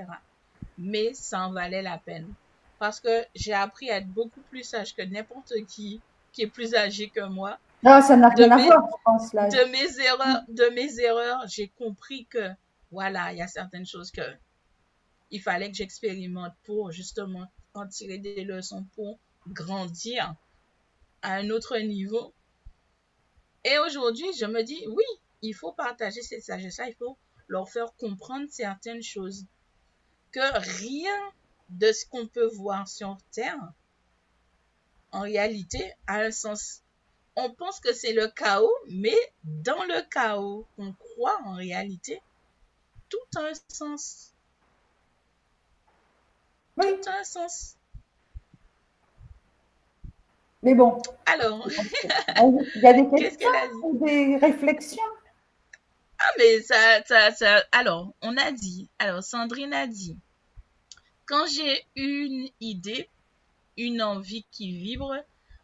Mais 0.77 1.13
ça 1.13 1.47
en 1.47 1.51
valait 1.51 1.81
la 1.81 1.97
peine. 1.97 2.33
Parce 2.79 2.99
que 2.99 3.25
j'ai 3.35 3.53
appris 3.53 3.89
à 3.89 3.97
être 3.97 4.07
beaucoup 4.07 4.41
plus 4.49 4.63
sage 4.63 4.95
que 4.95 5.01
n'importe 5.01 5.53
qui 5.67 6.01
qui 6.33 6.41
est 6.41 6.47
plus 6.47 6.75
âgé 6.75 7.09
que 7.09 7.21
moi. 7.21 7.57
non, 7.81 8.01
ça 8.01 8.17
n'a 8.17 8.27
rien 8.27 8.51
à 8.51 8.57
voir, 8.57 8.85
je 8.89 9.03
pense, 9.05 9.33
là. 9.33 9.47
De 9.47 9.71
mes 9.71 10.05
erreurs, 10.05 10.41
de 10.49 10.65
mes 10.75 10.99
erreurs, 10.99 11.47
j'ai 11.47 11.69
compris 11.69 12.25
que, 12.25 12.49
voilà, 12.91 13.31
il 13.31 13.37
y 13.37 13.41
a 13.41 13.47
certaines 13.47 13.85
choses 13.85 14.11
que 14.11 14.21
il 15.31 15.41
fallait 15.41 15.71
que 15.71 15.77
j'expérimente 15.77 16.53
pour 16.63 16.91
justement 16.91 17.45
en 17.73 17.87
tirer 17.87 18.17
des 18.17 18.43
leçons 18.43 18.85
pour 18.95 19.17
grandir 19.47 20.35
à 21.21 21.35
un 21.35 21.49
autre 21.49 21.77
niveau. 21.79 22.33
Et 23.63 23.77
aujourd'hui, 23.79 24.27
je 24.39 24.45
me 24.45 24.61
dis, 24.61 24.85
oui, 24.87 25.03
il 25.47 25.53
faut 25.53 25.71
partager 25.73 26.21
cette 26.21 26.43
sagesse-là, 26.43 26.89
il 26.89 26.95
faut 26.95 27.17
leur 27.47 27.69
faire 27.69 27.93
comprendre 27.95 28.47
certaines 28.49 29.03
choses. 29.03 29.45
Que 30.31 30.59
rien 30.81 31.31
de 31.69 31.91
ce 31.91 32.05
qu'on 32.05 32.27
peut 32.27 32.47
voir 32.47 32.87
sur 32.87 33.17
Terre, 33.31 33.59
en 35.11 35.21
réalité, 35.21 35.93
a 36.07 36.19
un 36.21 36.31
sens. 36.31 36.81
On 37.35 37.51
pense 37.53 37.79
que 37.79 37.93
c'est 37.93 38.13
le 38.13 38.27
chaos, 38.29 38.73
mais 38.89 39.15
dans 39.43 39.83
le 39.85 40.01
chaos 40.09 40.65
qu'on 40.75 40.93
croit 40.93 41.37
en 41.45 41.53
réalité, 41.53 42.21
tout 43.09 43.17
a 43.37 43.41
un 43.41 43.53
sens. 43.69 44.33
Oui, 46.77 46.85
Tout 47.01 47.09
a 47.09 47.19
un 47.19 47.23
sens. 47.23 47.77
mais 50.63 50.73
bon, 50.75 51.01
Alors, 51.25 51.67
il 52.75 52.81
y 52.81 52.87
a 52.87 52.93
des 52.93 53.07
qu'est-ce 53.09 53.37
questions, 53.37 53.93
des 53.93 54.37
réflexions? 54.37 55.03
Ah, 56.19 56.31
mais 56.37 56.61
ça, 56.61 57.03
ça, 57.05 57.31
ça. 57.31 57.63
Alors, 57.71 58.13
on 58.21 58.37
a 58.37 58.51
dit. 58.51 58.89
Alors, 58.99 59.23
Sandrine 59.23 59.73
a 59.73 59.87
dit. 59.87 60.17
Quand 61.25 61.45
j'ai 61.47 61.85
une 61.95 62.49
idée, 62.61 63.09
une 63.77 64.01
envie 64.01 64.45
qui 64.51 64.71
vibre, 64.71 65.15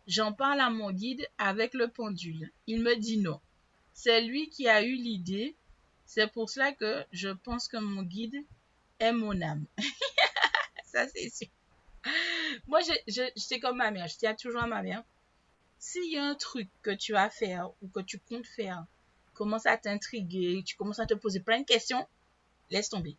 j'en 0.08 0.34
parle 0.34 0.60
à 0.60 0.70
mon 0.70 0.92
guide 0.92 1.26
avec 1.38 1.74
le 1.74 1.88
pendule. 1.88 2.52
Il 2.68 2.82
me 2.82 2.96
dit 2.96 3.20
non. 3.20 3.40
C'est 3.94 4.22
lui 4.22 4.50
qui 4.50 4.68
a 4.68 4.84
eu 4.84 4.96
l'idée. 4.96 5.56
C'est 6.06 6.32
pour 6.32 6.50
cela 6.50 6.74
que 6.74 7.06
je 7.12 7.30
pense 7.30 7.68
que 7.68 7.78
mon 7.78 8.04
guide 8.04 8.44
est 9.00 9.14
mon 9.14 9.42
âme. 9.42 9.66
ça, 10.86 11.08
c'est 11.08 11.30
sûr. 11.30 11.48
Moi, 12.68 12.80
c'est 13.36 13.60
comme 13.60 13.78
ma 13.78 13.92
mère. 13.92 14.08
Je 14.08 14.18
dis 14.18 14.36
toujours 14.42 14.64
à 14.64 14.68
ma 14.68 14.82
mère. 14.82 15.04
S'il 15.78 16.12
y 16.12 16.18
a 16.18 16.24
un 16.24 16.36
truc 16.36 16.70
que 16.82 16.92
tu 16.92 17.14
vas 17.14 17.30
faire 17.30 17.70
ou 17.82 17.88
que 17.88 18.02
tu 18.02 18.20
comptes 18.20 18.48
faire, 18.48 18.86
commence 19.42 19.66
à 19.66 19.76
t'intriguer, 19.76 20.62
tu 20.64 20.76
commences 20.76 21.00
à 21.00 21.08
te 21.08 21.16
poser 21.16 21.40
plein 21.40 21.60
de 21.62 21.66
questions, 21.66 22.06
laisse 22.70 22.90
tomber. 22.90 23.18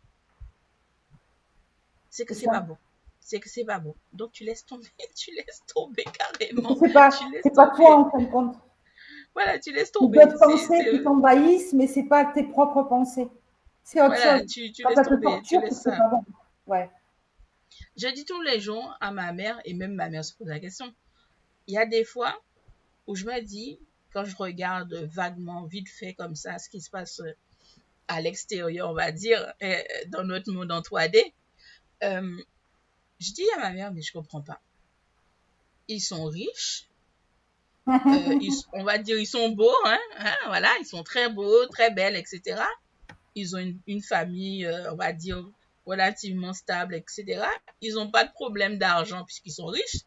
C'est 2.09 2.25
que 2.25 2.33
C'est 2.33 2.45
pas 2.45 2.61
bon. 2.61 2.77
C'est 3.19 3.39
que 3.39 3.49
c'est 3.49 3.65
pas 3.65 3.79
bon. 3.79 3.93
Donc 4.13 4.31
tu 4.31 4.43
laisses 4.45 4.65
tomber, 4.65 4.87
tu 5.15 5.31
laisses 5.31 5.63
tomber 5.73 6.03
carrément. 6.03 6.75
C'est 6.79 6.93
pas, 6.93 7.09
Tu 7.11 7.29
laisses 7.31 7.41
c'est 7.43 7.53
pas 7.55 7.69
toi, 7.75 7.97
en 7.99 8.09
fin 8.11 8.19
de 8.19 8.25
compte. 8.31 8.55
Voilà, 9.33 9.59
tu 9.59 9.73
laisses 9.73 9.91
tomber. 9.91 10.19
d'autres 10.25 10.37
pensées 10.39 10.87
qui 10.91 11.03
t'envahissent, 11.03 11.73
mais 11.73 11.87
c'est 11.87 12.03
pas 12.03 12.25
tes 12.25 12.43
propres 12.43 12.83
pensées. 12.83 13.27
C'est 13.83 14.01
autre 14.01 14.15
Voilà, 14.15 14.39
chose. 14.39 14.47
tu, 14.47 14.71
tu 14.71 14.83
Quand 14.83 14.89
laisses 14.89 15.07
tomber. 15.07 15.21
Tu 15.43 15.55
torture, 15.55 15.61
laisses 15.61 15.81
ça. 15.81 15.91
pas 15.91 16.07
bon. 16.09 16.23
Ouais. 16.67 16.89
Je 17.97 18.07
dis 18.07 18.23
tous 18.25 18.41
les 18.41 18.59
jours 18.61 18.95
à 19.01 19.11
ma 19.11 19.33
mère, 19.33 19.59
et 19.65 19.73
même 19.73 19.93
ma 19.93 20.09
mère 20.09 20.23
se 20.23 20.33
pose 20.33 20.47
la 20.47 20.59
question, 20.59 20.93
il 21.67 21.73
y 21.73 21.77
a 21.77 21.85
des 21.85 22.03
fois 22.05 22.39
où 23.07 23.15
je 23.15 23.25
me 23.25 23.41
dis, 23.41 23.79
quand 24.13 24.25
je 24.25 24.35
regarde 24.35 24.93
vaguement, 24.93 25.65
vite 25.65 25.89
fait 25.89 26.13
comme 26.13 26.35
ça, 26.35 26.59
ce 26.59 26.69
qui 26.69 26.79
se 26.79 26.89
passe 26.89 27.19
euh, 27.19 27.33
à 28.07 28.21
l'extérieur, 28.21 28.89
on 28.89 28.93
va 28.93 29.11
dire, 29.11 29.53
euh, 29.63 29.81
dans 30.07 30.23
notre 30.23 30.51
monde 30.51 30.71
en 30.71 30.81
3D, 30.81 31.19
euh, 32.03 32.37
je 33.19 33.31
dis 33.31 33.49
à 33.57 33.59
ma 33.59 33.71
mère, 33.71 33.91
mais 33.91 34.01
je 34.01 34.13
comprends 34.13 34.41
pas. 34.41 34.61
Ils 35.87 36.01
sont 36.01 36.25
riches, 36.25 36.87
on 37.87 38.83
va 38.83 38.97
dire, 38.99 39.17
ils 39.17 39.25
sont 39.25 39.49
beaux, 39.49 39.75
hein, 39.85 39.99
hein, 40.19 40.35
voilà, 40.45 40.69
ils 40.79 40.85
sont 40.85 41.03
très 41.03 41.29
beaux, 41.29 41.65
très 41.67 41.91
belles, 41.91 42.15
etc. 42.15 42.61
Ils 43.35 43.55
ont 43.55 43.75
une, 43.87 44.01
famille, 44.01 44.69
on 44.91 44.95
va 44.95 45.11
dire, 45.11 45.43
relativement 45.85 46.53
stable, 46.53 46.95
etc. 46.95 47.43
Ils 47.81 47.95
n'ont 47.95 48.11
pas 48.11 48.23
de 48.23 48.31
problème 48.31 48.77
d'argent 48.77 49.25
puisqu'ils 49.25 49.51
sont 49.51 49.65
riches. 49.65 50.01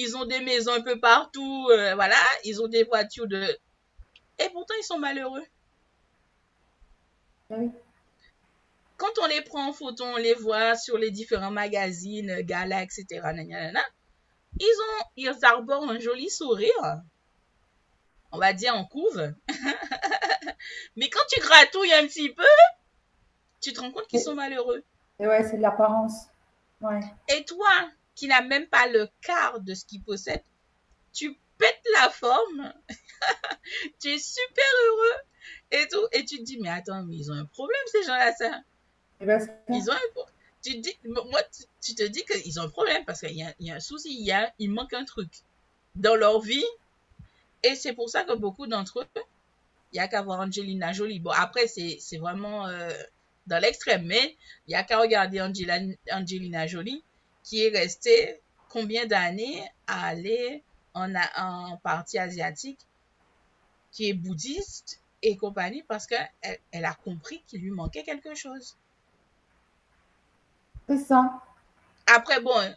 Ils 0.00 0.16
ont 0.16 0.26
des 0.26 0.40
maisons 0.40 0.72
un 0.72 0.80
peu 0.80 1.00
partout, 1.00 1.64
voilà. 1.66 2.16
Ils 2.44 2.62
ont 2.62 2.68
des 2.68 2.84
voitures 2.84 3.26
de... 3.26 3.42
Et 4.38 4.48
pourtant, 4.50 4.74
ils 4.78 4.84
sont 4.84 4.98
malheureux. 4.98 5.44
Ah 7.50 7.56
Quand 8.96 9.10
on 9.22 9.26
les 9.26 9.42
prend 9.42 9.68
en 9.68 9.72
photo, 9.72 10.04
on 10.04 10.16
les 10.16 10.34
voit 10.34 10.76
sur 10.76 10.98
les 10.98 11.10
différents 11.10 11.50
magazines, 11.50 12.42
galas, 12.42 12.82
etc. 12.82 13.06
Ils 14.60 14.76
ont, 14.80 15.04
ils 15.16 15.44
arborent 15.44 15.90
un 15.90 15.98
joli 15.98 16.30
sourire. 16.30 17.00
On 18.30 18.38
va 18.38 18.52
dire 18.52 18.76
en 18.76 18.84
couve. 18.84 19.32
Mais 20.96 21.08
quand 21.08 21.24
tu 21.28 21.40
gratouilles 21.40 21.94
un 21.94 22.06
petit 22.06 22.32
peu, 22.32 22.44
tu 23.60 23.72
te 23.72 23.80
rends 23.80 23.90
compte 23.90 24.06
qu'ils 24.06 24.20
sont 24.20 24.34
malheureux. 24.34 24.84
Et 25.18 25.26
ouais, 25.26 25.42
c'est 25.42 25.56
de 25.56 25.62
l'apparence. 25.62 26.26
Ouais. 26.80 27.00
Et 27.28 27.44
toi, 27.44 27.90
qui 28.18 28.26
n'as 28.26 28.42
même 28.42 28.66
pas 28.66 28.88
le 28.88 29.08
quart 29.22 29.60
de 29.60 29.74
ce 29.74 29.84
qu'ils 29.84 30.02
possèdent, 30.02 30.42
tu 31.12 31.38
pètes 31.56 31.86
la 32.00 32.10
forme. 32.10 32.74
tu 34.00 34.08
es 34.08 34.18
super 34.18 34.64
heureux 34.86 35.20
et 35.70 35.86
tout. 35.88 36.04
Et 36.10 36.24
tu 36.24 36.38
te 36.38 36.42
dis, 36.42 36.58
mais 36.58 36.68
attends, 36.68 37.04
mais 37.04 37.16
ils 37.16 37.30
ont 37.30 37.36
un 37.36 37.44
problème, 37.44 37.80
ces 37.92 38.02
gens-là, 38.02 38.34
ça. 38.34 38.60
Eh 39.20 39.24
ben, 39.24 39.40
ils 39.68 39.88
ont 39.88 39.94
un 39.94 40.22
tu 40.64 40.72
te 40.72 40.80
dis, 40.80 40.98
moi, 41.04 41.40
tu, 41.80 41.94
te 41.94 42.02
dis 42.02 42.24
qu'ils 42.24 42.58
ont 42.58 42.64
un 42.64 42.68
problème 42.68 43.04
parce 43.04 43.20
qu'il 43.20 43.36
y, 43.36 43.46
y, 43.60 43.70
a 43.70 43.76
un 43.76 43.80
souci, 43.80 44.08
il, 44.18 44.26
y 44.26 44.32
a, 44.32 44.52
il 44.58 44.72
manque 44.72 44.92
un 44.92 45.04
truc 45.04 45.30
dans 45.94 46.16
leur 46.16 46.40
vie. 46.40 46.66
Et 47.62 47.76
c'est 47.76 47.92
pour 47.92 48.10
ça 48.10 48.24
que 48.24 48.34
beaucoup 48.34 48.66
d'entre 48.66 49.00
eux, 49.00 49.22
il 49.92 49.96
n'y 49.96 50.00
a 50.00 50.08
qu'à 50.08 50.22
voir 50.22 50.40
Angelina 50.40 50.92
Jolie. 50.92 51.20
Bon, 51.20 51.30
après, 51.30 51.68
c'est 51.68 52.18
vraiment 52.18 52.66
euh, 52.66 52.90
dans 53.46 53.62
l'extrême, 53.62 54.04
mais 54.04 54.36
il 54.66 54.70
n'y 54.70 54.74
a 54.74 54.82
qu'à 54.82 54.98
regarder 54.98 55.40
Angelina 55.40 56.66
Jolie 56.66 57.04
qui 57.48 57.64
est 57.64 57.70
restée 57.70 58.42
combien 58.68 59.06
d'années 59.06 59.64
à 59.86 60.08
aller 60.08 60.62
en, 60.92 61.14
en 61.14 61.78
partie 61.78 62.18
asiatique, 62.18 62.80
qui 63.90 64.10
est 64.10 64.12
bouddhiste 64.12 65.00
et 65.22 65.38
compagnie 65.38 65.82
parce 65.82 66.06
qu'elle 66.06 66.28
elle 66.70 66.84
a 66.84 66.92
compris 66.92 67.42
qu'il 67.46 67.62
lui 67.62 67.70
manquait 67.70 68.02
quelque 68.02 68.34
chose. 68.34 68.76
C'est 70.88 70.98
ça. 70.98 71.42
Après, 72.06 72.42
bon, 72.42 72.76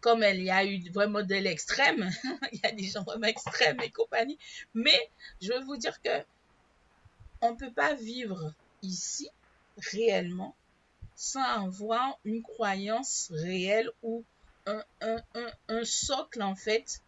comme 0.00 0.22
il 0.22 0.44
y 0.44 0.50
a 0.50 0.64
eu 0.64 0.88
vraiment 0.90 1.22
de 1.22 1.34
l'extrême, 1.34 2.08
il 2.52 2.60
y 2.62 2.66
a 2.66 2.70
des 2.70 2.84
gens 2.84 3.02
vraiment 3.02 3.26
extrêmes 3.26 3.80
et 3.80 3.90
compagnie, 3.90 4.38
mais 4.72 5.10
je 5.40 5.52
veux 5.52 5.64
vous 5.64 5.76
dire 5.76 6.00
que 6.00 6.24
on 7.40 7.50
ne 7.50 7.56
peut 7.56 7.72
pas 7.72 7.94
vivre 7.94 8.52
ici 8.82 9.28
réellement 9.92 10.54
sans 11.14 11.66
avoir 11.66 12.18
une 12.24 12.42
croyance 12.42 13.30
réelle 13.32 13.90
ou 14.02 14.24
un, 14.66 15.84
socle 15.84 16.42
en 16.42 16.54
fait 16.54 17.02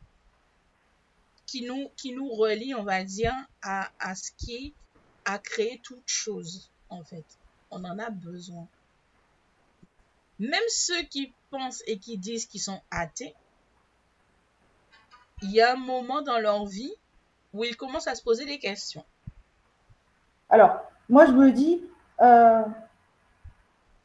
qui 1.47 1.63
nous, 1.63 1.91
qui 1.97 2.17
relie, 2.17 2.75
on 2.75 2.85
va 2.85 3.05
dire, 3.05 3.35
à, 3.63 3.91
à 4.01 4.15
ce 4.15 4.31
qui 4.37 4.75
a 5.25 5.39
créé 5.39 5.81
toute 5.83 6.07
chose, 6.07 6.71
en 6.89 7.05
fait. 7.05 7.25
On 7.71 7.85
en 7.85 7.99
a 7.99 8.11
besoin. 8.11 8.67
Même 10.39 10.69
ceux 10.69 11.03
qui 11.03 11.33
pensent 11.51 11.83
et 11.87 11.99
qui 11.99 12.19
disent 12.19 12.47
qu'ils 12.47 12.63
sont 12.63 12.81
athées, 12.91 13.35
il 15.43 15.53
y 15.53 15.61
a 15.61 15.73
un 15.73 15.77
moment 15.77 16.23
dans 16.23 16.39
leur 16.39 16.67
vie 16.67 16.93
où 17.53 17.65
ils 17.65 17.77
commencent 17.77 18.09
à 18.09 18.15
se 18.15 18.23
poser 18.23 18.47
des 18.47 18.59
questions. 18.59 19.05
Alors, 20.49 20.81
moi, 21.09 21.27
je 21.27 21.33
me 21.33 21.53
dis, 21.53 21.83
euh, 22.21 22.63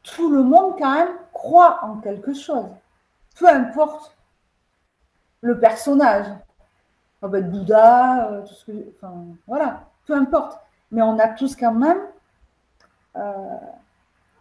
tout 0.04 0.30
le 0.30 0.44
monde, 0.44 0.76
quand 0.78 0.94
même, 0.94 1.16
croit 1.34 1.84
en 1.84 1.98
quelque 1.98 2.34
chose. 2.34 2.70
Peu 3.38 3.48
importe 3.48 4.16
le 5.42 5.60
personnage 5.60 6.28
ça 7.22 7.28
peut 7.28 7.38
être 7.38 7.52
Bouddha, 7.52 8.32
euh, 8.32 8.42
tout 8.46 8.54
ce 8.54 8.66
que, 8.66 8.90
enfin, 8.96 9.26
voilà, 9.46 9.84
peu 10.06 10.14
importe. 10.14 10.60
Mais 10.92 11.02
on 11.02 11.20
a 11.20 11.28
tous 11.28 11.56
quand 11.56 11.74
même, 11.74 12.00
euh, 13.16 13.58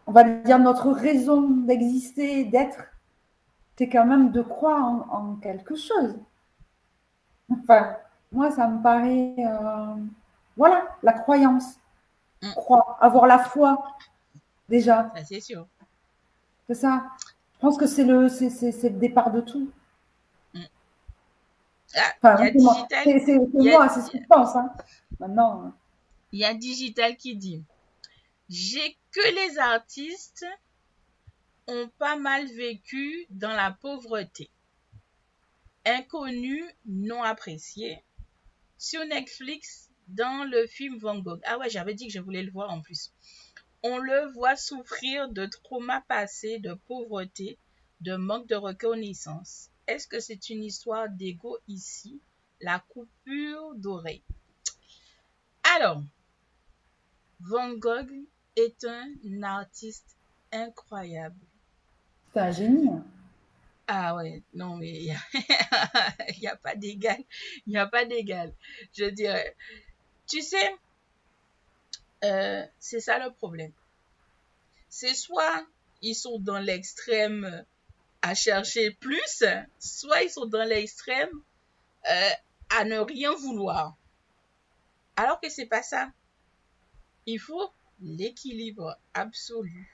on 0.06 0.12
va 0.12 0.24
dire, 0.24 0.58
notre 0.58 0.90
raison 0.90 1.42
d'exister, 1.50 2.44
d'être, 2.44 2.84
c'est 3.76 3.88
quand 3.88 4.06
même 4.06 4.30
de 4.30 4.42
croire 4.42 5.06
en, 5.12 5.36
quelque 5.36 5.74
chose. 5.74 6.16
Enfin, 7.50 7.96
moi, 8.32 8.50
ça 8.50 8.68
me 8.68 8.82
paraît, 8.82 9.34
euh, 9.38 9.96
voilà, 10.56 10.84
la 11.02 11.12
croyance. 11.12 11.78
Mm. 12.42 12.52
Croire, 12.52 12.98
avoir 13.00 13.26
la 13.26 13.38
foi, 13.38 13.82
déjà. 14.68 15.12
c'est 15.28 15.40
sûr. 15.40 15.66
C'est 16.66 16.74
ça. 16.74 17.06
Je 17.54 17.58
pense 17.60 17.76
que 17.76 17.86
c'est 17.86 18.04
le, 18.04 18.28
c'est, 18.28 18.50
le 18.84 18.98
départ 18.98 19.32
de 19.32 19.40
tout. 19.40 19.70
Ah, 22.22 22.36
c'est 22.36 22.54
moi, 22.54 22.86
c'est 23.88 24.02
ce 24.02 24.10
que 24.10 24.18
je 24.18 24.26
pense. 24.28 24.54
Hein. 24.54 24.70
Maintenant. 25.18 25.62
Hein. 25.62 25.74
Il 26.32 26.40
y 26.40 26.44
a 26.44 26.54
Digital 26.54 27.16
qui 27.16 27.34
dit 27.36 27.64
J'ai 28.48 28.96
que 29.10 29.46
les 29.46 29.58
artistes 29.58 30.46
ont 31.66 31.88
pas 31.98 32.16
mal 32.16 32.46
vécu 32.46 33.26
dans 33.30 33.54
la 33.54 33.72
pauvreté. 33.72 34.50
Inconnus, 35.84 36.64
non 36.86 37.22
appréciés. 37.22 38.04
Sur 38.76 39.04
Netflix, 39.06 39.88
dans 40.08 40.48
le 40.48 40.66
film 40.66 40.98
Van 40.98 41.18
Gogh. 41.18 41.40
Ah 41.44 41.58
ouais, 41.58 41.70
j'avais 41.70 41.94
dit 41.94 42.06
que 42.06 42.12
je 42.12 42.20
voulais 42.20 42.42
le 42.42 42.50
voir 42.50 42.70
en 42.70 42.80
plus. 42.80 43.12
On 43.82 43.98
le 43.98 44.32
voit 44.32 44.56
souffrir 44.56 45.28
de 45.28 45.46
traumas 45.46 46.00
passés, 46.02 46.58
de 46.58 46.74
pauvreté, 46.74 47.58
de 48.00 48.16
manque 48.16 48.48
de 48.48 48.56
reconnaissance. 48.56 49.70
Est-ce 49.86 50.08
que 50.08 50.20
c'est 50.20 50.50
une 50.50 50.64
histoire 50.64 51.08
d'ego 51.08 51.58
ici? 51.68 52.20
La 52.60 52.80
coupure 52.80 53.74
d'oreille. 53.76 54.22
Alors, 55.76 56.02
Van 57.40 57.72
Gogh 57.74 58.10
est 58.56 58.84
un 58.84 59.42
artiste 59.42 60.16
incroyable. 60.52 61.38
C'est 62.32 62.40
un 62.40 62.50
génie. 62.50 62.88
Hein. 62.88 63.04
Ah 63.86 64.14
ouais, 64.16 64.42
non, 64.52 64.76
mais 64.76 64.90
il 64.90 65.16
n'y 66.40 66.46
a, 66.46 66.56
pas 66.56 66.74
d'égal. 66.74 67.22
Il 67.66 67.70
n'y 67.70 67.78
a 67.78 67.86
pas 67.86 68.04
d'égal. 68.04 68.52
Je 68.92 69.06
dirais. 69.06 69.56
Tu 70.26 70.42
sais, 70.42 70.76
euh, 72.24 72.66
c'est 72.78 73.00
ça 73.00 73.18
le 73.18 73.32
problème. 73.32 73.72
C'est 74.88 75.14
soit 75.14 75.66
ils 76.02 76.14
sont 76.14 76.38
dans 76.38 76.58
l'extrême 76.58 77.64
à 78.22 78.34
chercher 78.34 78.90
plus, 78.92 79.44
soit 79.78 80.22
ils 80.22 80.30
sont 80.30 80.46
dans 80.46 80.64
l'extrême 80.64 81.30
euh, 82.08 82.30
à 82.70 82.84
ne 82.84 82.98
rien 82.98 83.32
vouloir. 83.34 83.96
Alors 85.16 85.40
que 85.40 85.48
c'est 85.48 85.66
pas 85.66 85.82
ça. 85.82 86.10
Il 87.26 87.38
faut 87.38 87.72
l'équilibre 88.00 88.98
absolu. 89.14 89.88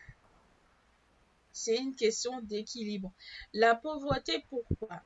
C'est 1.52 1.76
une 1.76 1.94
question 1.94 2.40
d'équilibre. 2.40 3.12
La 3.52 3.74
pauvreté, 3.74 4.44
pourquoi? 4.50 5.02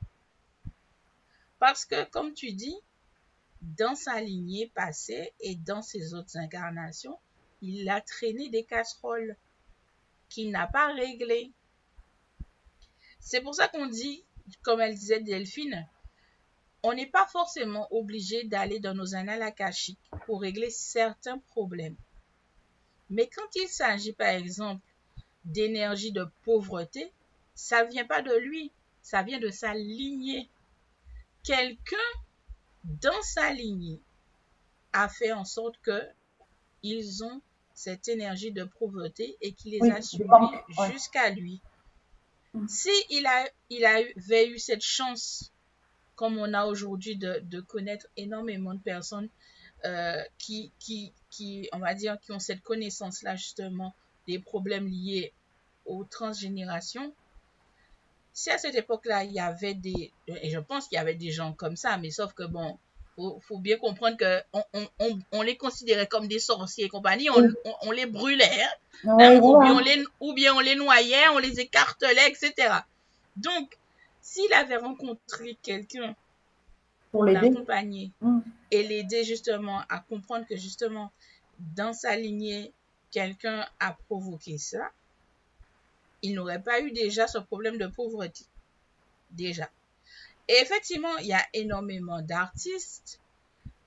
Parce 1.59 1.85
que, 1.85 2.05
comme 2.11 2.33
tu 2.35 2.53
dis, 2.53 2.77
dans 3.63 3.95
sa 3.95 4.21
lignée 4.21 4.71
passée 4.75 5.33
et 5.41 5.57
dans 5.57 5.83
ses 5.83 6.15
autres 6.15 6.37
incarnations, 6.37 7.19
il 7.61 7.89
a 7.89 8.01
traîné 8.01 8.49
des 8.51 8.65
casseroles 8.65 9.37
qu'il 10.29 10.51
n'a 10.51 10.67
pas 10.67 10.93
réglées. 10.93 11.53
C'est 13.21 13.41
pour 13.41 13.55
ça 13.55 13.69
qu'on 13.69 13.87
dit, 13.87 14.25
comme 14.63 14.81
elle 14.81 14.95
disait 14.95 15.21
Delphine, 15.21 15.87
on 16.83 16.95
n'est 16.95 17.11
pas 17.11 17.27
forcément 17.27 17.89
obligé 17.91 18.45
d'aller 18.45 18.79
dans 18.79 18.95
nos 18.95 19.15
annales 19.15 19.43
akashiques 19.43 19.99
pour 20.27 20.43
régler 20.43 20.71
certains 20.71 21.39
problèmes. 21.39 21.97
Mais 23.11 23.29
quand 23.29 23.49
il 23.57 23.69
s'agit, 23.69 24.13
par 24.13 24.29
exemple, 24.29 24.83
d'énergie 25.45 26.13
de 26.13 26.27
pauvreté, 26.45 27.13
ça 27.55 27.85
ne 27.85 27.91
vient 27.91 28.07
pas 28.07 28.23
de 28.23 28.35
lui, 28.37 28.71
ça 29.03 29.23
vient 29.23 29.41
de 29.41 29.51
sa 29.51 29.75
lignée. 29.75 30.49
Quelqu'un 31.43 31.97
dans 32.85 33.23
sa 33.23 33.53
lignée 33.53 34.01
a 34.93 35.09
fait 35.09 35.33
en 35.33 35.45
sorte 35.45 35.77
que 35.83 36.03
ils 36.83 37.25
ont 37.25 37.41
cette 37.75 38.09
énergie 38.09 38.53
de 38.53 38.65
pauvreté 38.65 39.37
et 39.41 39.53
qui 39.53 39.71
les 39.71 39.91
a 39.91 40.03
suivis 40.03 40.27
jusqu'à 40.91 41.31
lui. 41.31 41.61
Si 42.67 42.91
il, 43.11 43.27
a, 43.27 43.49
il 43.71 43.85
avait 43.85 44.49
eu 44.49 44.59
cette 44.59 44.83
chance, 44.83 45.53
comme 46.17 46.39
on 46.39 46.55
a 46.55 46.67
aujourd'hui, 46.67 47.17
de, 47.17 47.61
connaître 47.61 48.07
énormément 48.17 48.75
de 48.75 48.81
personnes 48.81 49.29
euh, 49.85 50.21
qui, 50.39 50.73
qui, 50.81 51.13
qui, 51.31 51.69
on 51.73 51.79
va 51.79 51.95
dire, 51.95 52.19
qui 52.21 52.33
ont 52.33 52.41
cette 52.41 52.63
connaissance-là, 52.63 53.37
justement, 53.37 53.95
des 54.27 54.41
problèmes 54.41 54.89
liés 54.89 55.33
aux 55.85 56.05
transgénérations, 56.05 57.15
si 58.39 58.51
à 58.51 58.59
cette 58.59 58.77
époque-là, 58.77 59.25
il 59.25 59.33
y 59.33 59.41
avait 59.41 59.75
des, 59.75 60.13
et 60.29 60.49
je 60.49 60.61
pense 60.61 60.87
qu'il 60.87 60.95
y 60.95 61.01
avait 61.01 61.17
des 61.17 61.33
gens 61.33 61.53
comme 61.55 61.75
ça, 61.75 61.99
mais 61.99 62.13
sauf 62.13 62.35
que 62.35 62.45
bon, 62.45 62.79
faut, 63.17 63.41
faut 63.41 63.59
bien 63.59 63.77
comprendre 63.79 64.17
que 64.17 64.41
on, 64.53 64.63
on, 64.75 64.87
on, 65.01 65.19
on 65.33 65.43
les 65.43 65.57
considérait 65.57 66.07
comme 66.07 66.29
des 66.29 66.39
sorciers 66.39 66.85
et 66.85 66.89
compagnie, 66.89 67.29
on, 67.31 67.91
les 67.91 68.07
brûlait, 68.07 68.45
hein, 68.45 69.17
Ouais, 69.17 69.25
hein, 69.25 69.41
ou, 69.43 69.59
bien 69.59 69.75
on 69.75 69.81
les, 69.81 70.05
ou 70.21 70.35
bien 70.35 70.55
on 70.55 70.61
les 70.61 70.77
noyait, 70.77 71.29
on 71.35 71.39
les 71.39 71.59
écartelait, 71.59 72.29
etc. 72.29 72.53
Donc, 73.35 73.77
s'il 74.21 74.53
avait 74.53 74.77
rencontré 74.77 75.59
quelqu'un 75.61 76.15
Pour 77.11 77.25
l'accompagner 77.25 78.13
Mm. 78.21 78.39
et 78.71 78.85
l'aider 78.85 79.25
justement 79.25 79.81
à 79.89 79.99
comprendre 79.99 80.47
que 80.47 80.57
justement 80.57 81.11
dans 81.75 81.93
sa 81.93 82.15
lignée, 82.15 82.73
quelqu'un 83.11 83.67
a 83.81 83.97
provoqué 84.07 84.59
ça, 84.59 84.93
il 86.23 86.35
n'aurait 86.35 86.63
pas 86.63 86.81
eu 86.81 86.93
déjà 86.93 87.27
ce 87.27 87.39
problème 87.39 87.79
de 87.79 87.87
pauvreté. 87.87 88.45
Déjà. 89.31 89.71
Et 90.49 90.55
effectivement, 90.63 91.17
il 91.19 91.27
y 91.27 91.35
a 91.35 91.47
énormément 91.53 92.23
d'artistes 92.23 93.21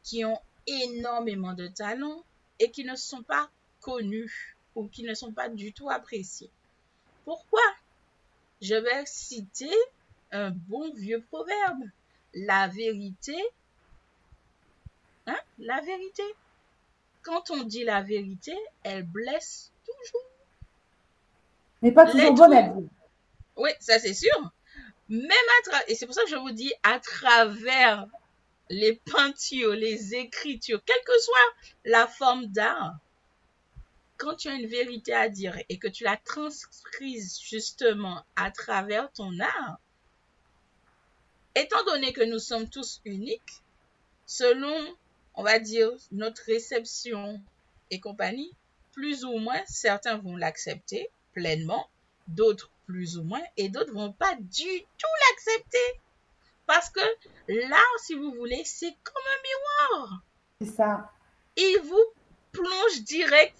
qui 0.04 0.24
ont 0.26 0.40
énormément 0.68 1.54
de 1.54 1.68
talent 1.68 2.24
et 2.60 2.70
qui 2.72 2.84
ne 2.84 2.96
sont 2.96 3.24
pas 3.24 3.50
connus 3.80 4.56
ou 4.76 4.88
qui 4.88 5.04
ne 5.04 5.14
sont 5.14 5.34
pas 5.34 5.50
du 5.50 5.74
tout 5.74 5.90
appréciés. 5.90 6.52
Pourquoi? 7.26 7.62
Je 8.62 8.76
vais 8.76 9.06
citer 9.06 9.74
un 10.32 10.52
bon 10.52 10.94
vieux 10.94 11.22
proverbe. 11.30 11.84
La 12.34 12.68
vérité, 12.68 13.36
hein, 15.28 15.40
la 15.58 15.82
vérité. 15.82 16.24
Quand 17.24 17.52
on 17.52 17.64
dit 17.64 17.84
la 17.84 18.02
vérité, 18.02 18.56
elle 18.84 19.04
blesse 19.04 19.72
toujours. 19.86 20.31
Mais 21.82 21.92
pas 21.92 22.10
toujours 22.10 22.34
bonne 22.34 22.54
à 22.54 22.62
dire. 22.64 22.90
Oui, 23.58 23.70
ça 23.80 24.00
c'est 24.00 24.14
sûr. 24.14 24.52
Même 25.10 25.30
à 25.30 25.70
travers, 25.70 25.90
et 25.90 25.96
c'est 25.96 26.06
pour 26.06 26.16
ça 26.16 26.24
que 26.24 26.30
je 26.30 26.36
vous 26.36 26.52
dis, 26.52 26.72
à 26.84 27.00
travers 27.00 28.08
les 28.70 28.96
peintures, 29.12 29.74
les 29.74 30.16
écritures, 30.16 30.82
quelle 30.86 31.04
que 31.06 31.20
soit 31.20 31.70
la 31.86 32.08
forme 32.08 32.46
d'art, 32.48 32.98
quand 34.18 34.36
tu 34.36 34.48
as 34.48 34.54
une 34.54 34.68
vérité 34.68 35.14
à 35.14 35.28
dire 35.30 35.58
et 35.68 35.78
que 35.78 35.88
tu 35.88 36.04
la 36.04 36.16
transcrises 36.16 37.40
justement 37.42 38.24
à 38.36 38.52
travers 38.52 39.12
ton 39.12 39.40
art, 39.40 39.80
étant 41.56 41.84
donné 41.86 42.14
que 42.14 42.24
nous 42.24 42.40
sommes 42.40 42.70
tous 42.70 43.02
uniques, 43.04 43.62
selon, 44.26 44.96
on 45.34 45.44
va 45.44 45.60
dire, 45.60 45.92
notre 46.12 46.44
réception 46.46 47.42
et 47.90 48.00
compagnie, 48.00 48.54
plus 48.94 49.26
ou 49.26 49.38
moins, 49.40 49.62
certains 49.66 50.18
vont 50.18 50.38
l'accepter 50.38 51.10
pleinement, 51.34 51.90
d'autres 52.28 52.72
plus 52.86 53.18
ou 53.18 53.24
moins, 53.24 53.42
et 53.58 53.70
d'autres 53.70 53.94
vont 53.94 54.14
pas 54.14 54.36
du 54.36 54.82
tout 54.98 55.08
l'accepter. 55.30 56.00
Parce 56.68 56.90
que 56.90 57.02
l'art, 57.48 58.00
si 58.00 58.14
vous 58.14 58.32
voulez, 58.34 58.62
c'est 58.66 58.96
comme 59.04 59.24
un 59.28 59.98
miroir. 59.98 60.22
C'est 60.62 60.76
ça. 60.76 61.12
Il 61.58 61.80
vous 61.84 62.14
plonge 62.52 63.02
direct 63.04 63.58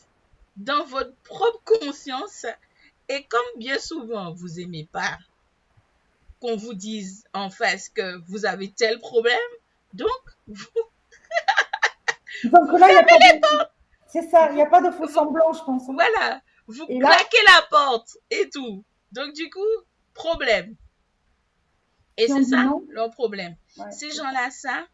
dans 0.58 0.86
votre 0.86 1.16
propre 1.24 1.62
conscience. 1.64 2.46
Et 3.10 3.24
comme 3.26 3.42
bien 3.58 3.80
souvent, 3.80 4.32
vous 4.32 4.60
aimez 4.60 4.88
pas 4.92 5.18
qu'on 6.40 6.56
vous 6.56 6.74
dise 6.74 7.26
en 7.34 7.50
face 7.50 7.90
que 7.90 8.18
vous 8.28 8.46
avez 8.46 8.72
tel 8.72 9.00
problème, 9.00 9.38
donc 9.94 10.10
vous 10.48 10.66
Donc 12.46 12.80
là, 12.80 12.90
il 12.90 12.94
n'y 12.94 12.98
a 12.98 13.04
pas 13.04 13.18
de... 13.18 13.70
C'est 14.08 14.30
ça, 14.30 14.50
il 14.50 14.56
n'y 14.56 14.62
a 14.62 14.66
pas 14.66 14.82
de 14.82 14.92
faux 14.92 15.08
semblant, 15.08 15.54
je 15.54 15.64
pense. 15.64 15.84
Voilà, 15.86 16.42
vous 16.72 16.86
Et 16.90 17.00
là- 17.00 17.16
claquez 17.16 17.44
la 17.46 17.68
porte 17.70 18.18
et 18.30 18.50
tout. 18.50 18.84
Donc 19.12 19.34
du 19.34 19.50
coup, 19.50 19.60
problème. 20.14 20.76
Et 22.18 22.28
c'est 22.28 22.44
ça 22.44 22.64
non. 22.64 22.86
leur 22.90 23.10
problème. 23.12 23.56
Ouais. 23.78 23.92
Ces 23.92 24.12
gens-là, 24.12 24.50
ça, 24.52 24.86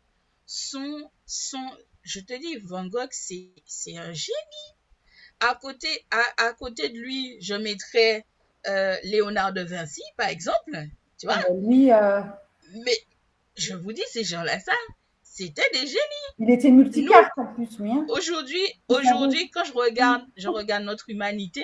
sont, 0.45 1.10
sont, 1.26 1.70
je 2.04 2.20
te 2.20 2.34
dis, 2.40 2.58
Van 2.58 2.86
Gogh, 2.86 3.10
c'est, 3.12 3.49
c'est 3.66 3.98
un 3.98 4.14
génie. 4.14 4.76
À 5.40 5.56
côté, 5.56 6.06
à, 6.12 6.45
à 6.48 6.54
côté 6.54 6.90
de 6.90 6.98
lui, 6.98 7.38
je 7.41 7.54
mettrais 7.56 8.26
euh, 8.68 8.95
Léonard 9.04 9.54
de 9.54 9.62
Vinci, 9.62 10.02
par 10.16 10.30
exemple. 10.30 10.80
Tu 11.18 11.26
vois? 11.26 11.38
Euh, 11.49 11.60
Lui, 11.68 11.91
euh, 11.91 12.22
Mais 12.86 12.98
je 13.56 13.74
vous 13.76 13.91
dis, 13.94 14.04
ces 14.12 14.24
gens-là, 14.24 14.60
ça, 14.60 14.74
c'était 15.38 15.69
des 15.73 15.85
génies. 15.85 16.27
il 16.39 16.49
était 16.49 16.72
multicarte 16.72 17.31
en 17.38 17.45
plus, 17.53 17.77
lui. 17.80 17.91
Hein. 17.91 18.05
Aujourd'hui, 18.09 18.59
quand 19.53 19.64
je 19.64 19.73
regarde, 19.73 20.23
je 20.35 20.47
regarde 20.49 20.84
notre 20.84 21.09
humanité, 21.09 21.64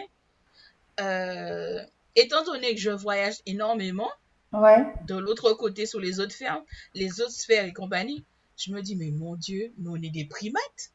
euh, 1.00 1.80
étant 2.16 2.44
donné 2.44 2.76
que 2.76 2.80
je 2.82 2.92
voyage 2.92 3.36
énormément 3.46 4.10
Ouais. 4.52 4.86
de 5.08 5.16
l'autre 5.16 5.54
côté 5.54 5.88
sur 5.88 6.00
les 6.00 6.20
autres 6.20 6.36
fermes, 6.36 6.62
les 6.94 7.20
autres 7.22 7.32
sphères 7.32 7.66
et 7.66 7.74
compagnie, 7.74 8.24
je 8.56 8.72
me 8.72 8.82
dis, 8.82 8.96
mais 8.96 9.10
mon 9.10 9.34
Dieu, 9.36 9.74
mais 9.80 9.90
on 9.90 9.96
est 9.96 10.12
des 10.12 10.26
primates. 10.26 10.92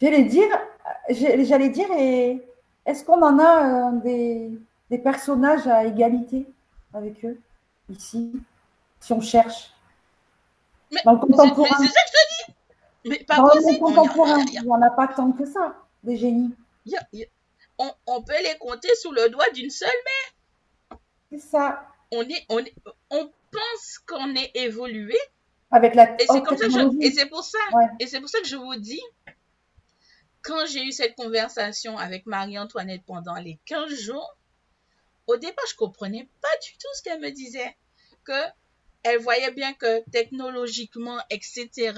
J'allais 0.00 0.24
dire, 0.24 0.48
j'allais 1.10 1.68
dire, 1.68 1.90
est-ce 2.86 3.04
qu'on 3.04 3.20
en 3.20 3.38
a 3.38 3.90
euh, 3.92 4.00
des, 4.00 4.50
des 4.90 4.96
personnages 4.98 5.66
à 5.66 5.84
égalité 5.84 6.46
avec 6.94 7.22
eux 7.26 7.38
ici, 7.90 8.32
si 9.00 9.12
on 9.12 9.20
cherche? 9.20 9.70
Mais 10.92 11.00
Dans 11.04 11.12
le 11.14 11.20
C'est- 11.20 11.26
contemporain, 11.26 11.68
ça 11.70 11.76
que 11.78 11.84
je 11.84 11.90
te 11.90 12.50
dis. 12.52 12.54
Mais 13.04 13.24
pas 13.24 13.36
dans 13.36 13.44
le 13.46 13.50
possible. 13.62 13.78
contemporain, 13.80 14.34
On, 14.34 14.38
y 14.38 14.58
a- 14.58 14.60
il 14.60 14.64
n'y 14.66 14.70
en 14.70 14.82
a 14.82 14.90
pas 14.90 15.08
tant 15.08 15.32
que 15.32 15.44
ça, 15.44 15.74
des 16.04 16.16
génies. 16.16 16.54
y 16.86 16.96
a- 16.96 17.06
y 17.12 17.24
a- 17.24 17.26
on- 17.78 17.94
on 18.06 18.22
peut 18.22 18.40
les 18.44 18.56
compter 18.58 18.94
sous 18.96 19.10
le 19.12 19.28
doigt 19.28 19.48
d'une 19.54 19.70
seule 19.70 19.88
main. 20.90 20.98
C'est 21.30 21.38
ça, 21.38 21.88
On, 22.14 22.20
est, 22.22 22.44
on, 22.50 22.58
est- 22.58 22.74
on 23.10 23.32
pense 23.50 23.98
qu'on 24.06 24.34
est 24.34 24.50
évolué 24.54 25.16
avec 25.70 25.94
la 25.94 26.12
Et 26.22 26.26
c'est 26.30 26.42
comme 26.42 26.58
ça 26.58 26.68
je, 26.68 27.04
et 27.06 27.10
c'est 27.10 27.24
pour 27.26 27.42
ça, 27.42 27.58
Ouais. 27.72 27.86
et 28.00 28.06
c'est 28.06 28.20
pour 28.20 28.28
ça 28.28 28.38
que 28.40 28.46
je 28.46 28.56
vous 28.56 28.76
dis, 28.76 29.00
quand 30.42 30.66
j'ai 30.66 30.84
eu 30.84 30.92
cette 30.92 31.14
conversation 31.14 31.96
avec 31.96 32.26
Marie-Antoinette 32.26 33.02
pendant 33.06 33.36
les 33.36 33.58
15 33.64 33.94
jours, 33.94 34.36
au 35.26 35.36
départ, 35.38 35.64
je 35.70 35.76
comprenais 35.76 36.28
pas 36.42 36.48
du 36.62 36.72
tout 36.74 36.88
ce 36.94 37.02
qu'elle 37.02 37.20
me 37.20 37.30
disait. 37.30 37.76
Que 38.24 38.32
elle 39.02 39.18
voyait 39.18 39.50
bien 39.50 39.72
que 39.74 40.08
technologiquement, 40.10 41.18
etc., 41.30 41.92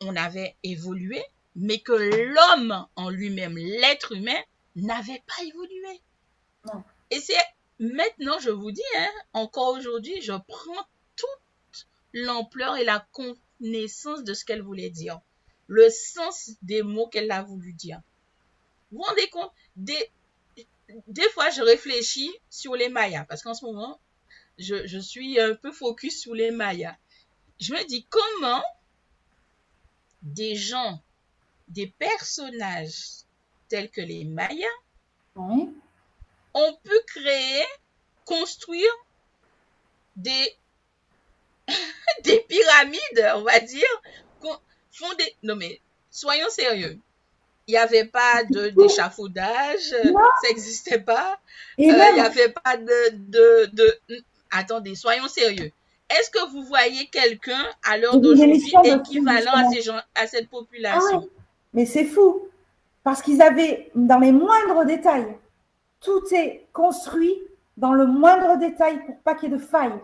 on 0.00 0.14
avait 0.16 0.56
évolué, 0.62 1.22
mais 1.54 1.78
que 1.78 1.92
l'homme 1.92 2.86
en 2.96 3.10
lui-même, 3.10 3.56
l'être 3.56 4.12
humain, 4.12 4.38
n'avait 4.76 5.22
pas 5.26 5.42
évolué. 5.44 6.00
Non. 6.66 6.84
Et 7.10 7.20
c'est 7.20 7.34
maintenant, 7.78 8.38
je 8.38 8.50
vous 8.50 8.70
dis, 8.70 8.82
hein, 8.98 9.10
encore 9.32 9.74
aujourd'hui, 9.76 10.20
je 10.22 10.32
prends 10.32 10.86
toute 11.16 11.86
l'ampleur 12.12 12.76
et 12.76 12.84
la 12.84 13.06
connaissance 13.12 14.22
de 14.22 14.34
ce 14.34 14.44
qu'elle 14.44 14.62
voulait 14.62 14.90
dire, 14.90 15.20
le 15.66 15.88
sens 15.88 16.52
des 16.62 16.82
mots 16.82 17.08
qu'elle 17.08 17.30
a 17.30 17.42
voulu 17.42 17.72
dire. 17.72 18.00
Vous 18.90 18.98
vous 18.98 19.04
rendez 19.04 19.28
compte 19.28 19.50
des, 19.76 20.10
des 21.08 21.28
fois, 21.30 21.50
je 21.50 21.62
réfléchis 21.62 22.32
sur 22.50 22.76
les 22.76 22.88
Mayas, 22.88 23.24
parce 23.24 23.42
qu'en 23.42 23.54
ce 23.54 23.64
moment, 23.64 23.98
je, 24.58 24.86
je 24.86 24.98
suis 24.98 25.38
un 25.40 25.54
peu 25.54 25.72
focus 25.72 26.20
sur 26.20 26.34
les 26.34 26.50
Mayas. 26.50 26.96
Je 27.60 27.72
me 27.74 27.84
dis 27.86 28.06
comment 28.10 28.62
des 30.22 30.56
gens, 30.56 31.02
des 31.68 31.86
personnages 31.86 33.24
tels 33.68 33.90
que 33.90 34.00
les 34.00 34.24
Mayas 34.24 34.66
Oui. 35.34 35.72
ont 36.54 36.74
pu 36.82 36.94
créer, 37.06 37.64
construire 38.24 38.90
des, 40.16 40.56
des 42.24 42.40
pyramides, 42.48 43.32
on 43.34 43.42
va 43.42 43.60
dire, 43.60 44.02
fondées. 44.92 45.36
Non 45.42 45.56
mais, 45.56 45.80
soyons 46.10 46.48
sérieux. 46.50 46.98
Il 47.68 47.72
n'y 47.72 47.78
avait 47.78 48.04
pas 48.06 48.44
de- 48.44 48.68
d'échafaudage, 48.68 49.92
Non. 50.04 50.20
ça 50.42 50.48
n'existait 50.48 51.00
pas. 51.00 51.32
Euh, 51.32 51.82
Il 51.82 51.86
n'y 52.14 52.20
avait 52.20 52.50
pas 52.52 52.76
de, 52.76 53.10
de, 53.10 53.70
de... 53.72 54.24
Attendez, 54.56 54.94
soyons 54.94 55.28
sérieux. 55.28 55.70
Est-ce 56.08 56.30
que 56.30 56.50
vous 56.50 56.62
voyez 56.62 57.06
quelqu'un 57.06 57.64
à 57.84 57.98
l'heure 57.98 58.18
d'aujourd'hui 58.18 58.72
équivalent 58.84 59.52
à, 59.52 59.68
ces 59.70 59.82
gens, 59.82 59.98
à 60.14 60.26
cette 60.26 60.46
ah 60.46 60.56
population? 60.56 61.18
ouais, 61.18 61.28
mais 61.74 61.84
c'est 61.84 62.04
fou, 62.04 62.42
parce 63.02 63.20
qu'ils 63.20 63.42
avaient, 63.42 63.90
dans 63.94 64.18
les 64.18 64.32
moindres 64.32 64.86
détails, 64.86 65.36
tout 66.00 66.22
est 66.32 66.66
construit 66.72 67.34
dans 67.76 67.92
le 67.92 68.06
moindre 68.06 68.56
détail 68.56 69.04
pour 69.04 69.18
pas 69.18 69.34
qu'il 69.34 69.50
y 69.50 69.52
ait 69.52 69.56
de 69.56 69.62
faille. 69.62 69.98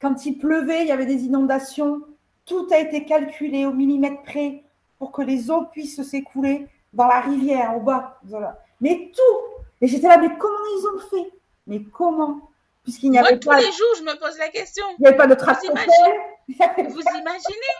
Quand 0.00 0.24
il 0.26 0.38
pleuvait, 0.38 0.82
il 0.82 0.88
y 0.88 0.92
avait 0.92 1.06
des 1.06 1.24
inondations, 1.24 2.02
tout 2.44 2.68
a 2.70 2.78
été 2.78 3.04
calculé 3.04 3.64
au 3.64 3.72
millimètre 3.72 4.22
près 4.22 4.62
pour 4.98 5.10
que 5.10 5.22
les 5.22 5.50
eaux 5.50 5.64
puissent 5.72 6.02
s'écouler 6.02 6.68
dans 6.92 7.06
la 7.06 7.20
rivière 7.20 7.76
au 7.76 7.80
bas. 7.80 8.20
Voilà. 8.24 8.62
Mais 8.80 9.10
tout. 9.14 9.64
Et 9.80 9.88
j'étais 9.88 10.08
là, 10.08 10.18
mais 10.18 10.30
comment 10.38 10.54
ils 10.78 10.86
ont 10.86 11.08
fait? 11.10 11.32
Mais 11.66 11.82
comment 11.92 12.50
Puisqu'il 12.84 13.10
n'y 13.10 13.18
Moi, 13.18 13.28
avait 13.28 13.40
tous 13.40 13.48
pas, 13.48 13.58
les 13.58 13.72
jours, 13.72 13.94
je 13.98 14.02
me 14.02 14.18
pose 14.18 14.38
la 14.38 14.50
question. 14.50 14.84
il 14.98 15.02
n'y 15.02 15.08
avait 15.08 15.16
pas 15.16 15.26
de 15.26 15.34
Vous 15.34 15.70
imaginez 15.70 16.60
avait 16.60 16.88
Vous 16.88 17.00
imaginez? 17.00 17.74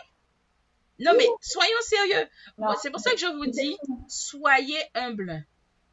Non, 0.99 1.11
mais 1.17 1.27
soyons 1.41 1.81
sérieux. 1.81 2.27
C'est 2.81 2.89
pour 2.89 2.99
ça 2.99 3.11
que 3.11 3.17
je 3.17 3.27
vous 3.27 3.45
dis, 3.45 3.77
soyez 4.07 4.79
humbles. 4.95 5.45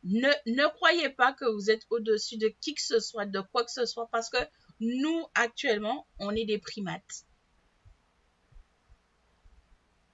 Ne, 0.05 0.31
ne 0.47 0.67
croyez 0.69 1.11
pas 1.11 1.33
que 1.33 1.45
vous 1.45 1.71
êtes 1.71 1.83
au-dessus 1.91 2.37
de 2.37 2.49
qui 2.61 2.75
que 2.75 2.83
ce 2.83 2.99
soit, 2.99 3.25
de 3.25 3.41
quoi 3.53 3.65
que 3.65 3.71
ce 3.71 3.85
soit, 3.85 4.09
parce 4.11 4.31
que 4.31 4.39
nous, 4.81 5.27
actuellement, 5.35 6.07
on 6.19 6.35
est 6.35 6.45
des 6.45 6.59
primates. 6.59 7.27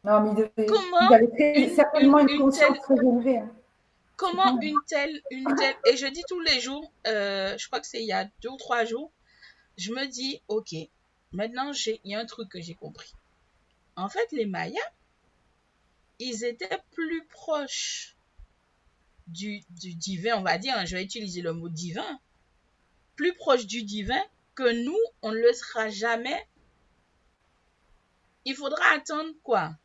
Non, 0.05 0.20
mais 0.20 0.31
il, 0.31 0.37
devait, 0.37 0.66
comment 0.66 1.09
il 1.11 1.15
avait 1.15 1.69
certainement 1.70 2.19
une, 2.19 2.39
conscience 2.39 2.79
très 2.81 2.95
élevée. 2.95 3.39
Hein. 3.39 3.51
Comment 4.19 4.61
une 4.61 4.74
telle, 4.89 5.23
une 5.31 5.55
telle, 5.55 5.77
et 5.86 5.97
je 5.97 6.07
dis 6.09 6.24
tous 6.28 6.40
les 6.40 6.61
jours, 6.61 6.93
euh, 7.07 7.57
je 7.57 7.66
crois 7.69 7.78
que 7.78 7.86
c'est 7.86 8.03
il 8.03 8.07
y 8.07 8.12
a 8.12 8.28
deux 8.43 8.49
ou 8.49 8.57
trois 8.57 8.85
jours, 8.85 9.12
je 9.77 9.93
me 9.93 10.07
dis, 10.07 10.43
ok, 10.49 10.74
maintenant 11.31 11.70
il 11.86 12.01
y 12.03 12.16
a 12.16 12.19
un 12.19 12.27
truc 12.27 12.49
que 12.49 12.61
j'ai 12.61 12.74
compris. 12.74 13.15
En 13.95 14.09
fait, 14.09 14.27
les 14.32 14.45
Mayas, 14.45 14.81
ils 16.19 16.45
étaient 16.45 16.82
plus 16.90 17.24
proches 17.27 18.16
du, 19.28 19.61
du 19.70 19.95
divin, 19.95 20.36
on 20.36 20.43
va 20.43 20.59
dire, 20.59 20.77
hein, 20.77 20.85
je 20.85 20.97
vais 20.97 21.05
utiliser 21.05 21.40
le 21.40 21.53
mot 21.53 21.69
divin, 21.69 22.19
plus 23.15 23.35
proches 23.35 23.66
du 23.66 23.85
divin 23.85 24.20
que 24.57 24.85
nous, 24.85 24.99
on 25.23 25.31
ne 25.31 25.39
le 25.39 25.53
sera 25.53 25.90
jamais. 25.90 26.45
Il 28.45 28.57
faudra 28.57 28.85
attendre 28.95 29.32
quoi? 29.45 29.77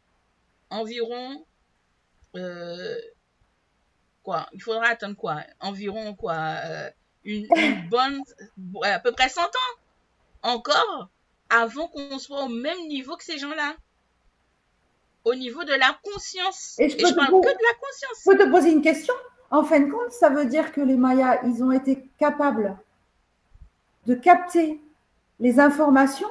Environ 0.72 1.46
euh, 2.36 3.00
quoi 4.24 4.48
Il 4.54 4.62
faudra 4.62 4.88
attendre 4.88 5.16
quoi? 5.16 5.38
Environ 5.60 6.16
quoi 6.16 6.36
euh, 6.36 6.90
une, 7.24 7.48
bonne 7.90 8.22
à 8.84 9.00
peu 9.00 9.12
près 9.12 9.30
100 9.30 9.42
ans 9.42 9.48
encore 10.44 11.10
avant 11.50 11.88
qu'on 11.88 12.18
soit 12.20 12.44
au 12.44 12.50
même 12.50 12.88
niveau 12.88 13.16
que 13.16 13.24
ces 13.24 13.38
gens-là. 13.38 13.76
Au 15.24 15.36
niveau 15.36 15.64
de 15.64 15.74
la 15.74 15.98
conscience. 16.04 16.76
Et 16.80 16.90
je, 16.90 16.98
ne 16.98 17.14
parle 17.14 17.30
que 17.30 17.48
de 17.48 17.64
la 17.64 17.80
conscience. 17.80 18.24
Je 18.26 18.32
peux 18.32 18.38
te 18.38 18.50
poser 18.50 18.72
une 18.72 18.82
question? 18.82 19.14
En 19.52 19.64
fin 19.64 19.80
de 19.80 19.90
compte, 19.90 20.12
ça 20.12 20.30
veut 20.30 20.46
dire 20.46 20.72
que 20.72 20.82
les 20.82 20.98
Mayas, 20.98 21.42
ils 21.46 21.64
ont 21.64 21.72
été 21.72 22.10
capables 22.18 22.76
de 24.06 24.16
capter 24.16 24.82
les 25.40 25.60
informations 25.60 26.30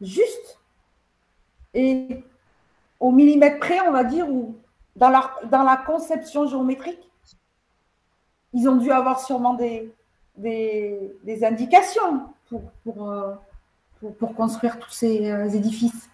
justes 0.00 0.58
et 1.74 2.22
au 3.00 3.10
millimètre 3.10 3.58
près, 3.58 3.80
on 3.80 3.92
va 3.92 4.04
dire, 4.04 4.28
ou 4.28 4.56
dans, 4.96 5.10
la 5.10 5.82
conception 5.86 6.46
géométrique. 6.46 7.10
Ils 8.52 8.68
ont 8.68 8.76
dû 8.76 8.90
avoir 8.90 9.20
sûrement 9.20 9.54
des, 9.54 9.94
indications 11.42 12.28
pour, 12.48 13.10
euh, 13.10 13.34
pour, 14.18 14.34
construire 14.34 14.78
tous 14.78 14.90
ces 14.90 15.30
euh, 15.30 15.48
édifices. 15.48 16.08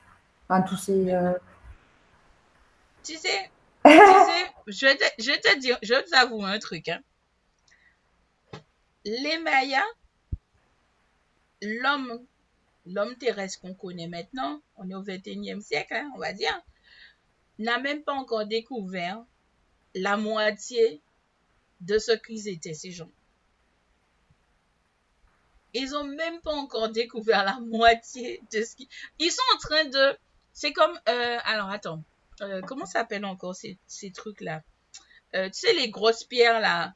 Enfin, 0.49 0.63
tous 0.63 0.77
ces. 0.77 1.13
Euh, 1.13 1.33
tu 3.03 3.17
sais, 3.17 3.51
je, 3.85 4.87
vais 4.87 4.97
te, 4.97 5.05
je 5.19 5.33
te 5.33 5.59
dire, 5.59 5.79
je 5.83 5.95
vais 5.95 6.45
un 6.45 6.59
truc. 6.59 6.89
Hein. 6.89 7.01
Les 9.05 9.39
Mayas, 9.39 9.83
l'homme, 11.63 12.21
l'homme 12.87 13.17
terrestre 13.17 13.61
qu'on 13.61 13.75
connaît 13.75 14.09
maintenant, 14.09 14.61
on 14.77 14.89
est 14.91 14.95
au 14.95 15.03
21e 15.03 15.61
siècle, 15.61 15.95
hein, 15.95 16.11
on 16.15 16.19
va 16.19 16.33
dire, 16.33 16.63
n'a 17.59 17.79
même 17.79 18.03
pas 18.03 18.13
encore 18.13 18.47
découvert 18.47 19.23
la 19.95 20.17
moitié 20.17 21.01
de 21.81 21.99
ce 21.99 22.13
qu'ils 22.13 22.49
étaient, 22.49 22.75
ces 22.75 22.91
gens. 22.91 23.11
Ils 25.75 25.95
ont 25.97 26.05
même 26.05 26.41
pas 26.41 26.53
encore 26.53 26.89
découvert 26.89 27.45
la 27.45 27.61
moitié 27.67 28.41
de 28.53 28.63
ce 28.63 28.77
qu'ils... 28.77 28.89
Ils 29.19 29.31
sont 29.31 29.43
en 29.55 29.59
train 29.59 29.85
de... 29.85 30.17
C'est 30.53 30.73
comme... 30.73 30.99
Euh, 31.09 31.39
alors, 31.45 31.69
attends. 31.71 32.03
Euh, 32.41 32.63
comment 32.63 32.87
ça 32.87 33.01
s'appelle 33.01 33.25
encore 33.25 33.55
ces, 33.55 33.79
ces 33.87 34.11
trucs-là? 34.11 34.63
Euh, 35.35 35.49
Tu 35.51 35.61
sais, 35.61 35.75
les 35.75 35.91
grosses 35.91 36.25
pierres, 36.25 36.61
là. 36.61 36.95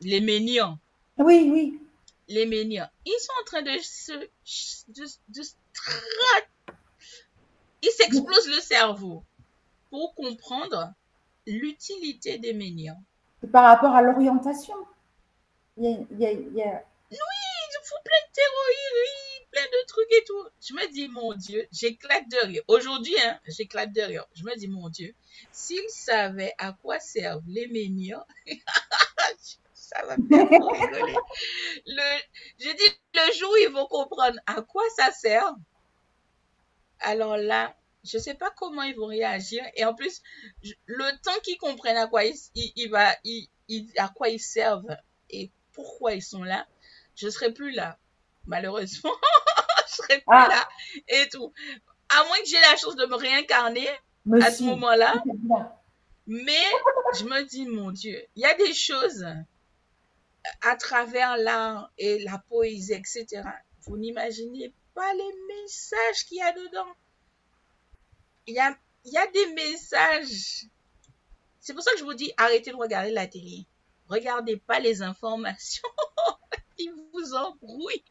les 0.00 0.20
menhirs. 0.20 0.76
Oui, 1.16 1.48
oui. 1.50 1.80
Les 2.28 2.44
menhirs. 2.46 2.90
Ils 3.06 3.18
sont 3.20 3.32
en 3.40 3.44
train 3.44 3.62
de 3.62 3.78
se... 3.82 4.12
De, 4.88 5.04
de, 5.28 5.42
ils 7.82 7.90
s'explosent 7.90 8.48
le 8.48 8.60
cerveau 8.60 9.24
pour 9.90 10.14
comprendre 10.14 10.92
l'utilité 11.46 12.38
des 12.38 12.52
menhirs. 12.52 12.96
Par 13.52 13.64
rapport 13.64 13.94
à 13.94 14.02
l'orientation. 14.02 14.74
Il 15.76 15.84
y 15.84 15.94
a, 15.94 15.98
il 16.10 16.18
y 16.20 16.26
a, 16.26 16.32
il 16.32 16.54
y 16.54 16.62
a... 16.62 16.84
Oui, 17.10 17.16
ils 17.70 17.86
font 17.86 17.96
plein 18.04 18.20
de 18.26 18.32
théories, 18.34 19.46
plein 19.50 19.62
de 19.62 19.86
trucs 19.86 20.12
et 20.12 20.24
tout. 20.24 20.48
Je 20.60 20.74
me 20.74 20.92
dis, 20.92 21.08
mon 21.08 21.34
Dieu, 21.34 21.66
j'éclate 21.72 22.28
de 22.28 22.46
rire. 22.46 22.62
Aujourd'hui, 22.68 23.14
hein, 23.24 23.38
j'éclate 23.46 23.92
de 23.92 24.02
rire. 24.02 24.26
Je 24.34 24.44
me 24.44 24.54
dis, 24.56 24.68
mon 24.68 24.88
Dieu, 24.88 25.14
s'ils 25.52 25.88
savaient 25.88 26.54
à 26.58 26.72
quoi 26.72 26.98
servent 26.98 27.44
les 27.46 27.68
menhirs, 27.68 28.24
ça 29.72 30.04
va 30.04 30.16
me 30.16 30.28
faire 30.28 30.48
rigoler. 30.48 31.16
Le, 31.86 32.18
je 32.58 32.70
dis, 32.70 32.98
le 33.14 33.32
jour 33.38 33.50
où 33.52 33.56
ils 33.56 33.72
vont 33.72 33.86
comprendre 33.86 34.38
à 34.46 34.62
quoi 34.62 34.82
ça 34.96 35.10
sert, 35.12 35.54
alors 37.00 37.36
là, 37.36 37.74
je 38.04 38.16
ne 38.16 38.22
sais 38.22 38.34
pas 38.34 38.50
comment 38.56 38.82
ils 38.82 38.96
vont 38.96 39.06
réagir. 39.06 39.62
Et 39.74 39.84
en 39.84 39.94
plus, 39.94 40.22
le 40.86 41.22
temps 41.22 41.38
qu'ils 41.42 41.58
comprennent 41.58 41.96
à 41.96 42.06
quoi 42.06 42.22
ils, 42.24 42.88
va, 42.90 43.14
à 43.96 44.08
quoi 44.08 44.28
ils 44.28 44.40
servent 44.40 44.96
et 45.30 45.50
pourquoi 45.72 46.14
ils 46.14 46.22
sont 46.22 46.42
là, 46.42 46.66
je 47.14 47.26
ne 47.26 47.30
serai 47.30 47.52
plus 47.52 47.72
là. 47.72 47.98
Malheureusement, 48.46 49.12
je 49.88 49.94
serai 49.96 50.16
plus 50.16 50.24
ah. 50.28 50.48
là 50.48 50.68
et 51.08 51.28
tout. 51.28 51.52
À 52.08 52.24
moins 52.24 52.38
que 52.38 52.46
j'ai 52.48 52.60
la 52.60 52.76
chance 52.76 52.96
de 52.96 53.06
me 53.06 53.14
réincarner 53.14 53.88
à 54.40 54.50
ce 54.50 54.62
moment-là. 54.64 55.22
Mais 56.26 56.64
je 57.18 57.24
me 57.24 57.42
dis, 57.44 57.66
mon 57.66 57.90
Dieu, 57.90 58.22
il 58.36 58.42
y 58.42 58.44
a 58.44 58.54
des 58.54 58.74
choses 58.74 59.26
à 60.62 60.76
travers 60.76 61.36
l'art 61.36 61.90
et 61.98 62.18
la 62.20 62.38
poésie, 62.48 62.92
etc. 62.92 63.42
Vous 63.82 63.96
n'imaginez 63.96 64.72
pas 64.98 65.14
les 65.14 65.62
messages 65.62 66.24
qu'il 66.26 66.38
y 66.38 66.42
a 66.42 66.52
dedans. 66.52 66.92
Il 68.48 68.54
y 68.54 68.58
a, 68.58 68.76
il 69.04 69.12
y 69.12 69.16
a 69.16 69.26
des 69.28 69.46
messages. 69.54 70.66
C'est 71.60 71.72
pour 71.72 71.84
ça 71.84 71.92
que 71.92 71.98
je 71.98 72.04
vous 72.04 72.14
dis, 72.14 72.32
arrêtez 72.36 72.72
de 72.72 72.76
regarder 72.76 73.12
la 73.12 73.28
télé. 73.28 73.64
Regardez 74.08 74.56
pas 74.56 74.80
les 74.80 75.00
informations. 75.02 75.88
Ils 76.78 76.92
vous 77.12 77.34
embrouillent. 77.34 78.02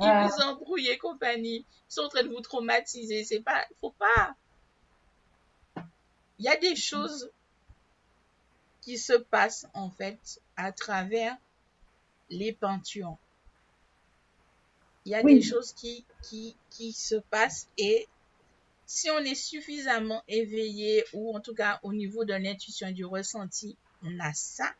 Ils 0.00 0.28
vous 0.30 0.42
embrouillent 0.42 0.88
et 0.88 0.96
compagnie. 0.96 1.66
Ils 1.90 1.92
sont 1.92 2.02
en 2.02 2.08
train 2.08 2.22
de 2.22 2.28
vous 2.28 2.40
traumatiser. 2.40 3.24
C'est 3.24 3.40
pas, 3.40 3.66
faut 3.82 3.90
pas. 3.90 4.34
Il 6.38 6.46
y 6.46 6.48
a 6.48 6.56
des 6.56 6.74
choses 6.74 7.30
qui 8.80 8.96
se 8.96 9.12
passent 9.12 9.66
en 9.74 9.90
fait 9.90 10.40
à 10.56 10.72
travers 10.72 11.36
les 12.30 12.54
peintures 12.54 13.18
il 15.08 15.12
y 15.12 15.14
a 15.14 15.22
des 15.22 15.40
choses 15.40 15.72
qui, 15.72 16.04
qui, 16.22 16.54
qui 16.68 16.92
se 16.92 17.14
passent 17.14 17.66
et 17.78 18.06
si 18.84 19.10
on 19.10 19.18
est 19.20 19.34
suffisamment 19.34 20.22
éveillé 20.28 21.02
ou 21.14 21.34
en 21.34 21.40
tout 21.40 21.54
cas 21.54 21.80
au 21.82 21.94
niveau 21.94 22.26
de 22.26 22.34
l'intuition 22.34 22.88
et 22.88 22.92
du 22.92 23.06
ressenti, 23.06 23.78
on 24.04 24.20
a 24.20 24.34
ça, 24.34 24.70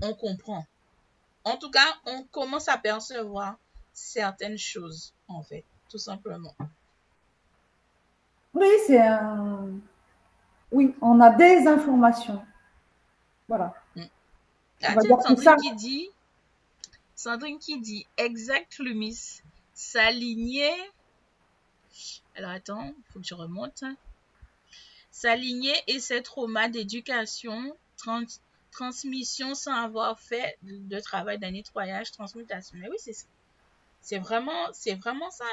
on 0.00 0.14
comprend. 0.14 0.64
En 1.42 1.56
tout 1.56 1.72
cas, 1.72 1.96
on 2.06 2.22
commence 2.30 2.68
à 2.68 2.78
percevoir 2.78 3.58
certaines 3.92 4.58
choses, 4.58 5.12
en 5.26 5.42
fait, 5.42 5.64
tout 5.88 5.98
simplement. 5.98 6.54
Oui, 8.54 8.68
c'est 8.86 9.00
un... 9.00 9.70
Oui, 10.70 10.94
on 11.00 11.18
a 11.20 11.30
des 11.30 11.66
informations. 11.66 12.44
Voilà. 13.48 13.74
Hmm. 13.96 14.04
On 15.28 15.56
qui 15.56 15.74
dit 15.74 16.10
Sandrine 17.22 17.58
qui 17.58 17.78
dit 17.78 18.06
exact 18.16 18.78
Lumis, 18.78 19.42
s'aligner. 19.74 20.72
Alors 22.34 22.52
attends, 22.52 22.94
il 22.96 23.12
faut 23.12 23.20
que 23.20 23.26
je 23.26 23.34
remonte. 23.34 23.84
S'aligner 25.10 25.74
et 25.86 26.00
ses 26.00 26.22
traumas 26.22 26.70
d'éducation, 26.70 27.76
transmission 28.72 29.54
sans 29.54 29.74
avoir 29.74 30.18
fait 30.18 30.56
de, 30.62 30.98
travail 30.98 31.38
de 31.38 31.44
nettoyage, 31.44 32.10
transmutation. 32.10 32.78
Mais 32.78 32.88
oui, 32.88 32.96
c'est 32.98 33.26
C'est 34.00 34.18
vraiment, 34.18 34.72
c'est 34.72 34.94
vraiment 34.94 35.30
ça. 35.30 35.44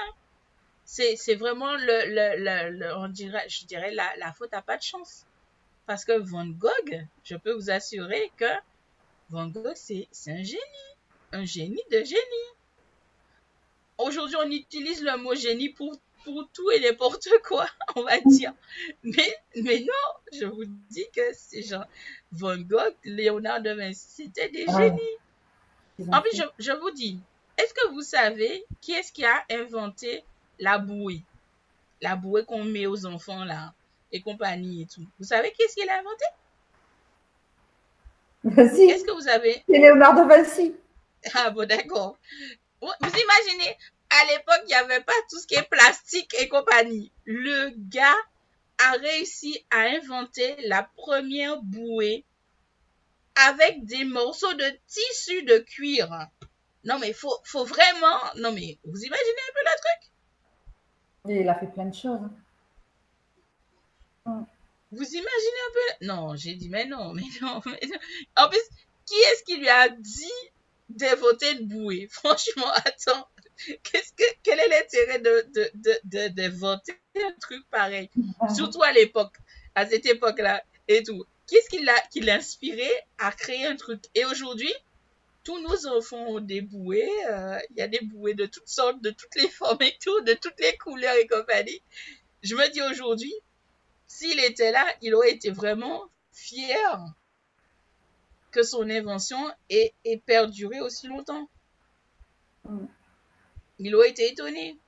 C'est 0.85 1.35
vraiment 1.35 1.75
le, 1.75 3.49
je 3.49 3.65
dirais 3.65 3.91
la, 3.91 4.15
la 4.15 4.31
faute 4.31 4.53
à 4.53 4.61
pas 4.61 4.77
de 4.77 4.83
chance. 4.83 5.25
Parce 5.85 6.05
que 6.05 6.17
Van 6.17 6.47
Gogh, 6.47 7.05
je 7.25 7.35
peux 7.35 7.51
vous 7.51 7.69
assurer 7.69 8.31
que 8.37 8.53
Van 9.29 9.47
Gogh, 9.47 9.73
c'est 9.75 10.07
un 10.27 10.43
génie 10.43 10.96
un 11.37 11.45
génie 11.45 11.83
de 11.91 12.03
génie. 12.03 12.49
Aujourd'hui, 13.97 14.35
on 14.43 14.49
utilise 14.51 15.01
le 15.03 15.17
mot 15.17 15.35
génie 15.35 15.69
pour, 15.69 15.95
pour 16.25 16.47
tout 16.53 16.69
et 16.71 16.79
n'importe 16.79 17.27
quoi, 17.43 17.67
on 17.95 18.03
va 18.03 18.19
dire. 18.21 18.53
Mais, 19.03 19.37
mais 19.55 19.79
non, 19.79 20.37
je 20.39 20.45
vous 20.45 20.65
dis 20.89 21.05
que 21.15 21.21
c'est 21.33 21.63
genre 21.63 21.85
Van 22.31 22.57
Gogh, 22.57 22.95
Léonard 23.03 23.61
de 23.61 23.71
Vinci, 23.71 24.05
c'était 24.15 24.49
des 24.49 24.65
génies. 24.65 25.17
En 26.11 26.21
plus, 26.21 26.35
je, 26.37 26.43
je 26.59 26.71
vous 26.73 26.91
dis, 26.91 27.19
est-ce 27.57 27.73
que 27.73 27.89
vous 27.89 28.01
savez 28.01 28.65
qui 28.81 28.91
est-ce 28.93 29.11
qui 29.11 29.25
a 29.25 29.43
inventé 29.49 30.23
la 30.59 30.77
bouée? 30.77 31.23
La 32.01 32.15
bouée 32.15 32.45
qu'on 32.45 32.63
met 32.63 32.85
aux 32.85 33.05
enfants 33.07 33.43
là 33.43 33.73
et 34.11 34.21
compagnie 34.21 34.83
et 34.83 34.85
tout. 34.85 35.05
Vous 35.19 35.25
savez 35.25 35.51
qui 35.51 35.63
est-ce 35.63 35.75
qui 35.75 35.85
l'a 35.85 35.99
inventé? 35.99 36.25
Qu'est-ce 38.55 39.03
que 39.03 39.11
vous 39.11 39.27
avez 39.27 39.63
C'est 39.67 39.79
Léonard 39.79 40.15
de 40.15 40.27
Vinci. 40.27 40.75
Ah 41.33 41.49
bon, 41.49 41.67
d'accord. 41.67 42.17
Vous 42.81 42.89
imaginez, 43.01 43.77
à 44.09 44.25
l'époque, 44.31 44.61
il 44.63 44.67
n'y 44.67 44.73
avait 44.75 45.01
pas 45.01 45.13
tout 45.29 45.39
ce 45.39 45.47
qui 45.47 45.55
est 45.55 45.69
plastique 45.69 46.33
et 46.39 46.47
compagnie. 46.47 47.11
Le 47.25 47.71
gars 47.75 48.15
a 48.79 48.91
réussi 48.91 49.65
à 49.71 49.79
inventer 49.81 50.55
la 50.67 50.83
première 50.95 51.61
bouée 51.61 52.23
avec 53.49 53.85
des 53.85 54.05
morceaux 54.05 54.53
de 54.53 54.79
tissu 54.87 55.43
de 55.43 55.57
cuir. 55.59 56.09
Non, 56.83 56.99
mais 56.99 57.13
faut, 57.13 57.39
faut 57.43 57.65
vraiment. 57.65 58.19
Non, 58.37 58.51
mais 58.51 58.77
vous 58.85 58.99
imaginez 58.99 59.41
un 59.49 59.53
peu 59.53 59.59
le 59.63 59.71
truc? 59.77 60.11
Il 61.41 61.49
a 61.49 61.55
fait 61.55 61.67
plein 61.67 61.85
de 61.85 61.95
choses. 61.95 62.21
Vous 64.25 65.03
imaginez 65.03 65.61
un 65.67 65.73
peu? 65.73 66.05
Non, 66.05 66.35
j'ai 66.35 66.53
dit, 66.53 66.69
mais 66.69 66.85
non, 66.85 67.13
mais 67.13 67.23
non, 67.41 67.61
mais 67.65 67.79
non. 67.87 67.99
En 68.37 68.49
plus, 68.49 68.61
qui 69.05 69.15
est-ce 69.15 69.43
qui 69.43 69.57
lui 69.57 69.67
a 69.67 69.89
dit 69.89 70.31
d'inventer 70.89 71.55
de 71.55 71.63
bouée 71.63 72.07
Franchement, 72.11 72.71
attends. 72.85 73.27
Qu'est-ce 73.57 74.13
que, 74.13 74.23
quel 74.43 74.59
est 74.59 74.67
l'intérêt 74.67 75.19
de, 75.19 75.45
de, 75.53 75.99
de, 76.03 76.27
d'inventer 76.27 76.93
un 77.15 77.33
truc 77.41 77.67
pareil? 77.71 78.09
Surtout 78.55 78.83
à 78.83 78.91
l'époque, 78.91 79.35
à 79.73 79.87
cette 79.87 80.05
époque-là 80.05 80.63
et 80.87 81.01
tout. 81.01 81.25
Qu'est-ce 81.47 81.69
qui 81.69 81.83
l'a, 81.83 81.99
qui 82.11 82.19
l'a 82.19 82.35
inspiré 82.35 82.87
à 83.17 83.31
créer 83.31 83.65
un 83.65 83.75
truc? 83.75 84.03
Et 84.13 84.25
aujourd'hui, 84.25 84.71
tous 85.43 85.59
nos 85.61 85.87
enfants 85.87 86.25
ont 86.27 86.39
des 86.39 86.61
bouées. 86.61 87.09
Euh, 87.29 87.57
il 87.71 87.77
y 87.77 87.81
a 87.81 87.87
des 87.87 88.01
bouées 88.01 88.33
de 88.33 88.45
toutes 88.45 88.67
sortes, 88.67 89.01
de 89.01 89.09
toutes 89.11 89.35
les 89.35 89.47
formes 89.59 89.81
et 89.81 89.97
tout, 90.03 90.21
de 90.21 90.33
toutes 90.33 90.59
les 90.59 90.77
couleurs 90.77 91.15
et 91.15 91.25
compagnie. 91.25 91.81
Je 92.43 92.53
me 92.55 92.69
dis 92.69 92.81
aujourd'hui, 92.81 93.33
s'il 94.07 94.39
était 94.39 94.71
là, 94.71 94.85
il 95.01 95.15
aurait 95.15 95.31
été 95.31 95.49
vraiment 95.49 96.09
fier 96.31 96.99
que 98.57 98.63
son 98.63 98.89
invention 98.89 99.37
ait, 99.69 99.93
ait 100.03 100.17
perduré 100.17 100.81
aussi 100.81 101.07
longtemps. 101.07 101.47
Mm. 102.63 102.87
Il 103.77 103.95
aurait 103.95 104.09
été 104.09 104.31
étonné. 104.31 104.79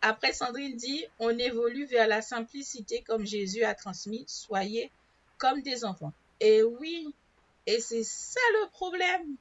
Après, 0.00 0.32
Sandrine 0.32 0.76
dit, 0.76 1.04
on 1.18 1.36
évolue 1.36 1.84
vers 1.86 2.06
la 2.06 2.22
simplicité 2.22 3.02
comme 3.02 3.26
Jésus 3.26 3.64
a 3.64 3.74
transmis, 3.74 4.24
soyez 4.28 4.92
comme 5.36 5.62
des 5.62 5.84
enfants. 5.84 6.12
Et 6.38 6.62
oui, 6.62 7.12
et 7.66 7.80
c'est 7.80 8.04
ça 8.04 8.40
le 8.60 8.70
problème. 8.70 9.34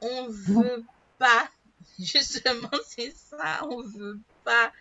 On 0.00 0.28
veut 0.28 0.82
pas, 1.18 1.50
justement, 1.98 2.70
c'est 2.86 3.14
ça, 3.14 3.60
on 3.68 3.82
veut 3.82 4.18
pas. 4.42 4.72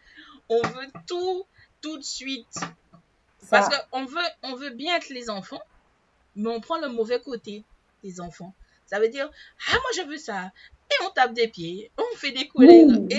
On 0.48 0.62
veut 0.62 0.88
tout, 1.06 1.45
tout 1.82 1.98
de 1.98 2.03
suite. 2.03 2.60
Parce 3.49 3.76
qu'on 3.76 4.06
veut, 4.06 4.30
on 4.44 4.56
veut 4.56 4.70
bien 4.70 4.95
être 4.95 5.10
les 5.10 5.30
enfants, 5.30 5.62
mais 6.38 6.49
on 6.49 6.62
prend 6.62 6.80
le 6.80 6.88
mauvais 6.88 7.20
côté 7.20 7.66
des 8.03 8.22
enfants. 8.22 8.53
Ça 8.86 8.99
veut 8.99 9.10
dire, 9.10 9.30
ah, 9.69 9.73
moi 9.73 9.91
je 9.95 10.10
veux 10.10 10.18
ça. 10.18 10.52
Et 10.91 11.06
on 11.06 11.10
tape 11.11 11.34
des 11.34 11.48
pieds, 11.48 11.91
on 11.98 12.18
fait 12.18 12.32
des 12.32 12.48
couleurs, 12.49 12.72
et 13.10 13.15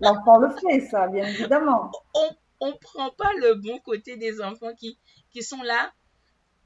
L'enfant 0.00 0.38
le 0.38 0.50
fait, 0.50 0.80
ça, 0.88 1.06
bien 1.06 1.26
évidemment. 1.26 1.92
On 2.60 2.66
ne 2.66 2.76
prend 2.78 3.10
pas 3.10 3.32
le 3.34 3.54
bon 3.54 3.78
côté 3.78 4.16
des 4.16 4.40
enfants 4.40 4.74
qui, 4.74 4.98
qui 5.30 5.42
sont 5.42 5.62
là, 5.62 5.92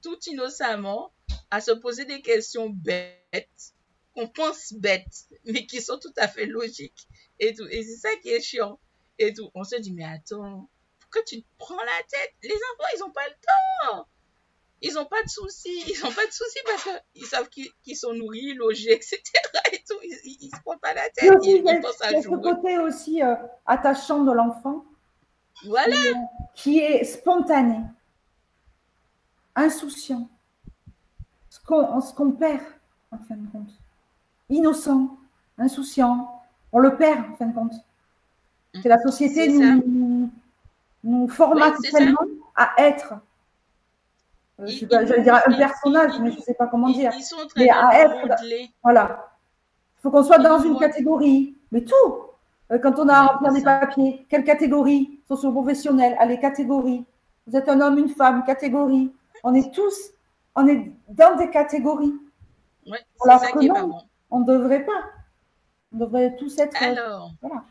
tout 0.03 0.19
innocemment, 0.27 1.13
à 1.51 1.61
se 1.61 1.73
poser 1.73 2.07
des 2.07 2.23
questions 2.23 2.71
bêtes, 2.71 3.75
qu'on 4.15 4.29
pense 4.29 4.73
bêtes, 4.73 5.27
mais 5.45 5.67
qui 5.67 5.83
sont 5.83 5.99
tout 5.99 6.15
à 6.17 6.29
fait 6.29 6.47
logiques. 6.47 7.07
Et 7.39 7.55
tout. 7.55 7.67
Et 7.71 7.83
c'est 7.83 7.97
ça 7.97 8.17
qui 8.23 8.31
est 8.31 8.41
chiant. 8.41 8.79
Et 9.19 9.35
tout. 9.35 9.51
On 9.55 9.65
se 9.65 9.77
dit, 9.77 9.93
mais 9.93 10.05
attends, 10.05 10.69
pourquoi 11.01 11.23
tu 11.27 11.43
te 11.43 11.49
prends 11.59 11.77
la 11.77 12.03
tête? 12.09 12.35
Les 12.43 12.55
enfants, 12.55 12.89
ils 12.97 13.01
n'ont 13.01 13.13
pas 13.13 13.29
le 13.29 13.35
temps 13.35 14.07
ils 14.85 14.95
n'ont 14.95 15.07
pas 15.07 15.23
de 15.23 15.29
soucis, 15.29 15.83
ils 15.87 15.99
n'ont 16.05 16.13
pas 16.13 16.27
de 16.27 16.31
soucis 16.31 16.59
parce 16.67 16.89
qu'ils 17.13 17.25
savent 17.25 17.49
qu'ils 17.49 17.97
sont 17.97 18.13
nourris, 18.13 18.53
logés, 18.55 18.93
etc. 18.93 19.19
Et 19.73 19.83
tout. 19.89 19.97
Ils 20.03 20.51
ne 20.51 20.57
se 20.57 20.63
prennent 20.63 20.79
pas 20.79 20.93
la 20.93 21.09
tête, 21.09 21.39
ils, 21.43 21.63
pensent 21.81 22.03
à 22.03 22.11
jouer. 22.11 22.23
ce 22.23 22.29
côté 22.29 22.79
aussi 22.79 23.23
euh, 23.23 23.35
attachant 23.65 24.23
de 24.25 24.33
l'enfant. 24.33 24.85
Voilà. 25.65 25.97
Qui, 26.55 26.81
est 26.81 27.05
spontané, 27.05 27.81
insouciant, 29.55 30.29
ce 31.49 31.61
qu'on 31.61 32.33
perd 32.33 32.61
en 33.11 33.19
fin 33.19 33.37
de 33.37 33.51
compte. 33.51 33.71
Innocent, 34.51 35.17
insouciant, 35.57 36.43
on 36.73 36.79
le 36.79 36.97
perd 36.97 37.31
en 37.31 37.37
fin 37.37 37.47
de 37.47 37.55
compte. 37.55 37.75
Mm. 38.75 38.81
C'est 38.83 38.89
la 38.89 39.01
société 39.01 39.49
nous, 39.49 40.31
nous, 41.05 41.29
formate 41.29 41.81
tellement 41.91 42.27
à 42.57 42.75
être 42.79 43.15
euh, 44.61 44.67
je 44.67 44.87
vais 44.87 45.23
dire 45.23 45.41
un 45.47 45.53
personnage, 45.57 46.19
mais 46.21 46.31
je 46.31 46.37
ne 46.37 46.43
sais 46.43 46.55
pas 46.55 46.67
comment 46.67 46.91
dire. 46.91 47.13
Ils 47.17 47.23
sont 47.23 47.47
très 47.49 47.65
mais 47.65 47.71
à 47.71 48.01
être, 48.01 48.37
voilà. 48.83 49.35
Il 49.99 50.03
faut 50.03 50.11
qu'on 50.11 50.23
soit 50.23 50.39
dans 50.39 50.61
une 50.61 50.79
catégorie, 50.79 51.57
mais 51.73 51.83
tout. 51.83 52.25
Euh, 52.71 52.79
quand 52.79 52.99
on 52.99 53.09
a 53.09 53.15
à 53.15 53.27
remplir 53.27 53.53
des 53.53 53.63
papiers, 53.63 54.27
quelle 54.29 54.45
catégorie? 54.45 55.21
Socio-professionnelle, 55.29 56.17
allez, 56.19 56.39
catégorie. 56.39 57.05
Vous 57.47 57.57
êtes 57.57 57.69
un 57.69 57.81
homme, 57.81 57.99
une 57.99 58.09
femme, 58.09 58.45
catégorie. 58.45 59.13
On 59.43 59.55
est 59.55 59.75
tous, 59.75 60.13
on 60.55 60.67
est 60.67 60.93
dans 61.09 61.37
des 61.37 61.51
catégories. 61.51 62.15
Ouais, 62.87 63.01
Alors 63.23 63.41
ça 63.41 63.53
qui 63.53 63.67
est 63.67 63.69
pas 63.69 63.83
bon. 63.83 64.01
on 64.31 64.41
ne 64.41 64.47
devrait 64.47 64.85
pas. 64.85 65.05
On 65.93 65.99
devrait 65.99 66.37
tous 66.37 66.59
être. 66.59 66.81
Alors, 66.83 67.33
voilà. 67.43 67.65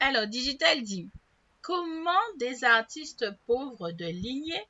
Alors, 0.00 0.26
Digital 0.26 0.82
dit 0.82 1.08
comment 1.62 2.10
des 2.38 2.64
artistes 2.64 3.24
pauvres 3.46 3.90
de 3.92 4.04
lignée 4.04 4.62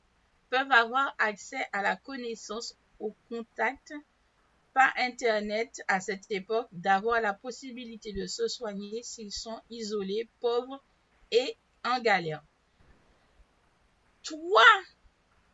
peuvent 0.55 0.71
avoir 0.71 1.17
accès 1.19 1.67
à 1.73 1.83
la 1.83 1.97
connaissance, 1.97 2.77
au 3.01 3.13
contact, 3.29 3.93
par 4.73 4.93
Internet 4.99 5.83
à 5.89 5.99
cette 5.99 6.31
époque, 6.31 6.69
d'avoir 6.71 7.21
la 7.21 7.35
possibilité 7.35 8.13
de 8.13 8.29
se 8.29 8.47
soigner 8.47 9.03
s'ils 9.03 9.33
sont 9.33 9.61
isolés, 9.69 10.29
pauvres 10.39 10.81
et 11.33 11.57
en 11.85 11.99
galère. 12.01 12.41
Toi, 14.23 14.63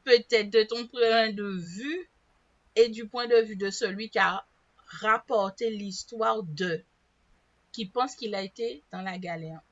peut-être 0.04 0.50
de 0.50 0.64
ton 0.64 0.86
point 0.86 1.32
de 1.32 1.48
vue 1.48 2.10
et 2.76 2.90
du 2.90 3.08
point 3.08 3.26
de 3.26 3.40
vue 3.40 3.56
de 3.56 3.70
celui 3.70 4.10
qui 4.10 4.18
a 4.18 4.44
rapporté 5.00 5.70
l'histoire 5.70 6.42
de, 6.42 6.84
qui 7.72 7.86
pense 7.86 8.14
qu'il 8.16 8.34
a 8.34 8.42
été 8.42 8.82
dans 8.92 9.00
la 9.00 9.16
galère. 9.16 9.62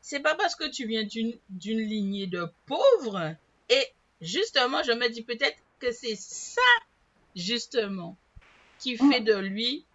C'est 0.00 0.20
pas 0.20 0.36
parce 0.36 0.54
que 0.54 0.70
tu 0.70 0.86
viens 0.86 1.02
d'une 1.02 1.40
lignée 1.80 2.28
de 2.28 2.46
pauvres 2.66 3.34
et 3.70 3.86
justement, 4.20 4.82
je 4.82 4.92
me 4.92 5.08
dis 5.08 5.22
peut-être 5.22 5.56
que 5.78 5.92
c'est 5.92 6.16
ça, 6.16 6.60
justement, 7.34 8.16
qui 8.78 8.94
mm. 8.94 9.12
fait 9.12 9.20
de 9.20 9.34
lui 9.34 9.86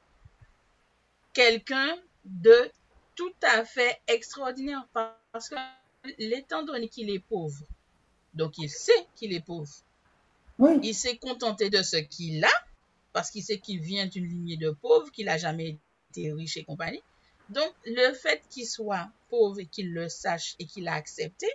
quelqu'un 1.34 1.96
de 2.24 2.72
tout 3.16 3.34
à 3.44 3.64
fait 3.66 4.00
extraordinaire. 4.08 4.88
Parce 4.94 5.50
que, 5.50 5.56
l'étant 6.18 6.64
donné 6.64 6.88
qu'il 6.88 7.10
est 7.10 7.20
pauvre, 7.20 7.64
donc 8.34 8.58
il 8.58 8.70
sait 8.70 9.08
qu'il 9.16 9.34
est 9.34 9.46
pauvre. 9.46 9.74
Il 10.82 10.96
s'est 10.96 11.18
contenté 11.18 11.70
de 11.70 11.84
ce 11.84 11.98
qu'il 11.98 12.44
a, 12.44 12.66
parce 13.12 13.30
qu'il 13.30 13.44
sait 13.44 13.60
qu'il 13.60 13.82
vient 13.82 14.06
d'une 14.06 14.26
lignée 14.26 14.58
de 14.58 14.72
pauvres, 14.72 15.12
qu'il 15.12 15.26
n'a 15.26 15.38
jamais 15.38 15.78
été 16.12 16.32
riche 16.32 16.56
et 16.58 16.64
compagnie. 16.64 17.04
Donc, 17.50 17.74
le 17.86 18.14
fait 18.14 18.42
qu'il 18.50 18.66
soit 18.66 19.10
pauvre 19.30 19.60
et 19.60 19.66
qu'il 19.66 19.94
le 19.94 20.08
sache 20.08 20.56
et 20.60 20.66
qu'il 20.66 20.88
a 20.88 20.94
accepté, 20.94 21.48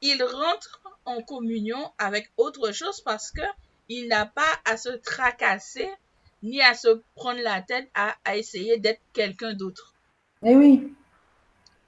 il 0.00 0.22
rentre 0.22 0.80
en 1.08 1.22
communion 1.22 1.90
avec 1.98 2.30
autre 2.36 2.72
chose 2.72 3.00
parce 3.00 3.30
que 3.30 3.42
il 3.88 4.08
n'a 4.08 4.26
pas 4.26 4.60
à 4.64 4.76
se 4.76 4.90
tracasser 4.90 5.88
ni 6.42 6.60
à 6.62 6.74
se 6.74 7.00
prendre 7.14 7.40
la 7.40 7.62
tête 7.62 7.88
à, 7.94 8.36
essayer 8.36 8.78
d'être 8.78 9.00
quelqu'un 9.12 9.54
d'autre. 9.54 9.94
Eh 10.44 10.54
oui. 10.54 10.92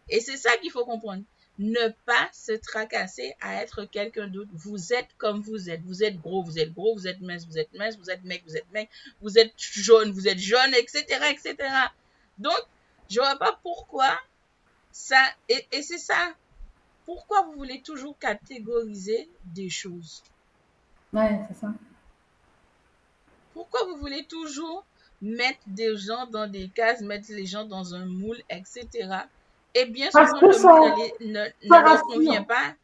Et 0.08 0.20
c'est 0.20 0.36
ça 0.36 0.56
qu'il 0.56 0.70
faut 0.72 0.84
comprendre. 0.84 1.22
Ne 1.58 1.88
pas 2.06 2.28
se 2.32 2.52
tracasser 2.52 3.34
à 3.40 3.62
être 3.62 3.84
quelqu'un 3.84 4.26
d'autre. 4.26 4.50
Vous 4.54 4.92
êtes 4.92 5.08
comme 5.18 5.40
vous 5.42 5.70
êtes. 5.70 5.82
Vous 5.82 6.02
êtes 6.02 6.20
gros, 6.20 6.42
vous 6.42 6.58
êtes 6.58 6.72
gros, 6.72 6.94
vous 6.94 7.06
êtes 7.06 7.20
mince, 7.20 7.46
vous 7.46 7.58
êtes 7.58 7.72
mince, 7.74 7.96
vous 7.96 8.10
êtes 8.10 8.24
mec, 8.24 8.42
vous 8.46 8.56
êtes 8.56 8.70
mec, 8.72 8.88
vous 9.20 9.38
êtes 9.38 9.52
jaune, 9.56 10.10
vous 10.10 10.26
êtes 10.26 10.38
jaune, 10.38 10.74
etc., 10.74 11.04
etc. 11.30 11.56
Donc, 12.38 12.58
je 13.08 13.20
vois 13.20 13.36
pas 13.36 13.60
pourquoi 13.62 14.18
ça, 14.90 15.22
et, 15.48 15.66
et 15.70 15.82
c'est 15.82 15.98
ça, 15.98 16.34
pourquoi 17.04 17.42
vous 17.42 17.52
voulez 17.52 17.82
toujours 17.82 18.18
catégoriser 18.18 19.28
des 19.44 19.68
choses? 19.68 20.22
Ouais, 21.12 21.40
c'est 21.48 21.54
ça. 21.54 21.72
Pourquoi 23.52 23.84
vous 23.84 23.96
voulez 23.96 24.24
toujours 24.26 24.84
mettre 25.20 25.60
des 25.66 25.96
gens 25.96 26.26
dans 26.26 26.50
des 26.50 26.68
cases, 26.68 27.00
mettre 27.02 27.26
les 27.30 27.46
gens 27.46 27.64
dans 27.64 27.94
un 27.94 28.06
moule, 28.06 28.38
etc. 28.48 28.88
Et 29.74 29.86
bien 29.86 30.10
souvent, 30.10 30.40
le 30.40 30.98
moule 30.98 31.32
ne, 31.32 31.44
leur 31.68 32.02
convient 32.02 32.44
pas. 32.44 32.74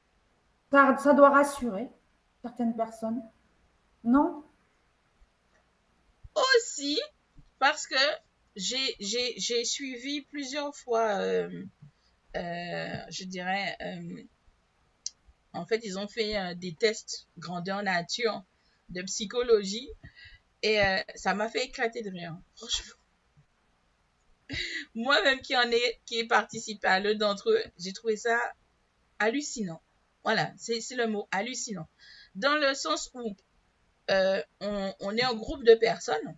Ça, 0.71 0.97
ça 0.99 1.15
doit 1.15 1.31
rassurer 1.31 1.89
certaines 2.43 2.77
personnes. 2.77 3.23
Non? 4.05 4.45
Aussi, 6.35 7.01
parce 7.59 7.87
que 7.87 7.97
j'ai 8.57 9.65
suivi 9.65 10.23
plusieurs 10.23 10.75
fois 10.75 11.19
euh, 11.21 11.65
je 13.11 13.25
dirais, 13.25 13.77
euh, 13.81 14.23
en 15.53 15.67
fait, 15.67 15.81
ils 15.85 15.99
ont 15.99 16.09
fait 16.09 16.37
euh, 16.37 16.55
des 16.55 16.75
tests 16.75 17.29
grandeur 17.39 17.83
nature 17.83 18.43
de 18.89 19.03
psychologie 19.03 19.89
et 20.63 20.81
ça 21.15 21.35
m'a 21.35 21.49
fait 21.49 21.65
éclater 21.65 22.03
de 22.03 22.11
rire, 22.11 22.37
franchement. 22.57 22.95
Moi-même 24.95 25.41
qui 25.41 25.57
en 25.57 25.71
ai, 25.71 26.01
qui 26.07 26.19
ai 26.19 26.27
participé 26.27 26.89
à 26.89 26.99
l'un 26.99 27.15
d'entre 27.15 27.51
eux, 27.51 27.63
j'ai 27.79 27.93
trouvé 27.93 28.17
ça 28.17 28.39
hallucinant. 29.19 29.81
Voilà, 30.25 30.53
c'est 30.57 30.81
le 30.97 31.07
mot 31.07 31.29
hallucinant. 31.31 31.89
Dans 32.35 32.57
le 32.57 32.75
sens 32.75 33.11
où 33.15 33.37
euh, 34.11 34.43
on, 34.61 35.17
est 35.17 35.25
un 35.25 35.35
groupe 35.35 35.65
de 35.65 35.75
personnes. 35.75 36.37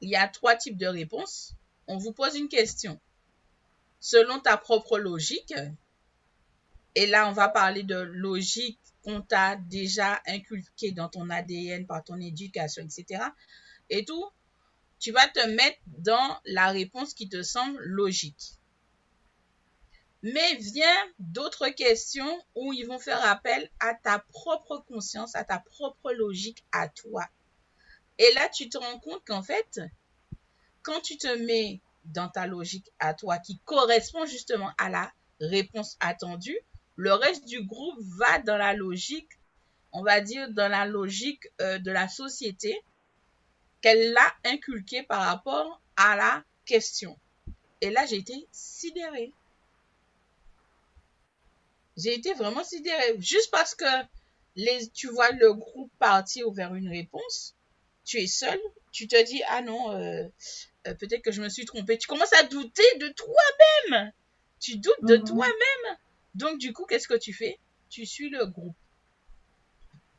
Il 0.00 0.08
y 0.08 0.16
a 0.16 0.28
trois 0.28 0.54
types 0.54 0.76
de 0.76 0.86
réponses. 0.86 1.54
On 1.86 1.96
vous 1.96 2.12
pose 2.12 2.36
une 2.36 2.48
question 2.48 3.00
selon 4.00 4.40
ta 4.40 4.56
propre 4.56 4.98
logique. 4.98 5.54
Et 6.94 7.06
là, 7.06 7.28
on 7.28 7.32
va 7.32 7.48
parler 7.48 7.82
de 7.82 7.96
logique 7.96 8.80
qu'on 9.02 9.20
t'a 9.20 9.56
déjà 9.56 10.20
inculqué 10.26 10.92
dans 10.92 11.08
ton 11.08 11.30
ADN 11.30 11.86
par 11.86 12.02
ton 12.02 12.20
éducation, 12.20 12.82
etc. 12.82 13.22
Et 13.90 14.04
tout, 14.04 14.30
tu 14.98 15.12
vas 15.12 15.28
te 15.28 15.46
mettre 15.46 15.78
dans 15.86 16.40
la 16.44 16.68
réponse 16.68 17.14
qui 17.14 17.28
te 17.28 17.42
semble 17.42 17.78
logique. 17.80 18.54
Mais 20.22 20.56
vient 20.56 21.06
d'autres 21.20 21.68
questions 21.68 22.42
où 22.56 22.72
ils 22.72 22.86
vont 22.86 22.98
faire 22.98 23.24
appel 23.24 23.70
à 23.78 23.94
ta 23.94 24.18
propre 24.18 24.84
conscience, 24.88 25.36
à 25.36 25.44
ta 25.44 25.60
propre 25.60 26.12
logique, 26.12 26.64
à 26.72 26.88
toi. 26.88 27.24
Et 28.18 28.32
là, 28.34 28.48
tu 28.48 28.68
te 28.68 28.78
rends 28.78 28.98
compte 28.98 29.24
qu'en 29.24 29.42
fait, 29.42 29.80
quand 30.82 31.00
tu 31.00 31.16
te 31.16 31.28
mets 31.44 31.80
dans 32.08 32.28
ta 32.28 32.46
logique 32.46 32.90
à 32.98 33.14
toi 33.14 33.38
qui 33.38 33.58
correspond 33.64 34.26
justement 34.26 34.70
à 34.78 34.88
la 34.88 35.12
réponse 35.40 35.96
attendue, 36.00 36.58
le 36.96 37.12
reste 37.12 37.46
du 37.46 37.62
groupe 37.62 37.98
va 38.00 38.40
dans 38.40 38.56
la 38.56 38.74
logique, 38.74 39.30
on 39.92 40.02
va 40.02 40.20
dire 40.20 40.50
dans 40.50 40.68
la 40.68 40.86
logique 40.86 41.48
euh, 41.60 41.78
de 41.78 41.90
la 41.90 42.08
société 42.08 42.76
qu'elle 43.80 44.12
l'a 44.12 44.34
inculquée 44.44 45.02
par 45.04 45.22
rapport 45.22 45.80
à 45.96 46.16
la 46.16 46.44
question. 46.64 47.18
Et 47.80 47.90
là, 47.90 48.04
j'ai 48.06 48.16
été 48.16 48.48
sidérée. 48.50 49.32
J'ai 51.96 52.14
été 52.14 52.34
vraiment 52.34 52.64
sidérée. 52.64 53.16
Juste 53.20 53.50
parce 53.50 53.74
que 53.74 53.84
les, 54.56 54.88
tu 54.88 55.08
vois 55.08 55.30
le 55.30 55.54
groupe 55.54 55.92
partir 55.98 56.50
vers 56.50 56.74
une 56.74 56.88
réponse, 56.88 57.54
tu 58.04 58.18
es 58.18 58.26
seul, 58.26 58.58
tu 58.92 59.08
te 59.08 59.24
dis, 59.24 59.42
ah 59.48 59.62
non, 59.62 59.92
euh, 59.92 60.24
euh, 60.86 60.94
peut-être 60.94 61.22
que 61.22 61.32
je 61.32 61.42
me 61.42 61.48
suis 61.48 61.64
trompée. 61.64 61.98
Tu 61.98 62.08
commences 62.08 62.32
à 62.34 62.44
douter 62.44 62.84
de 62.98 63.08
toi-même. 63.08 64.12
Tu 64.60 64.76
doutes 64.78 65.04
de 65.04 65.16
mhm. 65.16 65.24
toi-même. 65.24 65.96
Donc, 66.34 66.58
du 66.58 66.72
coup, 66.72 66.84
qu'est-ce 66.84 67.08
que 67.08 67.18
tu 67.18 67.32
fais? 67.32 67.58
Tu 67.90 68.06
suis 68.06 68.30
le 68.30 68.46
groupe. 68.46 68.76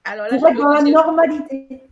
Alors 0.04 0.28
là, 0.28 0.38
pour 0.38 0.48
être 0.48 0.58
dans 0.58 0.70
la 0.70 0.82
normalité. 0.82 1.84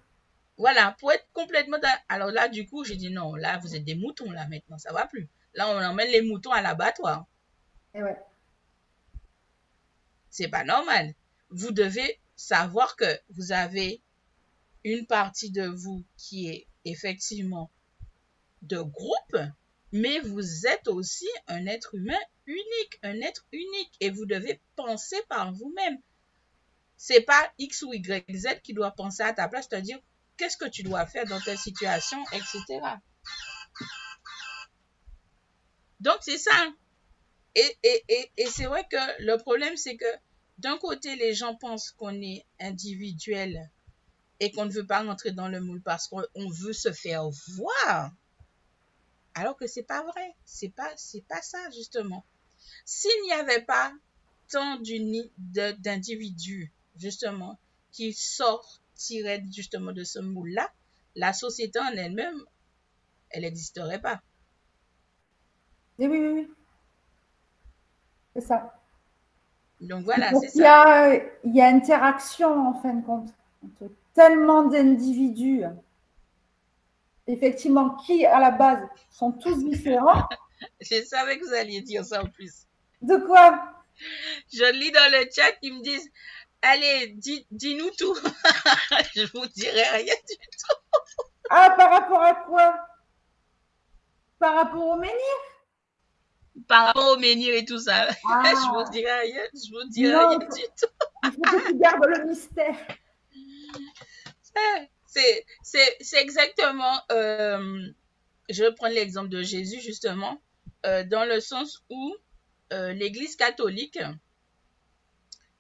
Voilà, 0.58 0.96
pour 1.00 1.12
être 1.12 1.28
complètement. 1.34 1.78
Alors 2.10 2.32
là, 2.32 2.48
du 2.48 2.66
coup, 2.66 2.84
j'ai 2.84 2.96
dit 2.96 3.12
non, 3.12 3.36
là, 3.36 3.60
vous 3.60 3.76
êtes 3.76 3.84
des 3.84 3.96
moutons, 3.96 4.32
là, 4.32 4.48
maintenant, 4.48 4.78
ça 4.78 4.92
va 4.92 5.06
plus. 5.06 5.28
Là, 5.54 5.70
on 5.70 5.78
emmène 5.84 6.10
les 6.10 6.22
moutons 6.22 6.52
à 6.52 6.62
l'abattoir. 6.62 7.26
Et 7.94 8.02
ouais 8.02 8.18
c'est 10.38 10.50
pas 10.50 10.64
normal. 10.64 11.16
Vous 11.50 11.72
devez 11.72 12.20
savoir 12.36 12.96
que 12.96 13.20
vous 13.30 13.52
avez 13.52 14.02
une 14.84 15.06
partie 15.06 15.52
de 15.52 15.68
vous 15.68 16.04
qui 16.18 16.50
est 16.50 16.68
effectivement 16.86 17.72
de 18.62 18.80
groupe, 18.80 19.38
mais 19.92 20.20
vous 20.20 20.66
êtes 20.68 20.88
aussi 20.88 21.28
un 21.48 21.66
être 21.66 21.96
humain 21.96 22.20
unique, 22.46 23.00
un 23.04 23.20
être 23.22 23.46
unique, 23.52 23.92
et 24.00 24.10
vous 24.10 24.26
devez 24.26 24.62
penser 24.76 25.18
par 25.30 25.54
vous-même. 25.54 25.98
C'est 26.96 27.22
pas 27.22 27.54
X 27.60 27.84
ou 27.84 27.94
Y, 27.94 28.26
Z 28.36 28.62
qui 28.64 28.74
doit 28.74 28.92
penser 28.92 29.24
à 29.24 29.34
ta 29.34 29.48
place, 29.48 29.68
c'est-à-dire 29.70 30.00
qu'est-ce 30.38 30.58
que 30.58 30.70
tu 30.70 30.84
dois 30.84 31.06
faire 31.06 31.26
dans 31.26 31.40
telle 31.42 31.58
situation, 31.58 32.24
etc. 32.32 32.82
Donc 36.00 36.18
c'est 36.22 36.38
ça. 36.38 36.74
Et, 37.56 37.78
et, 37.84 38.32
et 38.38 38.46
c'est 38.46 38.66
vrai 38.66 38.88
que 38.90 39.24
le 39.24 39.38
problème, 39.38 39.76
c'est 39.78 39.98
que 39.98 40.06
d'un 40.58 40.78
côté, 40.78 41.16
les 41.16 41.34
gens 41.34 41.56
pensent 41.56 41.92
qu'on 41.92 42.22
est 42.22 42.46
individuel 42.60 43.70
et 44.40 44.52
qu'on 44.52 44.66
ne 44.66 44.72
veut 44.72 44.86
pas 44.86 45.04
rentrer 45.04 45.32
dans 45.32 45.48
le 45.48 45.60
moule 45.60 45.82
parce 45.82 46.08
qu'on 46.08 46.50
veut 46.50 46.74
se 46.74 46.92
faire 46.92 47.30
voir. 47.56 48.12
Alors 49.34 49.58
que 49.58 49.68
c'est 49.68 49.84
pas 49.84 50.04
vrai. 50.04 50.36
C'est 50.46 50.70
pas, 50.70 50.90
c'est 50.96 51.26
pas 51.28 51.42
ça, 51.42 51.58
justement. 51.72 52.26
S'il 52.86 53.22
n'y 53.24 53.34
avait 53.34 53.62
pas 53.62 53.94
tant 54.50 54.80
d'individus, 55.38 56.72
justement, 56.98 57.60
qui 57.92 58.14
sortiraient 58.14 59.44
justement 59.52 59.92
de 59.92 60.04
ce 60.04 60.20
moule-là, 60.20 60.72
la 61.16 61.34
société 61.34 61.80
en 61.80 61.88
elle-même, 61.88 62.40
elle 63.30 63.44
n'existerait 63.44 64.02
pas. 64.02 64.22
Oui, 66.00 66.08
oui, 66.08 66.28
oui. 66.28 66.48
C'est 68.36 68.42
ça. 68.42 68.74
Donc 69.82 70.06
voilà, 70.06 70.32
c'est 70.40 70.50
ça. 70.50 71.14
Il 71.44 71.56
y 71.56 71.62
a 71.62 71.68
interaction 71.68 72.70
en 72.70 72.74
fin 72.82 72.94
de 72.94 73.06
compte 73.06 73.30
entre 73.64 73.92
tellement 74.18 74.64
d'individus, 74.64 75.64
effectivement, 77.28 77.96
qui 77.98 78.26
à 78.26 78.40
la 78.40 78.50
base 78.50 78.80
sont 79.12 79.32
tous 79.32 79.64
différents. 79.64 80.28
Je 80.82 81.04
savais 81.04 81.38
que 81.38 81.46
vous 81.46 81.54
alliez 81.54 81.82
dire 81.82 82.04
ça 82.04 82.24
en 82.24 82.26
plus. 82.28 82.66
De 83.04 83.18
quoi? 83.18 83.64
Je 84.52 84.74
lis 84.74 84.92
dans 84.92 85.12
le 85.12 85.30
chat, 85.32 85.54
ils 85.62 85.76
me 85.76 85.84
disent 85.84 86.10
Allez, 86.64 87.16
dis-nous 87.52 87.92
tout. 87.92 88.16
Je 89.16 89.32
vous 89.34 89.46
dirai 89.56 89.84
rien 89.94 90.16
du 90.28 90.36
tout. 90.36 91.24
ah, 91.52 91.76
par 91.78 91.92
rapport 91.92 92.24
à 92.24 92.34
quoi? 92.34 92.76
Par 94.40 94.56
rapport 94.56 94.88
au 94.88 94.96
menhir 94.96 95.14
par 96.68 96.88
rapport 96.88 97.14
au 97.14 97.20
menhir 97.20 97.54
et 97.54 97.66
tout 97.66 97.78
ça. 97.78 98.08
Ah. 98.28 98.44
je 98.46 98.84
vous 98.84 98.92
dirai 98.92 99.20
rien, 99.20 99.44
je 99.54 99.72
vous 99.72 99.88
dirai 99.90 100.16
rien 100.16 100.40
du 100.40 100.48
tout. 100.48 100.88
Il 101.24 101.32
faut 101.32 101.42
que 101.42 101.68
tu 101.68 101.78
gardes 101.78 102.04
le 102.04 102.26
mystère. 102.26 102.76
C'est 105.62 106.22
exactement, 106.22 107.02
euh, 107.12 107.88
je 108.50 108.64
vais 108.64 108.74
prendre 108.74 108.94
l'exemple 108.94 109.30
de 109.30 109.42
Jésus 109.42 109.82
justement, 109.82 110.42
euh, 110.86 111.04
dans 111.04 111.26
le 111.26 111.40
sens 111.40 111.84
où 111.90 112.16
euh, 112.74 112.94
l'Église 112.94 113.36
catholique 113.36 114.00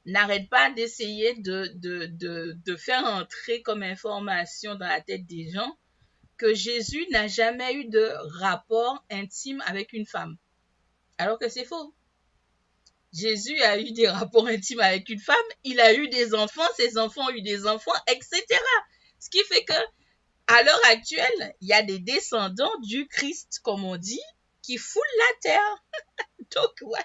n'arrête 0.06 0.50
pas 0.50 0.72
d'essayer 0.72 1.36
de, 1.36 2.76
faire 2.78 3.04
entrer 3.06 3.62
comme 3.62 3.84
information 3.84 4.76
dans 4.76 4.88
la 4.88 5.02
tête 5.02 5.26
des 5.26 5.50
gens 5.50 5.78
que 6.38 6.54
Jésus 6.54 7.06
n'a 7.12 7.28
jamais 7.28 7.74
eu 7.74 7.86
de 7.86 8.12
rapport 8.40 9.04
intime 9.10 9.62
avec 9.66 9.92
une 9.92 10.06
femme. 10.06 10.38
Alors 11.18 11.40
que 11.40 11.50
c'est 11.50 11.66
faux. 11.66 11.94
Jésus 13.14 13.60
a 13.62 13.80
eu 13.80 13.92
des 13.92 14.08
rapports 14.08 14.48
intimes 14.48 14.82
avec 14.82 15.10
une 15.10 15.20
femme, 15.20 15.36
il 15.64 15.80
a 15.80 15.94
eu 15.94 16.10
des 16.10 16.34
enfants, 16.34 16.68
ses 16.76 16.98
enfants 16.98 17.26
ont 17.28 17.32
eu 17.32 17.42
des 17.42 17.66
enfants, 17.66 17.94
etc. 18.08 18.44
Ce 19.20 19.30
qui 19.30 19.44
fait 19.46 19.64
que, 19.64 19.74
à 20.48 20.64
l'heure 20.64 20.82
actuelle, 20.86 21.56
il 21.62 21.68
y 21.68 21.74
a 21.74 21.82
des 21.82 22.00
descendants 22.00 22.78
du 22.82 23.08
Christ, 23.08 23.60
comme 23.64 23.84
on 23.84 23.98
dit, 23.98 24.22
qui 24.62 24.78
foulent 24.78 25.04
la 25.18 25.40
terre. 25.42 25.84
Donc 26.56 26.74
voilà, 26.82 27.04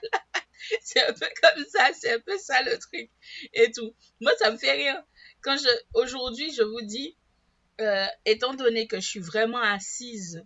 c'est 0.82 1.02
un 1.04 1.12
peu 1.12 1.26
comme 1.40 1.64
ça, 1.72 1.90
c'est 1.98 2.12
un 2.12 2.20
peu 2.20 2.38
ça 2.38 2.62
le 2.62 2.78
truc 2.78 3.10
et 3.54 3.70
tout. 3.72 3.94
Moi, 4.20 4.32
ça 4.38 4.50
me 4.50 4.56
fait 4.56 4.72
rire. 4.72 5.02
Quand 5.40 5.56
je, 5.56 5.68
aujourd'hui, 5.94 6.52
je 6.52 6.62
vous 6.62 6.82
dis, 6.82 7.16
euh, 7.80 8.06
étant 8.26 8.54
donné 8.54 8.86
que 8.86 9.00
je 9.00 9.06
suis 9.08 9.20
vraiment 9.20 9.62
assise 9.62 10.44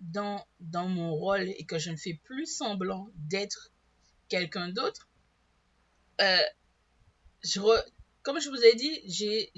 dans, 0.00 0.44
dans 0.60 0.86
mon 0.86 1.14
rôle 1.14 1.48
et 1.48 1.64
que 1.64 1.78
je 1.78 1.90
ne 1.90 1.96
fais 1.96 2.18
plus 2.24 2.46
semblant 2.46 3.08
d'être 3.16 3.72
quelqu'un 4.30 4.70
d'autre, 4.70 5.08
euh, 6.22 6.38
comme 8.22 8.40
je 8.40 8.48
vous 8.48 8.62
ai 8.62 8.74
dit, 8.74 9.50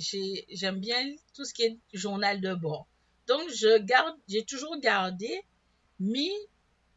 j'aime 0.49 0.81
bien 0.81 1.15
tout 1.35 1.44
ce 1.44 1.55
qui 1.55 1.62
est 1.62 1.78
journal 1.93 2.40
de 2.40 2.55
bord. 2.55 2.89
Donc, 3.28 3.43
j'ai 4.28 4.44
toujours 4.44 4.78
gardé, 4.81 5.44
mis 6.01 6.32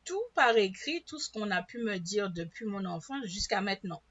tout 0.04 0.22
par 0.34 0.58
écrit, 0.58 1.04
tout 1.06 1.20
ce 1.20 1.32
qu'on 1.32 1.52
a 1.52 1.62
pu 1.62 1.80
me 1.80 1.98
dire 1.98 2.32
depuis 2.32 2.66
mon 2.66 2.86
enfance 2.86 3.26
jusqu'à 3.26 3.62
maintenant. 3.62 4.02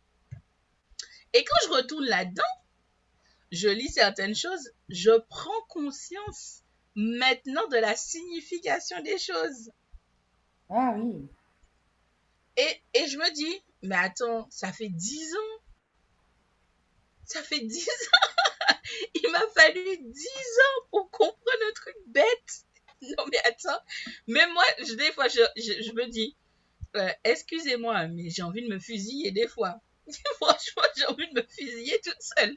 Et 1.33 1.45
quand 1.45 1.57
je 1.65 1.73
retourne 1.73 2.05
là-dedans, 2.05 2.43
je 3.51 3.69
lis 3.69 3.89
certaines 3.89 4.35
choses, 4.35 4.71
je 4.89 5.11
prends 5.29 5.63
conscience 5.69 6.63
maintenant 6.97 7.67
de 7.69 7.77
la 7.77 7.97
signification 7.97 9.01
des 9.03 9.19
choses. 9.19 9.71
Ah 10.69 10.95
oui. 10.97 11.29
Et, 12.57 13.07
je 13.07 13.17
me 13.17 13.33
dis, 13.35 13.63
mais 13.83 13.97
attends, 13.97 14.47
ça 14.51 14.73
fait 14.73 14.89
dix 14.89 15.35
ans. 15.35 15.63
Ça 17.25 17.43
fait 17.43 17.61
dix 17.61 17.89
ans. 17.89 18.75
Il 19.15 19.31
m'a 19.31 19.47
fallu 19.49 19.99
dix 19.99 20.27
ans 20.29 20.87
pour 20.91 21.11
comprendre 21.11 21.65
un 21.69 21.73
truc 21.73 21.97
bête. 22.07 22.65
Non, 23.03 23.25
mais 23.31 23.39
attends. 23.45 23.81
Mais 24.29 24.47
moi, 24.53 24.65
je, 24.87 24.95
des 24.95 25.13
fois, 25.13 25.29
je, 25.29 25.93
me 25.93 26.07
dis, 26.07 26.37
euh, 26.97 27.11
excusez-moi, 27.25 28.09
mais 28.09 28.31
j'ai 28.31 28.43
envie 28.43 28.63
de 28.63 28.73
me 28.73 28.79
fusiller 28.79 29.31
des 29.31 29.49
fois. 29.49 29.81
Franchement, 30.37 30.83
j'ai 30.97 31.07
envie 31.07 31.29
de 31.33 31.41
me 31.41 31.47
fusiller 31.47 32.01
toute 32.03 32.21
seule. 32.21 32.57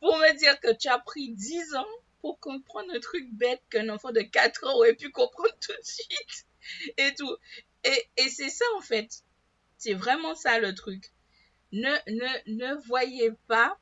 Pour 0.00 0.16
me 0.16 0.36
dire 0.38 0.58
que 0.60 0.72
tu 0.72 0.88
as 0.88 0.98
pris 0.98 1.32
dix 1.34 1.74
ans 1.74 1.86
pour 2.20 2.40
comprendre 2.40 2.92
un 2.94 3.00
truc 3.00 3.28
bête 3.32 3.62
qu'un 3.70 3.88
enfant 3.88 4.10
de 4.10 4.20
4 4.20 4.64
ans 4.66 4.74
aurait 4.76 4.94
pu 4.94 5.10
comprendre 5.10 5.54
tout 5.60 5.72
de 5.72 5.84
suite. 5.84 6.46
et 6.96 7.14
tout. 7.14 7.36
Et 7.84 8.28
c'est 8.28 8.50
ça, 8.50 8.64
en 8.76 8.80
fait. 8.80 9.22
C'est 9.78 9.94
vraiment 9.94 10.34
ça 10.34 10.58
le 10.58 10.74
truc. 10.74 11.12
Ne, 11.72 11.90
ne, 12.10 12.56
ne 12.56 12.74
voyez 12.86 13.32
pas, 13.48 13.78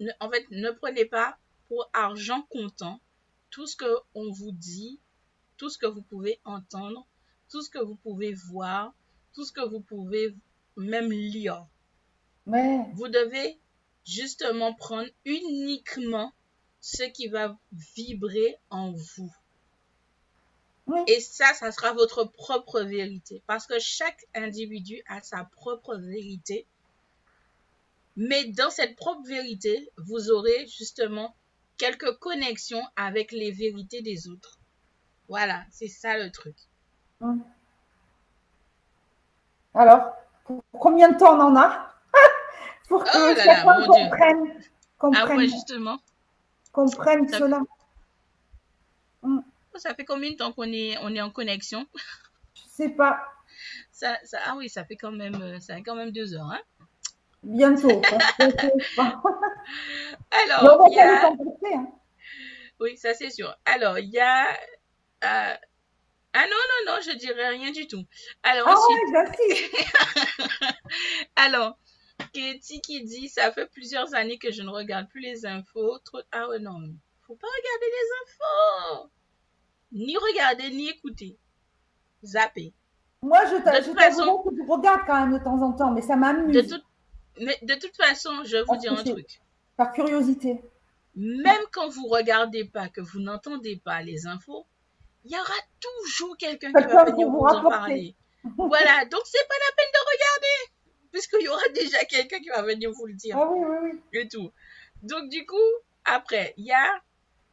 ne- 0.00 0.12
en 0.20 0.30
fait, 0.30 0.46
ne 0.50 0.70
prenez 0.70 1.04
pas 1.04 1.38
pour 1.68 1.88
argent 1.92 2.42
comptant 2.50 3.00
tout 3.50 3.66
ce 3.66 3.76
que 3.76 3.96
on 4.14 4.30
vous 4.30 4.52
dit, 4.52 5.00
tout 5.56 5.68
ce 5.70 5.78
que 5.78 5.86
vous 5.86 6.02
pouvez 6.02 6.40
entendre, 6.44 7.06
tout 7.50 7.62
ce 7.62 7.70
que 7.70 7.78
vous 7.78 7.96
pouvez 7.96 8.32
voir, 8.32 8.94
tout 9.34 9.44
ce 9.44 9.52
que 9.52 9.66
vous 9.66 9.80
pouvez 9.80 10.34
même 10.76 11.10
lire. 11.10 11.66
Ouais. 12.46 12.84
Vous 12.94 13.08
devez 13.08 13.58
justement 14.06 14.74
prendre 14.74 15.08
uniquement 15.24 16.32
ce 16.80 17.02
qui 17.04 17.28
va 17.28 17.58
vibrer 17.96 18.56
en 18.70 18.92
vous. 18.92 19.34
Oui. 20.88 21.00
Et 21.06 21.20
ça, 21.20 21.52
ça 21.54 21.70
sera 21.70 21.92
votre 21.92 22.24
propre 22.24 22.80
vérité. 22.80 23.42
Parce 23.46 23.66
que 23.66 23.78
chaque 23.78 24.26
individu 24.34 25.02
a 25.08 25.20
sa 25.20 25.44
propre 25.44 25.96
vérité. 25.96 26.66
Mais 28.16 28.46
dans 28.46 28.70
cette 28.70 28.96
propre 28.96 29.26
vérité, 29.26 29.90
vous 29.98 30.30
aurez 30.30 30.66
justement 30.66 31.34
quelques 31.76 32.18
connexions 32.18 32.82
avec 32.96 33.32
les 33.32 33.52
vérités 33.52 34.02
des 34.02 34.28
autres. 34.28 34.58
Voilà, 35.28 35.62
c'est 35.70 35.88
ça 35.88 36.16
le 36.18 36.30
truc. 36.32 36.56
Hum. 37.20 37.42
Alors, 39.74 40.12
pour 40.44 40.62
combien 40.80 41.10
de 41.12 41.18
temps 41.18 41.36
on 41.38 41.52
en 41.52 41.56
a? 41.56 41.92
Pour 42.88 43.04
que 43.04 43.10
Oh 43.14 43.34
là 43.34 43.44
chacun 43.44 43.86
comprenne, 43.86 44.62
Ah 44.62 44.64
comprenne, 44.96 45.36
ouais, 45.36 45.46
justement. 45.48 45.98
comprenne 46.72 47.28
Ça- 47.28 47.38
cela. 47.38 47.60
Ça 49.78 49.94
fait 49.94 50.04
combien 50.04 50.30
de 50.30 50.36
temps 50.36 50.52
qu'on 50.52 50.72
est, 50.72 50.96
on 51.02 51.14
est 51.14 51.20
en 51.20 51.30
connexion? 51.30 51.86
Je 52.54 52.62
sais 52.70 52.88
pas, 52.90 53.20
ça, 53.92 54.16
ça, 54.24 54.38
Ah 54.46 54.54
oui, 54.56 54.68
ça 54.68 54.84
fait 54.84 54.96
quand 54.96 55.12
même, 55.12 55.40
euh, 55.42 55.60
ça 55.60 55.74
fait 55.76 55.82
quand 55.82 55.94
même 55.96 56.12
deux 56.12 56.34
heures. 56.34 56.50
Hein? 56.52 56.60
Bientôt. 57.42 58.00
Alors, 60.30 60.86
il 60.90 60.94
y 60.96 61.00
a... 61.00 61.28
hein. 61.28 61.86
Oui, 62.80 62.96
ça 62.96 63.14
c'est 63.14 63.30
sûr. 63.30 63.54
Alors, 63.64 63.98
il 63.98 64.08
y 64.10 64.18
a... 64.20 64.50
euh, 64.50 65.54
Ah 66.32 66.44
non, 66.44 66.56
non, 66.86 66.92
non, 66.92 66.98
je 67.04 67.16
dirais 67.16 67.48
rien 67.48 67.70
du 67.72 67.86
tout. 67.86 68.04
Alors, 68.42 68.68
Ah 68.68 68.74
ensuite, 68.76 68.98
ouais, 69.14 69.26
j'insiste. 69.26 69.74
alors, 71.36 71.78
Katie 72.32 72.80
qui 72.80 73.04
dit, 73.04 73.28
ça 73.28 73.52
fait 73.52 73.66
plusieurs 73.66 74.14
années 74.14 74.38
que 74.38 74.50
je 74.50 74.62
ne 74.62 74.70
regarde 74.70 75.08
plus 75.08 75.20
les 75.20 75.46
infos. 75.46 75.98
Trop... 76.04 76.20
Ah 76.32 76.48
ouais, 76.48 76.58
non, 76.58 76.80
faut 77.26 77.36
pas 77.36 77.46
regarder 77.46 77.86
les 77.86 78.08
infos. 78.22 79.10
Ni 79.92 80.16
regarder, 80.16 80.70
ni 80.70 80.88
écouter. 80.88 81.36
Zapper. 82.24 82.72
Moi, 83.22 83.38
je 83.46 83.56
De 83.56 83.84
je 83.84 83.92
façon- 83.92 84.38
que 84.42 84.54
je 84.56 84.70
regarde 84.70 85.00
quand 85.06 85.20
même 85.20 85.38
de 85.38 85.42
temps 85.42 85.60
en 85.62 85.72
temps, 85.72 85.92
mais 85.92 86.02
ça 86.02 86.14
De, 86.14 86.20
m'amuse 86.20 86.68
toute- 86.68 86.84
mais 87.40 87.58
de 87.62 87.74
toute 87.74 87.96
façon, 87.96 88.30
je 88.44 88.56
vais 88.58 88.62
vous 88.64 88.76
dire 88.76 88.92
un 88.92 89.02
truc. 89.02 89.40
par 89.76 89.92
curiosité. 89.92 90.60
Même 91.16 91.62
quand 91.72 91.88
vous 91.88 92.06
regardez 92.06 92.64
pas, 92.64 92.88
que 92.88 93.00
vous 93.00 93.20
n'entendez 93.20 93.76
pas 93.84 94.02
les 94.02 94.26
infos, 94.26 94.66
il 95.24 95.32
y 95.32 95.36
aura 95.36 95.54
toujours 95.80 96.36
quelqu'un 96.36 96.68
qui 96.72 96.84
va 96.84 97.04
venir 97.04 97.28
vous 97.28 97.38
vous 97.38 97.44
en 97.44 97.62
parler. 97.68 98.14
Voilà, 98.56 99.04
donc 99.06 99.20
c'est 99.24 99.46
pas 99.48 99.54
la 99.68 99.76
peine 99.76 99.92
de 99.92 100.00
regarder, 100.12 100.72
puisqu'il 101.12 101.42
y 101.44 101.48
aura 101.48 101.68
déjà 101.74 102.04
quelqu'un 102.04 102.38
qui 102.38 102.48
va 102.50 102.62
venir 102.62 102.90
vous 102.92 103.06
le 103.06 103.14
dire 103.14 103.36
Ah 103.36 103.50
oui, 103.50 103.64
oui, 103.68 103.76
oui. 103.92 104.00
et 104.20 104.28
tout. 104.28 104.50
Donc 105.02 105.28
du 105.28 105.44
coup, 105.44 105.56
après, 106.04 106.54
il 106.56 106.64
y 106.66 106.72
a 106.72 107.02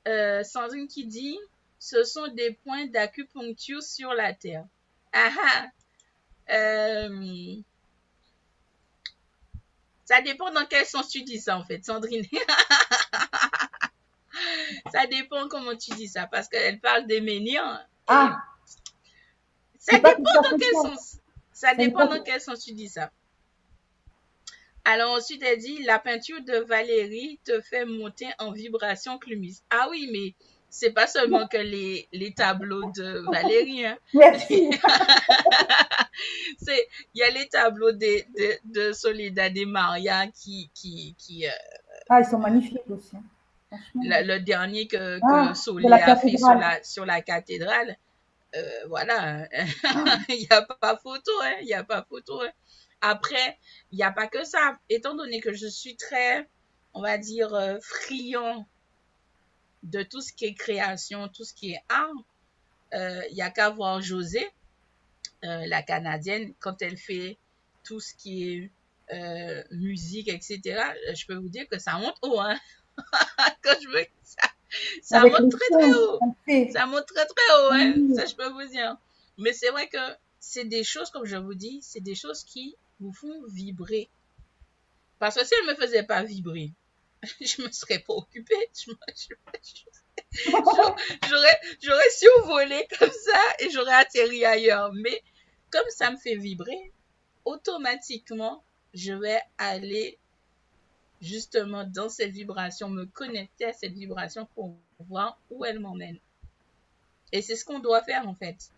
euh, 0.07 0.43
Sandrine 0.43 0.87
qui 0.87 1.05
dit, 1.07 1.39
ce 1.85 2.03
sont 2.03 2.27
des 2.29 2.51
points 2.51 2.87
d'acupuncture 2.87 3.83
sur 3.83 4.11
la 4.15 4.33
Terre. 4.33 4.65
Ah 5.13 5.29
ah. 5.39 5.67
Euh, 6.49 7.57
Ça 10.03 10.19
dépend 10.21 10.51
dans 10.51 10.65
quel 10.65 10.87
sens 10.87 11.09
tu 11.09 11.21
dis 11.21 11.39
ça, 11.39 11.59
en 11.59 11.63
fait, 11.63 11.85
Sandrine. 11.85 12.25
ça 14.91 15.05
dépend 15.05 15.47
comment 15.47 15.75
tu 15.75 15.91
dis 15.91 16.07
ça, 16.07 16.25
parce 16.25 16.47
qu'elle 16.47 16.79
parle 16.79 17.05
des 17.05 17.21
menhirs. 17.21 17.87
Ah, 18.07 18.39
Ça 19.77 19.97
dépend 19.97 20.13
dans 20.23 20.57
quel 20.57 20.73
ça. 20.73 20.81
sens. 20.81 21.17
Ça 21.53 21.75
dépend 21.75 22.07
dans 22.07 22.23
quel 22.23 22.41
sens 22.41 22.63
tu 22.63 22.73
dis 22.73 22.89
ça. 22.89 23.11
Alors 24.85 25.13
ensuite, 25.13 25.43
elle 25.43 25.59
dit, 25.59 25.83
la 25.83 25.99
peinture 25.99 26.41
de 26.41 26.57
Valérie 26.57 27.39
te 27.43 27.61
fait 27.61 27.85
monter 27.85 28.29
en 28.39 28.51
vibration 28.51 29.19
clumis. 29.19 29.61
Ah 29.69 29.87
oui, 29.91 30.09
mais 30.11 30.33
c'est 30.77 30.91
pas 30.91 31.07
seulement 31.07 31.47
que 31.47 31.57
les, 31.57 32.07
les 32.11 32.33
tableaux 32.33 32.91
de 32.95 33.23
Valérie. 33.31 33.85
Hein. 33.85 33.97
merci. 34.13 34.69
C'est, 36.57 36.87
il 37.13 37.19
y 37.19 37.23
a 37.23 37.29
les 37.29 37.47
tableaux 37.47 37.91
de, 37.91 38.23
de, 38.37 38.57
de 38.87 38.93
Soledad 38.93 39.55
et 39.57 39.65
Maria 39.65 40.27
qui, 40.27 40.69
qui, 40.73 41.15
qui 41.17 41.47
euh, 41.47 41.51
Ah, 42.09 42.19
ils 42.21 42.25
sont 42.25 42.39
magnifiques 42.39 42.89
aussi. 42.89 43.15
hein. 43.15 43.77
La- 44.03 44.21
le 44.21 44.39
dernier 44.39 44.87
que, 44.87 45.17
que 45.19 45.49
Ah, 45.49 45.53
Solé 45.55 45.87
a 45.91 46.15
fait 46.15 46.37
sur 46.37 46.53
la, 46.55 46.83
sur 46.83 47.05
la 47.05 47.21
cathédrale. 47.21 47.97
Euh, 48.55 48.61
voilà, 48.87 49.47
il 50.29 50.37
n'y 50.39 50.47
a 50.49 50.61
pas 50.61 50.95
photo, 50.97 51.31
hein, 51.43 51.55
il 51.61 51.65
n'y 51.67 51.73
a 51.73 51.83
pas 51.83 52.05
photo. 52.09 52.41
hein. 52.41 52.51
Après, 53.01 53.57
il 53.91 53.97
n'y 53.97 54.03
a 54.03 54.11
pas 54.11 54.27
que 54.27 54.45
ça. 54.45 54.77
Étant 54.89 55.13
donné 55.15 55.41
que 55.41 55.53
je 55.53 55.67
suis 55.67 55.97
très, 55.97 56.47
on 56.93 57.01
va 57.01 57.17
dire, 57.17 57.53
euh, 57.53 57.77
friand 57.81 58.65
de 59.85 60.03
tout 60.03 60.21
ce 60.21 60.33
qui 60.33 60.45
est 60.45 60.53
création, 60.53 61.27
tout 61.29 61.43
ce 61.43 61.53
qui 61.53 61.71
est 61.71 61.81
art, 61.89 62.11
euh, 62.93 63.21
il 63.29 63.35
n'y 63.35 63.41
a 63.41 63.51
qu'à 63.51 63.69
voir 63.69 64.01
José, 64.01 64.45
euh, 65.43 65.65
la 65.67 65.83
Canadienne, 65.83 66.53
quand 66.59 66.81
elle 66.81 66.97
fait 66.97 67.37
tout 67.83 67.99
ce 67.99 68.13
qui 68.15 68.49
est 68.49 68.71
euh, 69.13 69.63
musique, 69.71 70.27
etc. 70.27 70.81
Je 71.13 71.25
peux 71.25 71.35
vous 71.35 71.49
dire 71.49 71.67
que 71.69 71.77
ça 71.77 71.97
monte 71.97 72.17
haut. 72.23 72.39
Hein. 72.39 72.57
quand 73.63 73.75
je 73.81 73.89
veux 73.89 74.05
ça, 75.01 75.21
monte 75.21 75.51
très 75.51 75.69
très 75.69 75.93
haut. 75.93 76.19
ça 76.71 76.85
monte 76.85 77.05
très 77.05 77.25
très 77.25 77.55
haut, 77.55 77.71
hein. 77.71 77.93
Ça 78.15 78.25
je 78.25 78.35
peux 78.35 78.49
vous 78.49 78.67
dire. 78.67 78.97
Mais 79.37 79.53
c'est 79.53 79.69
vrai 79.69 79.87
que 79.87 79.97
c'est 80.39 80.65
des 80.65 80.83
choses, 80.83 81.11
comme 81.11 81.25
je 81.25 81.37
vous 81.37 81.53
dis, 81.53 81.79
c'est 81.81 82.01
des 82.01 82.15
choses 82.15 82.43
qui 82.43 82.75
vous 82.99 83.13
font 83.13 83.43
vibrer. 83.47 84.09
Parce 85.19 85.35
que 85.35 85.45
si 85.45 85.53
elles 85.53 85.67
ne 85.67 85.71
me 85.73 85.77
faisaient 85.77 86.03
pas 86.03 86.23
vibrer, 86.23 86.71
je 87.41 87.61
me 87.61 87.71
serais 87.71 87.99
pas 87.99 88.13
occupée. 88.13 88.69
J'aurais, 91.81 92.09
survolé 92.11 92.87
comme 92.99 93.11
ça 93.11 93.39
et 93.59 93.69
j'aurais 93.69 93.93
atterri 93.93 94.45
ailleurs. 94.45 94.91
Mais 94.93 95.21
comme 95.71 95.89
ça 95.89 96.11
me 96.11 96.17
fait 96.17 96.35
vibrer, 96.35 96.91
automatiquement, 97.45 98.63
je 98.93 99.13
vais 99.13 99.39
aller 99.57 100.17
justement 101.21 101.83
dans 101.83 102.09
cette 102.09 102.31
vibration, 102.31 102.89
me 102.89 103.05
connecter 103.05 103.65
à 103.65 103.73
cette 103.73 103.93
vibration 103.93 104.47
pour 104.55 104.75
voir 104.99 105.39
où 105.49 105.65
elle 105.65 105.79
m'emmène. 105.79 106.19
Et 107.31 107.41
c'est 107.41 107.55
ce 107.55 107.65
qu'on 107.65 107.79
doit 107.79 108.03
faire 108.03 108.27
en 108.27 108.35
fait. 108.35 108.71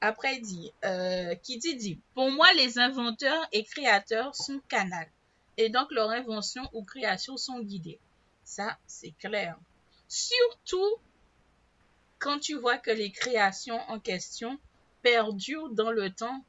Après, 0.00 0.36
il 0.36 0.42
dit, 0.42 0.72
euh, 0.84 1.34
dit, 1.42 1.76
dit, 1.76 1.98
pour 2.14 2.30
moi, 2.30 2.46
les 2.56 2.78
inventeurs 2.78 3.42
et 3.52 3.64
créateurs 3.64 4.34
sont 4.34 4.60
canals. 4.68 5.08
Et 5.56 5.68
donc, 5.68 5.90
leurs 5.92 6.10
inventions 6.10 6.68
ou 6.72 6.82
créations 6.82 7.36
sont 7.36 7.60
guidées. 7.60 8.00
Ça, 8.44 8.78
c'est 8.86 9.12
clair. 9.18 9.56
Surtout 10.08 10.98
quand 12.18 12.38
tu 12.38 12.54
vois 12.54 12.78
que 12.78 12.90
les 12.90 13.10
créations 13.10 13.78
en 13.88 14.00
question 14.00 14.58
perdurent 15.02 15.70
dans 15.70 15.90
le 15.90 16.10
temps, 16.10 16.42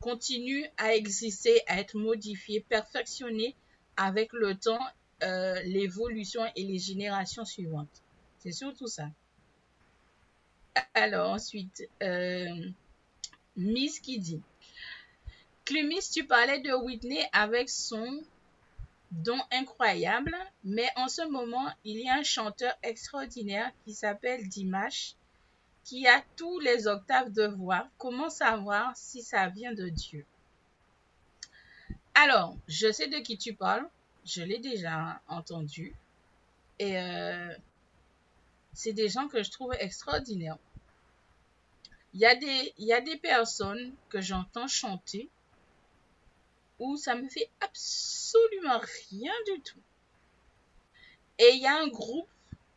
continuent 0.00 0.66
à 0.78 0.94
exister, 0.94 1.60
à 1.66 1.80
être 1.80 1.96
modifiées, 1.96 2.60
perfectionnées 2.60 3.54
avec 3.96 4.32
le 4.32 4.56
temps, 4.56 4.80
euh, 5.22 5.60
l'évolution 5.64 6.42
et 6.56 6.64
les 6.64 6.78
générations 6.78 7.44
suivantes. 7.44 8.02
C'est 8.38 8.52
surtout 8.52 8.86
ça. 8.86 9.08
Alors 10.94 11.30
ensuite, 11.30 11.88
euh, 12.02 12.70
Miss 13.56 14.00
qui 14.00 14.18
dit, 14.18 14.40
Clumis, 15.64 16.08
tu 16.12 16.24
parlais 16.24 16.60
de 16.60 16.72
Whitney 16.72 17.22
avec 17.32 17.68
son 17.68 18.24
don 19.12 19.38
incroyable, 19.50 20.34
mais 20.64 20.88
en 20.96 21.06
ce 21.06 21.22
moment, 21.28 21.70
il 21.84 22.00
y 22.00 22.08
a 22.08 22.14
un 22.14 22.22
chanteur 22.22 22.74
extraordinaire 22.82 23.70
qui 23.84 23.92
s'appelle 23.92 24.48
Dimash, 24.48 25.14
qui 25.84 26.08
a 26.08 26.24
tous 26.36 26.60
les 26.60 26.86
octaves 26.86 27.30
de 27.30 27.46
voix. 27.46 27.86
Comment 27.98 28.30
savoir 28.30 28.96
si 28.96 29.22
ça 29.22 29.48
vient 29.48 29.74
de 29.74 29.88
Dieu? 29.88 30.24
Alors, 32.14 32.56
je 32.68 32.90
sais 32.90 33.08
de 33.08 33.18
qui 33.18 33.36
tu 33.36 33.54
parles, 33.54 33.86
je 34.24 34.42
l'ai 34.42 34.58
déjà 34.58 35.20
entendu, 35.28 35.94
et 36.78 36.98
euh, 36.98 37.54
c'est 38.72 38.92
des 38.92 39.08
gens 39.08 39.28
que 39.28 39.42
je 39.42 39.50
trouve 39.50 39.74
extraordinaires. 39.78 40.58
Il 42.14 42.20
y 42.20 42.92
a 42.92 43.00
des 43.00 43.16
personnes 43.18 43.94
que 44.08 44.20
j'entends 44.20 44.68
chanter 44.68 45.30
où 46.82 46.96
ça 46.96 47.14
me 47.14 47.28
fait 47.28 47.48
absolument 47.60 48.80
rien 49.10 49.32
du 49.46 49.60
tout. 49.62 49.80
Et 51.38 51.50
il 51.54 51.62
y 51.62 51.66
a 51.66 51.76
un 51.76 51.88
groupe 51.88 52.28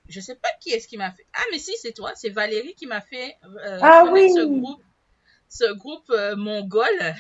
je 0.08 0.20
sais 0.20 0.36
pas 0.36 0.50
qui 0.60 0.72
est-ce 0.72 0.88
qui 0.88 0.98
m'a 0.98 1.12
fait. 1.12 1.26
Ah, 1.34 1.42
mais 1.52 1.60
si, 1.60 1.74
c'est 1.78 1.94
toi, 1.94 2.12
c'est 2.16 2.30
Valérie 2.30 2.76
qui 2.76 2.86
m'a 2.86 3.02
fait 3.02 3.38
euh, 3.44 3.80
Ah 3.82 4.04
connaître 4.04 4.36
ce 4.36 4.44
oui. 4.46 4.60
groupe, 4.60 4.82
ce 5.50 5.74
groupe 5.74 6.10
euh, 6.12 6.36
mongol. 6.36 7.16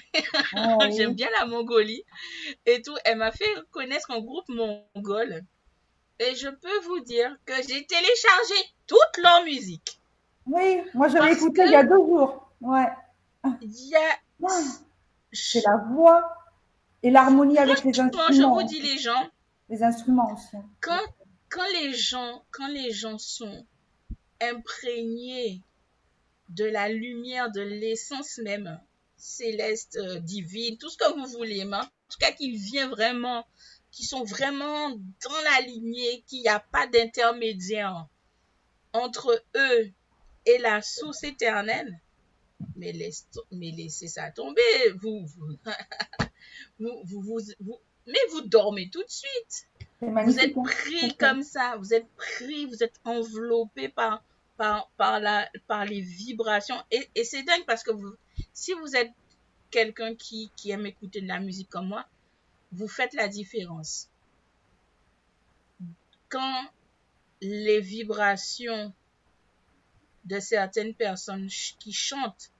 Ah 0.56 0.78
J'aime 0.96 1.10
oui. 1.10 1.16
bien 1.16 1.30
la 1.40 1.46
Mongolie 1.46 2.04
et 2.66 2.82
tout. 2.82 2.96
Elle 3.06 3.18
m'a 3.18 3.32
fait 3.32 3.50
connaître 3.72 4.12
un 4.12 4.20
groupe 4.20 4.48
mongol. 4.50 5.42
Et 6.20 6.36
je 6.36 6.48
peux 6.48 6.80
vous 6.86 7.00
dire 7.02 7.36
que 7.46 7.54
j'ai 7.56 7.86
téléchargé 7.86 8.54
toute 8.88 9.18
leur 9.22 9.44
musique. 9.44 10.00
Oui, 10.46 10.82
moi 10.94 11.08
je 11.08 11.18
l'ai 11.18 11.34
écouté 11.34 11.64
il 11.66 11.72
y 11.72 11.76
a 11.76 11.84
deux 11.84 11.98
jours. 11.98 12.50
Ouais. 12.62 12.88
Il 13.62 13.90
y 13.90 13.96
a. 13.96 14.00
Ouais. 14.40 14.52
C'est 15.34 15.62
la 15.66 15.78
voix 15.92 16.35
et 17.06 17.12
l'harmonie 17.12 17.60
avec 17.60 17.84
les 17.84 17.94
Franchement, 17.94 18.12
je 18.12 18.34
instruments. 18.34 18.56
vous 18.56 18.64
dis, 18.64 18.82
les 18.82 18.98
gens, 18.98 19.30
Les 19.70 19.84
instruments 19.84 20.34
aussi. 20.34 20.58
quand, 20.82 21.06
quand 21.50 21.68
les 21.80 21.94
gens, 21.94 22.44
quand 22.50 22.68
les 22.68 22.92
gens 22.92 23.20
sont 23.20 23.64
imprégnés 24.42 25.62
de 26.50 26.66
la 26.66 26.90
lumière, 26.90 27.52
de 27.52 27.62
l'essence 27.62 28.40
même 28.44 28.82
céleste, 29.18 29.98
euh, 29.98 30.20
divine, 30.20 30.80
tout 30.80 30.90
ce 30.90 30.98
que 30.98 31.14
vous 31.14 31.28
voulez, 31.28 31.64
mais 31.64 31.78
en 31.78 31.84
tout 31.84 32.18
cas 32.20 32.32
qui 32.32 32.58
vient 32.58 32.90
vraiment, 32.90 33.46
qui 33.92 34.04
sont 34.04 34.24
vraiment 34.24 34.90
dans 34.90 35.42
la 35.54 35.62
lignée, 35.62 36.24
qu'il 36.26 36.42
n'y 36.42 36.48
a 36.48 36.60
pas 36.60 36.88
d'intermédiaire 36.88 38.08
entre 38.94 39.44
eux 39.56 39.92
et 40.48 40.58
la 40.58 40.82
source 40.82 41.24
éternelle, 41.24 42.00
mais, 42.76 42.94
laisse, 42.94 43.28
mais 43.52 43.70
laissez 43.70 44.08
ça 44.08 44.32
tomber, 44.32 44.62
vous, 45.02 45.24
vous, 45.38 45.56
vous, 46.80 47.02
vous, 47.06 47.22
vous- 47.22 47.42
vous- 47.60 47.80
mais 48.08 48.20
vous 48.32 48.42
dormez 48.42 48.90
tout 48.90 49.04
de 49.04 49.10
suite. 49.10 49.68
Vous 50.02 50.40
êtes 50.40 50.56
hein. 50.58 50.64
pris 50.64 51.16
comme 51.18 51.42
ça, 51.42 51.76
vous 51.78 51.94
êtes 51.94 52.08
pris, 52.16 52.66
vous 52.66 52.84
êtes 52.84 53.00
enveloppé 53.06 53.90
par, 53.90 54.24
par, 54.58 54.90
par, 54.98 55.20
la, 55.20 55.50
par 55.68 55.86
les 55.86 56.02
vibrations. 56.02 56.76
Et, 56.92 57.10
et 57.16 57.24
c'est 57.24 57.44
dingue 57.44 57.66
parce 57.66 57.84
que 57.84 57.92
vous, 57.92 58.14
si 58.54 58.74
vous 58.74 58.96
êtes 58.96 59.12
quelqu'un 59.72 60.16
qui, 60.16 60.52
qui 60.56 60.72
aime 60.72 60.86
écouter 60.86 61.22
de 61.22 61.28
la 61.28 61.40
musique 61.40 61.70
comme 61.70 61.88
moi, 61.88 62.06
vous 62.72 62.88
faites 62.88 63.14
la 63.14 63.28
différence. 63.28 64.10
Quand 66.30 66.66
les 67.42 67.80
vibrations 67.80 68.94
de 70.26 70.40
certaines 70.40 70.94
personnes 70.94 71.48
qui 71.80 71.94
chantent 71.94 72.52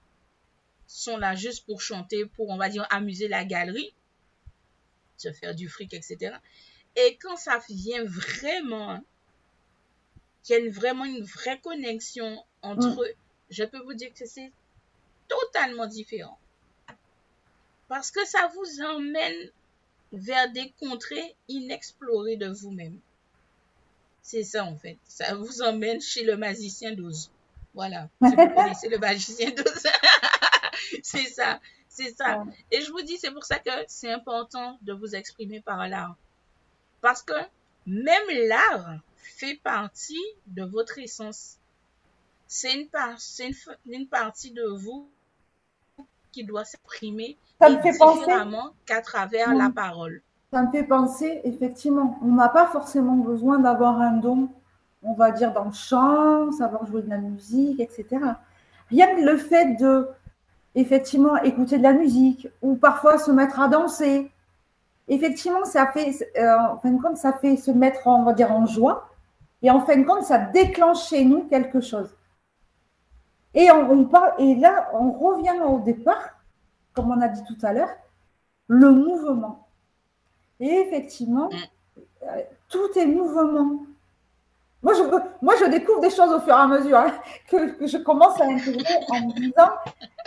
sont 0.88 1.18
là 1.18 1.36
juste 1.36 1.66
pour 1.66 1.82
chanter, 1.82 2.26
pour, 2.26 2.50
on 2.50 2.58
va 2.58 2.70
dire, 2.70 2.88
amuser 2.90 3.28
la 3.28 3.44
galerie, 3.44 3.94
se 5.18 5.32
faire 5.32 5.56
du 5.56 5.68
fric, 5.70 5.94
etc. 5.94 6.36
Et 6.96 7.18
quand 7.22 7.36
ça 7.38 7.60
vient 7.70 8.04
vraiment, 8.06 8.92
hein, 8.92 9.04
qu'il 10.44 10.56
y 10.56 10.60
a 10.60 10.62
une- 10.62 10.72
vraiment 10.72 11.06
une 11.06 11.24
vraie 11.24 11.60
connexion 11.60 12.44
entre 12.62 13.04
eux, 13.04 13.14
je 13.50 13.64
peux 13.64 13.80
vous 13.80 13.94
dire 13.94 14.14
que 14.14 14.26
c'est 14.26 14.52
totalement 15.28 15.88
différent. 15.88 16.38
Parce 17.88 18.12
que 18.12 18.26
ça 18.26 18.52
vous 18.56 18.82
emmène 18.84 19.52
vers 20.12 20.52
des 20.52 20.72
contrées 20.80 21.36
inexplorées 21.50 22.38
de 22.38 22.48
vous-même. 22.48 23.00
C'est 24.22 24.44
ça 24.44 24.64
en 24.66 24.76
fait. 24.76 24.98
Ça 25.08 25.36
vous 25.36 25.62
emmène 25.62 26.02
chez 26.02 26.24
le 26.24 26.36
magicien 26.38 26.94
d'Oz. 26.94 27.30
Voilà. 27.74 28.10
Si 28.24 28.30
vous 28.36 28.36
connaissez 28.56 28.90
le 28.90 28.98
magicien 28.98 29.52
d'Oz. 29.52 29.84
c'est 31.04 31.26
ça. 31.28 31.60
C'est 31.96 32.14
ça. 32.14 32.40
Ouais. 32.40 32.52
Et 32.72 32.82
je 32.82 32.92
vous 32.92 33.02
dis, 33.02 33.18
c'est 33.18 33.32
pour 33.32 33.46
ça 33.46 33.58
que 33.58 33.72
c'est 33.88 34.12
important 34.12 34.78
de 34.82 34.92
vous 34.92 35.16
exprimer 35.16 35.62
par 35.62 35.88
l'art. 35.88 36.16
Parce 37.00 37.22
que 37.22 37.34
même 37.88 38.28
l'art 38.50 39.00
fait 39.16 39.60
partie 39.64 40.26
de 40.48 40.64
votre 40.64 41.00
essence. 41.00 41.58
C'est 42.48 42.74
une, 42.74 42.88
une, 43.88 44.08
partie 44.08 44.52
de 44.52 44.66
vous 44.78 45.10
qui 46.32 46.44
doit 46.44 46.66
s'exprimer 46.66 47.38
différemment 47.62 48.74
qu'à 48.86 49.02
travers 49.02 49.56
la 49.56 49.70
parole. 49.70 50.22
ça 50.52 50.64
me 50.64 50.72
fait 50.72 50.84
penser, 50.84 51.42
effectivement, 51.44 52.20
on 52.22 52.34
n'a 52.34 52.50
pas 52.50 52.68
forcément 52.68 53.16
besoin 53.16 53.60
d'avoir 53.60 54.00
un 54.02 54.18
don, 54.18 54.50
on 55.02 55.14
va 55.14 55.32
dire, 55.32 55.54
dans 55.54 55.66
le 55.66 55.74
chant, 55.74 56.52
savoir 56.52 56.86
jouer 56.86 57.02
de 57.02 57.10
la 57.10 57.18
musique, 57.18 57.80
etc. 57.80 58.06
Rien 58.90 59.16
que 59.16 59.22
le 59.22 59.38
fait 59.38 59.76
de, 59.76 60.08
effectivement, 60.76 61.38
écouter 61.38 61.78
de 61.78 61.84
la 61.84 61.94
musique 61.94 62.48
ou 62.62 62.76
parfois 62.76 63.18
se 63.18 63.32
mettre 63.32 63.60
à 63.60 63.68
danser, 63.68 64.32
effectivement, 65.08 65.64
ça 65.64 65.88
fait, 65.88 66.12
euh, 66.38 66.58
en 66.58 66.78
fin 66.78 66.92
de 66.92 67.02
compte, 67.02 67.18
ça 67.18 67.34
fait 67.34 67.58
se 67.58 67.72
mettre, 67.72 68.06
on 68.06 68.24
va 68.24 68.34
dire, 68.34 68.52
en 68.52 68.66
joie. 68.66 69.10
Et 69.62 69.72
en 69.72 69.82
fin 69.82 69.98
de 69.98 70.04
compte, 70.04 70.24
ça 70.24 70.38
déclenche 70.38 71.08
chez 71.08 71.26
nous 71.26 71.46
quelque 71.46 71.82
chose. 71.82 72.14
Et, 73.54 73.72
on, 73.72 73.90
on 73.90 74.06
parle, 74.06 74.34
et 74.38 74.56
là, 74.56 74.90
on 74.94 75.12
revient 75.12 75.60
au 75.66 75.80
départ, 75.80 76.36
comme 76.94 77.10
on 77.10 77.22
a 77.22 77.30
dit 77.30 77.44
tout 77.46 77.58
à 77.66 77.74
l'heure, 77.74 77.96
le 78.68 78.92
mouvement. 78.92 79.68
Et 80.60 80.68
effectivement, 80.68 81.50
euh, 82.24 82.42
tout 82.70 83.00
est 83.00 83.06
mouvement. 83.06 83.86
Moi 84.86 84.94
je, 84.94 85.02
moi, 85.42 85.56
je 85.60 85.66
découvre 85.66 86.00
des 86.00 86.12
choses 86.12 86.32
au 86.32 86.40
fur 86.40 86.54
et 86.54 86.60
à 86.60 86.68
mesure 86.68 86.96
hein, 86.96 87.12
que, 87.50 87.72
que 87.72 87.88
je 87.88 87.98
commence 87.98 88.40
à 88.40 88.46
intégrer 88.46 88.94
en 89.10 89.28
me 89.28 89.34
disant, 89.34 89.72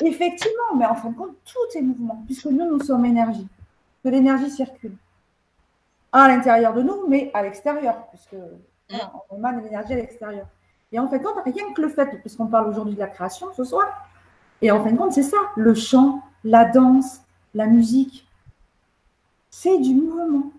effectivement, 0.00 0.74
mais 0.76 0.84
en 0.84 0.96
fin 0.96 1.10
de 1.10 1.16
compte, 1.16 1.36
tout 1.44 1.78
est 1.78 1.80
mouvement, 1.80 2.24
puisque 2.26 2.46
nous, 2.46 2.64
nous 2.64 2.82
sommes 2.82 3.04
énergie, 3.04 3.46
que 4.02 4.08
l'énergie 4.08 4.50
circule. 4.50 4.96
À 6.10 6.26
l'intérieur 6.26 6.74
de 6.74 6.82
nous, 6.82 7.06
mais 7.06 7.30
à 7.34 7.44
l'extérieur, 7.44 8.08
puisque 8.08 8.34
voilà, 8.90 9.12
on 9.30 9.36
émane 9.36 9.62
l'énergie 9.62 9.92
à 9.92 9.96
l'extérieur. 9.96 10.46
Et 10.90 10.98
en 10.98 11.06
fin 11.08 11.18
de 11.18 11.22
compte, 11.22 11.36
rien 11.44 11.72
que 11.72 11.80
le 11.80 11.88
fait, 11.88 12.18
puisqu'on 12.20 12.46
parle 12.46 12.68
aujourd'hui 12.68 12.94
de 12.94 13.00
la 13.00 13.06
création 13.06 13.46
ce 13.56 13.62
soir, 13.62 13.86
et 14.60 14.72
en 14.72 14.82
fin 14.82 14.90
de 14.90 14.96
compte, 14.96 15.12
c'est 15.12 15.22
ça, 15.22 15.38
le 15.54 15.72
chant, 15.74 16.20
la 16.42 16.64
danse, 16.64 17.20
la 17.54 17.66
musique, 17.66 18.26
c'est 19.50 19.78
du 19.78 19.94
mouvement. 19.94 20.50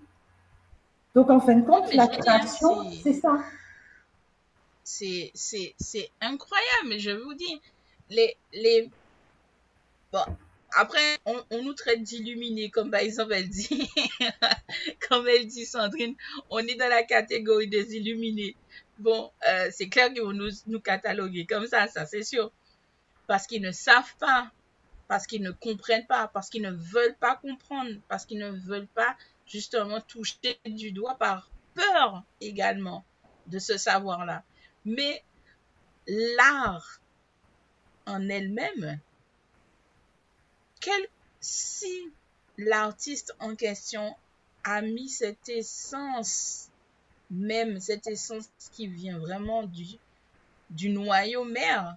Donc 1.15 1.30
en 1.30 1.41
fin 1.41 1.55
de 1.55 1.65
compte, 1.65 1.93
la 1.93 2.07
création, 2.07 2.89
c'est 3.03 3.13
ça. 3.13 3.39
C'est, 4.89 6.11
incroyable, 6.19 6.97
je 6.97 7.11
vous 7.11 7.33
dis, 7.35 7.61
les, 8.09 8.35
les, 8.53 8.89
bon, 10.11 10.23
après, 10.73 11.17
on, 11.25 11.43
on 11.51 11.63
nous 11.63 11.73
traite 11.73 12.01
d'illuminés, 12.01 12.71
comme 12.71 12.89
par 12.89 13.01
exemple, 13.01 13.33
elle 13.33 13.49
dit, 13.49 13.89
comme 15.09 15.27
elle 15.27 15.45
dit 15.45 15.65
Sandrine, 15.65 16.15
on 16.49 16.59
est 16.59 16.75
dans 16.75 16.89
la 16.89 17.03
catégorie 17.03 17.67
des 17.67 17.95
illuminés. 17.95 18.55
Bon, 18.97 19.31
euh, 19.47 19.69
c'est 19.71 19.89
clair 19.89 20.11
qu'ils 20.11 20.23
vont 20.23 20.33
nous, 20.33 20.51
nous 20.67 20.79
cataloguer 20.79 21.45
comme 21.45 21.67
ça, 21.67 21.87
ça 21.87 22.05
c'est 22.05 22.23
sûr. 22.23 22.51
Parce 23.27 23.45
qu'ils 23.45 23.61
ne 23.61 23.71
savent 23.71 24.15
pas, 24.19 24.51
parce 25.07 25.27
qu'ils 25.27 25.43
ne 25.43 25.51
comprennent 25.51 26.07
pas, 26.07 26.27
parce 26.27 26.49
qu'ils 26.49 26.63
ne 26.63 26.71
veulent 26.71 27.17
pas 27.19 27.35
comprendre, 27.35 27.91
parce 28.07 28.25
qu'ils 28.25 28.39
ne 28.39 28.51
veulent 28.51 28.87
pas 28.87 29.15
justement 29.45 30.01
toucher 30.01 30.59
du 30.65 30.91
doigt 30.91 31.15
par 31.15 31.49
peur 31.75 32.23
également 32.41 33.05
de 33.47 33.59
ce 33.59 33.77
savoir-là. 33.77 34.43
Mais 34.85 35.23
l'art 36.07 36.99
en 38.06 38.27
elle-même, 38.30 38.99
si 41.39 42.11
l'artiste 42.57 43.35
en 43.39 43.56
question 43.56 44.15
a 44.64 44.81
mis 44.81 45.10
cette 45.10 45.49
essence, 45.49 46.69
même 47.30 47.80
cette 47.80 48.07
essence 48.07 48.49
qui 48.73 48.88
vient 48.88 49.19
vraiment 49.19 49.64
du, 49.64 49.85
du 50.69 50.89
noyau 50.89 51.45
mère, 51.45 51.95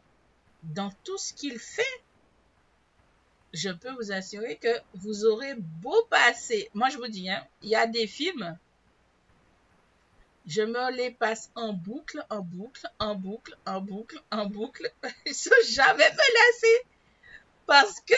dans 0.63 0.93
tout 1.05 1.19
ce 1.19 1.33
qu'il 1.33 1.59
fait, 1.59 1.83
je 3.53 3.71
peux 3.71 3.93
vous 3.93 4.13
assurer 4.13 4.57
que 4.57 4.81
vous 4.95 5.25
aurez 5.25 5.55
beau 5.57 6.05
passer. 6.09 6.71
Moi, 6.73 6.89
je 6.89 6.99
vous 6.99 7.09
dis, 7.09 7.29
hein, 7.29 7.45
il 7.63 7.71
y 7.71 7.77
a 7.77 7.87
des 7.87 8.07
films, 8.07 8.57
je 10.47 10.63
me 10.63 10.91
les 10.97 11.11
passe 11.11 11.51
en 11.55 11.73
boucle, 11.73 12.25
en 12.31 12.41
boucle, 12.41 12.87
en 12.99 13.15
boucle, 13.15 13.57
en 13.67 13.81
boucle, 13.81 14.21
en 14.31 14.47
boucle, 14.47 14.91
sans 15.33 15.51
jamais 15.69 16.11
me 16.11 16.35
lasser. 16.35 16.87
Parce 17.67 18.01
que, 18.01 18.15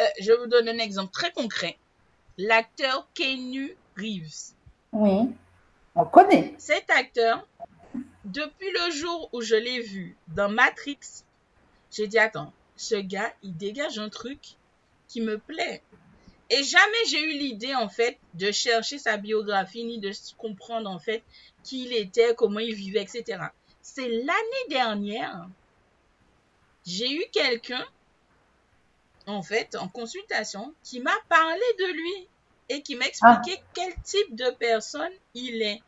euh, 0.00 0.06
je 0.20 0.32
vous 0.32 0.46
donne 0.46 0.68
un 0.68 0.78
exemple 0.78 1.12
très 1.12 1.30
concret. 1.32 1.78
L'acteur 2.38 3.08
Keanu 3.14 3.76
Reeves. 3.96 4.54
Oui, 4.92 5.30
on 5.94 6.04
connaît. 6.04 6.54
Cet 6.58 6.90
acteur, 6.90 7.46
depuis 8.24 8.70
le 8.70 8.90
jour 8.92 9.28
où 9.32 9.40
je 9.40 9.56
l'ai 9.56 9.80
vu 9.80 10.16
dans 10.28 10.48
Matrix, 10.48 10.98
j'ai 11.90 12.06
dit, 12.06 12.18
attends, 12.18 12.52
ce 12.76 12.96
gars, 12.96 13.32
il 13.42 13.56
dégage 13.56 13.98
un 13.98 14.08
truc 14.08 14.56
qui 15.08 15.20
me 15.20 15.38
plaît. 15.38 15.82
Et 16.48 16.62
jamais 16.62 17.04
j'ai 17.08 17.20
eu 17.20 17.38
l'idée, 17.38 17.74
en 17.74 17.88
fait, 17.88 18.18
de 18.34 18.52
chercher 18.52 18.98
sa 18.98 19.16
biographie, 19.16 19.84
ni 19.84 19.98
de 19.98 20.12
comprendre, 20.36 20.88
en 20.88 20.98
fait, 20.98 21.22
qui 21.64 21.84
il 21.84 21.92
était, 21.92 22.34
comment 22.36 22.60
il 22.60 22.74
vivait, 22.74 23.02
etc. 23.02 23.42
C'est 23.82 24.08
l'année 24.08 24.66
dernière, 24.68 25.48
j'ai 26.86 27.10
eu 27.10 27.24
quelqu'un, 27.32 27.84
en 29.26 29.42
fait, 29.42 29.74
en 29.74 29.88
consultation, 29.88 30.72
qui 30.84 31.00
m'a 31.00 31.16
parlé 31.28 31.60
de 31.78 31.92
lui 31.92 32.28
et 32.68 32.82
qui 32.82 32.94
m'a 32.94 33.06
expliqué 33.06 33.60
quel 33.74 33.94
type 34.02 34.36
de 34.36 34.50
personne 34.50 35.12
il 35.34 35.62
est. 35.62 35.82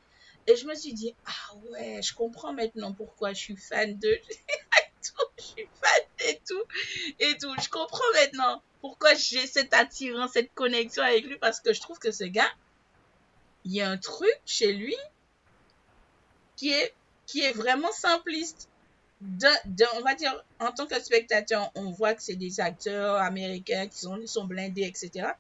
Et 0.48 0.56
je 0.56 0.66
me 0.66 0.74
suis 0.74 0.93
dit, 0.93 1.14
ah 1.26 1.55
ouais, 1.70 2.01
je 2.02 2.14
comprends 2.14 2.52
maintenant 2.52 2.93
pourquoi 2.93 3.32
je 3.32 3.39
suis 3.39 3.56
fan 3.56 3.98
de 3.98 4.09
je 5.02 5.43
suis 5.44 5.68
fan 5.80 6.02
et 6.26 6.40
tout, 6.48 6.62
et 7.20 7.36
tout. 7.36 7.55
Je 7.62 7.68
comprends 7.68 8.12
maintenant 8.14 8.62
pourquoi 8.80 9.14
j'ai 9.14 9.46
cette 9.46 9.74
attirance, 9.74 10.32
cette 10.32 10.52
connexion 10.55 11.02
avec 11.02 11.24
lui, 11.24 11.36
parce 11.38 11.60
que 11.60 11.72
je 11.72 11.80
trouve 11.80 11.98
que 11.98 12.10
ce 12.10 12.24
gars, 12.24 12.50
il 13.64 13.72
y 13.72 13.80
a 13.80 13.90
un 13.90 13.98
truc 13.98 14.40
chez 14.46 14.72
lui 14.72 14.96
qui 16.56 16.70
est, 16.70 16.94
qui 17.26 17.40
est 17.40 17.52
vraiment 17.52 17.92
simpliste. 17.92 18.68
On 19.20 20.00
va 20.02 20.14
dire, 20.14 20.44
en 20.60 20.70
tant 20.70 20.86
que 20.86 21.00
spectateur, 21.00 21.72
on 21.74 21.90
voit 21.90 22.14
que 22.14 22.22
c'est 22.22 22.36
des 22.36 22.60
acteurs 22.60 23.16
américains 23.16 23.88
qui 23.88 23.98
sont, 23.98 24.24
sont 24.26 24.44
blindés, 24.44 24.84
etc. 24.84 25.30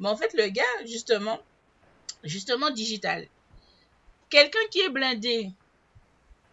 Mais 0.00 0.08
en 0.08 0.16
fait, 0.16 0.32
le 0.34 0.48
gars, 0.48 0.62
justement, 0.86 1.38
justement 2.24 2.70
digital, 2.70 3.26
quelqu'un 4.30 4.66
qui 4.70 4.80
est 4.80 4.88
blindé 4.88 5.50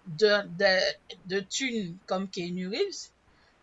de, 0.07 0.41
de, 0.57 0.79
de 1.27 1.39
thunes 1.39 1.97
comme 2.05 2.29
Keanu 2.29 2.67
Reeves, 2.67 3.09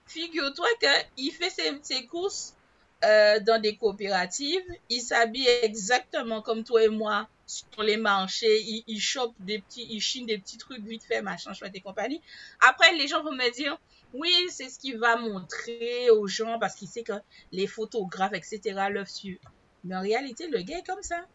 figure-toi 0.06 0.66
qu'il 1.14 1.32
fait 1.32 1.50
ses, 1.50 1.78
ses 1.82 2.06
courses 2.06 2.54
euh, 3.04 3.40
dans 3.40 3.60
des 3.60 3.76
coopératives, 3.76 4.62
il 4.88 5.00
s'habille 5.00 5.48
exactement 5.62 6.42
comme 6.42 6.64
toi 6.64 6.82
et 6.82 6.88
moi 6.88 7.28
sur 7.46 7.82
les 7.82 7.96
marchés, 7.96 8.62
il, 8.62 8.84
il 8.86 9.00
chope 9.00 9.34
des 9.40 9.58
petits, 9.58 9.86
il 9.90 10.00
chine 10.00 10.26
des 10.26 10.38
petits 10.38 10.58
trucs 10.58 10.84
vite 10.84 11.02
fait, 11.02 11.20
machin, 11.20 11.52
chouette 11.52 11.74
et 11.74 11.80
compagnie. 11.80 12.20
Après, 12.68 12.92
les 12.94 13.08
gens 13.08 13.22
vont 13.22 13.32
me 13.32 13.50
dire, 13.52 13.76
oui, 14.14 14.32
c'est 14.50 14.68
ce 14.68 14.78
qu'il 14.78 14.98
va 14.98 15.16
montrer 15.16 16.10
aux 16.10 16.26
gens 16.26 16.58
parce 16.58 16.74
qu'il 16.74 16.88
sait 16.88 17.02
que 17.02 17.12
les 17.52 17.66
photographes, 17.66 18.34
etc., 18.34 18.60
le 18.90 19.04
suivent. 19.04 19.38
Mais 19.84 19.96
en 19.96 20.00
réalité, 20.00 20.46
le 20.48 20.60
gars 20.62 20.78
est 20.78 20.86
comme 20.86 21.02
ça. 21.02 21.26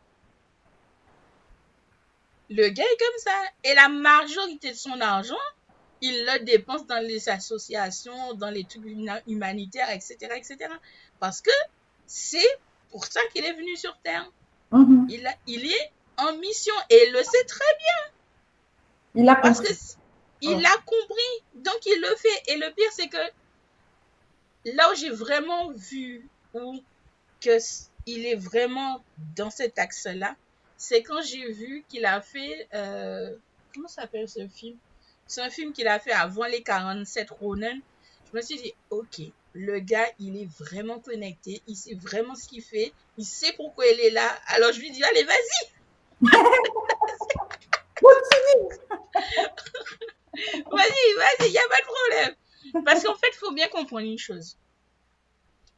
Le 2.49 2.69
gars 2.69 2.83
est 2.83 2.99
comme 2.99 3.17
ça. 3.17 3.41
Et 3.63 3.73
la 3.73 3.89
majorité 3.89 4.71
de 4.71 4.77
son 4.77 4.99
argent, 5.01 5.35
il 6.01 6.25
le 6.25 6.43
dépense 6.43 6.85
dans 6.85 7.03
les 7.03 7.29
associations, 7.29 8.33
dans 8.33 8.49
les 8.49 8.65
trucs 8.65 8.85
humanitaires, 9.27 9.89
etc., 9.89 10.17
etc. 10.35 10.57
Parce 11.19 11.41
que 11.41 11.51
c'est 12.07 12.47
pour 12.91 13.05
ça 13.05 13.21
qu'il 13.33 13.45
est 13.45 13.53
venu 13.53 13.75
sur 13.75 13.97
Terre. 14.03 14.29
Mhm. 14.71 15.07
Il, 15.09 15.25
a, 15.27 15.33
il 15.47 15.65
est 15.71 15.91
en 16.17 16.35
mission 16.37 16.73
et 16.89 17.05
il 17.07 17.13
le 17.13 17.23
sait 17.23 17.43
très 17.45 17.75
bien. 17.79 18.13
Il 19.23 19.29
a 19.29 19.35
Parce 19.35 19.59
compris. 19.59 19.73
que 19.73 19.79
il 20.41 20.65
a 20.65 20.77
compris, 20.85 21.43
donc 21.55 21.77
il 21.85 21.99
le 22.01 22.15
fait. 22.15 22.51
Et 22.53 22.57
le 22.57 22.71
pire, 22.73 22.91
c'est 22.91 23.07
que 23.07 23.17
là 24.65 24.91
où 24.91 24.95
j'ai 24.95 25.09
vraiment 25.09 25.71
vu 25.71 26.27
où 26.53 26.81
que 27.41 27.57
il 28.05 28.25
est 28.25 28.35
vraiment 28.35 29.03
dans 29.35 29.49
cet 29.49 29.79
axe-là, 29.79 30.35
c'est 30.77 31.01
quand 31.03 31.21
j'ai 31.21 31.51
vu 31.51 31.83
qu'il 31.87 32.05
a 32.05 32.21
fait 32.21 32.67
euh, 32.73 33.35
comment 33.73 33.87
s'appelle 33.87 34.27
ce 34.29 34.47
film? 34.47 34.77
C'est 35.27 35.41
un 35.41 35.49
film 35.49 35.73
qu'il 35.73 35.87
a 35.87 35.99
fait 35.99 36.11
avant 36.11 36.45
les 36.45 36.61
47 36.61 37.29
Ronin. 37.31 37.79
Je 38.31 38.37
me 38.37 38.41
suis 38.43 38.57
dit, 38.57 38.73
ok, 38.91 39.21
le 39.55 39.79
gars, 39.79 40.07
il 40.19 40.35
est 40.35 40.49
vraiment 40.59 40.99
connecté, 40.99 41.61
il 41.65 41.77
sait 41.77 41.95
vraiment 41.95 42.35
ce 42.35 42.49
qu'il 42.49 42.61
fait, 42.61 42.91
il 43.17 43.25
sait 43.25 43.53
pourquoi 43.53 43.87
il 43.87 43.99
est 44.01 44.09
là. 44.09 44.27
Alors 44.47 44.73
je 44.73 44.81
lui 44.81 44.91
dis, 44.91 45.01
allez, 45.01 45.23
vas-y, 45.23 45.71
Vas-y, 50.71 51.15
vas-y, 51.15 51.47
il 51.47 51.51
n'y 51.51 51.57
a 51.57 51.69
pas 51.69 51.79
de 51.79 51.85
problème. 51.85 52.83
Parce 52.83 53.03
qu'en 53.03 53.15
fait, 53.15 53.29
il 53.31 53.37
faut 53.37 53.53
bien 53.53 53.69
comprendre 53.69 54.05
une 54.05 54.17
chose. 54.17 54.57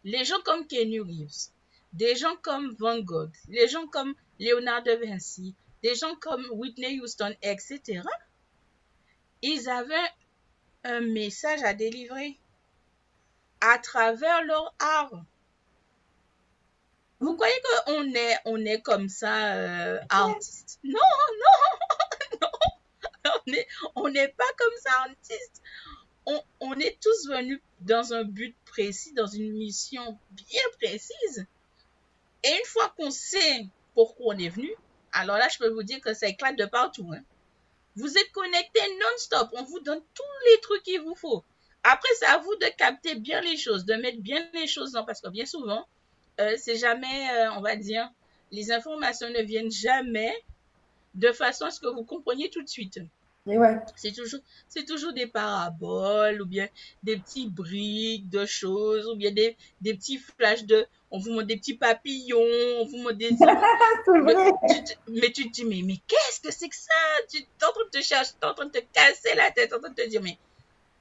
Les 0.03 0.25
gens 0.25 0.41
comme 0.43 0.65
Kenny 0.65 0.99
Reeves, 0.99 1.51
des 1.93 2.15
gens 2.15 2.35
comme 2.41 2.73
Van 2.79 2.97
Gogh, 2.99 3.31
les 3.47 3.67
gens 3.67 3.85
comme 3.87 4.15
Leonardo 4.39 4.91
da 4.91 4.97
Vinci, 4.97 5.53
des 5.83 5.93
gens 5.93 6.15
comme 6.15 6.47
Whitney 6.51 6.99
Houston, 6.99 7.35
etc., 7.43 8.01
ils 9.43 9.69
avaient 9.69 9.95
un 10.83 11.01
message 11.01 11.61
à 11.61 11.75
délivrer 11.75 12.39
à 13.61 13.77
travers 13.79 14.43
leur 14.45 14.73
art. 14.79 15.11
Vous 17.19 17.35
croyez 17.35 17.53
qu'on 17.85 18.13
est, 18.13 18.37
on 18.45 18.63
est 18.65 18.81
comme 18.81 19.09
ça, 19.09 19.55
euh, 19.55 19.99
artiste? 20.09 20.79
Non, 20.83 20.93
non, 20.93 22.39
non. 22.41 22.49
On 23.45 23.51
n'est 23.51 23.67
on 23.95 24.09
n'est 24.09 24.27
pas 24.27 24.51
comme 24.57 24.73
ça, 24.83 24.91
artiste. 25.09 25.61
On, 26.25 26.41
on 26.59 26.73
est 26.79 26.97
tous 27.01 27.27
venus 27.29 27.61
dans 27.79 28.13
un 28.13 28.23
but 28.23 28.55
précis, 28.65 29.13
dans 29.13 29.27
une 29.27 29.53
mission 29.53 30.19
bien 30.31 30.61
précise. 30.79 31.45
Et 32.43 32.49
une 32.51 32.65
fois 32.65 32.93
qu'on 32.97 33.09
sait 33.11 33.65
pourquoi 33.95 34.35
on 34.35 34.37
est 34.37 34.49
venu, 34.49 34.71
alors 35.11 35.37
là, 35.37 35.47
je 35.49 35.57
peux 35.57 35.69
vous 35.69 35.83
dire 35.83 35.99
que 36.01 36.13
ça 36.13 36.27
éclate 36.27 36.57
de 36.57 36.65
partout. 36.65 37.09
hein. 37.13 37.21
Vous 37.95 38.15
êtes 38.15 38.31
connectés 38.31 38.81
non-stop. 38.99 39.49
On 39.53 39.63
vous 39.63 39.79
donne 39.79 40.01
tous 40.13 40.51
les 40.51 40.61
trucs 40.61 40.83
qu'il 40.83 41.01
vous 41.01 41.15
faut. 41.15 41.43
Après, 41.83 42.09
c'est 42.19 42.25
à 42.25 42.37
vous 42.37 42.55
de 42.55 42.67
capter 42.77 43.15
bien 43.15 43.41
les 43.41 43.57
choses, 43.57 43.85
de 43.85 43.93
mettre 43.95 44.19
bien 44.19 44.45
les 44.53 44.67
choses 44.67 44.91
dans, 44.91 45.05
parce 45.05 45.21
que 45.21 45.29
bien 45.29 45.45
souvent, 45.45 45.85
euh, 46.39 46.55
c'est 46.57 46.75
jamais, 46.77 47.29
euh, 47.33 47.51
on 47.53 47.61
va 47.61 47.75
dire, 47.75 48.09
les 48.51 48.71
informations 48.71 49.29
ne 49.29 49.41
viennent 49.41 49.71
jamais 49.71 50.33
de 51.15 51.31
façon 51.31 51.65
à 51.65 51.71
ce 51.71 51.79
que 51.79 51.87
vous 51.87 52.03
compreniez 52.03 52.49
tout 52.49 52.61
de 52.61 52.67
suite. 52.69 52.99
Ouais. 53.45 53.77
C'est 53.95 54.11
toujours, 54.11 54.41
c'est 54.67 54.83
toujours 54.85 55.13
des 55.13 55.25
paraboles 55.27 56.41
ou 56.41 56.45
bien 56.45 56.67
des 57.03 57.15
petits 57.17 57.47
briques 57.47 58.29
de 58.29 58.45
choses 58.45 59.07
ou 59.07 59.15
bien 59.15 59.31
des, 59.31 59.55
des 59.79 59.93
petits 59.93 60.17
flashs 60.17 60.65
de, 60.65 60.85
on 61.11 61.19
vous 61.19 61.31
montre 61.31 61.47
des 61.47 61.55
petits 61.55 61.75
papillons, 61.77 62.37
on 62.81 62.85
vous 62.85 62.97
montre 62.97 63.13
des, 63.13 63.29
mais 64.23 64.35
tu, 64.69 64.83
te- 64.83 64.99
mais 65.07 65.31
tu 65.31 65.45
te 65.47 65.51
dis, 65.53 65.63
mais, 65.63 65.81
mais 65.81 65.95
qu'est-ce 66.07 66.41
que 66.41 66.51
c'est 66.51 66.67
que 66.67 66.75
ça? 66.75 66.91
Tu 67.31 67.37
es 67.37 67.47
en 67.65 67.71
train 67.71 67.85
de 67.85 67.89
te 67.89 68.01
chercher, 68.03 68.31
tu 68.33 68.45
es 68.45 68.49
en 68.49 68.53
train 68.53 68.65
de 68.65 68.71
te 68.71 68.79
casser 68.91 69.33
la 69.35 69.49
tête, 69.51 69.71
en 69.73 69.79
train 69.79 69.89
de 69.91 69.95
te 69.95 70.07
dire, 70.09 70.21
mais, 70.21 70.37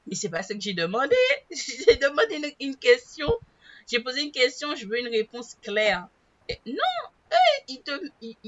mais 0.07 0.15
c'est 0.15 0.29
pas 0.29 0.43
ça 0.43 0.55
que 0.55 0.61
j'ai 0.61 0.75
demandé. 0.75 1.17
J'ai 1.51 1.97
demandé 1.97 2.37
une, 2.61 2.69
une 2.69 2.77
question, 2.77 3.29
j'ai 3.87 4.01
posé 4.01 4.23
une 4.23 4.33
question, 4.33 4.75
je 4.75 4.87
veux 4.87 4.99
une 4.99 5.09
réponse 5.09 5.57
claire. 5.63 6.07
Et 6.49 6.59
non, 6.67 6.75
eux, 7.33 7.63
ils 7.69 7.83
te, 7.83 7.91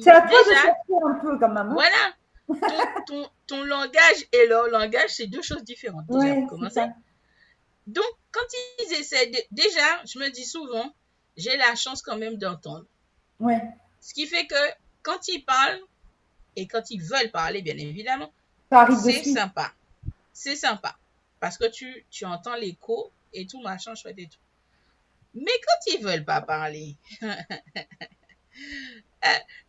C'est 0.01 0.11
à 0.11 0.21
toi 0.23 0.39
de 0.45 0.51
chercher 0.51 0.71
un 1.05 1.15
peu 1.21 1.39
quand 1.39 1.49
même. 1.49 1.69
hein. 1.71 1.75
voilà. 1.75 2.15
Ton, 2.49 3.05
ton, 3.07 3.31
ton 3.47 3.65
langage 3.65 4.27
et 4.33 4.47
leur 4.47 4.69
langage, 4.69 5.11
c'est 5.11 5.27
deux 5.27 5.43
choses 5.43 5.65
différentes. 5.65 6.07
Déjà, 6.09 6.35
Ouais, 6.35 6.47
commencer. 6.49 6.75
ça. 6.77 6.89
Donc, 7.87 8.05
quand 8.33 8.47
ils 8.81 8.93
essaient 8.95 9.27
de... 9.27 9.39
Déjà, 9.51 10.03
je 10.07 10.19
me 10.19 10.29
dis 10.31 10.45
souvent, 10.45 10.93
j'ai 11.37 11.57
la 11.57 11.75
chance 11.75 12.03
quand 12.03 12.17
même 12.17 12.37
d'entendre. 12.37 12.85
Ouais. 13.41 13.63
Ce 14.01 14.15
qui 14.15 14.27
fait 14.27 14.47
que 14.47 14.55
quand 15.03 15.29
ils 15.29 15.45
parlent, 15.45 15.81
et 16.57 16.67
quand 16.67 16.91
ils 16.91 17.03
veulent 17.03 17.31
parler, 17.31 17.63
bien 17.63 17.77
évidemment, 17.77 18.33
c'est 18.97 19.25
sympa. 19.35 19.73
C'est 20.33 20.57
sympa. 20.57 20.97
Parce 21.41 21.59
que 21.59 21.67
tu, 21.67 22.07
tu 22.11 22.25
entends 22.25 22.57
l'écho 22.57 23.13
et 23.33 23.47
tout, 23.47 23.61
machin, 23.61 23.95
chouette 23.95 24.19
et 24.19 24.29
tout. 24.29 24.39
Mais 25.35 25.53
quand 25.67 25.93
ils 25.93 26.03
veulent 26.03 26.25
pas 26.25 26.41
parler, 26.41 26.97
tu 27.21 27.29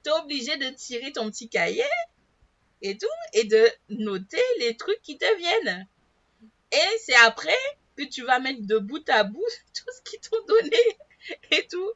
es 0.10 0.12
obligé 0.22 0.58
de 0.58 0.70
tirer 0.70 1.12
ton 1.12 1.30
petit 1.30 1.50
cahier 1.50 1.84
et 2.82 2.98
tout, 2.98 3.08
et 3.34 3.44
de 3.44 3.68
noter 3.90 4.42
les 4.60 4.78
trucs 4.78 5.02
qui 5.02 5.18
te 5.18 5.38
viennent. 5.38 5.88
Et 6.72 6.98
c'est 7.04 7.16
après 7.16 7.58
que 7.98 8.04
tu 8.04 8.24
vas 8.24 8.40
mettre 8.40 8.66
de 8.66 8.78
bout 8.78 9.08
à 9.10 9.24
bout 9.24 9.46
tout 9.74 9.92
ce 9.96 10.10
qu'ils 10.10 10.22
t'ont 10.22 10.46
donné 10.48 10.78
et 11.52 11.68
tout. 11.68 11.92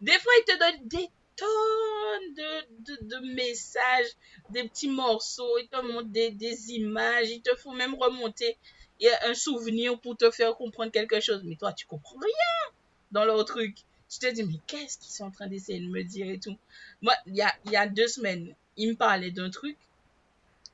Des 0.00 0.18
fois, 0.18 0.32
ils 0.40 0.44
te 0.44 0.58
donnent 0.58 0.88
des 0.88 1.08
tonnes 1.36 2.34
de, 2.34 2.82
de, 2.84 2.98
de 3.02 3.34
messages, 3.34 4.10
des 4.50 4.68
petits 4.68 4.88
morceaux, 4.88 5.58
ils 5.58 5.68
te 5.68 5.80
montrent 5.80 6.10
des, 6.10 6.30
des 6.30 6.72
images, 6.72 7.30
ils 7.30 7.42
te 7.42 7.54
font 7.56 7.72
même 7.72 7.94
remonter 7.94 8.56
et 9.00 9.08
un 9.26 9.34
souvenir 9.34 9.98
pour 10.00 10.16
te 10.16 10.30
faire 10.30 10.54
comprendre 10.56 10.92
quelque 10.92 11.20
chose. 11.20 11.42
Mais 11.44 11.56
toi, 11.56 11.72
tu 11.72 11.86
comprends 11.86 12.18
rien 12.18 12.72
dans 13.12 13.24
leur 13.24 13.44
truc. 13.44 13.76
Tu 14.08 14.18
te 14.18 14.32
dis, 14.32 14.44
mais 14.44 14.60
qu'est-ce 14.66 14.98
qu'ils 14.98 15.12
sont 15.12 15.24
en 15.24 15.30
train 15.30 15.46
d'essayer 15.46 15.80
de 15.80 15.88
me 15.88 16.02
dire 16.02 16.28
et 16.28 16.38
tout. 16.38 16.56
Moi, 17.02 17.14
il 17.26 17.34
y 17.34 17.42
a, 17.42 17.52
y 17.66 17.76
a 17.76 17.86
deux 17.86 18.06
semaines, 18.06 18.54
ils 18.76 18.90
me 18.90 18.94
parlaient 18.94 19.30
d'un 19.30 19.50
truc 19.50 19.76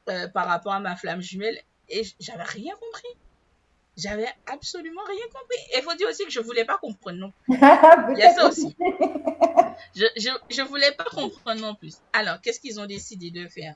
euh, 0.09 0.29
par 0.29 0.47
rapport 0.47 0.73
à 0.73 0.81
ma 0.81 0.97
flamme 0.97 1.21
jumelle 1.21 1.61
et 1.89 2.03
j'avais 2.19 2.43
rien 2.43 2.75
compris. 2.75 3.09
J'avais 3.97 4.29
absolument 4.47 5.03
rien 5.07 5.25
compris. 5.33 5.59
Et 5.75 5.79
il 5.79 5.83
faut 5.83 5.95
dire 5.95 6.09
aussi 6.09 6.25
que 6.25 6.31
je 6.31 6.41
voulais 6.41 6.65
pas 6.65 6.79
comprendre 6.79 7.19
non 7.19 7.33
Il 7.49 7.55
il 8.13 8.19
y 8.19 8.23
a 8.23 8.35
ça 8.35 8.49
aussi. 8.49 8.75
Je, 9.95 10.05
je, 10.17 10.31
je 10.49 10.63
voulais 10.63 10.93
pas 10.93 11.05
comprendre 11.05 11.61
non 11.61 11.75
plus. 11.75 11.97
Alors, 12.13 12.41
qu'est-ce 12.41 12.61
qu'ils 12.61 12.81
ont 12.81 12.87
décidé 12.87 13.31
de 13.31 13.47
faire? 13.49 13.75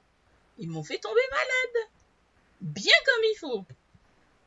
Ils 0.59 0.71
m'ont 0.71 0.85
fait 0.85 0.99
tomber 0.99 1.21
malade. 1.31 1.89
Bien 2.61 2.95
comme 3.05 3.25
il 3.25 3.37
faut. 3.39 3.65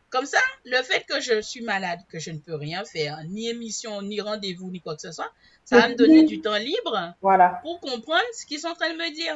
Comme 0.10 0.26
ça, 0.26 0.40
le 0.64 0.82
fait 0.84 1.06
que 1.06 1.20
je 1.20 1.42
suis 1.42 1.62
malade, 1.62 2.00
que 2.10 2.18
je 2.18 2.32
ne 2.32 2.40
peux 2.40 2.56
rien 2.56 2.86
faire, 2.86 3.22
ni 3.26 3.50
émission, 3.50 4.02
ni 4.02 4.22
rendez-vous, 4.22 4.72
ni 4.72 4.80
quoi 4.80 4.96
que 4.96 5.02
ce 5.02 5.12
soit, 5.12 5.32
ça 5.66 5.78
va 5.80 5.90
me 5.90 5.96
donner 5.96 6.24
du 6.24 6.40
temps 6.40 6.56
libre 6.58 7.14
Voilà. 7.22 7.60
pour 7.62 7.80
comprendre 7.82 8.24
ce 8.34 8.46
qu'ils 8.46 8.60
sont 8.62 8.70
en 8.70 8.74
train 8.76 8.90
de 8.92 8.98
me 8.98 9.14
dire. 9.14 9.36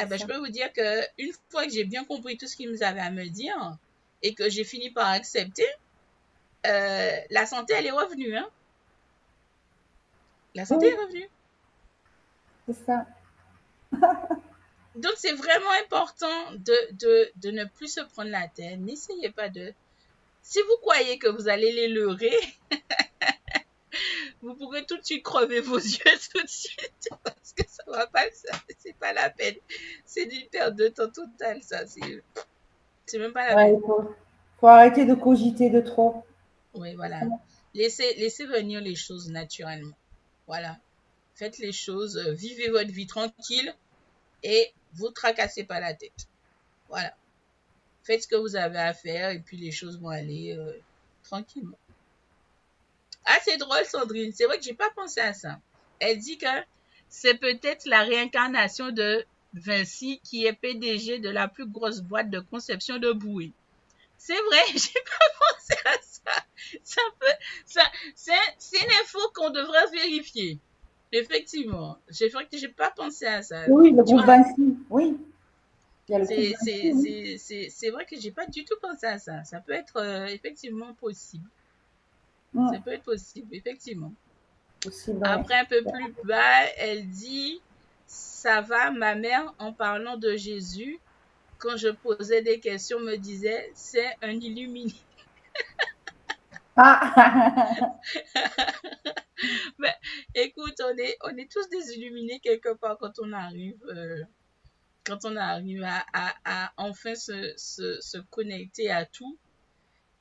Eh 0.00 0.04
ben, 0.04 0.18
je 0.18 0.24
peux 0.26 0.36
vous 0.36 0.48
dire 0.48 0.72
que 0.72 1.00
une 1.18 1.32
fois 1.48 1.64
que 1.64 1.72
j'ai 1.72 1.84
bien 1.84 2.04
compris 2.04 2.36
tout 2.36 2.46
ce 2.46 2.54
qu'ils 2.54 2.84
avaient 2.84 3.00
à 3.00 3.10
me 3.10 3.26
dire 3.28 3.76
et 4.22 4.34
que 4.34 4.48
j'ai 4.48 4.62
fini 4.62 4.90
par 4.90 5.08
accepter, 5.08 5.66
euh, 6.66 7.16
la 7.30 7.46
santé, 7.46 7.74
elle 7.76 7.86
est 7.86 7.90
revenue. 7.90 8.36
Hein? 8.36 8.48
La 10.54 10.64
santé 10.64 10.86
Oui. 10.86 10.92
est 10.92 11.02
revenue. 11.02 11.28
C'est 12.68 12.86
ça. 12.86 13.06
donc 14.96 15.12
c'est 15.16 15.32
vraiment 15.32 15.70
important 15.84 16.52
de, 16.52 16.94
de, 16.94 17.30
de 17.36 17.50
ne 17.50 17.64
plus 17.64 17.92
se 17.92 18.00
prendre 18.00 18.30
la 18.30 18.48
tête. 18.48 18.78
N'essayez 18.80 19.30
pas 19.30 19.48
de... 19.48 19.72
Si 20.42 20.58
vous 20.60 20.76
croyez 20.80 21.18
que 21.18 21.28
vous 21.28 21.48
allez 21.48 21.72
les 21.72 21.88
leurrer, 21.88 22.36
vous 24.42 24.54
pourrez 24.54 24.86
tout 24.86 24.96
de 24.96 25.04
suite 25.04 25.22
crever 25.22 25.60
vos 25.60 25.78
yeux 25.78 26.18
tout 26.32 26.42
de 26.42 26.48
suite 26.48 27.08
parce 27.22 27.52
que 27.52 27.62
ça 27.68 27.82
va 27.86 28.06
pas 28.06 28.24
c'est 28.78 28.96
pas 28.96 29.12
la 29.12 29.28
peine. 29.30 29.56
C'est 30.04 30.24
une 30.24 30.48
perte 30.48 30.76
de 30.76 30.88
temps 30.88 31.10
totale 31.10 31.62
ça 31.62 31.86
c'est 31.86 33.18
même 33.18 33.32
pas 33.32 33.48
la 33.48 33.54
peine. 33.56 33.74
Il 33.76 33.86
faut, 33.86 34.14
faut, 34.60 34.66
arrêter 34.66 35.04
de 35.04 35.14
cogiter 35.14 35.68
de 35.68 35.80
trop. 35.80 36.24
Oui 36.74 36.94
voilà. 36.94 37.20
Laissez 37.74 38.14
laissez 38.14 38.46
venir 38.46 38.80
les 38.80 38.94
choses 38.94 39.30
naturellement. 39.30 39.96
Voilà. 40.46 40.78
Faites 41.34 41.58
les 41.58 41.72
choses 41.72 42.18
vivez 42.18 42.70
votre 42.70 42.90
vie 42.90 43.06
tranquille 43.06 43.74
et 44.42 44.72
vous 44.96 45.10
tracassez 45.10 45.64
pas 45.64 45.80
la 45.80 45.94
tête 45.94 46.26
voilà 46.88 47.14
faites 48.02 48.22
ce 48.22 48.28
que 48.28 48.36
vous 48.36 48.56
avez 48.56 48.78
à 48.78 48.94
faire 48.94 49.30
et 49.30 49.40
puis 49.40 49.56
les 49.56 49.72
choses 49.72 50.00
vont 50.00 50.10
aller 50.10 50.54
euh, 50.56 50.72
tranquillement 51.22 51.78
ah, 53.26 53.38
c'est 53.44 53.56
drôle, 53.56 53.84
Sandrine. 53.84 54.32
C'est 54.32 54.44
vrai 54.44 54.56
que 54.58 54.64
j'ai 54.64 54.74
pas 54.74 54.90
pensé 54.90 55.20
à 55.20 55.34
ça. 55.34 55.58
Elle 55.98 56.18
dit 56.18 56.38
que 56.38 56.46
c'est 57.08 57.34
peut-être 57.34 57.86
la 57.86 58.02
réincarnation 58.02 58.90
de 58.92 59.26
Vinci 59.52 60.20
qui 60.22 60.46
est 60.46 60.52
PDG 60.52 61.18
de 61.18 61.28
la 61.28 61.48
plus 61.48 61.66
grosse 61.66 62.00
boîte 62.00 62.30
de 62.30 62.40
conception 62.40 62.98
de 62.98 63.12
bouée. 63.12 63.52
C'est 64.16 64.40
vrai, 64.40 64.62
j'ai 64.74 65.02
pas 65.02 65.26
pensé 65.40 65.74
à 65.84 65.96
ça. 66.02 67.00
Ça 67.64 67.82
ça, 68.14 68.32
c'est 68.58 68.80
une 68.80 68.92
info 69.02 69.18
qu'on 69.34 69.50
devrait 69.50 69.90
vérifier. 69.92 70.58
Effectivement, 71.12 71.98
j'ai 72.08 72.30
j'ai 72.52 72.68
pas 72.68 72.90
pensé 72.90 73.26
à 73.26 73.42
ça. 73.42 73.64
Oui, 73.68 73.92
le 73.92 74.02
groupe 74.02 74.24
Vinci, 74.24 74.76
oui. 74.90 75.16
C'est 76.08 77.90
vrai 77.90 78.06
que 78.06 78.16
j'ai 78.18 78.30
pas 78.30 78.46
du 78.46 78.64
tout 78.64 78.76
pensé 78.80 79.06
à 79.06 79.18
ça. 79.18 79.44
Ça 79.44 79.60
peut 79.60 79.72
être 79.72 79.96
euh, 79.96 80.26
effectivement 80.26 80.94
possible. 80.94 81.48
Ça 82.54 82.78
peut 82.82 82.92
être 82.92 83.02
possible, 83.02 83.54
effectivement. 83.54 84.12
Après, 85.22 85.54
un 85.54 85.64
peu 85.64 85.82
plus 85.82 86.14
bas, 86.24 86.64
elle 86.78 87.08
dit 87.08 87.60
Ça 88.06 88.60
va, 88.60 88.90
ma 88.90 89.14
mère, 89.14 89.52
en 89.58 89.72
parlant 89.72 90.16
de 90.16 90.36
Jésus, 90.36 90.98
quand 91.58 91.76
je 91.76 91.88
posais 91.88 92.42
des 92.42 92.60
questions, 92.60 93.00
me 93.00 93.16
disait 93.16 93.70
C'est 93.74 94.16
un 94.22 94.30
illuminé. 94.32 94.94
Ah. 96.76 97.96
Écoute, 100.34 100.82
on 100.84 100.96
est, 100.98 101.16
tous 101.50 101.68
des 101.70 101.94
illuminés 101.94 102.40
quelque 102.40 102.74
part 102.74 102.98
quand 102.98 103.18
on 103.20 103.32
arrive, 103.32 103.82
euh, 103.88 104.22
quand 105.04 105.24
on 105.24 105.36
arrive 105.36 105.84
à, 105.84 106.72
enfin 106.76 107.14
se, 107.14 108.20
connecter 108.30 108.90
à 108.90 109.06
tout. 109.06 109.38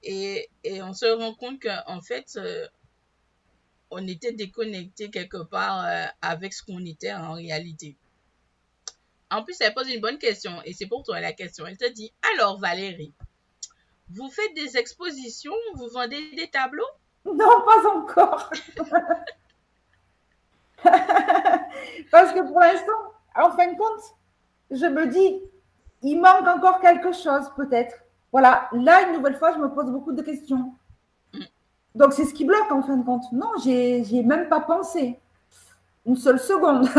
Et, 0.03 0.47
on 0.81 0.93
se 0.93 1.05
rend 1.05 1.33
compte 1.33 1.61
qu'en 1.61 2.01
fait, 2.01 2.37
euh, 2.37 2.67
on 3.89 4.07
était 4.07 4.33
déconnecté 4.33 5.09
quelque 5.09 5.43
part 5.43 5.85
euh, 5.85 6.05
avec 6.21 6.53
ce 6.53 6.63
qu'on 6.63 6.85
était 6.85 7.13
en 7.13 7.33
réalité. 7.33 7.97
En 9.29 9.43
plus, 9.43 9.59
elle 9.59 9.73
pose 9.73 9.89
une 9.89 10.01
bonne 10.01 10.19
question 10.19 10.61
et 10.63 10.73
c'est 10.73 10.87
pour 10.87 11.03
toi 11.03 11.19
la 11.19 11.33
question. 11.33 11.65
Elle 11.65 11.77
te 11.77 11.91
dit, 11.91 12.13
alors 12.33 12.59
Valérie, 12.59 13.13
vous 14.09 14.29
faites 14.29 14.53
des 14.55 14.77
expositions, 14.77 15.53
vous 15.75 15.87
vendez 15.87 16.31
des 16.35 16.47
tableaux? 16.49 16.83
Non, 17.25 17.63
pas 17.65 17.89
encore. 17.89 18.51
Parce 22.11 22.31
que 22.31 22.41
pour 22.47 22.59
l'instant, 22.59 22.91
en 23.35 23.51
fin 23.51 23.71
de 23.71 23.77
compte, 23.77 24.15
je 24.69 24.85
me 24.85 25.07
dis, 25.07 25.41
il 26.03 26.19
manque 26.21 26.47
encore 26.47 26.79
quelque 26.79 27.11
chose 27.11 27.51
peut-être. 27.55 27.95
Voilà, 28.31 28.69
là, 28.73 29.07
une 29.07 29.13
nouvelle 29.15 29.37
fois, 29.37 29.53
je 29.53 29.57
me 29.57 29.69
pose 29.73 29.89
beaucoup 29.89 30.11
de 30.11 30.21
questions. 30.21 30.73
Donc, 31.95 32.13
c'est 32.13 32.25
ce 32.25 32.33
qui 32.33 32.45
bloque 32.45 32.71
en 32.71 32.83
fin 32.83 32.97
de 32.97 33.05
compte. 33.05 33.31
Non, 33.31 33.51
j'ai 33.63 34.23
même 34.23 34.49
pas 34.49 34.59
pensé. 34.59 35.17
Une 36.05 36.17
seule 36.17 36.39
seconde. 36.39 36.87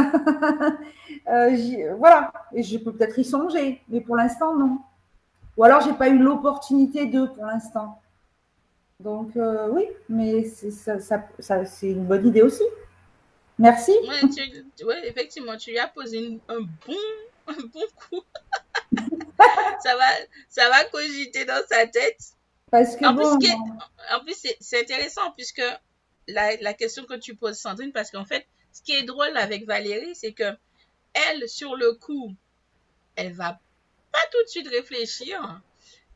Euh, 1.28 1.94
voilà, 1.98 2.32
et 2.52 2.62
je 2.62 2.78
peux 2.78 2.92
peut-être 2.92 3.18
y 3.18 3.24
songer, 3.24 3.82
mais 3.88 4.00
pour 4.00 4.14
l'instant, 4.14 4.54
non. 4.54 4.78
Ou 5.56 5.64
alors, 5.64 5.80
j'ai 5.80 5.92
pas 5.92 6.08
eu 6.08 6.18
l'opportunité 6.18 7.06
de 7.06 7.26
pour 7.26 7.46
l'instant. 7.46 8.00
Donc, 9.00 9.36
euh, 9.36 9.68
oui, 9.70 9.84
mais 10.08 10.44
c'est 10.44 11.90
une 11.90 12.06
bonne 12.06 12.26
idée 12.26 12.42
aussi. 12.42 12.64
Merci. 13.58 13.92
Oui, 14.02 14.94
effectivement, 15.04 15.56
tu 15.56 15.70
lui 15.70 15.78
as 15.78 15.88
posé 15.88 16.40
un, 16.48 16.60
bon, 16.60 16.96
un 17.46 17.62
bon 17.72 17.86
coup. 17.96 18.22
ça, 19.82 19.96
va, 19.96 20.06
ça 20.48 20.68
va 20.68 20.84
cogiter 20.84 21.44
dans 21.44 21.60
sa 21.68 21.86
tête. 21.86 22.20
Parce 22.70 22.96
que 22.96 23.04
en, 23.04 23.14
plus, 23.14 23.48
en 24.14 24.20
plus, 24.20 24.46
c'est 24.60 24.80
intéressant 24.80 25.30
puisque 25.36 25.62
la, 26.28 26.56
la, 26.56 26.74
question 26.74 27.04
que 27.04 27.14
tu 27.14 27.36
poses, 27.36 27.56
Sandrine, 27.56 27.92
parce 27.92 28.10
qu'en 28.10 28.24
fait, 28.24 28.46
ce 28.72 28.82
qui 28.82 28.92
est 28.92 29.04
drôle 29.04 29.36
avec 29.36 29.66
Valérie, 29.66 30.14
c'est 30.14 30.32
que 30.32 30.56
elle, 31.14 31.48
sur 31.48 31.76
le 31.76 31.94
coup, 31.94 32.34
elle 33.14 33.32
va 33.32 33.58
pas 34.16 34.28
tout 34.32 34.42
de 34.44 34.48
suite 34.48 34.68
réfléchir, 34.68 35.60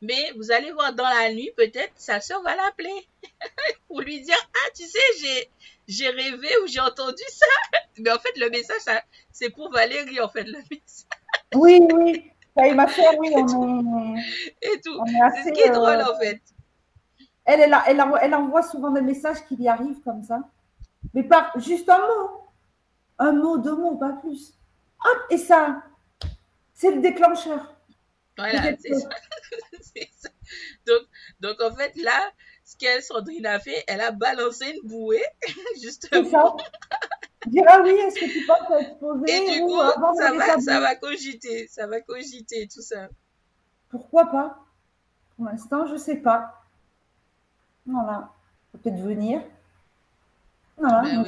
mais 0.01 0.31
vous 0.35 0.51
allez 0.51 0.71
voir 0.71 0.93
dans 0.93 1.07
la 1.07 1.31
nuit, 1.31 1.51
peut-être 1.55 1.93
sa 1.95 2.19
soeur 2.19 2.41
va 2.41 2.55
l'appeler 2.55 3.07
pour 3.87 4.01
lui 4.01 4.21
dire 4.21 4.37
Ah, 4.55 4.71
tu 4.75 4.83
sais, 4.83 4.99
j'ai, 5.19 5.49
j'ai 5.87 6.09
rêvé 6.09 6.49
ou 6.63 6.67
j'ai 6.67 6.79
entendu 6.79 7.23
ça. 7.27 7.79
Mais 7.99 8.11
en 8.11 8.17
fait, 8.17 8.35
le 8.37 8.49
message, 8.49 8.81
c'est 9.31 9.51
pour 9.51 9.71
Valérie, 9.71 10.19
en 10.19 10.29
fait, 10.29 10.43
le 10.43 10.57
message. 10.71 11.05
Oui, 11.53 11.79
oui. 11.93 12.31
Ça 12.57 12.67
y 12.67 12.73
ma 12.73 12.87
soeur, 12.87 13.13
oui, 13.19 13.29
on 13.35 14.15
est. 14.15 14.21
Et 14.63 14.81
tout. 14.81 14.99
C'est 15.05 15.49
ce 15.49 15.53
qui 15.53 15.61
est 15.61 15.69
drôle, 15.69 15.99
euh, 15.99 16.13
en 16.13 16.19
fait. 16.19 16.41
Elle, 17.45 17.61
elle, 17.61 17.77
elle, 17.87 18.03
elle, 18.21 18.35
envoie 18.35 18.63
souvent 18.63 18.91
des 18.91 19.01
messages 19.01 19.45
qui 19.47 19.55
lui 19.55 19.67
arrivent 19.67 20.01
comme 20.03 20.23
ça. 20.23 20.39
Mais 21.13 21.23
par 21.23 21.51
juste 21.59 21.87
un 21.89 21.99
mot. 21.99 22.31
Un 23.19 23.33
mot, 23.33 23.57
deux 23.59 23.75
mots, 23.75 23.95
pas 23.95 24.13
plus. 24.13 24.53
Hop, 25.05 25.17
et 25.29 25.37
ça, 25.37 25.83
c'est 26.73 26.91
le 26.91 27.01
déclencheur. 27.01 27.75
Voilà, 28.37 28.75
c'est 28.79 28.93
ça. 28.93 29.09
ça. 30.17 30.29
Donc, 30.87 31.01
donc, 31.39 31.61
en 31.61 31.75
fait, 31.75 31.95
là, 31.97 32.19
ce 32.63 32.77
qu'elle, 32.77 33.01
Sandrine, 33.01 33.45
a 33.45 33.59
fait, 33.59 33.83
elle 33.87 34.01
a 34.01 34.11
balancé 34.11 34.65
une 34.71 34.89
bouée, 34.89 35.23
justement. 35.81 36.57
Dire 37.47 37.63
ah 37.67 37.81
oui, 37.83 37.89
est-ce 37.91 38.19
que 38.19 38.31
tu 38.31 38.45
penses 38.45 38.71
à 38.71 38.79
exposer 38.79 39.25
Et 39.27 39.53
du 39.53 39.61
coup, 39.61 39.79
ça 40.17 40.31
va, 40.33 40.59
ça 40.59 40.79
va 40.79 40.95
cogiter, 40.95 41.67
ça 41.67 41.87
va 41.87 41.99
cogiter, 42.01 42.67
tout 42.67 42.81
ça. 42.81 43.09
Pourquoi 43.89 44.27
pas? 44.27 44.59
Pour 45.35 45.45
l'instant, 45.45 45.87
je 45.87 45.93
ne 45.93 45.97
sais 45.97 46.17
pas. 46.17 46.63
Voilà, 47.85 48.29
peut-être 48.71 48.99
venir. 48.99 49.41
Voilà, 50.77 51.01
ben 51.01 51.25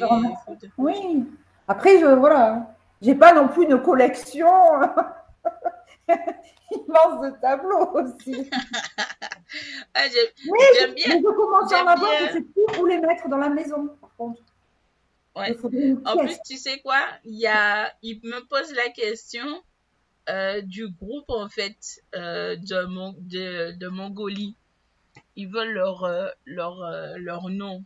oui, 0.78 0.94
oui. 1.04 1.26
Après, 1.68 2.00
je 2.00 2.06
voilà, 2.06 2.76
j'ai 3.02 3.16
pas 3.16 3.34
non 3.34 3.48
plus 3.48 3.66
une 3.66 3.82
collection 3.82 4.48
immense 6.72 7.22
de 7.22 7.40
tableaux 7.42 7.92
aussi. 7.94 8.50
ah, 9.94 10.02
j'aime 10.08 10.94
bien. 10.94 11.08
Mais 11.08 11.22
je 11.22 11.36
commence 11.36 11.74
à 11.74 11.84
en 11.84 11.88
avoir, 11.88 12.12
sais 12.32 12.42
plus 12.42 12.80
où 12.80 12.86
les 12.86 13.00
mettre 13.00 13.28
dans 13.30 13.38
la 13.38 13.50
maison, 13.50 13.88
par 14.00 14.10
contre. 14.18 14.42
Ouais. 15.36 15.56
En 16.06 16.18
plus, 16.18 16.38
tu 16.46 16.58
sais 16.58 16.80
quoi? 16.82 17.00
Il, 17.26 17.40
y 17.40 17.48
a, 17.48 17.92
il 18.04 18.20
me 18.24 18.46
pose 18.48 18.72
la 18.74 18.90
question 18.90 19.64
euh, 20.30 20.62
du 20.62 20.88
groupe, 20.90 21.30
en 21.30 21.50
fait, 21.50 22.02
euh, 22.16 22.56
de, 22.56 23.22
de, 23.22 23.72
de, 23.78 23.88
Mongolie. 23.88 24.56
Ils 25.36 25.48
veulent 25.48 25.74
leur, 25.74 26.04
euh, 26.04 26.28
leur, 26.46 26.78
leur 27.18 27.50
nom. 27.50 27.84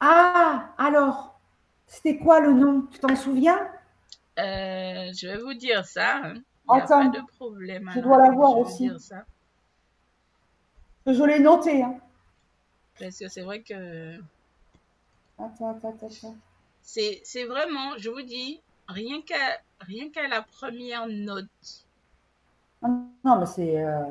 Ah, 0.00 0.74
alors, 0.76 1.38
c'était 1.86 2.18
quoi 2.18 2.40
le 2.40 2.52
nom? 2.52 2.88
Tu 2.90 2.98
t'en 2.98 3.14
souviens? 3.14 3.60
Je 4.36 5.26
vais 5.26 5.38
vous 5.38 5.54
dire 5.54 5.84
ça. 5.84 6.16
Hein. 6.16 6.34
Il 6.74 6.78
n'y 6.78 6.82
a 6.82 6.86
pas 6.86 7.08
de 7.08 7.26
problème. 7.36 7.90
Je 7.94 8.00
dois 8.00 8.18
l'avoir 8.18 8.58
aussi. 8.58 8.90
Ça. 8.98 9.24
Je 11.06 11.22
l'ai 11.24 11.40
noté. 11.40 11.82
Hein. 11.82 11.96
Parce 12.98 13.18
que 13.18 13.28
c'est 13.28 13.42
vrai 13.42 13.62
que 13.62 14.18
Attends, 15.38 15.78
C'est 16.82 17.44
vraiment, 17.44 17.96
je 17.98 18.10
vous 18.10 18.22
dis, 18.22 18.60
rien 18.88 19.20
qu'à 19.22 19.60
rien 19.80 20.10
qu'à 20.10 20.28
la 20.28 20.42
première 20.42 21.06
note. 21.08 21.46
Ah, 22.82 22.88
non, 23.24 23.38
mais 23.38 23.46
c'est. 23.46 23.82
Euh, 23.82 24.04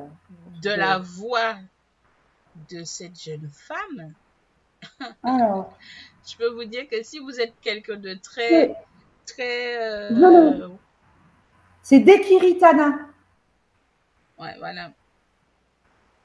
de 0.61 0.69
la 0.69 0.97
voix 0.97 1.55
de 2.69 2.83
cette 2.83 3.21
jeune 3.21 3.49
femme. 3.49 4.13
Alors. 5.23 5.77
je 6.25 6.38
peux 6.38 6.49
vous 6.49 6.65
dire 6.65 6.88
que 6.89 7.03
si 7.03 7.19
vous 7.19 7.39
êtes 7.39 7.53
quelqu'un 7.61 7.97
de 7.97 8.13
très. 8.15 8.75
Très. 9.25 10.11
Euh, 10.11 10.69
c'est 11.81 11.99
Dekiritana. 11.99 12.99
Ouais, 14.37 14.55
voilà. 14.59 14.91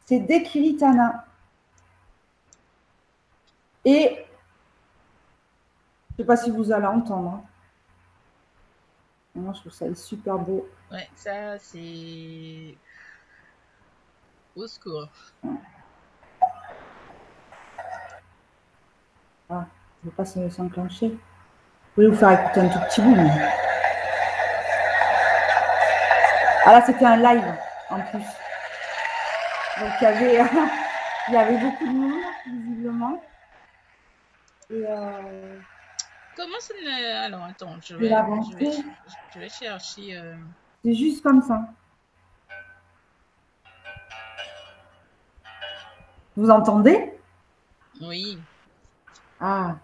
C'est 0.05 0.21
Dekiritana. 0.21 1.27
Et 3.85 4.27
je 6.11 6.15
ne 6.15 6.17
sais 6.19 6.27
pas 6.27 6.37
si 6.37 6.51
vous 6.51 6.73
allez 6.73 6.87
entendre. 6.87 7.43
Moi, 9.35 9.53
je 9.55 9.61
trouve 9.61 9.73
ça 9.73 9.95
super 9.95 10.39
beau. 10.39 10.67
Ouais, 10.91 11.09
ça, 11.15 11.59
c'est. 11.59 12.75
Au 14.57 14.67
secours. 14.67 15.09
Ah, 19.49 19.67
je 20.03 20.07
ne 20.07 20.11
veux 20.11 20.17
pas 20.17 20.25
s'enclencher. 20.25 21.09
Vous 21.11 21.19
voulez 21.97 22.09
vous 22.09 22.17
faire 22.17 22.41
écouter 22.41 22.61
un 22.61 22.69
tout 22.69 22.79
petit 22.89 23.03
bout. 23.03 23.66
Ah 26.69 26.73
là, 26.73 26.83
c'était 26.85 27.05
un 27.05 27.17
live 27.17 27.55
en 27.91 28.01
plus. 28.01 28.19
Donc 29.79 29.93
il 30.01 30.03
y 30.03 30.07
avait, 30.07 30.35
il 31.29 31.35
y 31.35 31.37
avait 31.37 31.59
beaucoup 31.59 31.87
de 31.87 31.93
monde, 31.93 32.25
visiblement. 32.45 33.23
Et 34.71 34.85
euh... 34.85 35.61
Comment 36.35 36.59
ça 36.59 36.75
ne. 36.75 37.25
Alors 37.25 37.45
attends, 37.45 37.77
je 37.81 37.95
vais, 37.95 38.09
je 38.09 38.57
vais, 38.57 38.73
je 39.33 39.39
vais 39.39 39.49
chercher. 39.49 40.19
Euh... 40.19 40.35
C'est 40.85 40.95
juste 40.95 41.23
comme 41.23 41.41
ça. 41.41 41.69
Vous 46.37 46.51
entendez? 46.51 47.13
Oui. 48.01 48.41
Ah. 49.41 49.77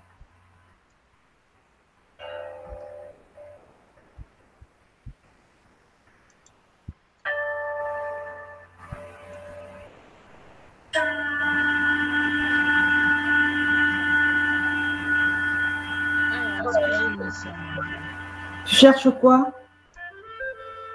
Tu 18.67 18.75
cherches 18.77 19.09
quoi? 19.21 19.53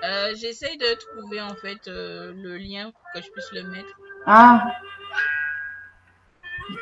Euh, 0.03 0.33
J'essaye 0.35 0.77
de 0.77 0.93
trouver 0.95 1.41
en 1.41 1.55
fait 1.55 1.87
euh, 1.87 2.31
le 2.35 2.57
lien 2.57 2.91
pour 2.91 3.01
que 3.13 3.21
je 3.21 3.31
puisse 3.31 3.51
le 3.51 3.63
mettre. 3.63 3.97
Ah 4.25 4.71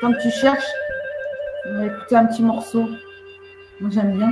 Tant 0.01 0.11
que 0.13 0.21
tu 0.21 0.31
cherches, 0.31 0.65
on 1.67 1.77
va 1.77 1.85
écouter 1.85 2.15
un 2.15 2.25
petit 2.25 2.43
morceau. 2.43 2.89
Moi 3.79 3.89
j'aime 3.91 4.17
bien. 4.17 4.31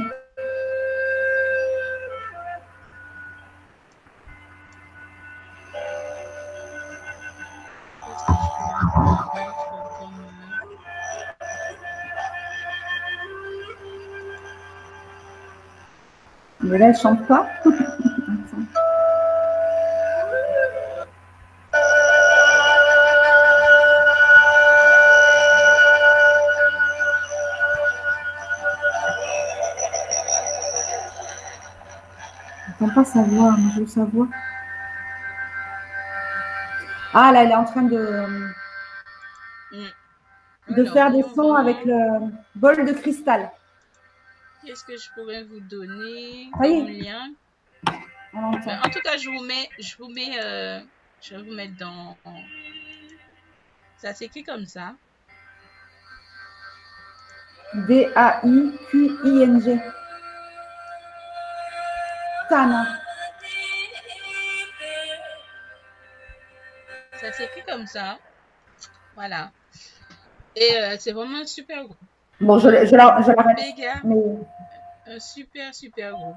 Mais 16.73 16.79
là, 16.79 16.87
elle 16.87 16.97
chante 16.97 17.27
pas. 17.27 17.47
pas 32.95 33.03
sa 33.05 33.21
voix, 33.21 33.55
je 33.75 33.79
veux 33.79 33.85
sa 33.85 34.05
voix. 34.05 34.27
Ah 37.13 37.31
là, 37.31 37.43
elle 37.43 37.51
est 37.51 37.55
en 37.55 37.65
train 37.65 37.83
de, 37.83 38.25
mm. 39.73 40.75
de 40.75 40.85
faire 40.85 41.11
des 41.11 41.21
sons 41.35 41.53
avec 41.53 41.85
le 41.85 42.31
bol 42.55 42.83
de 42.83 42.93
cristal. 42.93 43.51
Qu'est-ce 44.65 44.83
que 44.85 44.97
je 44.97 45.09
pourrais 45.13 45.43
vous 45.43 45.59
donner 45.59 46.49
comme 46.53 46.87
lien? 46.87 47.33
En 48.33 48.89
tout 48.89 49.01
cas, 49.01 49.17
je 49.17 49.29
vous 49.29 49.43
mets, 49.43 49.69
je 49.77 49.97
vous 49.97 50.07
mets, 50.07 50.39
euh, 50.41 50.79
je 51.21 51.35
vais 51.35 51.43
vous 51.43 51.53
mettre 51.53 51.75
dans. 51.77 52.17
Ça 53.97 54.13
s'écrit 54.13 54.43
comme 54.43 54.65
ça. 54.65 54.95
D-A-I-Q-I-N-G. 57.73 59.79
Ça 67.19 67.31
s'écrit 67.31 67.63
comme 67.67 67.87
ça. 67.87 68.19
Voilà. 69.15 69.51
Et 70.55 70.77
euh, 70.77 70.95
c'est 70.99 71.11
vraiment 71.11 71.39
un 71.39 71.45
super 71.45 71.83
groupe. 71.83 71.97
Bon, 72.43 72.59
je, 72.59 72.85
je, 72.85 72.95
la, 72.95 73.21
je 73.21 74.07
Mais... 74.07 75.15
Un 75.15 75.19
super, 75.19 75.73
super 75.73 76.13
groupe. 76.13 76.35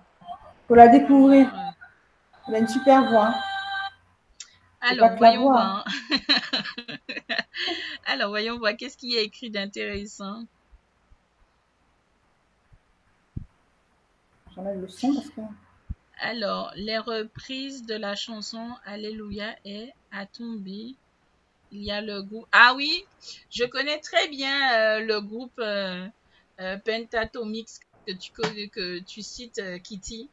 Faut 0.68 0.74
la 0.74 0.88
découvrir. 0.88 1.52
Elle 2.46 2.54
a 2.54 2.58
une 2.58 2.68
super 2.68 3.10
voix. 3.10 3.34
Alors, 4.80 5.16
voyons 5.16 5.42
voir. 5.42 5.84
Alors, 8.06 8.28
voyons 8.28 8.58
voir. 8.58 8.76
Qu'est-ce 8.76 8.96
qu'il 8.96 9.12
y 9.12 9.18
a 9.18 9.20
écrit 9.20 9.50
d'intéressant? 9.50 10.44
J'enlève 14.54 14.80
le 14.80 14.88
son 14.88 15.12
parce 15.12 15.30
que... 15.30 15.40
Alors, 16.20 16.72
les 16.76 16.98
reprises 16.98 17.84
de 17.84 17.94
la 17.94 18.14
chanson 18.14 18.70
Alléluia 18.84 19.56
et 19.64 19.92
à 20.12 20.24
tomber. 20.24 20.94
Il 21.76 21.84
y 21.84 21.90
a 21.90 22.00
le 22.00 22.22
groupe. 22.22 22.46
Ah 22.52 22.72
oui, 22.74 23.04
je 23.50 23.64
connais 23.64 24.00
très 24.00 24.28
bien 24.28 24.72
euh, 24.72 25.00
le 25.00 25.20
groupe 25.20 25.58
euh, 25.58 26.06
euh, 26.60 26.78
Pentatomix 26.78 27.80
que 28.06 28.98
tu, 29.00 29.22
cites, 29.22 29.60
Kitty. 29.82 30.30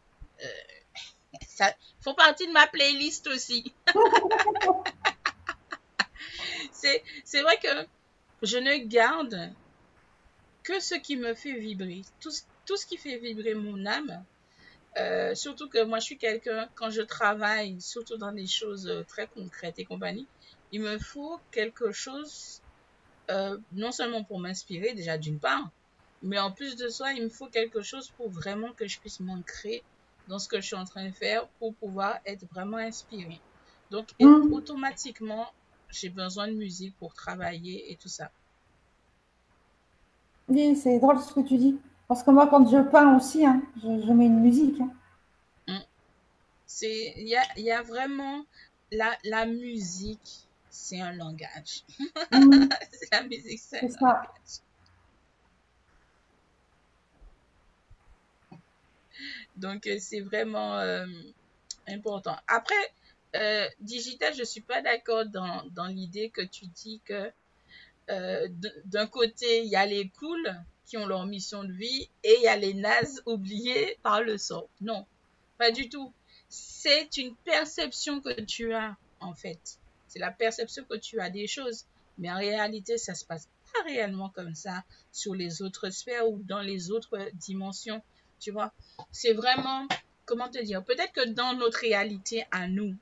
ça 1.47 1.73
font 1.99 2.13
partie 2.13 2.47
de 2.47 2.53
ma 2.53 2.65
playlist 2.67 3.27
aussi. 3.27 3.73
C'est 7.25 7.41
vrai 7.41 7.57
que 7.57 7.87
je 8.41 8.57
ne 8.57 8.77
garde 8.77 9.51
que 10.63 10.79
ce 10.79 10.95
qui 10.95 11.17
me 11.17 11.33
fait 11.33 11.59
vibrer. 11.59 12.03
Tout, 12.21 12.31
ce 12.31 12.85
qui 12.85 12.97
fait 12.97 13.17
vibrer 13.17 13.53
mon 13.53 13.85
âme, 13.85 14.23
euh, 14.97 15.33
surtout 15.35 15.69
que 15.69 15.83
moi, 15.83 15.99
je 15.99 16.05
suis 16.05 16.17
quelqu'un, 16.17 16.69
quand 16.75 16.89
je 16.89 17.01
travaille, 17.01 17.81
surtout 17.81 18.17
dans 18.17 18.31
des 18.31 18.47
choses 18.47 18.87
euh, 18.87 19.03
très 19.03 19.27
concrètes 19.27 19.79
et 19.79 19.85
compagnie, 19.85 20.27
il 20.73 20.81
me 20.81 20.97
faut 20.99 21.39
quelque 21.51 21.91
chose, 21.93 22.61
euh, 23.29 23.57
non 23.71 23.93
seulement 23.93 24.23
pour 24.23 24.39
m'inspirer, 24.39 24.93
déjà 24.93 25.17
d'une 25.17 25.39
part, 25.39 25.69
mais 26.21 26.39
en 26.39 26.51
plus 26.51 26.75
de 26.75 26.89
ça, 26.89 27.13
il 27.13 27.23
me 27.23 27.29
faut 27.29 27.47
quelque 27.47 27.81
chose 27.81 28.09
pour 28.17 28.29
vraiment 28.29 28.73
que 28.73 28.87
je 28.87 28.99
puisse 28.99 29.21
m'ancrer 29.21 29.83
dans 30.27 30.39
ce 30.39 30.49
que 30.49 30.59
je 30.59 30.65
suis 30.65 30.75
en 30.75 30.85
train 30.85 31.05
de 31.05 31.13
faire 31.13 31.47
pour 31.59 31.73
pouvoir 31.75 32.17
être 32.25 32.45
vraiment 32.51 32.77
inspiré. 32.77 33.39
Donc, 33.91 34.09
mmh. 34.19 34.51
automatiquement, 34.53 35.47
j'ai 35.89 36.09
besoin 36.09 36.47
de 36.47 36.53
musique 36.53 36.95
pour 36.97 37.13
travailler 37.13 37.91
et 37.91 37.95
tout 37.95 38.09
ça. 38.09 38.31
Oui, 40.47 40.75
c'est 40.75 40.99
drôle 40.99 41.19
ce 41.19 41.33
que 41.33 41.41
tu 41.41 41.57
dis. 41.57 41.79
Parce 42.07 42.23
que 42.23 42.31
moi, 42.31 42.47
quand 42.47 42.67
je 42.69 42.77
peins 42.89 43.15
aussi, 43.15 43.45
hein, 43.45 43.61
je, 43.81 44.11
mets 44.11 44.25
une 44.25 44.41
musique. 44.41 44.79
Hein. 44.81 44.91
Mm. 45.67 45.83
C'est, 46.65 47.13
il 47.17 47.27
y 47.27 47.35
a, 47.35 47.43
y 47.57 47.71
a, 47.71 47.81
vraiment 47.81 48.43
la, 48.91 49.15
la 49.23 49.45
musique, 49.45 50.42
c'est 50.73 50.99
un 50.99 51.13
langage. 51.13 51.83
Mm. 52.31 52.67
la 53.11 53.23
musique, 53.23 53.59
c'est 53.59 53.85
un 53.85 53.89
ça. 53.89 53.99
langage. 53.99 54.61
Donc, 59.55 59.85
euh, 59.85 59.97
c'est 59.99 60.21
vraiment 60.21 60.79
euh, 60.79 61.05
important. 61.87 62.35
Après, 62.47 62.73
euh, 63.35 63.67
digital, 63.79 64.33
je 64.33 64.39
ne 64.39 64.45
suis 64.45 64.61
pas 64.61 64.81
d'accord 64.81 65.25
dans, 65.27 65.63
dans 65.71 65.85
l'idée 65.85 66.31
que 66.31 66.41
tu 66.41 66.65
dis 66.65 66.99
que 67.05 67.31
euh, 68.09 68.47
d'un 68.85 69.05
côté, 69.05 69.63
il 69.63 69.69
y 69.69 69.75
a 69.75 69.85
les 69.85 70.09
cools 70.09 70.59
qui 70.87 70.97
ont 70.97 71.05
leur 71.05 71.27
mission 71.27 71.63
de 71.63 71.71
vie 71.71 72.09
et 72.23 72.35
il 72.37 72.41
y 72.41 72.47
a 72.47 72.57
les 72.57 72.73
nazes 72.73 73.21
oubliés 73.27 73.99
par 74.01 74.23
le 74.23 74.39
sort. 74.39 74.67
Non, 74.81 75.05
pas 75.59 75.69
du 75.69 75.87
tout. 75.87 76.11
C'est 76.49 77.15
une 77.17 77.35
perception 77.35 78.21
que 78.21 78.41
tu 78.41 78.73
as, 78.73 78.97
en 79.19 79.33
fait. 79.35 79.77
C'est 80.13 80.19
la 80.19 80.29
perception 80.29 80.83
que 80.87 80.95
tu 80.95 81.19
as 81.19 81.31
des 81.31 81.47
choses. 81.47 81.85
Mais 82.19 82.31
en 82.31 82.37
réalité, 82.37 82.99
ça 82.99 83.15
se 83.15 83.25
passe 83.25 83.47
pas 83.73 83.83
réellement 83.85 84.29
comme 84.29 84.53
ça 84.53 84.83
sur 85.11 85.33
les 85.33 85.63
autres 85.63 85.89
sphères 85.89 86.29
ou 86.29 86.37
dans 86.43 86.61
les 86.61 86.91
autres 86.91 87.17
dimensions. 87.33 87.99
Tu 88.39 88.51
vois, 88.51 88.71
c'est 89.11 89.33
vraiment, 89.33 89.87
comment 90.25 90.49
te 90.49 90.63
dire, 90.63 90.83
peut-être 90.83 91.13
que 91.13 91.27
dans 91.29 91.55
notre 91.55 91.79
réalité 91.79 92.45
à 92.51 92.67
nous, 92.67 92.95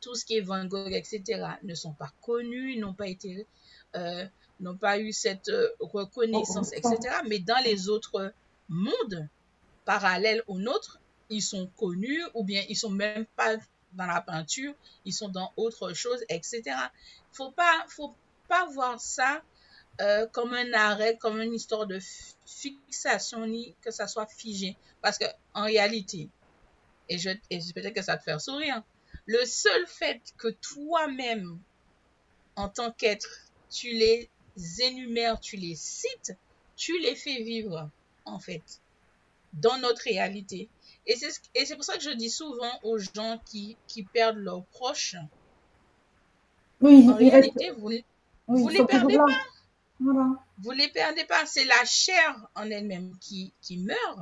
tout 0.00 0.16
ce 0.16 0.24
qui 0.24 0.38
est 0.38 0.40
Van 0.40 0.64
Gogh, 0.64 0.92
etc., 0.92 1.22
ne 1.62 1.74
sont 1.76 1.92
pas 1.92 2.12
connus, 2.20 2.76
n'ont 2.78 2.94
pas 2.94 3.06
été 3.06 3.46
euh, 3.94 4.26
n'ont 4.58 4.76
pas 4.76 4.98
eu 4.98 5.12
cette 5.12 5.50
euh, 5.50 5.68
reconnaissance, 5.78 6.72
etc. 6.72 6.96
Mais 7.28 7.38
dans 7.38 7.62
les 7.62 7.88
autres 7.88 8.32
mondes 8.68 9.28
parallèles 9.84 10.42
aux 10.48 10.58
nôtres, 10.58 10.98
ils 11.30 11.42
sont 11.42 11.70
connus 11.76 12.22
ou 12.34 12.42
bien 12.42 12.64
ils 12.68 12.76
sont 12.76 12.90
même 12.90 13.26
pas 13.36 13.56
dans 13.92 14.06
la 14.06 14.20
peinture, 14.20 14.74
ils 15.04 15.12
sont 15.12 15.28
dans 15.28 15.52
autre 15.56 15.92
chose, 15.92 16.24
etc. 16.28 16.62
Faut 17.32 17.50
pas, 17.50 17.84
faut 17.88 18.14
pas 18.48 18.66
voir 18.66 19.00
ça 19.00 19.42
euh, 20.00 20.26
comme 20.26 20.52
un 20.52 20.72
arrêt, 20.74 21.16
comme 21.16 21.40
une 21.40 21.54
histoire 21.54 21.86
de 21.86 21.98
fixation, 22.44 23.46
ni 23.46 23.74
que 23.80 23.90
ça 23.90 24.06
soit 24.06 24.26
figé. 24.26 24.76
Parce 25.00 25.18
que 25.18 25.24
en 25.54 25.64
réalité, 25.64 26.28
et, 27.08 27.16
et 27.50 27.60
peut-être 27.74 27.94
que 27.94 28.02
ça 28.02 28.16
te 28.16 28.22
fait 28.22 28.38
sourire, 28.38 28.82
le 29.26 29.44
seul 29.44 29.86
fait 29.86 30.20
que 30.36 30.48
toi-même, 30.48 31.58
en 32.56 32.68
tant 32.68 32.92
qu'être, 32.92 33.50
tu 33.70 33.88
les 33.88 34.30
énumères, 34.80 35.40
tu 35.40 35.56
les 35.56 35.74
cites, 35.74 36.36
tu 36.76 36.98
les 37.00 37.16
fais 37.16 37.42
vivre, 37.42 37.90
en 38.24 38.38
fait, 38.38 38.80
dans 39.54 39.78
notre 39.78 40.02
réalité. 40.02 40.68
Et 41.06 41.14
c'est 41.16 41.74
pour 41.74 41.84
ça 41.84 41.96
que 41.96 42.02
je 42.02 42.10
dis 42.10 42.30
souvent 42.30 42.72
aux 42.82 42.98
gens 42.98 43.40
qui, 43.46 43.76
qui 43.86 44.02
perdent 44.02 44.38
leurs 44.38 44.64
proches, 44.64 45.16
oui, 46.80 47.08
en 47.08 47.14
réalité, 47.14 47.70
vous 47.70 47.90
ne 47.90 48.72
les 48.72 48.84
perdez 48.84 49.16
pas. 49.16 49.24
Voilà. 49.98 50.28
Vous 50.58 50.72
ne 50.72 50.78
les 50.78 50.88
perdez 50.88 51.24
pas. 51.24 51.46
C'est 51.46 51.64
la 51.64 51.84
chair 51.84 52.48
en 52.54 52.70
elle-même 52.70 53.16
qui, 53.18 53.52
qui 53.62 53.78
meurt. 53.78 54.20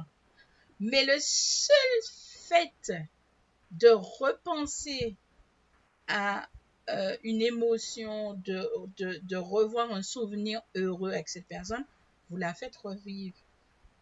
Mais 0.78 1.04
le 1.04 1.16
seul 1.18 1.76
fait 2.48 2.92
de 3.72 3.88
repenser 3.88 5.16
à 6.06 6.48
euh, 6.90 7.16
une 7.24 7.42
émotion, 7.42 8.34
de, 8.44 8.68
de, 8.98 9.18
de, 9.22 9.36
revoir 9.36 9.90
un 9.90 10.02
souvenir 10.02 10.60
heureux 10.76 11.12
avec 11.12 11.28
cette 11.28 11.46
personne, 11.46 11.84
vous 12.30 12.36
la 12.36 12.52
faites 12.54 12.76
revivre 12.76 13.36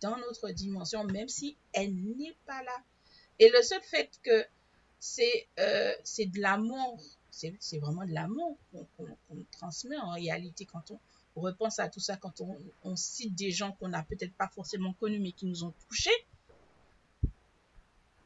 dans 0.03 0.17
notre 0.19 0.51
dimension, 0.51 1.05
même 1.05 1.29
si 1.29 1.57
elle 1.73 1.95
n'est 1.95 2.37
pas 2.47 2.63
là. 2.63 2.77
Et 3.39 3.49
le 3.49 3.63
seul 3.63 3.81
fait 3.83 4.11
que 4.23 4.45
c'est 4.99 5.49
euh, 5.59 5.95
de 6.19 6.41
l'amour, 6.41 7.01
c'est 7.31 7.79
vraiment 7.79 8.05
de 8.05 8.13
l'amour 8.13 8.59
qu'on 8.73 9.45
transmet 9.53 9.97
en 9.97 10.11
réalité 10.11 10.67
quand 10.67 10.91
on, 10.91 10.99
repense 11.35 11.79
à 11.79 11.89
tout 11.89 12.01
ça, 12.01 12.17
quand 12.17 12.43
on, 12.43 12.59
on 12.85 12.95
cite 12.95 13.35
des 13.35 13.53
gens 13.53 13.73
qu'on 13.73 13.89
n'a 13.89 14.03
peut-être 14.03 14.35
pas 14.35 14.49
forcément 14.49 14.93
connus 14.93 15.19
mais 15.19 15.33
qui 15.33 15.47
nous 15.47 15.65
ont 15.65 15.73
touchés, 15.89 16.11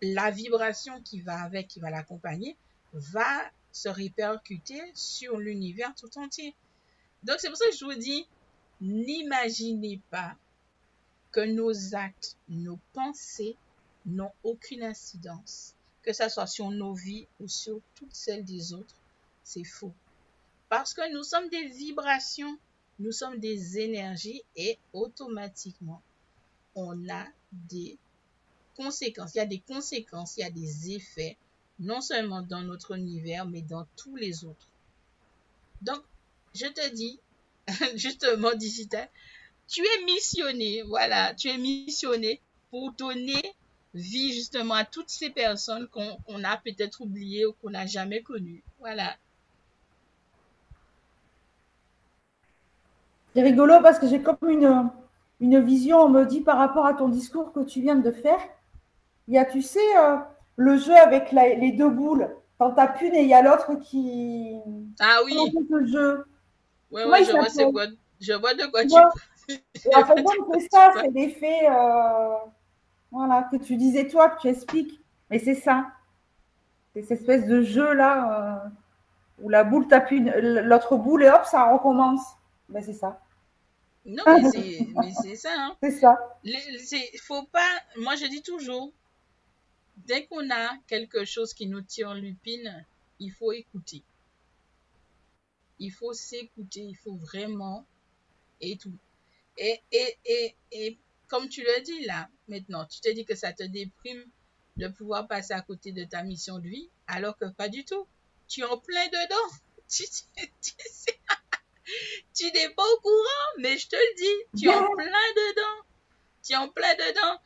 la 0.02 0.30
vibration 0.30 1.00
qui 1.02 1.20
va 1.20 1.40
avec, 1.40 1.68
qui 1.68 1.78
va 1.78 1.90
l'accompagner, 1.90 2.56
va 2.92 3.50
se 3.70 3.88
répercuter 3.88 4.80
sur 4.94 5.38
l'univers 5.38 5.94
tout 5.94 6.18
entier. 6.18 6.54
Donc 7.22 7.36
c'est 7.38 7.48
pour 7.48 7.58
ça 7.58 7.66
que 7.70 7.76
je 7.76 7.84
vous 7.84 7.94
dis, 7.94 8.26
n'imaginez 8.80 10.00
pas 10.10 10.36
que 11.36 11.42
nos 11.42 11.94
actes, 11.94 12.34
nos 12.48 12.78
pensées 12.94 13.56
n'ont 14.06 14.32
aucune 14.42 14.82
incidence, 14.82 15.74
que 16.00 16.14
ce 16.14 16.30
soit 16.30 16.46
sur 16.46 16.70
nos 16.70 16.94
vies 16.94 17.26
ou 17.40 17.46
sur 17.46 17.78
toutes 17.94 18.14
celles 18.14 18.42
des 18.42 18.72
autres. 18.72 18.96
C'est 19.44 19.62
faux. 19.62 19.92
Parce 20.70 20.94
que 20.94 21.12
nous 21.12 21.24
sommes 21.24 21.50
des 21.50 21.66
vibrations, 21.66 22.58
nous 23.00 23.12
sommes 23.12 23.38
des 23.38 23.78
énergies 23.78 24.42
et 24.56 24.78
automatiquement, 24.94 26.00
on 26.74 27.06
a 27.10 27.26
des 27.52 27.98
conséquences. 28.74 29.34
Il 29.34 29.38
y 29.38 29.42
a 29.42 29.46
des 29.46 29.60
conséquences, 29.60 30.38
il 30.38 30.40
y 30.40 30.44
a 30.44 30.50
des 30.50 30.92
effets, 30.92 31.36
non 31.78 32.00
seulement 32.00 32.40
dans 32.40 32.62
notre 32.62 32.96
univers, 32.96 33.44
mais 33.44 33.60
dans 33.60 33.86
tous 33.94 34.16
les 34.16 34.46
autres. 34.46 34.70
Donc, 35.82 36.02
je 36.54 36.66
te 36.66 36.94
dis, 36.94 37.20
justement, 37.94 38.54
digital, 38.54 39.10
tu 39.68 39.82
es 39.82 40.04
missionné, 40.04 40.82
voilà, 40.82 41.34
tu 41.34 41.48
es 41.48 41.58
missionné 41.58 42.40
pour 42.70 42.92
donner 42.92 43.42
vie 43.94 44.32
justement 44.32 44.74
à 44.74 44.84
toutes 44.84 45.08
ces 45.08 45.30
personnes 45.30 45.88
qu'on 45.88 46.44
a 46.44 46.56
peut-être 46.58 47.00
oubliées 47.00 47.46
ou 47.46 47.52
qu'on 47.54 47.70
n'a 47.70 47.86
jamais 47.86 48.22
connues. 48.22 48.62
Voilà. 48.78 49.16
C'est 53.34 53.42
rigolo 53.42 53.74
parce 53.82 53.98
que 53.98 54.08
j'ai 54.08 54.22
comme 54.22 54.38
une, 54.48 54.90
une 55.40 55.60
vision, 55.60 55.98
on 55.98 56.08
me 56.08 56.24
dit 56.24 56.40
par 56.40 56.58
rapport 56.58 56.86
à 56.86 56.94
ton 56.94 57.08
discours 57.08 57.52
que 57.52 57.60
tu 57.60 57.80
viens 57.80 57.96
de 57.96 58.10
faire. 58.10 58.40
Il 59.28 59.34
y 59.34 59.38
a, 59.38 59.44
tu 59.44 59.62
sais, 59.62 59.96
euh, 59.98 60.16
le 60.56 60.78
jeu 60.78 60.94
avec 60.94 61.32
les 61.32 61.72
deux 61.72 61.90
boules. 61.90 62.28
Quand 62.58 62.72
tu 62.72 62.80
as 62.80 63.02
une 63.02 63.14
et 63.14 63.22
il 63.22 63.28
y 63.28 63.34
a 63.34 63.42
l'autre 63.42 63.74
qui. 63.74 64.56
Ah 65.00 65.18
oui. 65.24 65.36
Le 65.68 65.86
jeu. 65.86 66.24
Oui, 66.90 67.02
oui, 67.06 67.24
je 67.24 67.32
vois, 67.32 67.72
quoi, 67.72 67.86
je 68.20 68.32
vois 68.32 68.54
de 68.54 68.64
quoi 68.70 68.84
tu 68.86 68.94
parles. 69.90 70.04
En 70.04 70.16
fait, 70.16 70.24
c'est 70.60 70.68
ça, 70.70 70.92
c'est 71.00 71.10
l'effet 71.10 71.68
euh, 71.68 72.36
voilà, 73.10 73.48
que 73.50 73.56
tu 73.56 73.76
disais 73.76 74.08
toi, 74.08 74.30
que 74.30 74.40
tu 74.40 74.48
expliques. 74.48 75.00
Mais 75.30 75.38
c'est 75.38 75.54
ça. 75.54 75.86
C'est 76.92 77.02
cette 77.02 77.20
espèce 77.20 77.46
de 77.46 77.62
jeu-là 77.62 78.64
euh, 78.64 78.68
où 79.42 79.48
la 79.48 79.64
boule 79.64 79.86
tape 79.88 80.10
l'autre 80.10 80.96
boule 80.96 81.24
et 81.24 81.30
hop, 81.30 81.44
ça 81.44 81.72
recommence. 81.72 82.22
Ben, 82.68 82.82
c'est 82.82 82.94
ça. 82.94 83.20
Non, 84.04 84.22
mais 84.26 84.50
c'est 85.22 85.34
ça. 85.36 85.50
Hein. 85.52 85.76
C'est 85.82 85.90
ça. 85.90 86.16
Il 86.44 87.20
faut 87.20 87.42
pas. 87.46 87.68
Moi, 87.96 88.14
je 88.14 88.26
dis 88.26 88.40
toujours, 88.40 88.92
dès 89.96 90.26
qu'on 90.26 90.48
a 90.50 90.76
quelque 90.86 91.24
chose 91.24 91.52
qui 91.52 91.66
nous 91.66 91.80
tire 91.80 92.10
en 92.10 92.14
lupine, 92.14 92.86
il 93.18 93.32
faut 93.32 93.50
écouter. 93.50 94.04
Il 95.80 95.90
faut 95.90 96.12
s'écouter, 96.12 96.82
il 96.82 96.96
faut 96.96 97.16
vraiment 97.16 97.84
tout. 98.80 98.92
Et, 99.56 99.80
et, 99.92 100.18
et, 100.24 100.56
et 100.72 100.98
comme 101.28 101.48
tu 101.48 101.62
le 101.62 101.80
dis 101.82 102.04
là, 102.04 102.28
maintenant, 102.48 102.84
tu 102.86 103.00
te 103.00 103.08
dis 103.12 103.24
que 103.24 103.34
ça 103.34 103.52
te 103.52 103.62
déprime 103.62 104.24
de 104.76 104.88
pouvoir 104.88 105.26
passer 105.26 105.54
à 105.54 105.62
côté 105.62 105.92
de 105.92 106.04
ta 106.04 106.22
mission 106.22 106.58
de 106.58 106.68
vie, 106.68 106.90
alors 107.06 107.36
que 107.38 107.46
pas 107.46 107.68
du 107.68 107.84
tout. 107.84 108.06
Tu 108.48 108.60
es 108.60 108.64
en 108.64 108.78
plein 108.78 109.06
dedans. 109.06 109.56
Tu, 109.88 110.02
tu 112.34 112.44
n'es 112.52 112.68
pas 112.70 112.82
au 112.82 113.00
courant, 113.00 113.52
mais 113.58 113.78
je 113.78 113.86
te 113.86 113.94
le 113.94 114.16
dis, 114.16 114.60
tu 114.60 114.68
es 114.68 114.74
en 114.74 114.94
plein 114.96 115.04
dedans. 115.06 115.86
Tu 116.42 116.54
es 116.54 116.56
en 116.56 116.68
plein 116.68 116.92
dedans 116.94 117.40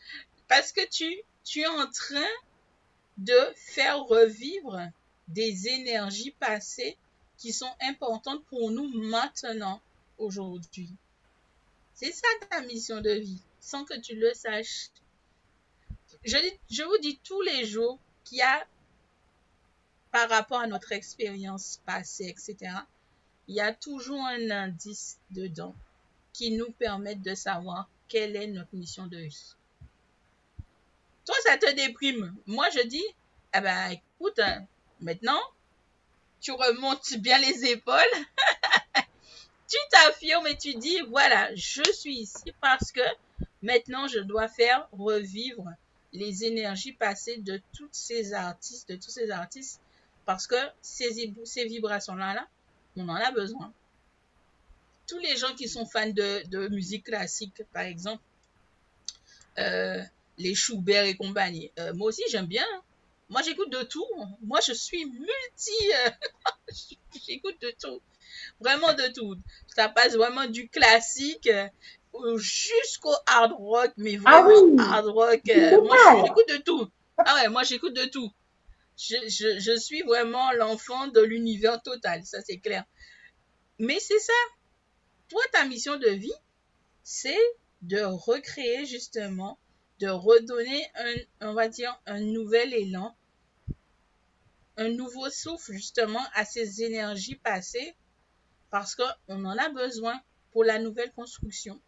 parce 0.48 0.72
que 0.72 0.88
tu, 0.88 1.14
tu 1.44 1.60
es 1.60 1.66
en 1.66 1.90
train 1.90 2.32
de 3.18 3.38
faire 3.56 4.00
revivre 4.04 4.80
des 5.28 5.68
énergies 5.68 6.30
passées 6.40 6.96
qui 7.36 7.52
sont 7.52 7.72
importantes 7.82 8.44
pour 8.46 8.70
nous 8.70 8.88
maintenant, 8.88 9.82
aujourd'hui. 10.16 10.90
C'est 12.02 12.12
ça 12.12 12.28
ta 12.48 12.62
mission 12.62 13.02
de 13.02 13.10
vie, 13.10 13.42
sans 13.60 13.84
que 13.84 13.92
tu 14.00 14.14
le 14.14 14.32
saches. 14.32 14.88
Je, 16.24 16.82
vous 16.82 16.98
dis 17.02 17.20
tous 17.22 17.42
les 17.42 17.66
jours 17.66 17.98
qu'il 18.24 18.38
y 18.38 18.40
a, 18.40 18.66
par 20.10 20.30
rapport 20.30 20.60
à 20.60 20.66
notre 20.66 20.92
expérience 20.92 21.82
passée, 21.84 22.28
etc., 22.28 22.74
il 23.48 23.54
y 23.54 23.60
a 23.60 23.74
toujours 23.74 24.24
un 24.24 24.50
indice 24.50 25.18
dedans 25.30 25.74
qui 26.32 26.52
nous 26.52 26.72
permet 26.72 27.16
de 27.16 27.34
savoir 27.34 27.86
quelle 28.08 28.34
est 28.34 28.46
notre 28.46 28.74
mission 28.74 29.06
de 29.06 29.18
vie. 29.18 29.54
Toi, 31.26 31.34
ça 31.44 31.58
te 31.58 31.70
déprime. 31.72 32.34
Moi, 32.46 32.70
je 32.70 32.80
dis, 32.86 33.04
eh 33.54 33.60
ben, 33.60 33.90
écoute, 33.90 34.38
hein, 34.38 34.66
maintenant, 35.00 35.42
tu 36.40 36.52
remontes 36.52 37.18
bien 37.18 37.38
les 37.40 37.66
épaules. 37.66 38.24
tu 39.70 39.76
t'affirmes 39.90 40.48
et 40.48 40.56
tu 40.56 40.74
dis, 40.74 41.00
voilà, 41.08 41.54
je 41.54 41.82
suis 41.92 42.16
ici 42.16 42.52
parce 42.60 42.90
que 42.90 43.00
maintenant, 43.62 44.08
je 44.08 44.18
dois 44.18 44.48
faire 44.48 44.88
revivre 44.92 45.64
les 46.12 46.44
énergies 46.44 46.92
passées 46.92 47.38
de 47.38 47.60
tous 47.72 47.88
ces 47.92 48.34
artistes, 48.34 48.88
de 48.88 48.96
tous 48.96 49.10
ces 49.10 49.30
artistes, 49.30 49.80
parce 50.26 50.48
que 50.48 50.56
ces, 50.82 51.08
vibrations-là, 51.66 52.34
là, 52.34 52.48
on 52.96 53.08
en 53.08 53.14
a 53.14 53.30
besoin. 53.30 53.72
Tous 55.06 55.18
les 55.18 55.36
gens 55.36 55.54
qui 55.54 55.68
sont 55.68 55.86
fans 55.86 56.10
de, 56.10 56.68
musique 56.68 57.04
classique, 57.04 57.62
par 57.72 57.84
exemple, 57.84 58.22
euh, 59.58 60.02
les 60.38 60.54
Schubert 60.54 61.04
et 61.04 61.16
compagnie. 61.16 61.70
Euh, 61.78 61.94
moi 61.94 62.08
aussi, 62.08 62.22
j'aime 62.30 62.46
bien. 62.46 62.66
Moi, 63.28 63.42
j'écoute 63.42 63.70
de 63.70 63.82
tout. 63.82 64.06
Moi, 64.42 64.58
je 64.66 64.72
suis 64.72 65.04
multi. 65.04 65.92
Euh, 66.06 66.10
j'écoute 67.26 67.60
de 67.60 67.72
tout. 67.80 68.00
Vraiment 68.60 68.92
de 68.92 69.12
tout. 69.12 69.36
Ça 69.74 69.88
passe 69.88 70.14
vraiment 70.14 70.46
du 70.46 70.68
classique 70.68 71.48
euh, 71.48 72.36
jusqu'au 72.36 73.14
hard 73.26 73.52
rock, 73.52 73.92
mais 73.96 74.18
ah 74.24 74.42
vraiment 74.42 74.82
hard 74.82 75.06
rock. 75.06 75.40
moi, 75.82 76.24
j'écoute 76.24 76.48
de 76.48 76.62
tout. 76.62 76.88
Ah 77.18 77.34
ouais, 77.36 77.48
moi, 77.48 77.62
j'écoute 77.62 77.94
de 77.94 78.04
tout. 78.04 78.30
Je, 78.96 79.16
je, 79.28 79.58
je 79.58 79.78
suis 79.78 80.02
vraiment 80.02 80.52
l'enfant 80.52 81.08
de 81.08 81.20
l'univers 81.20 81.82
total, 81.82 82.24
ça 82.24 82.42
c'est 82.42 82.58
clair. 82.58 82.84
Mais 83.78 83.98
c'est 83.98 84.18
ça. 84.18 84.32
Toi, 85.28 85.40
ta 85.52 85.64
mission 85.64 85.96
de 85.96 86.10
vie, 86.10 86.32
c'est 87.02 87.40
de 87.82 88.00
recréer 88.02 88.84
justement 88.84 89.58
de 90.00 90.08
redonner 90.08 90.86
un, 90.94 91.14
on 91.48 91.52
va 91.52 91.68
dire, 91.68 92.00
un 92.06 92.20
nouvel 92.20 92.72
élan, 92.72 93.14
un 94.76 94.88
nouveau 94.88 95.28
souffle 95.28 95.72
justement 95.72 96.24
à 96.34 96.44
ces 96.46 96.82
énergies 96.82 97.36
passées 97.36 97.94
parce 98.70 98.94
qu'on 98.94 99.44
en 99.44 99.58
a 99.58 99.68
besoin 99.68 100.20
pour 100.52 100.64
la 100.64 100.78
nouvelle 100.78 101.12
construction. 101.12 101.80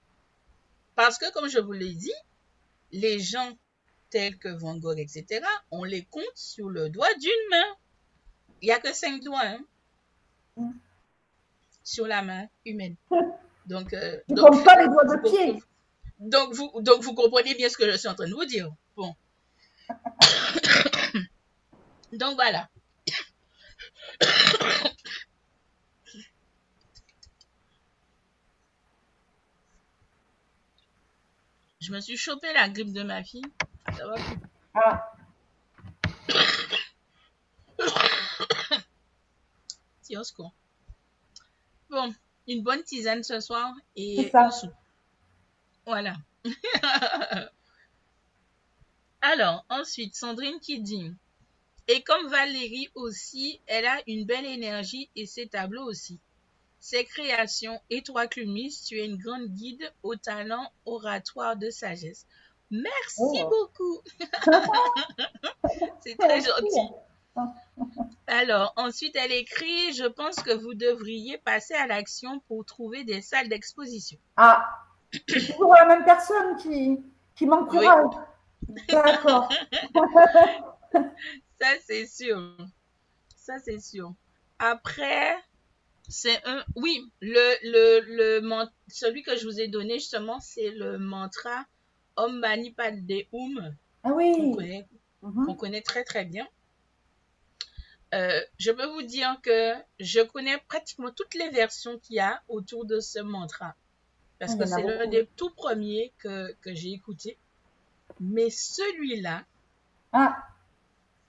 Parce 0.95 1.19
que, 1.19 1.33
comme 1.33 1.49
je 1.49 1.59
vous 1.59 1.73
l'ai 1.73 1.95
dit, 1.95 2.13
les 2.91 3.19
gens 3.19 3.57
tels 4.11 4.39
que 4.39 4.49
Van 4.49 4.77
Gogh, 4.77 4.99
etc., 4.99 5.41
on 5.71 5.85
les 5.85 6.05
compte 6.05 6.25
sur 6.35 6.69
le 6.69 6.91
doigt 6.91 7.13
d'une 7.15 7.31
main. 7.51 7.77
Il 8.61 8.67
n'y 8.67 8.73
a 8.73 8.79
que 8.79 8.93
cinq 8.93 9.23
doigts 9.23 9.41
hein, 9.43 9.61
mm. 10.57 10.73
sur 11.83 12.07
la 12.07 12.23
main 12.23 12.47
humaine. 12.67 12.97
Donc, 13.67 13.93
euh, 13.93 14.19
donc, 14.29 14.65
pas 14.65 14.83
les 14.83 14.89
doigts 14.89 15.05
de 15.05 15.23
pied. 15.31 15.63
donc 16.19 16.53
vous, 16.53 16.73
donc 16.81 17.01
vous 17.01 17.15
comprenez 17.15 17.55
bien 17.55 17.69
ce 17.69 17.77
que 17.77 17.89
je 17.89 17.97
suis 17.97 18.09
en 18.09 18.15
train 18.17 18.27
de 18.27 18.35
vous 18.35 18.45
dire. 18.45 18.69
Bon. 18.97 19.15
donc 22.13 22.35
voilà. 22.35 22.69
Je 31.83 31.91
me 31.91 31.99
suis 32.01 32.17
chopé 32.17 32.53
la 32.53 32.69
grippe 32.69 32.93
de 32.93 33.03
ma 33.03 33.25
fille. 33.25 33.43
Ça 33.97 34.07
va 34.07 34.15
plus. 34.15 34.39
Ah, 34.75 35.13
Si, 40.01 40.17
au 40.17 40.23
secours. 40.23 40.53
Bon, 41.91 42.15
une 42.47 42.63
bonne 42.63 42.85
tisane 42.85 43.25
ce 43.25 43.41
soir 43.41 43.75
et 43.97 44.31
ça. 44.31 44.49
Voilà. 45.85 46.15
Alors, 49.21 49.67
ensuite, 49.69 50.15
Sandrine 50.15 50.61
qui 50.61 50.81
dit 50.81 51.13
Et 51.89 52.03
comme 52.03 52.29
Valérie 52.29 52.91
aussi, 52.95 53.61
elle 53.67 53.87
a 53.87 54.01
une 54.07 54.25
belle 54.25 54.47
énergie 54.47 55.11
et 55.17 55.27
ses 55.27 55.49
tableaux 55.49 55.85
aussi. 55.85 56.21
Ses 56.85 57.05
créations, 57.05 57.81
et 57.91 58.03
toi, 58.03 58.27
Clumis, 58.27 58.77
tu 58.85 58.99
es 58.99 59.07
une 59.07 59.17
grande 59.17 59.47
guide 59.47 59.89
au 60.03 60.17
talent 60.17 60.69
oratoire 60.85 61.57
de 61.57 61.71
sagesse. 61.71 62.27
Merci 62.73 63.21
Oh. 63.21 63.49
beaucoup. 63.49 64.01
C'est 66.01 66.19
très 66.19 66.41
gentil. 66.41 66.91
Alors, 68.27 68.73
ensuite, 68.77 69.15
elle 69.15 69.31
écrit 69.31 69.93
Je 69.93 70.07
pense 70.07 70.35
que 70.37 70.51
vous 70.51 70.75
devriez 70.75 71.39
passer 71.39 71.75
à 71.75 71.87
l'action 71.87 72.41
pour 72.49 72.65
trouver 72.65 73.05
des 73.05 73.23
salles 73.23 73.49
d'exposition. 73.49 74.19
Ah, 74.37 74.69
c'est 75.13 75.53
toujours 75.53 75.75
la 75.75 75.85
même 75.87 76.05
personne 76.05 76.57
qui, 76.57 76.99
qui 77.37 77.47
m'encourage. 77.47 78.11
D'accord. 78.89 79.49
Ça, 81.61 81.69
c'est 81.87 82.07
sûr. 82.07 82.57
Ça, 83.37 83.61
c'est 83.65 83.79
sûr. 83.81 84.13
Après, 84.59 85.37
c'est 86.13 86.41
un. 86.47 86.63
Oui, 86.77 86.95
le, 87.21 87.57
le, 87.73 88.01
le, 88.19 88.41
man- 88.41 88.71
celui 88.89 89.23
que 89.23 89.37
je 89.37 89.45
vous 89.47 89.59
ai 89.61 89.69
donné, 89.69 89.95
justement, 89.95 90.39
c'est 90.41 90.71
le 90.71 90.99
mantra 90.99 91.65
Om 92.17 92.39
Mani 92.39 92.71
Padme 92.73 93.09
Hum, 93.33 93.75
Ah 94.05 94.11
qu'on 94.11 94.17
oui. 94.17 94.53
connaît, 94.55 94.87
Mhm. 95.23 95.47
qu'on 95.47 95.55
connaît 95.55 95.81
très, 95.83 96.05
très 96.05 96.25
bien. 96.25 96.47
Euh, 98.15 98.41
je 98.59 98.71
peux 98.71 98.87
vous 98.87 99.03
dire 99.03 99.39
que 99.43 99.73
je 99.99 100.21
connais 100.21 100.59
pratiquement 100.69 101.11
toutes 101.11 101.35
les 101.35 101.49
versions 101.49 101.99
qu'il 101.99 102.17
y 102.17 102.21
a 102.21 102.43
autour 102.49 102.85
de 102.85 103.01
ce 103.01 103.21
mantra. 103.21 103.75
Parce 104.39 104.53
y 104.55 104.59
que 104.59 104.65
en 104.65 104.73
a 104.73 104.77
c'est 104.77 104.83
l'un 104.83 105.07
des 105.07 105.27
tout 105.37 105.51
premiers 105.51 106.13
que, 106.19 106.53
que 106.61 106.75
j'ai 106.75 106.93
écouté. 106.93 107.39
Mais 108.21 108.51
celui-là, 108.51 109.45
Ah. 110.13 110.37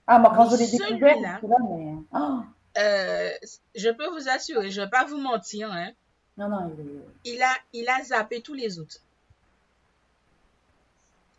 Ah, 0.06 0.18
moi, 0.18 0.34
quand 0.36 0.50
je 0.50 0.56
l'ai 0.56 0.66
Celui-là. 0.66 0.88
découvert, 0.98 1.20
là, 1.48 1.56
mais. 1.70 1.94
Oh, 2.12 2.40
euh, 2.78 3.30
je 3.74 3.88
peux 3.90 4.08
vous 4.08 4.28
assurer, 4.28 4.70
je 4.70 4.80
ne 4.80 4.86
vais 4.86 4.90
pas 4.90 5.04
vous 5.04 5.18
mentir, 5.18 5.70
hein, 5.72 5.92
non, 6.36 6.48
non, 6.48 6.76
il 7.24 7.40
a, 7.42 7.54
il 7.72 7.88
a 7.88 8.02
zappé 8.02 8.40
tous 8.42 8.54
les 8.54 8.78
autres. 8.80 8.98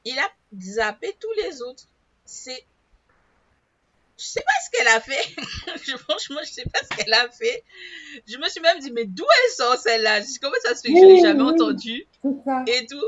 Il 0.06 0.18
a 0.20 0.30
zappé 0.62 1.16
tous 1.20 1.32
les 1.44 1.62
autres. 1.62 1.84
C'est. 2.26 2.64
Je 4.18 4.24
sais 4.24 4.42
pas 4.42 4.52
ce 4.64 4.70
qu'elle 4.72 4.88
a 4.88 5.02
fait. 5.02 5.36
Je- 5.84 5.98
Franchement, 5.98 6.40
je 6.46 6.52
sais 6.52 6.64
pas 6.72 6.80
ce 6.90 6.96
qu'elle 6.96 7.14
a 7.14 7.28
fait. 7.30 7.64
Je 8.28 8.38
me 8.38 8.48
suis 8.48 8.62
même 8.62 8.80
dit, 8.80 8.92
mais 8.92 9.06
d'où 9.06 9.26
elle 9.26 9.52
sort 9.52 9.78
celle-là? 9.78 10.22
Comment 10.42 10.56
ça 10.64 10.76
se 10.76 10.82
fait 10.82 10.94
que 10.94 11.00
je 11.00 11.06
l'ai 11.06 11.14
Oui, 11.16 11.22
jamais 11.22 11.44
oui. 11.44 11.50
entendue 11.52 12.08
et 12.68 12.86
tout. 12.86 13.04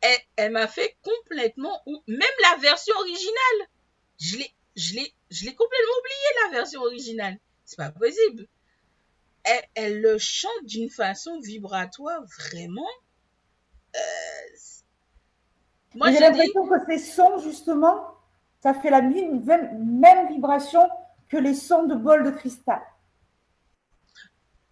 Elle, 0.00 0.18
elle 0.36 0.52
m'a 0.52 0.66
fait 0.68 0.96
complètement. 1.02 1.82
Même 2.06 2.20
la 2.50 2.56
version 2.60 2.94
originale. 2.96 3.68
Je 4.18 4.36
l'ai, 4.94 5.14
je 5.32 5.44
l'ai, 5.44 5.54
complètement 5.54 5.94
oublié, 6.00 6.44
la 6.44 6.58
version 6.58 6.80
originale. 6.82 7.38
C'est 7.64 7.76
pas 7.76 7.90
possible. 7.90 8.46
Elle, 9.44 9.64
elle 9.74 10.00
le 10.00 10.18
chante 10.18 10.64
d'une 10.64 10.90
façon 10.90 11.40
vibratoire, 11.40 12.22
vraiment. 12.38 12.88
Euh, 13.96 13.98
moi, 15.94 16.10
J'ai 16.10 16.20
l'impression 16.20 16.66
que 16.66 16.74
ces 16.86 16.98
sons, 16.98 17.38
justement, 17.38 18.14
ça 18.62 18.74
fait 18.74 18.90
la 18.90 19.02
même, 19.02 19.42
même 20.00 20.28
vibration 20.28 20.88
que 21.28 21.36
les 21.36 21.54
sons 21.54 21.84
de 21.84 21.94
bol 21.94 22.24
de 22.24 22.30
cristal. 22.30 22.80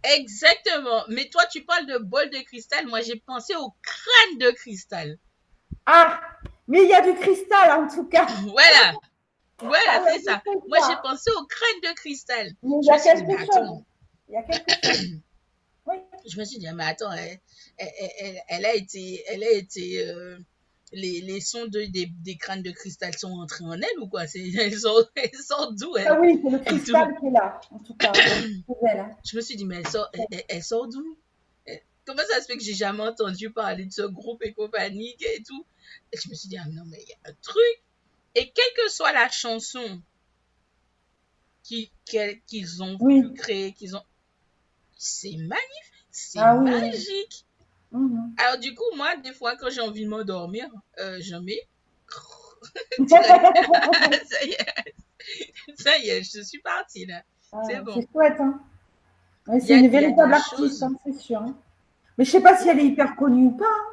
exactement. 0.02 1.04
Mais 1.08 1.28
toi, 1.28 1.44
tu 1.46 1.64
parles 1.64 1.86
de 1.86 1.98
bol 1.98 2.30
de 2.30 2.38
cristal. 2.44 2.86
Moi, 2.86 3.00
j'ai 3.00 3.16
pensé 3.16 3.54
au 3.56 3.74
crâne 3.82 4.38
de 4.38 4.50
cristal. 4.52 5.18
Ah, 5.86 6.20
mais 6.68 6.84
il 6.84 6.88
y 6.88 6.94
a 6.94 7.00
du 7.00 7.14
cristal 7.18 7.80
en 7.80 7.88
tout 7.88 8.04
cas. 8.04 8.26
Voilà. 8.46 8.94
Voilà, 9.60 9.82
Ah, 9.88 10.06
c'est 10.12 10.22
ça. 10.22 10.42
Moi, 10.68 10.78
j'ai 10.88 10.96
pensé 11.02 11.30
au 11.38 11.44
crâne 11.46 11.80
de 11.90 11.94
cristal. 11.94 12.52
Il 12.62 12.70
Je 12.82 12.86
y 12.86 12.90
a 12.90 12.94
me 12.94 12.98
suis 12.98 13.14
dit, 13.14 13.26
quelque 13.26 13.26
mais 13.26 13.46
chose. 13.46 13.48
attends. 13.56 13.86
Il 14.28 14.34
y 14.34 14.36
a 14.36 14.42
quelque 14.42 14.70
chose. 14.96 15.06
Oui. 15.86 15.96
je 16.28 16.38
me 16.38 16.44
suis 16.44 16.58
dit, 16.58 16.66
ah, 16.68 16.74
mais 16.74 16.84
attends, 16.84 17.10
elle, 17.10 17.40
elle, 17.78 17.88
elle- 18.18 18.42
elle 18.48 18.64
a 18.66 18.74
été, 18.74 19.24
elle 19.28 19.42
a 19.42 19.50
été, 19.50 20.06
euh, 20.08 20.38
les, 20.92 21.22
les 21.22 21.40
sons 21.40 21.66
de, 21.66 21.84
des, 21.86 22.06
des 22.22 22.36
crânes 22.36 22.62
de 22.62 22.70
cristal 22.70 23.16
sont 23.16 23.32
entrés 23.32 23.64
en 23.64 23.72
elle 23.72 23.98
ou 24.00 24.06
quoi? 24.06 24.24
Elles, 24.34 24.78
sont, 24.78 25.04
elles 25.16 25.34
sortent 25.34 25.76
d'où 25.76 25.92
Ah 26.06 26.20
oui, 26.20 26.38
c'est 26.44 26.50
le 26.50 26.58
cristal 26.58 27.16
qui 27.18 27.26
est 27.26 27.30
là, 27.30 27.60
en 27.70 27.78
tout 27.78 27.94
cas. 27.94 28.12
Hein. 28.84 29.10
Je 29.24 29.36
me 29.36 29.40
suis 29.40 29.56
dit, 29.56 29.64
mais 29.64 29.76
elle 29.76 29.88
sort, 29.88 30.10
elle, 30.48 30.62
sort 30.62 30.86
d'où? 30.88 31.18
Comment 32.04 32.22
ça 32.30 32.40
se 32.40 32.46
fait 32.46 32.56
que 32.58 32.62
j'ai 32.62 32.74
jamais 32.74 33.02
entendu 33.02 33.50
parler 33.50 33.86
de 33.86 33.92
ce 33.92 34.02
groupe 34.02 34.42
et 34.44 34.52
compagnie 34.52 35.16
et 35.20 35.42
tout? 35.42 35.64
Et 36.12 36.18
je 36.22 36.28
me 36.28 36.34
suis 36.34 36.48
dit, 36.48 36.58
ah 36.58 36.66
non, 36.70 36.82
mais 36.86 36.98
il 37.02 37.08
y 37.08 37.12
a 37.12 37.30
un 37.30 37.34
truc. 37.42 37.82
Et 38.34 38.50
quelle 38.50 38.84
que 38.84 38.90
soit 38.90 39.12
la 39.12 39.28
chanson 39.28 40.02
qu'ils 41.62 42.82
ont 42.82 42.96
Oui. 43.00 43.22
pu 43.22 43.34
créer, 43.34 43.72
qu'ils 43.72 43.96
ont, 43.96 44.02
c'est 44.96 45.36
magnifique, 45.36 46.06
c'est 46.10 46.38
Ah 46.40 46.56
oui. 46.56 46.70
magique. 46.70 47.44
Mhm. 47.92 48.34
Alors 48.38 48.58
du 48.58 48.74
coup, 48.74 48.84
moi, 48.96 49.16
des 49.16 49.32
fois, 49.32 49.56
quand 49.56 49.70
j'ai 49.70 49.80
envie 49.80 50.04
de 50.04 50.08
m'endormir, 50.08 50.68
euh, 50.98 51.18
je 51.20 51.36
mets... 51.36 51.66
ça 53.08 54.44
y 54.44 54.50
est, 54.52 54.94
ça 55.78 55.98
y 55.98 56.08
est, 56.10 56.22
je 56.22 56.42
suis 56.42 56.60
partie 56.60 57.06
là. 57.06 57.22
Ah, 57.52 57.60
C'est 57.66 57.80
bon. 57.80 57.94
C'est 57.94 58.08
chouette, 58.12 58.40
hein. 58.40 58.60
C'est 59.60 59.78
une 59.78 59.88
véritable 59.88 60.34
artiste, 60.34 60.82
hein, 60.82 60.92
c'est 61.04 61.18
sûr. 61.18 61.40
hein. 61.40 61.56
Mais 62.18 62.24
je 62.24 62.30
sais 62.30 62.42
pas 62.42 62.56
si 62.56 62.68
elle 62.68 62.78
est 62.78 62.86
hyper 62.86 63.16
connue 63.16 63.46
ou 63.46 63.50
pas. 63.52 63.64
hein. 63.64 63.86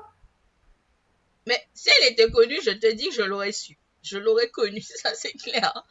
Mais 1.47 1.59
si 1.73 1.89
elle 2.01 2.11
était 2.11 2.29
connue, 2.29 2.59
je 2.63 2.71
te 2.71 2.91
dis 2.93 3.07
que 3.07 3.13
je 3.15 3.21
l'aurais 3.23 3.51
su. 3.53 3.77
Je 4.07 4.17
l'aurais 4.17 4.49
connue, 4.49 4.81
ça 5.03 5.09
c'est 5.13 5.33
clair. 5.33 5.83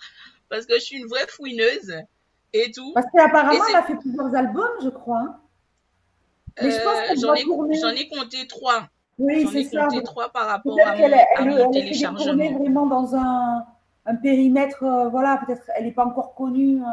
Parce 0.49 0.67
que 0.67 0.75
je 0.75 0.81
suis 0.81 0.97
une 0.99 1.07
vraie 1.07 1.27
fouineuse 1.29 1.95
et 2.53 2.71
tout. 2.73 2.93
Parce 2.95 3.07
qu'apparemment, 3.13 3.65
elle 3.69 3.77
a 3.77 3.83
fait 3.83 3.97
plusieurs 3.97 4.35
albums, 4.35 4.71
je 4.83 4.89
crois. 4.89 5.21
hein. 5.21 5.41
Mais 6.63 6.71
je 6.71 6.81
pense 6.83 6.99
Euh, 7.11 7.15
J'en 7.21 7.35
ai, 7.35 7.45
j'en 7.81 7.91
ai 7.91 8.09
compté 8.09 8.47
trois. 8.47 8.89
Oui, 9.19 9.43
J'en 9.43 9.51
ai 9.53 9.65
c'est 9.65 9.77
ça. 9.77 9.87
compté 9.87 10.03
trois 10.03 10.29
par 10.31 10.47
rapport 10.47 10.79
à 10.87 10.93
mon, 10.93 10.97
qu'elle 10.97 11.15
à 11.15 11.27
elle, 11.39 11.47
mon 11.51 11.57
elle 11.57 11.57
fait 11.57 11.57
des 11.57 11.63
tournées 11.63 11.83
téléchargement. 11.83 12.59
vraiment 12.59 12.87
dans 12.87 13.15
un, 13.17 13.67
un 14.07 14.15
périmètre, 14.17 14.83
euh, 14.85 15.09
voilà, 15.09 15.43
peut-être 15.45 15.63
elle 15.75 15.85
n'est 15.85 15.93
pas 15.93 16.05
encore 16.07 16.35
connue. 16.35 16.83
euh, 16.83 16.87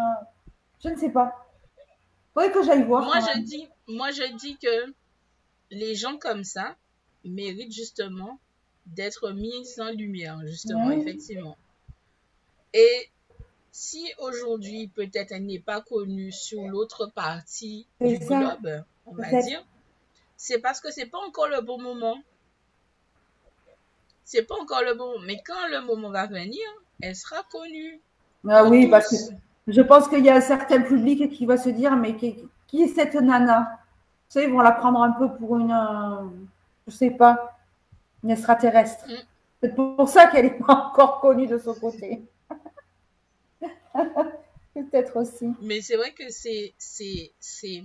je 0.84 0.90
ne 0.90 0.98
sais 0.98 1.10
pas. 1.12 1.48
Faudrait 2.34 2.52
que 2.52 2.64
j'aille 2.64 2.84
voir. 2.84 3.04
Moi 3.06 3.20
je, 3.20 3.40
dis, 3.42 3.68
moi, 3.88 4.12
je 4.12 4.24
dis 4.36 4.58
que 4.58 4.94
les 5.72 5.96
gens 5.96 6.18
comme 6.18 6.44
ça 6.44 6.76
méritent 7.24 7.72
justement 7.74 8.40
d'être 8.86 9.32
mis 9.32 9.66
en 9.80 9.92
lumière, 9.92 10.40
justement, 10.46 10.88
Oui. 10.88 11.00
effectivement. 11.02 11.58
Et 12.74 13.10
si 13.72 14.12
aujourd'hui, 14.20 14.88
peut-être, 14.88 15.32
elle 15.32 15.46
n'est 15.46 15.60
pas 15.60 15.82
connue 15.82 16.32
sur 16.32 16.62
l'autre 16.68 17.08
partie 17.08 17.88
du 18.02 18.18
ça. 18.18 18.40
globe, 18.40 18.84
on 19.06 19.14
va 19.16 19.42
dire, 19.42 19.66
c'est 20.38 20.60
parce 20.60 20.80
que 20.82 20.92
c'est 20.92 21.06
pas 21.06 21.20
encore 21.20 21.48
le 21.48 21.62
bon 21.62 21.82
moment. 21.82 22.18
C'est 24.26 24.44
pas 24.44 24.56
encore 24.62 24.82
le 24.84 24.94
bon 24.96 25.14
moment. 25.14 25.24
Mais 25.26 25.42
quand 25.46 25.68
le 25.70 25.82
moment 25.86 26.10
va 26.10 26.28
venir, 26.28 26.62
elle 27.02 27.16
sera 27.16 27.44
connue. 27.52 28.02
Ah 28.50 28.66
oui, 28.66 28.86
tous. 28.86 28.92
parce 28.92 29.10
que 29.10 29.34
je 29.68 29.82
pense 29.82 30.08
qu'il 30.08 30.24
y 30.24 30.30
a 30.30 30.36
un 30.36 30.42
certain 30.42 30.82
public 30.82 31.32
qui 31.32 31.46
va 31.46 31.58
se 31.58 31.70
dire, 31.70 31.96
mais 31.96 32.16
qui, 32.18 32.36
qui 32.68 32.84
est 32.84 32.88
cette 32.88 33.16
nana? 33.16 33.80
Tu 34.30 34.40
sais, 34.40 34.44
ils 34.46 34.52
vont 34.52 34.60
la 34.62 34.72
prendre 34.72 35.02
un 35.02 35.12
peu 35.12 35.30
pour 35.38 35.58
une, 35.58 35.72
euh, 35.72 36.28
je 36.88 36.92
sais 36.94 37.12
pas, 37.12 37.53
une 38.24 38.32
extraterrestre. 38.32 39.06
Mm. 39.08 39.16
C'est 39.62 39.76
pour 39.76 40.10
ça 40.10 40.28
qu'elle 40.28 40.46
n'est 40.46 40.60
pas 40.60 40.92
encore 40.92 41.22
connue 41.22 41.48
de 41.48 41.58
son 41.58 41.74
côté. 41.74 42.22
Peut-être 44.74 45.16
aussi. 45.18 45.48
Mais 45.62 45.82
c'est 45.82 45.96
vrai 45.96 46.12
que 46.14 46.30
c'est, 46.30 46.74
c'est, 46.78 47.32
c'est, 47.40 47.84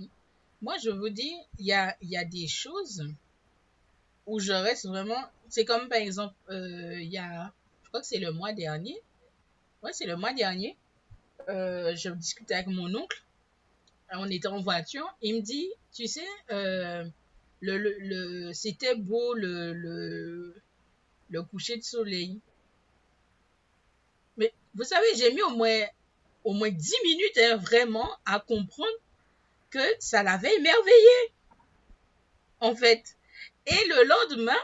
moi 0.61 0.75
je 0.83 0.89
vous 0.89 1.09
dis, 1.09 1.33
il 1.57 1.67
y 1.67 1.73
a, 1.73 1.95
il 2.01 2.09
y 2.09 2.17
a 2.17 2.25
des 2.25 2.47
choses 2.47 3.07
où 4.25 4.39
je 4.39 4.51
reste 4.51 4.87
vraiment, 4.87 5.21
c'est 5.47 5.65
comme 5.65 5.87
par 5.87 5.99
exemple, 5.99 6.33
euh, 6.49 6.99
il 6.99 7.09
y 7.09 7.17
a, 7.17 7.51
je 7.83 7.89
crois 7.89 8.01
que 8.01 8.07
c'est 8.07 8.19
le 8.19 8.31
mois 8.31 8.53
dernier, 8.53 8.95
ouais, 9.83 9.91
c'est 9.93 10.05
le 10.05 10.17
mois 10.17 10.33
dernier, 10.33 10.77
euh, 11.47 11.95
je 11.95 12.09
discutais 12.09 12.55
avec 12.55 12.67
mon 12.67 12.93
oncle, 12.93 13.23
on 14.11 14.29
était 14.29 14.47
en 14.47 14.61
voiture, 14.61 15.07
il 15.21 15.35
me 15.35 15.41
dit, 15.41 15.69
tu 15.93 16.07
sais, 16.07 16.27
euh, 16.51 17.05
c'était 18.53 18.95
beau 18.95 19.33
le, 19.33 19.73
le, 19.73 20.55
le 21.29 21.43
coucher 21.43 21.77
de 21.77 21.83
soleil. 21.83 22.39
Mais 24.37 24.53
vous 24.75 24.83
savez, 24.83 25.07
j'ai 25.17 25.31
mis 25.33 25.41
au 25.41 25.51
moins, 25.51 25.81
au 26.43 26.53
moins 26.53 26.69
10 26.69 26.93
minutes 27.03 27.37
hein, 27.37 27.57
vraiment 27.57 28.09
à 28.25 28.39
comprendre 28.39 28.89
que 29.69 29.79
ça 29.99 30.23
l'avait 30.23 30.55
émerveillé. 30.55 31.33
En 32.59 32.75
fait. 32.75 33.17
Et 33.65 33.85
le 33.87 34.07
lendemain, 34.07 34.57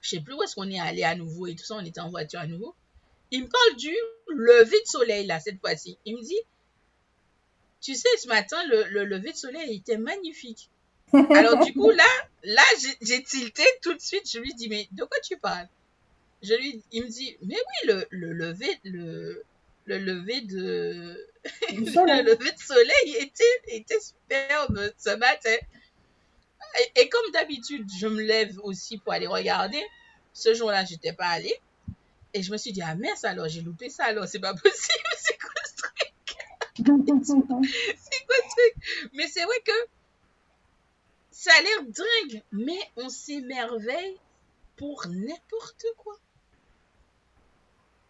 je 0.00 0.10
sais 0.10 0.20
plus 0.20 0.34
où 0.34 0.42
est-ce 0.42 0.54
qu'on 0.54 0.70
est 0.70 0.80
allé 0.80 1.02
à 1.02 1.14
nouveau 1.16 1.46
et 1.46 1.54
tout 1.56 1.64
ça, 1.64 1.74
on 1.76 1.84
était 1.84 2.00
en 2.00 2.10
voiture 2.10 2.40
à 2.40 2.46
nouveau. 2.46 2.74
Il 3.30 3.42
me 3.44 3.48
parle 3.48 3.76
du 3.76 3.94
lever 4.28 4.80
de 4.80 4.86
soleil 4.86 5.26
là, 5.26 5.40
cette 5.40 5.60
fois-ci. 5.60 5.98
Il 6.04 6.16
me 6.16 6.22
dit, 6.22 6.38
tu 7.80 7.94
sais, 7.94 8.08
ce 8.18 8.28
matin, 8.28 8.56
le, 8.68 8.84
le 8.84 9.04
lever 9.04 9.32
de 9.32 9.36
soleil 9.36 9.76
était 9.76 9.98
magnifique. 9.98 10.70
Alors 11.34 11.64
du 11.64 11.72
coup, 11.72 11.90
là, 11.90 12.04
là, 12.42 12.62
j'ai- 13.02 13.22
tilté 13.22 13.64
tout 13.82 13.94
de 13.94 14.00
suite. 14.00 14.28
Je 14.30 14.38
lui 14.38 14.52
dis, 14.54 14.68
mais 14.68 14.88
de 14.92 15.04
quoi 15.04 15.18
tu 15.22 15.36
parles? 15.36 15.68
Je 16.42 16.54
lui, 16.54 16.82
il 16.92 17.04
me 17.04 17.08
dit, 17.08 17.36
mais 17.42 17.56
oui, 17.56 17.88
le, 17.88 18.06
le 18.10 18.32
lever, 18.32 18.78
le, 18.84 19.42
le 19.86 19.98
lever 19.98 20.40
de, 20.42 21.26
le 21.76 21.86
soleil. 21.90 22.22
lever 22.22 22.52
de 22.52 22.58
soleil 22.58 23.16
était, 23.20 23.44
était 23.68 24.00
superbe 24.00 24.92
ce 24.98 25.16
matin. 25.16 25.56
Et, 26.96 27.02
et 27.02 27.08
comme 27.08 27.30
d'habitude, 27.32 27.86
je 27.98 28.06
me 28.06 28.20
lève 28.20 28.58
aussi 28.62 28.98
pour 28.98 29.12
aller 29.12 29.26
regarder. 29.26 29.82
Ce 30.32 30.52
jour-là, 30.54 30.84
j'étais 30.84 31.12
pas 31.12 31.26
allée. 31.28 31.54
Et 32.34 32.42
je 32.42 32.50
me 32.50 32.56
suis 32.56 32.72
dit, 32.72 32.82
ah 32.82 32.94
mince, 32.96 33.24
alors 33.24 33.48
j'ai 33.48 33.60
loupé 33.60 33.88
ça, 33.88 34.04
alors 34.04 34.26
c'est 34.26 34.40
pas 34.40 34.54
possible. 34.62 35.04
C'est 35.18 35.38
quoi 35.38 35.62
ce 35.64 35.76
truc? 35.76 36.12
C'est 36.76 38.26
quoi 38.26 38.36
ce 38.42 38.48
truc? 38.56 39.10
Mais 39.14 39.28
c'est 39.28 39.44
vrai 39.44 39.56
que 39.64 39.72
ça 41.44 41.50
a 41.58 41.62
l'air 41.62 41.82
dingue, 41.82 42.42
mais 42.52 42.78
on 42.96 43.08
s'émerveille 43.10 44.16
pour 44.76 45.04
n'importe 45.08 45.84
quoi. 45.98 46.16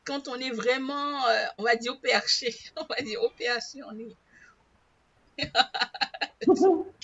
Quand 0.04 0.28
on 0.28 0.36
est 0.36 0.50
vraiment, 0.50 1.26
euh, 1.26 1.44
on 1.58 1.64
va 1.64 1.74
dire 1.76 1.94
au 1.94 1.98
perché, 2.02 2.54
on 2.76 2.84
va 2.84 2.96
dire 3.02 3.20
au 3.22 3.30
perché, 3.30 3.80
on 3.82 3.98
est. 3.98 4.16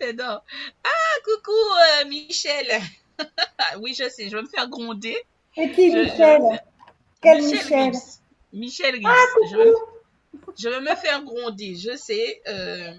J'adore. 0.00 0.44
Ah, 0.84 1.20
coucou 1.24 1.50
euh, 1.52 2.08
Michel. 2.08 2.80
oui, 3.80 3.94
je 3.94 4.08
sais, 4.08 4.28
je 4.28 4.36
vais 4.36 4.42
me 4.42 4.48
faire 4.48 4.68
gronder. 4.68 5.16
Et 5.56 5.72
qui, 5.72 5.90
Michel? 5.90 6.42
je- 6.52 6.58
Quel 7.22 7.42
Michel 7.42 7.82
Rips. 7.90 8.20
Michel 8.52 8.94
Rips. 8.94 9.06
Ah, 9.06 9.26
je, 9.50 9.56
vais, 9.56 9.72
je 10.58 10.68
vais 10.68 10.80
me 10.80 10.94
faire 10.94 11.22
gronder, 11.24 11.74
je 11.74 11.96
sais. 11.96 12.40
Euh, 12.46 12.92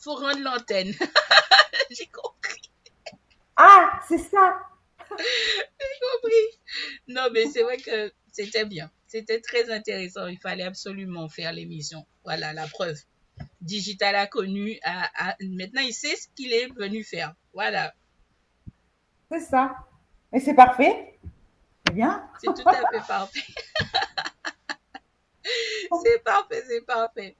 faut 0.00 0.14
rendre 0.14 0.40
l'antenne. 0.40 0.92
J'ai 1.90 2.06
compris. 2.06 2.70
Ah, 3.56 4.00
c'est 4.08 4.18
ça 4.18 4.60
compris. 5.10 6.60
Non, 7.08 7.28
mais 7.32 7.46
c'est 7.46 7.62
vrai 7.62 7.76
que 7.76 8.12
c'était 8.32 8.64
bien. 8.64 8.90
C'était 9.06 9.40
très 9.40 9.70
intéressant. 9.70 10.26
Il 10.26 10.38
fallait 10.38 10.64
absolument 10.64 11.28
faire 11.28 11.52
l'émission. 11.52 12.06
Voilà 12.24 12.52
la 12.52 12.66
preuve. 12.66 12.96
Digital 13.60 14.14
a 14.14 14.26
connu. 14.26 14.78
a- 14.82 15.30
a- 15.30 15.36
maintenant, 15.40 15.82
il 15.82 15.92
sait 15.94 16.14
ce 16.16 16.28
qu'il 16.36 16.52
est 16.52 16.68
venu 16.76 17.02
faire. 17.04 17.34
Voilà. 17.52 17.94
C'est 19.30 19.40
ça. 19.40 19.74
Et 20.32 20.40
c'est 20.40 20.54
parfait. 20.54 21.18
C'est 21.86 21.94
bien. 21.94 22.28
C'est 22.40 22.54
tout 22.54 22.68
à 22.68 22.74
fait 22.92 23.06
parfait. 23.06 23.40
c'est 26.04 26.22
parfait, 26.22 26.62
c'est 26.68 26.82
parfait. 26.86 27.36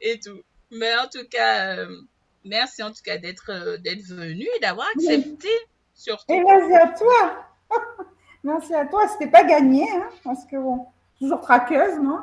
Et 0.00 0.18
tout. 0.18 0.42
Mais 0.70 0.94
en 0.96 1.08
tout 1.08 1.26
cas, 1.30 1.76
euh, 1.76 2.00
merci 2.44 2.82
en 2.82 2.90
tout 2.90 3.02
cas 3.04 3.18
d'être 3.18 3.50
euh, 3.50 3.76
d'être 3.78 4.02
venu 4.04 4.46
et 4.56 4.60
d'avoir 4.60 4.86
accepté 4.94 5.48
surtout. 5.94 6.32
Et 6.32 6.42
merci 6.42 6.74
à 6.74 6.88
toi. 6.88 7.46
merci 8.44 8.74
à 8.74 8.86
toi. 8.86 9.06
C'était 9.08 9.30
pas 9.30 9.44
gagné, 9.44 9.84
hein, 9.90 10.08
parce 10.24 10.44
que 10.46 10.56
bon, 10.56 10.86
toujours 11.18 11.40
traqueuse, 11.40 11.98
non? 11.98 12.18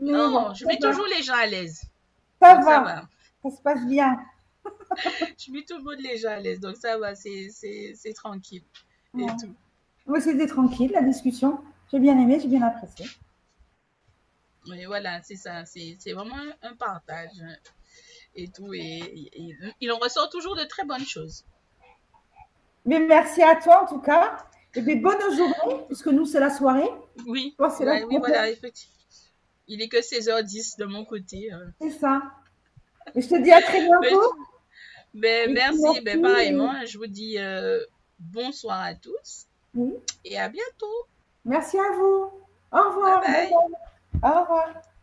Mais 0.00 0.12
Non, 0.12 0.30
bon, 0.30 0.54
je 0.54 0.66
mets 0.66 0.78
va. 0.80 0.90
toujours 0.90 1.06
les 1.06 1.22
gens 1.22 1.34
à 1.36 1.46
l'aise. 1.46 1.82
Ça 2.42 2.54
Donc, 2.56 2.64
va, 2.64 2.70
ça 2.74 2.80
va. 2.80 3.02
ça 3.50 3.56
se 3.56 3.62
passe 3.62 3.86
bien. 3.86 4.18
Je 5.38 5.52
mets 5.52 5.64
monde 5.82 5.98
les 6.00 6.16
gens 6.18 6.30
à 6.30 6.38
l'aise. 6.40 6.58
Donc 6.60 6.76
ça 6.76 6.96
va, 6.98 7.14
c'est 7.14 8.14
tranquille. 8.14 8.62
Et 9.18 9.22
Ouais. 9.24 9.30
tout. 9.40 9.54
Oui, 10.06 10.20
c'était 10.22 10.46
tranquille, 10.46 10.90
la 10.92 11.02
discussion. 11.02 11.60
J'ai 11.90 11.98
bien 11.98 12.18
aimé, 12.18 12.38
j'ai 12.40 12.48
bien 12.48 12.62
apprécié. 12.62 13.06
Et 14.76 14.86
voilà, 14.86 15.20
c'est 15.22 15.36
ça. 15.36 15.64
C'est 15.64 16.12
vraiment 16.12 16.36
un, 16.62 16.74
partage. 16.76 17.30
hein, 17.42 17.56
Et 18.34 18.48
tout. 18.48 18.72
Et, 18.74 19.30
il 19.80 19.92
en 19.92 19.98
ressort 19.98 20.30
toujours 20.30 20.56
de 20.56 20.64
très 20.64 20.84
bonnes 20.84 21.04
choses. 21.06 21.44
Mais 22.84 22.98
merci 22.98 23.42
à 23.42 23.56
toi, 23.56 23.82
en 23.84 23.86
tout 23.86 24.00
cas. 24.00 24.36
Et 24.74 24.82
puis, 24.82 24.96
bonne 24.96 25.20
journée, 25.36 25.84
puisque 25.86 26.08
nous, 26.08 26.26
c'est 26.26 26.40
la 26.40 26.50
soirée. 26.50 26.88
Oui, 27.26 27.54
Toi, 27.56 27.70
c'est 27.70 27.84
la 27.84 28.04
oui, 28.06 28.16
voilà, 28.18 28.50
effectivement. 28.50 28.92
Il 29.68 29.80
est 29.80 29.88
que 29.88 29.98
16h10 29.98 30.78
de 30.78 30.84
mon 30.84 31.04
côté. 31.04 31.50
euh. 31.52 31.64
C'est 31.80 31.90
ça. 31.90 32.22
Et 33.14 33.22
je 33.22 33.28
te 33.28 33.36
dis 33.42 33.52
à 33.52 33.62
très 33.62 33.80
bientôt. 33.80 34.32
Ben, 35.14 35.46
Oui, 35.48 35.54
merci, 35.54 35.78
merci. 35.80 36.00
ben, 36.00 36.20
pareillement. 36.22 36.72
Je 36.86 36.98
vous 36.98 37.06
dis 37.06 37.38
euh, 37.38 37.78
bonsoir 38.18 38.80
à 38.80 38.94
tous 38.96 39.46
Oui. 39.76 39.94
et 40.24 40.36
à 40.36 40.48
bientôt. 40.48 41.06
Merci 41.44 41.78
à 41.78 41.88
vous. 41.92 42.30
Au 42.72 42.88
revoir. 42.88 43.20
Bye 43.20 43.48
bye. 43.48 43.52
Au 44.24 44.28
revoir. 44.40 44.93